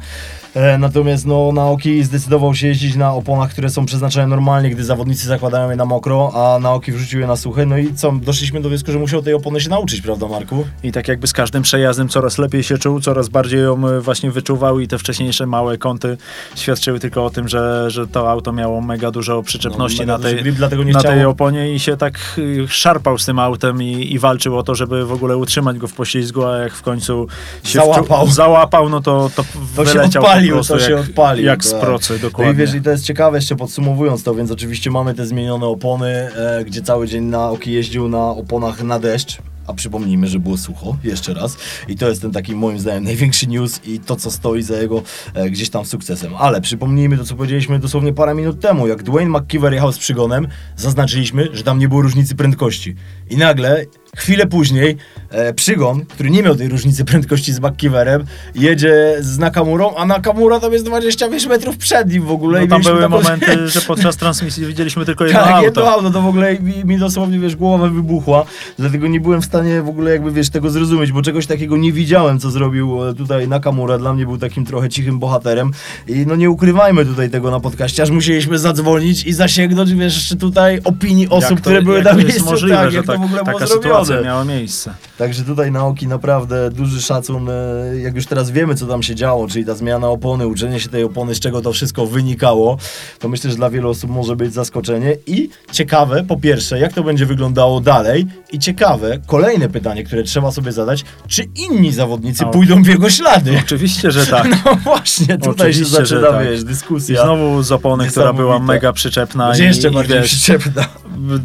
E, 0.55 0.77
natomiast 0.77 1.25
no, 1.25 1.51
Naoki 1.51 2.03
zdecydował 2.03 2.55
się 2.55 2.67
jeździć 2.67 2.95
na 2.95 3.13
oponach, 3.13 3.49
które 3.51 3.69
są 3.69 3.85
przeznaczone 3.85 4.27
normalnie, 4.27 4.69
gdy 4.69 4.83
zawodnicy 4.83 5.27
zakładają 5.27 5.69
je 5.69 5.75
na 5.75 5.85
mokro, 5.85 6.31
a 6.33 6.59
Naoki 6.59 6.91
wrzucił 6.91 7.19
je 7.19 7.27
na 7.27 7.35
suche. 7.35 7.65
No 7.65 7.77
i 7.77 7.93
co, 7.93 8.11
doszliśmy 8.11 8.61
do 8.61 8.69
wniosku, 8.69 8.91
że 8.91 8.99
musiał 8.99 9.21
tej 9.21 9.33
opony 9.33 9.61
się 9.61 9.69
nauczyć, 9.69 10.01
prawda 10.01 10.27
Marku? 10.27 10.65
I 10.83 10.91
tak 10.91 11.07
jakby 11.07 11.27
z 11.27 11.33
każdym 11.33 11.63
przejazdem 11.63 12.09
coraz 12.09 12.37
lepiej 12.37 12.63
się 12.63 12.77
czuł, 12.77 12.99
coraz 12.99 13.29
bardziej 13.29 13.59
ją 13.61 13.87
e, 13.87 13.99
właśnie 14.01 14.31
wyczuwał 14.31 14.79
i 14.79 14.87
te 14.87 14.97
wcześniejsze 14.97 15.45
małe 15.45 15.77
kąty 15.77 16.17
świadczyły 16.55 16.99
tylko 16.99 17.25
o 17.25 17.29
tym, 17.29 17.47
że, 17.47 17.91
że 17.91 18.07
to 18.07 18.31
auto 18.31 18.51
miało 18.53 18.81
mega 18.81 19.11
dużo 19.11 19.43
przyczepności 19.43 19.99
No, 19.99 20.03
mega 20.05 20.17
na, 20.17 20.23
tej, 20.23 20.43
grip, 20.43 20.59
na 20.59 20.67
chciało- 20.99 21.03
tej 21.15 21.25
oponie 21.25 21.73
i 21.73 21.79
się 21.79 21.97
tak 21.97 22.13
y, 22.37 22.67
szarpał 22.67 23.17
z 23.17 23.25
tym 23.25 23.39
autem 23.39 23.83
i, 23.83 24.13
i 24.13 24.19
walczył 24.19 24.57
o 24.57 24.63
to, 24.63 24.75
żeby 24.75 25.05
w 25.05 25.11
ogóle 25.11 25.37
utrzymać 25.37 25.77
go 25.77 25.87
w 25.87 25.93
poślizgu, 25.93 26.45
a 26.45 26.57
jak 26.57 26.73
w 26.73 26.81
końcu 26.81 27.27
się 27.63 27.79
Załapał. 27.79 28.25
Wczu- 28.27 28.31
załapał 28.31 28.82
no 28.89 29.01
to, 29.01 29.29
to, 29.35 29.45
To 29.75 29.85
się 29.85 30.01
odpalił, 30.01 30.63
to 30.63 30.79
się 30.79 30.91
jak, 30.91 31.01
odpalił. 31.01 31.45
jak 31.45 31.63
z 31.65 31.71
tak. 31.71 31.81
procy, 31.81 32.13
No 32.13 32.17
i 32.17 32.21
dokładnie. 32.21 32.53
wiesz, 32.53 32.73
i 32.75 32.81
to 32.81 32.89
jest 32.89 33.03
ciekawe 33.05 33.37
jeszcze 33.37 33.55
podsumowując 33.55 34.23
to, 34.23 34.35
więc 34.35 34.51
oczywiście 34.51 34.91
mamy 34.91 35.13
te 35.13 35.25
zmienione 35.25 35.65
opony, 35.65 36.07
e, 36.07 36.63
gdzie 36.65 36.81
cały 36.81 37.07
dzień 37.07 37.23
Naoki 37.23 37.71
jeździł 37.71 38.07
na 38.09 38.29
oponach 38.29 38.83
na 38.83 38.99
deszcz. 38.99 39.37
A 39.67 39.73
przypomnijmy, 39.73 40.27
że 40.27 40.39
było 40.39 40.57
sucho, 40.57 40.97
jeszcze 41.03 41.33
raz. 41.33 41.57
I 41.87 41.95
to 41.95 42.09
jest 42.09 42.21
ten 42.21 42.31
taki 42.31 42.55
moim 42.55 42.79
zdaniem 42.79 43.03
największy 43.03 43.47
news 43.47 43.81
i 43.85 43.99
to, 43.99 44.15
co 44.15 44.31
stoi 44.31 44.61
za 44.61 44.77
jego 44.77 45.01
e, 45.33 45.49
gdzieś 45.49 45.69
tam 45.69 45.85
sukcesem. 45.85 46.31
Ale 46.39 46.61
przypomnijmy 46.61 47.17
to, 47.17 47.23
co 47.23 47.35
powiedzieliśmy 47.35 47.79
dosłownie 47.79 48.13
parę 48.13 48.33
minut 48.35 48.59
temu. 48.59 48.87
Jak 48.87 49.03
Dwayne 49.03 49.39
McKeever 49.39 49.73
jechał 49.73 49.91
z 49.91 49.97
przygonem, 49.97 50.47
zaznaczyliśmy, 50.75 51.47
że 51.53 51.63
tam 51.63 51.79
nie 51.79 51.87
było 51.87 52.01
różnicy 52.01 52.35
prędkości. 52.35 52.95
I 53.29 53.37
nagle, 53.37 53.85
chwilę 54.15 54.47
później, 54.47 54.97
e, 55.29 55.53
przygon, 55.53 56.05
który 56.05 56.29
nie 56.29 56.43
miał 56.43 56.55
tej 56.55 56.67
różnicy 56.69 57.05
prędkości 57.05 57.53
z 57.53 57.59
McKeeverem, 57.59 58.23
jedzie 58.55 59.15
z 59.19 59.37
Nakamurą, 59.39 59.95
a 59.95 60.05
Nakamura 60.05 60.59
tam 60.59 60.73
jest 60.73 60.85
20 60.85 61.29
wiesz, 61.29 61.47
metrów 61.47 61.77
przed 61.77 62.11
nim 62.11 62.23
w 62.23 62.31
ogóle. 62.31 62.61
no, 62.61 62.67
tam 62.67 62.81
były 62.81 63.01
taką- 63.01 63.09
momenty, 63.09 63.67
że 63.73 63.81
podczas 63.81 64.17
transmisji 64.17 64.65
widzieliśmy 64.65 65.05
tylko 65.05 65.25
jedno 65.25 65.39
tak, 65.39 65.49
auto. 65.51 65.65
jedno 65.65 65.91
auto, 65.91 66.11
to 66.11 66.21
w 66.21 66.27
ogóle 66.27 66.59
mi, 66.59 66.85
mi 66.85 66.97
dosłownie, 66.97 67.39
wiesz, 67.39 67.55
głowa 67.55 67.87
wybuchła, 67.87 68.45
dlatego 68.79 69.07
nie 69.07 69.19
byłem 69.19 69.41
w 69.41 69.45
stanie 69.45 69.81
w 69.81 69.89
ogóle 69.89 70.11
jakby, 70.11 70.31
wiesz, 70.31 70.49
tego 70.49 70.69
zrozumieć, 70.69 71.11
bo 71.11 71.21
czegoś 71.21 71.47
takiego 71.47 71.77
nie 71.77 71.91
widziałem, 71.93 72.39
co 72.39 72.51
zrobił 72.51 73.07
e, 73.09 73.13
tutaj 73.13 73.47
Nakamura, 73.47 73.97
dla 73.97 74.13
mnie 74.13 74.25
był 74.25 74.37
takim 74.37 74.65
trochę 74.65 74.89
cichym 74.89 75.19
bohaterem 75.19 75.71
i 76.07 76.25
no 76.27 76.35
nie 76.35 76.49
ukrywajmy 76.49 77.05
tutaj 77.05 77.29
tego 77.29 77.51
na 77.51 77.59
podcaście, 77.59 78.03
aż 78.03 78.09
musieliśmy 78.09 78.59
zadzwonić 78.59 79.25
i 79.25 79.33
zasięgnąć, 79.33 79.93
wiesz, 79.93 80.33
tutaj 80.39 80.79
opinii 80.83 81.29
osób, 81.29 81.49
to- 81.49 81.55
które 81.61 81.81
były 81.81 82.03
na 82.03 82.13
miejscu, 82.13 82.45
możliwe, 82.45 82.75
tak, 82.75 82.93
jak 82.93 83.05
tak, 83.05 83.15
to 83.15 83.21
w 83.21 83.25
ogóle 83.25 83.43
było 83.43 83.59
taka 83.59 83.67
zrobione. 84.05 84.27
miała 84.27 84.45
miejsce. 84.45 84.93
Także 85.17 85.43
tutaj 85.43 85.71
nauki 85.71 86.07
naprawdę 86.07 86.69
duży 86.69 87.01
szacun, 87.01 87.49
e, 87.49 87.53
jak 88.01 88.15
już 88.15 88.25
teraz 88.25 88.51
wiemy, 88.51 88.75
co 88.75 88.85
tam 88.87 89.03
się 89.03 89.15
działo, 89.15 89.47
czyli 89.47 89.65
ta 89.65 89.75
zmiana 89.75 90.07
opony, 90.07 90.47
uczenie 90.47 90.79
się 90.79 90.89
tej 90.89 91.03
opony, 91.03 91.35
z 91.35 91.39
czego 91.39 91.61
to 91.61 91.73
wszystko 91.73 92.05
wynikało, 92.05 92.77
to 93.19 93.29
myślę, 93.29 93.49
że 93.49 93.55
dla 93.55 93.69
wielu 93.69 93.89
osób 93.89 94.11
może 94.11 94.35
być 94.35 94.53
zaskoczenie 94.53 95.15
i 95.27 95.49
ciekawe, 95.71 96.23
po 96.23 96.37
pierwsze, 96.37 96.79
jak 96.79 96.93
to 96.93 97.03
będzie 97.03 97.25
wyglądało 97.25 97.81
dalej 97.81 98.25
i 98.51 98.59
ciekawe, 98.59 99.19
kolejne 99.27 99.69
pytanie, 99.69 100.03
które 100.03 100.23
trzeba 100.23 100.51
sobie 100.51 100.71
zadać, 100.71 101.05
czy 101.27 101.43
inni 101.55 101.91
zawodnicy 101.91 102.43
A, 102.45 102.47
pójdą 102.47 102.83
w 102.83 102.87
jego 102.87 103.09
ślady? 103.09 103.57
Oczywiście, 103.65 104.11
że 104.11 104.25
tak. 104.27 104.47
No 104.65 104.75
właśnie, 104.75 105.37
tutaj 105.37 105.73
się 105.73 105.81
Oczywiście, 105.81 105.85
że 106.05 106.05
zaczyna, 106.05 106.27
tak. 106.31 106.45
wiesz, 106.45 106.61
I 106.61 106.65
dyskusja. 106.65 107.23
znowu 107.23 107.63
z 107.63 107.71
opony, 107.71 108.07
która 108.07 108.33
była 108.33 108.59
mega 108.59 108.93
przyczepna 108.93 109.47
Będzie 109.47 109.63
i, 109.63 109.67
jeszcze 109.67 109.89
i 109.89 109.93
bardziej 109.93 110.19
wiesz, 110.19 110.27
przyczepna. 110.31 110.85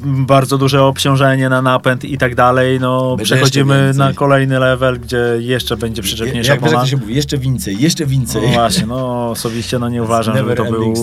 bardzo 0.04 0.58
duże 0.58 0.82
obciążenie 0.84 1.48
na 1.48 1.62
napęd 1.62 2.04
i 2.04 2.18
tak 2.18 2.34
dalej, 2.34 2.47
no 2.80 3.16
Będzie 3.16 3.24
przechodzimy 3.24 3.92
na 3.96 4.12
kolejny 4.12 4.58
level, 4.58 5.00
gdzie 5.00 5.18
jeszcze 5.38 5.76
będzie 5.76 6.02
przyczepniejsza 6.02 6.52
Jak 6.52 6.62
jak 6.62 6.72
to 6.72 6.86
się 6.86 6.96
mówi, 6.96 7.14
jeszcze 7.14 7.38
więcej, 7.38 7.80
jeszcze 7.80 8.06
więcej. 8.06 8.42
No 8.42 8.48
właśnie, 8.48 8.86
no 8.86 9.30
osobiście 9.30 9.78
no 9.78 9.88
nie 9.88 10.02
uważam, 10.02 10.36
żeby 10.36 10.54
to 10.54 10.64
był, 10.64 10.94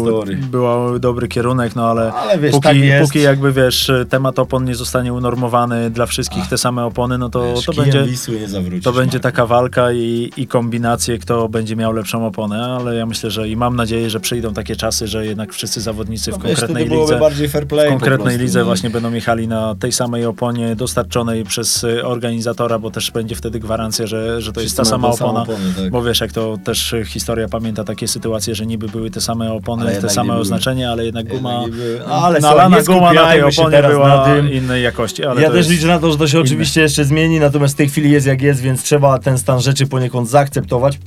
był 0.52 1.00
dobry 1.00 1.28
kierunek, 1.28 1.76
no 1.76 1.86
ale, 1.86 2.14
Ale 2.14 2.40
wiesz, 2.40 2.52
póki, 2.52 2.68
tak 2.68 3.02
póki 3.02 3.22
jakby 3.22 3.52
wiesz, 3.54 3.92
temat 4.10 4.40
opon 4.40 4.66
nie 4.66 4.76
zostanie 4.76 5.14
unormowany 5.14 5.90
dla 5.90 6.06
wszystkich 6.06 6.48
te 6.48 6.58
same 6.58 6.86
opony, 6.86 7.18
no 7.18 7.30
to, 7.30 7.54
Wiesz, 7.56 7.66
to 7.66 7.74
będzie 7.74 8.06
zawrócisz, 8.46 8.84
to 8.84 8.92
będzie 8.92 9.18
Marku. 9.18 9.24
taka 9.24 9.46
walka 9.46 9.92
i, 9.92 10.32
i 10.38 10.48
kombinacje, 10.48 11.18
kto 11.18 11.50
będzie 11.50 11.76
miał 11.76 11.94
lepszą 11.94 12.28
oponę, 12.28 12.66
ale 12.80 12.96
ja 12.96 13.06
myślę, 13.06 13.32
że 13.32 13.50
i 13.50 13.56
mam 13.56 13.76
nadzieję, 13.76 14.10
że 14.10 14.20
przyjdą 14.20 14.54
takie 14.54 14.76
czasy, 14.76 15.08
że 15.08 15.26
jednak 15.26 15.54
wszyscy 15.54 15.82
zawodnicy 15.82 16.32
w 16.32 16.34
No 16.34 16.40
wtedy 16.40 16.56
konkretnej 16.56 16.90
lidze 16.90 17.18
w 17.18 17.90
konkretnej 17.90 18.18
prostu, 18.18 18.42
lidze 18.42 18.60
nie? 18.60 18.66
właśnie 18.66 18.90
będą 18.90 19.14
jechali 19.14 19.48
na 19.48 19.76
tej 19.76 19.92
samej 19.92 20.26
oponie 20.26 20.76
dostarczonej 20.76 21.35
przez 21.44 21.84
y, 21.84 22.06
organizatora, 22.06 22.80
bo 22.80 22.92
też 22.92 23.12
będzie 23.12 23.36
wtedy 23.36 23.60
gwarancja, 23.60 24.08
że, 24.08 24.42
że 24.42 24.54
to 24.54 24.62
jest 24.62 24.78
ta 24.78 24.86
sama 24.86 25.08
opona. 25.08 25.42
oponę, 25.42 25.74
tak. 25.78 25.90
Bo 25.92 26.04
wiesz, 26.04 26.22
jak 26.22 26.32
to 26.32 26.58
też 26.64 26.94
y, 26.94 27.06
historia 27.06 27.48
pamięta 27.50 27.84
takie 27.84 28.08
sytuacje, 28.08 28.56
że 28.56 28.66
niby 28.66 28.88
były 28.88 29.12
te 29.12 29.22
same 29.22 29.46
Ale 29.46 29.54
opony, 29.54 29.86
te 29.86 29.92
jednak 29.92 30.12
nie 30.12 30.16
same 30.16 30.28
były. 30.28 30.40
oznaczenie, 30.42 30.90
ale 30.90 31.06
jednak 31.06 31.28
guma, 31.28 31.54
Jednak 31.54 31.72
były. 31.72 32.06
Ale 32.08 32.40
nalana 32.40 32.82
guma 32.84 33.14
na 33.14 33.26
tej 33.32 33.44
oponie 33.44 33.82
była 33.84 34.28
innej 34.52 34.84
jakości. 34.84 35.26
Ale 35.26 35.42
ja 35.42 35.52
też 35.52 35.68
liczę 35.70 35.88
na 35.88 36.00
to, 36.00 36.12
że 36.12 36.18
to 36.18 36.28
się 36.28 36.38
inne. 36.38 36.46
oczywiście 36.46 36.82
jeszcze 36.82 37.06
zmieni, 37.06 37.40
natomiast 37.40 37.74
w 37.74 37.78
tej 37.78 37.90
chwili 37.90 38.12
jest 38.12 38.28
jak 38.28 38.42
jest, 38.42 38.62
więc 38.62 38.84
trzeba 38.84 39.20
ten 39.20 39.38
stan 39.38 39.62
rzeczy 39.62 39.88
poniekąd 39.88 40.30
zaakceptować. 40.30 41.00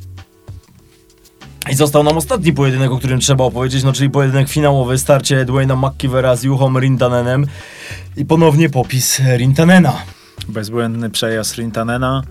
I 1.71 1.75
został 1.75 2.03
nam 2.03 2.17
ostatni 2.17 2.53
pojedynek, 2.53 2.91
o 2.91 2.99
którym 2.99 3.21
trzeba 3.21 3.45
opowiedzieć, 3.45 3.85
no 3.85 3.93
czyli 3.93 4.11
pojedynek 4.11 4.49
finałowy, 4.49 4.99
starcie 4.99 5.45
Dwayna 5.45 5.77
McKeevera 5.77 6.37
z 6.37 6.43
Juhom 6.43 6.79
Rintanenem 6.79 7.47
i 8.17 8.25
ponownie 8.25 8.71
popis 8.71 9.21
Rintanena. 9.37 9.93
Bezbłędny 10.49 11.11
przejazd 11.11 11.55
Rintanena. 11.55 12.23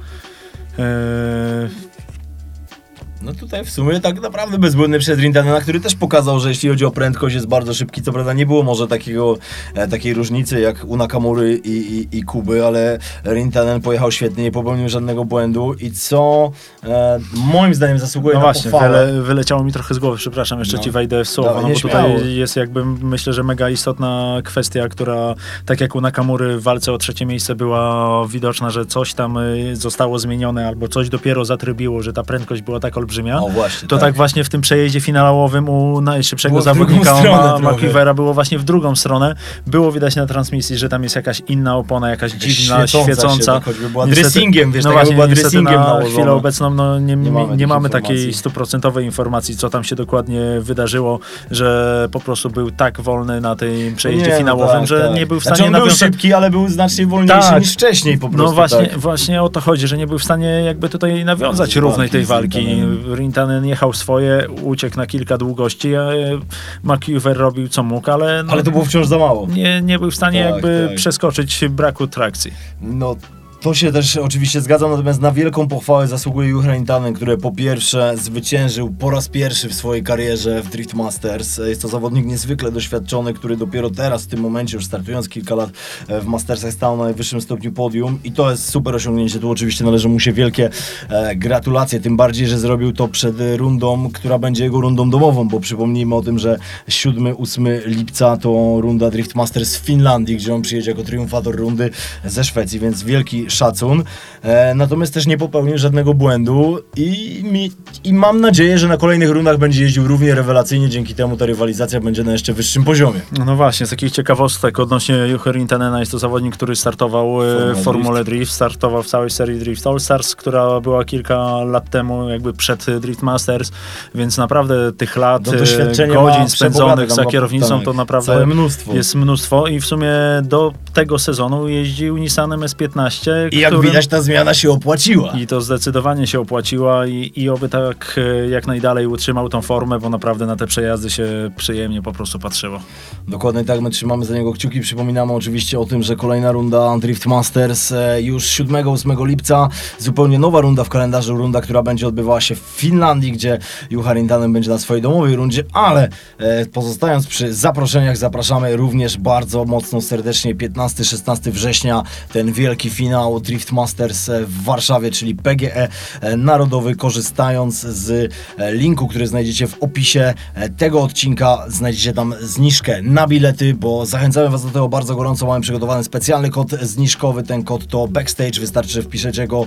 No 3.22 3.34
tutaj 3.34 3.66
w 3.66 3.70
sumie 3.70 4.00
tak 4.00 4.22
naprawdę 4.22 4.58
bezbłędny 4.58 5.00
przed 5.00 5.20
Rintanena, 5.20 5.62
który 5.62 5.80
też 5.80 5.96
pokazał, 5.96 6.40
że 6.40 6.50
jeśli 6.50 6.70
chodzi 6.70 6.86
o 6.86 6.92
prędkość 6.92 7.36
jest 7.36 7.48
bardzo 7.48 7.74
szybki, 7.74 8.02
co 8.02 8.12
prawda 8.14 8.34
nie 8.34 8.46
było 8.46 8.64
może 8.64 8.88
takiego, 8.88 9.38
e, 9.74 9.88
takiej 9.88 10.14
różnicy 10.14 10.60
jak 10.60 10.86
u 10.86 10.98
Nakamury 10.98 11.62
i, 11.64 11.70
i, 11.72 12.18
i 12.18 12.24
Kuby, 12.24 12.66
ale 12.66 13.00
Rintanen 13.26 13.82
pojechał 13.82 14.12
świetnie, 14.12 14.44
nie 14.44 14.52
popełnił 14.52 14.90
żadnego 14.90 15.26
błędu 15.26 15.74
i 15.74 15.92
co 15.92 16.52
e, 16.84 17.20
moim 17.34 17.74
zdaniem 17.76 18.00
zasługuje 18.00 18.34
No 18.34 18.40
na 18.40 18.46
właśnie, 18.46 18.72
pochwałę. 18.72 19.06
wyle, 19.08 19.22
wyleciało 19.22 19.64
mi 19.64 19.72
trochę 19.72 19.94
z 19.94 20.00
głowy, 20.00 20.18
przepraszam, 20.18 20.60
jeszcze 20.60 20.78
No. 20.78 20.84
ci 20.84 20.92
wejdę 20.92 21.24
w 21.24 21.30
słowo, 21.30 21.62
no 21.62 21.68
bo 21.70 21.76
tutaj 21.80 22.36
jest 22.36 22.56
jakby, 22.56 22.86
myślę, 22.86 23.34
że 23.34 23.44
mega 23.44 23.70
istotna 23.70 24.38
kwestia, 24.44 24.90
która 24.90 25.36
tak 25.66 25.82
jak 25.82 25.96
u 25.96 26.02
Nakamury 26.02 26.58
w 26.58 26.64
walce 26.64 26.94
o 26.94 26.98
trzecie 26.98 27.26
miejsce 27.26 27.56
była 27.56 28.26
widoczna, 28.28 28.70
że 28.70 28.86
coś 28.86 29.14
tam 29.14 29.38
y, 29.38 29.76
zostało 29.76 30.20
zmienione 30.20 30.68
albo 30.68 30.88
coś 30.88 31.10
dopiero 31.10 31.46
zatrybiło, 31.46 32.02
że 32.04 32.14
ta 32.14 32.24
prędkość 32.24 32.62
była 32.62 32.80
tak 32.80 32.98
olbrzymia. 32.98 33.07
O 33.42 33.50
właśnie, 33.50 33.88
To 33.88 33.98
tak. 33.98 34.16
właśnie 34.16 34.44
w 34.44 34.50
tym 34.50 34.62
przejeździe 34.62 35.02
finałowym 35.02 35.70
u 35.70 36.02
najszybszego 36.02 36.52
Było 36.54 36.62
zawodnika. 36.62 37.16
McKeevera 37.60 38.14
było 38.14 38.34
właśnie 38.34 38.60
w 38.60 38.64
drugą 38.64 38.96
stronę. 38.96 39.36
Było 39.68 39.92
widać 39.92 40.16
na 40.16 40.26
transmisji, 40.26 40.78
że 40.78 40.90
tam 40.90 41.04
jest 41.04 41.16
jakaś 41.16 41.42
inna 41.48 41.78
opona, 41.78 42.10
jakaś 42.10 42.32
dziwna, 42.32 42.88
świecąca 42.88 43.04
świecąca. 43.14 43.38
się, 43.38 43.46
tak 43.46 43.64
choćby 43.64 43.90
była 43.90 44.06
Niestety- 44.06 44.22
dressingiem, 44.22 44.72
wiesz, 44.72 44.84
no 44.84 44.90
tak 44.90 44.98
właśnie, 44.98 45.14
była 45.16 45.28
dressingiem 45.28 45.64
na 45.76 45.80
nałożona. 45.88 46.10
chwilę 46.14 46.32
obecną 46.32 46.70
no, 46.70 47.00
nie, 47.00 47.16
nie, 47.16 47.32
mamy 47.32 47.58
nie, 47.58 47.68
mamy 47.68 47.90
takiej 47.90 48.34
stuprocentowej 48.34 49.06
informacji, 49.06 49.58
co 49.58 49.70
tam 49.70 49.84
się 49.84 49.96
dokładnie 49.96 50.42
wydarzyło, 50.60 51.20
że 51.52 52.08
po 52.12 52.20
prostu 52.20 52.50
był 52.50 52.72
tak 52.72 53.02
wolny 53.02 53.42
na 53.42 53.56
tym 53.56 53.96
przejeździe 53.96 54.26
Nie, 54.26 54.32
no 54.32 54.38
finałowym, 54.38 54.80
tak, 54.80 54.88
że 54.88 55.02
tak. 55.08 55.16
nie 55.16 55.26
był 55.28 55.40
w 55.40 55.44
Znaczy 55.44 55.56
stanie 55.56 55.68
on 55.68 55.74
był 55.74 55.82
nawiązać... 55.82 56.00
szybki, 56.00 56.34
ale 56.34 56.50
był 56.50 56.68
znacznie 56.70 57.08
wolniejszy 57.08 57.50
Tak. 57.50 57.60
niż 57.62 57.74
wcześniej 57.74 58.18
po 58.18 58.30
prostu. 58.30 58.48
No 58.48 58.54
właśnie, 58.54 58.86
tak. 58.88 58.98
właśnie 59.00 59.42
o 59.44 59.50
to 59.50 59.62
chodzi, 59.62 59.88
że 59.88 59.98
nie 59.98 60.08
był 60.08 60.20
w 60.20 60.24
stanie 60.24 60.48
jakby 60.48 60.90
tutaj 60.90 61.26
nawiązać 61.26 61.76
równej 61.76 62.10
tej 62.10 62.26
walki. 62.26 62.68
Rintanen 63.16 63.66
jechał 63.66 63.94
swoje, 63.94 64.48
uciekł 64.64 64.98
na 64.98 65.06
kilka 65.08 65.38
długości, 65.38 65.96
a 65.96 66.02
e, 66.02 66.40
McIver 66.84 67.38
robił 67.38 67.68
co 67.68 67.84
mógł, 67.84 68.12
ale, 68.12 68.44
no, 68.44 68.54
Ale 68.54 68.64
to 68.64 68.72
było 68.72 68.86
wciąż 68.86 69.08
za 69.08 69.18
mało. 69.18 69.48
nie, 69.48 69.82
nie 69.82 70.00
był 70.00 70.12
w 70.12 70.16
stanie 70.16 70.44
Tak, 70.44 70.52
jakby 70.54 70.86
tak. 70.88 70.98
przeskoczyć 70.98 71.66
braku 71.70 72.08
trakcji. 72.08 72.52
No, 72.82 73.16
to 73.62 73.74
się 73.74 73.92
też 73.92 74.18
oczywiście 74.18 74.62
zgadzam, 74.62 74.92
natomiast 74.92 75.22
na 75.22 75.32
wielką 75.32 75.68
pochwałę 75.68 76.08
zasługuje 76.08 76.50
Juhrain 76.50 76.86
Tannen, 76.86 77.14
który 77.14 77.38
po 77.38 77.52
pierwsze 77.52 78.14
zwyciężył 78.18 78.90
po 79.00 79.10
raz 79.10 79.30
pierwszy 79.30 79.70
w 79.70 79.74
swojej 79.74 80.04
karierze 80.04 80.62
w 80.64 80.70
Drift 80.70 80.94
Masters. 80.94 81.58
Jest 81.58 81.82
to 81.82 81.88
zawodnik 81.88 82.26
niezwykle 82.26 82.72
doświadczony, 82.72 83.34
który 83.34 83.58
dopiero 83.58 83.90
teraz, 83.90 84.24
w 84.24 84.28
tym 84.28 84.40
momencie, 84.40 84.78
już 84.78 84.86
startując 84.86 85.30
kilka 85.30 85.56
lat 85.56 85.70
e, 86.08 86.22
w 86.22 86.26
Mastersach, 86.26 86.74
stał 86.74 86.98
na 86.98 87.04
najwyższym 87.04 87.42
stopniu 87.42 87.72
podium 87.72 88.20
i 88.24 88.32
to 88.32 88.52
jest 88.52 88.70
super 88.70 88.96
osiągnięcie. 88.96 89.40
Tu 89.40 89.50
oczywiście 89.50 89.86
należą 89.86 90.10
mu 90.10 90.20
się 90.20 90.34
wielkie 90.34 90.70
e, 91.10 91.36
gratulacje, 91.36 92.00
tym 92.00 92.18
bardziej, 92.18 92.48
że 92.48 92.60
zrobił 92.60 92.94
to 92.94 93.08
przed 93.08 93.36
rundą, 93.56 94.10
która 94.14 94.40
będzie 94.40 94.64
jego 94.64 94.82
rundą 94.82 95.10
domową, 95.10 95.48
bo 95.48 95.60
przypomnijmy 95.60 96.16
o 96.16 96.22
tym, 96.22 96.40
że 96.40 96.60
7-8 96.90 97.86
lipca 97.86 98.38
to 98.38 98.78
runda 98.82 99.12
Drift 99.12 99.36
Masters 99.36 99.78
w 99.78 99.86
Finlandii, 99.86 100.36
gdzie 100.36 100.56
on 100.56 100.62
przyjedzie 100.62 100.92
jako 100.92 101.04
triumfator 101.04 101.56
rundy 101.56 101.90
ze 102.26 102.44
Szwecji, 102.44 102.80
więc 102.80 103.04
wielki 103.04 103.47
szacun. 103.50 104.04
E, 104.44 104.76
natomiast 104.76 105.14
też 105.14 105.28
nie 105.28 105.38
popełnił 105.38 105.78
żadnego 105.78 106.14
błędu 106.14 106.80
i, 106.96 107.42
mi, 107.44 107.72
i 108.04 108.14
mam 108.14 108.42
nadzieję, 108.42 108.78
że 108.78 108.88
na 108.88 108.98
kolejnych 108.98 109.30
rundach 109.30 109.58
będzie 109.58 109.84
jeździł 109.84 110.08
równie 110.08 110.36
rewelacyjnie, 110.36 110.90
dzięki 110.90 111.16
temu 111.16 111.38
ta 111.38 111.46
rywalizacja 111.46 112.00
będzie 112.00 112.24
na 112.24 112.32
jeszcze 112.32 112.54
wyższym 112.54 112.84
poziomie. 112.84 113.22
No 113.46 113.56
właśnie, 113.56 113.86
z 113.86 113.90
takich 113.90 114.12
ciekawostek 114.12 114.80
odnośnie 114.80 115.16
Jucher 115.16 115.56
Rintanena 115.56 116.00
jest 116.00 116.12
to 116.12 116.20
zawodnik, 116.20 116.56
który 116.56 116.76
startował 116.76 117.44
e, 117.44 117.46
Formule 117.56 117.76
w 117.76 117.84
Formule 117.84 118.24
Drift. 118.24 118.52
startował 118.52 119.04
w 119.04 119.08
całej 119.08 119.30
serii 119.30 119.60
Drift 119.60 119.88
All 119.88 120.00
Stars, 120.00 120.36
która 120.36 120.80
była 120.82 121.06
kilka 121.06 121.64
lat 121.64 121.90
temu 121.90 122.30
jakby 122.30 122.54
przed 122.54 122.86
Drift 123.00 123.22
Masters, 123.22 123.72
więc 124.16 124.38
naprawdę 124.38 124.92
tych 124.92 125.16
lat, 125.16 125.44
Do 125.44 125.52
e, 125.54 126.08
godzin 126.08 126.50
spędzonych 126.50 127.12
za 127.12 127.26
kierownicą 127.26 127.82
to 127.82 127.94
naprawdę 127.94 128.46
mnóstwo. 128.46 128.94
jest 128.94 129.16
mnóstwo 129.16 129.68
i 129.68 129.80
w 129.80 129.86
sumie 129.86 130.12
do 130.44 130.74
tego 130.94 131.20
sezonu 131.20 131.68
jeździł 131.68 132.18
Nissanem 132.18 132.60
S15, 132.60 133.32
I 133.52 133.60
jak 133.60 133.72
którym- 133.74 133.92
widać 133.92 134.08
ta 134.08 134.22
zmiana 134.22 134.54
się 134.54 134.72
opłaciła. 134.72 135.32
i 135.32 135.48
to 135.48 135.62
zdecydowanie 135.62 136.28
się 136.28 136.40
opłaciła 136.40 137.08
i, 137.08 137.32
i 137.36 137.50
oby 137.50 137.70
tak 137.70 138.16
e, 138.18 138.50
jak 138.50 138.68
najdalej 138.68 139.08
utrzymał 139.08 139.50
tą 139.50 139.62
formę, 139.62 140.00
bo 140.00 140.10
naprawdę 140.10 140.46
na 140.46 140.56
te 140.56 140.68
przejazdy 140.68 141.10
się 141.10 141.52
przyjemnie 141.58 142.02
po 142.02 142.12
prostu 142.14 142.40
patrzyło. 142.40 142.80
Dokładnie 143.28 143.64
tak, 143.64 143.82
my 143.82 143.90
trzymamy 143.90 144.26
za 144.26 144.34
niego 144.36 144.54
kciuki. 144.54 144.82
Przypominamy 144.82 145.34
oczywiście 145.34 145.80
o 145.80 145.86
tym, 145.86 146.04
że 146.04 146.16
kolejna 146.16 146.52
runda 146.52 146.98
Drift 147.00 147.26
Masters 147.26 147.92
e, 147.92 148.22
już 148.22 148.44
7-8 148.44 149.28
lipca. 149.28 149.70
Zupełnie 150.00 150.40
nowa 150.40 150.62
runda 150.62 150.84
w 150.84 150.90
kalendarzu, 150.90 151.38
runda, 151.38 151.62
która 151.62 151.84
będzie 151.84 152.08
odbywała 152.08 152.42
się 152.42 152.56
w 152.56 152.60
Finlandii, 152.60 153.32
gdzie 153.32 153.60
Juha 153.90 154.14
Rintanen 154.14 154.54
będzie 154.54 154.70
na 154.70 154.78
swojej 154.80 155.02
domowej 155.02 155.36
rundzie, 155.36 155.64
ale 155.74 156.10
e, 156.38 156.66
pozostając 156.66 157.28
przy 157.28 157.54
zaproszeniach, 157.54 158.18
zapraszamy 158.18 158.76
również 158.78 159.18
bardzo 159.18 159.66
mocno, 159.66 160.02
serdecznie 160.02 160.56
15-16 160.56 161.52
września 161.52 162.04
ten 162.34 162.52
wielki 162.52 162.90
finał 162.90 163.27
Drift 163.40 163.72
Masters 163.72 164.30
w 164.46 164.64
Warszawie, 164.64 165.12
czyli 165.12 165.36
PGE 165.36 165.88
e, 166.22 166.38
Narodowy, 166.38 166.96
korzystając 166.96 167.80
z 167.80 168.34
e, 168.58 168.74
linku, 168.74 169.08
który 169.08 169.28
znajdziecie 169.28 169.68
w 169.68 169.84
opisie 169.84 170.34
e, 170.54 170.70
tego 170.70 171.04
odcinka, 171.04 171.66
znajdziecie 171.68 172.14
tam 172.14 172.36
zniżkę 172.42 173.02
na 173.02 173.28
bilety, 173.28 173.74
bo 173.74 174.06
zachęcamy 174.06 174.50
Was 174.50 174.64
do 174.64 174.70
tego 174.70 174.90
bardzo 174.90 175.16
gorąco, 175.16 175.46
mamy 175.46 175.62
przygotowany 175.62 176.04
specjalny 176.04 176.50
kod 176.50 176.72
zniżkowy, 176.72 177.44
ten 177.44 177.64
kod 177.64 177.88
to 177.88 178.08
Backstage, 178.08 178.60
wystarczy, 178.60 179.02
wpiszecie 179.02 179.48
go 179.48 179.66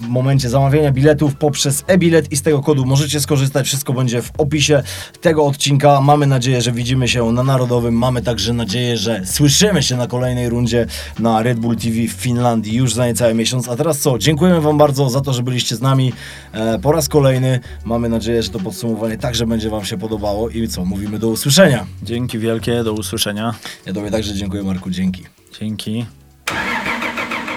w 0.00 0.08
momencie 0.08 0.48
zamawiania 0.48 0.92
biletów 0.92 1.34
poprzez 1.34 1.84
e-bilet 1.86 2.32
i 2.32 2.36
z 2.36 2.42
tego 2.42 2.62
kodu 2.62 2.84
możecie 2.84 3.20
skorzystać, 3.20 3.66
wszystko 3.66 3.92
będzie 3.92 4.22
w 4.22 4.30
opisie 4.38 4.82
tego 5.20 5.46
odcinka, 5.46 6.00
mamy 6.00 6.26
nadzieję, 6.26 6.62
że 6.62 6.72
widzimy 6.72 7.08
się 7.08 7.32
na 7.32 7.42
Narodowym, 7.42 7.94
mamy 7.94 8.22
także 8.22 8.52
nadzieję, 8.52 8.96
że 8.96 9.26
słyszymy 9.26 9.82
się 9.82 9.96
na 9.96 10.06
kolejnej 10.06 10.48
rundzie 10.48 10.86
na 11.18 11.42
Red 11.42 11.58
Bull 11.58 11.76
TV 11.76 11.94
w 12.08 12.14
Finlandii 12.34 12.74
już 12.74 12.94
za 12.94 13.06
niecały 13.06 13.34
miesiąc, 13.34 13.68
a 13.68 13.76
teraz 13.76 13.98
co, 13.98 14.18
dziękujemy 14.18 14.60
Wam 14.60 14.78
bardzo 14.78 15.10
za 15.10 15.20
to, 15.20 15.32
że 15.32 15.42
byliście 15.42 15.76
z 15.76 15.80
nami 15.80 16.12
e, 16.52 16.78
po 16.78 16.92
raz 16.92 17.08
kolejny, 17.08 17.60
mamy 17.84 18.08
nadzieję, 18.08 18.42
że 18.42 18.50
to 18.50 18.60
podsumowanie 18.60 19.18
także 19.18 19.46
będzie 19.46 19.70
Wam 19.70 19.84
się 19.84 19.98
podobało 19.98 20.50
i 20.50 20.68
co, 20.68 20.84
mówimy 20.84 21.18
do 21.18 21.28
usłyszenia. 21.28 21.86
Dzięki 22.02 22.38
wielkie, 22.38 22.84
do 22.84 22.92
usłyszenia. 22.92 23.54
Ja 23.86 23.92
Tobie 23.92 24.10
także 24.10 24.34
dziękuję 24.34 24.62
Marku, 24.62 24.90
dzięki. 24.90 25.24
Dzięki. 25.60 26.06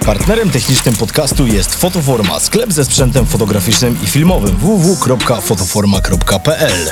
Partnerem 0.06 0.50
technicznym 0.50 0.96
podcastu 0.96 1.48
jest 1.48 1.76
Fotoforma, 1.76 2.40
sklep 2.40 2.74
ze 2.74 2.86
sprzętem 2.86 3.26
fotograficznym 3.26 3.98
i 4.04 4.08
filmowym 4.08 4.56
www.fotoforma.pl 4.56 6.92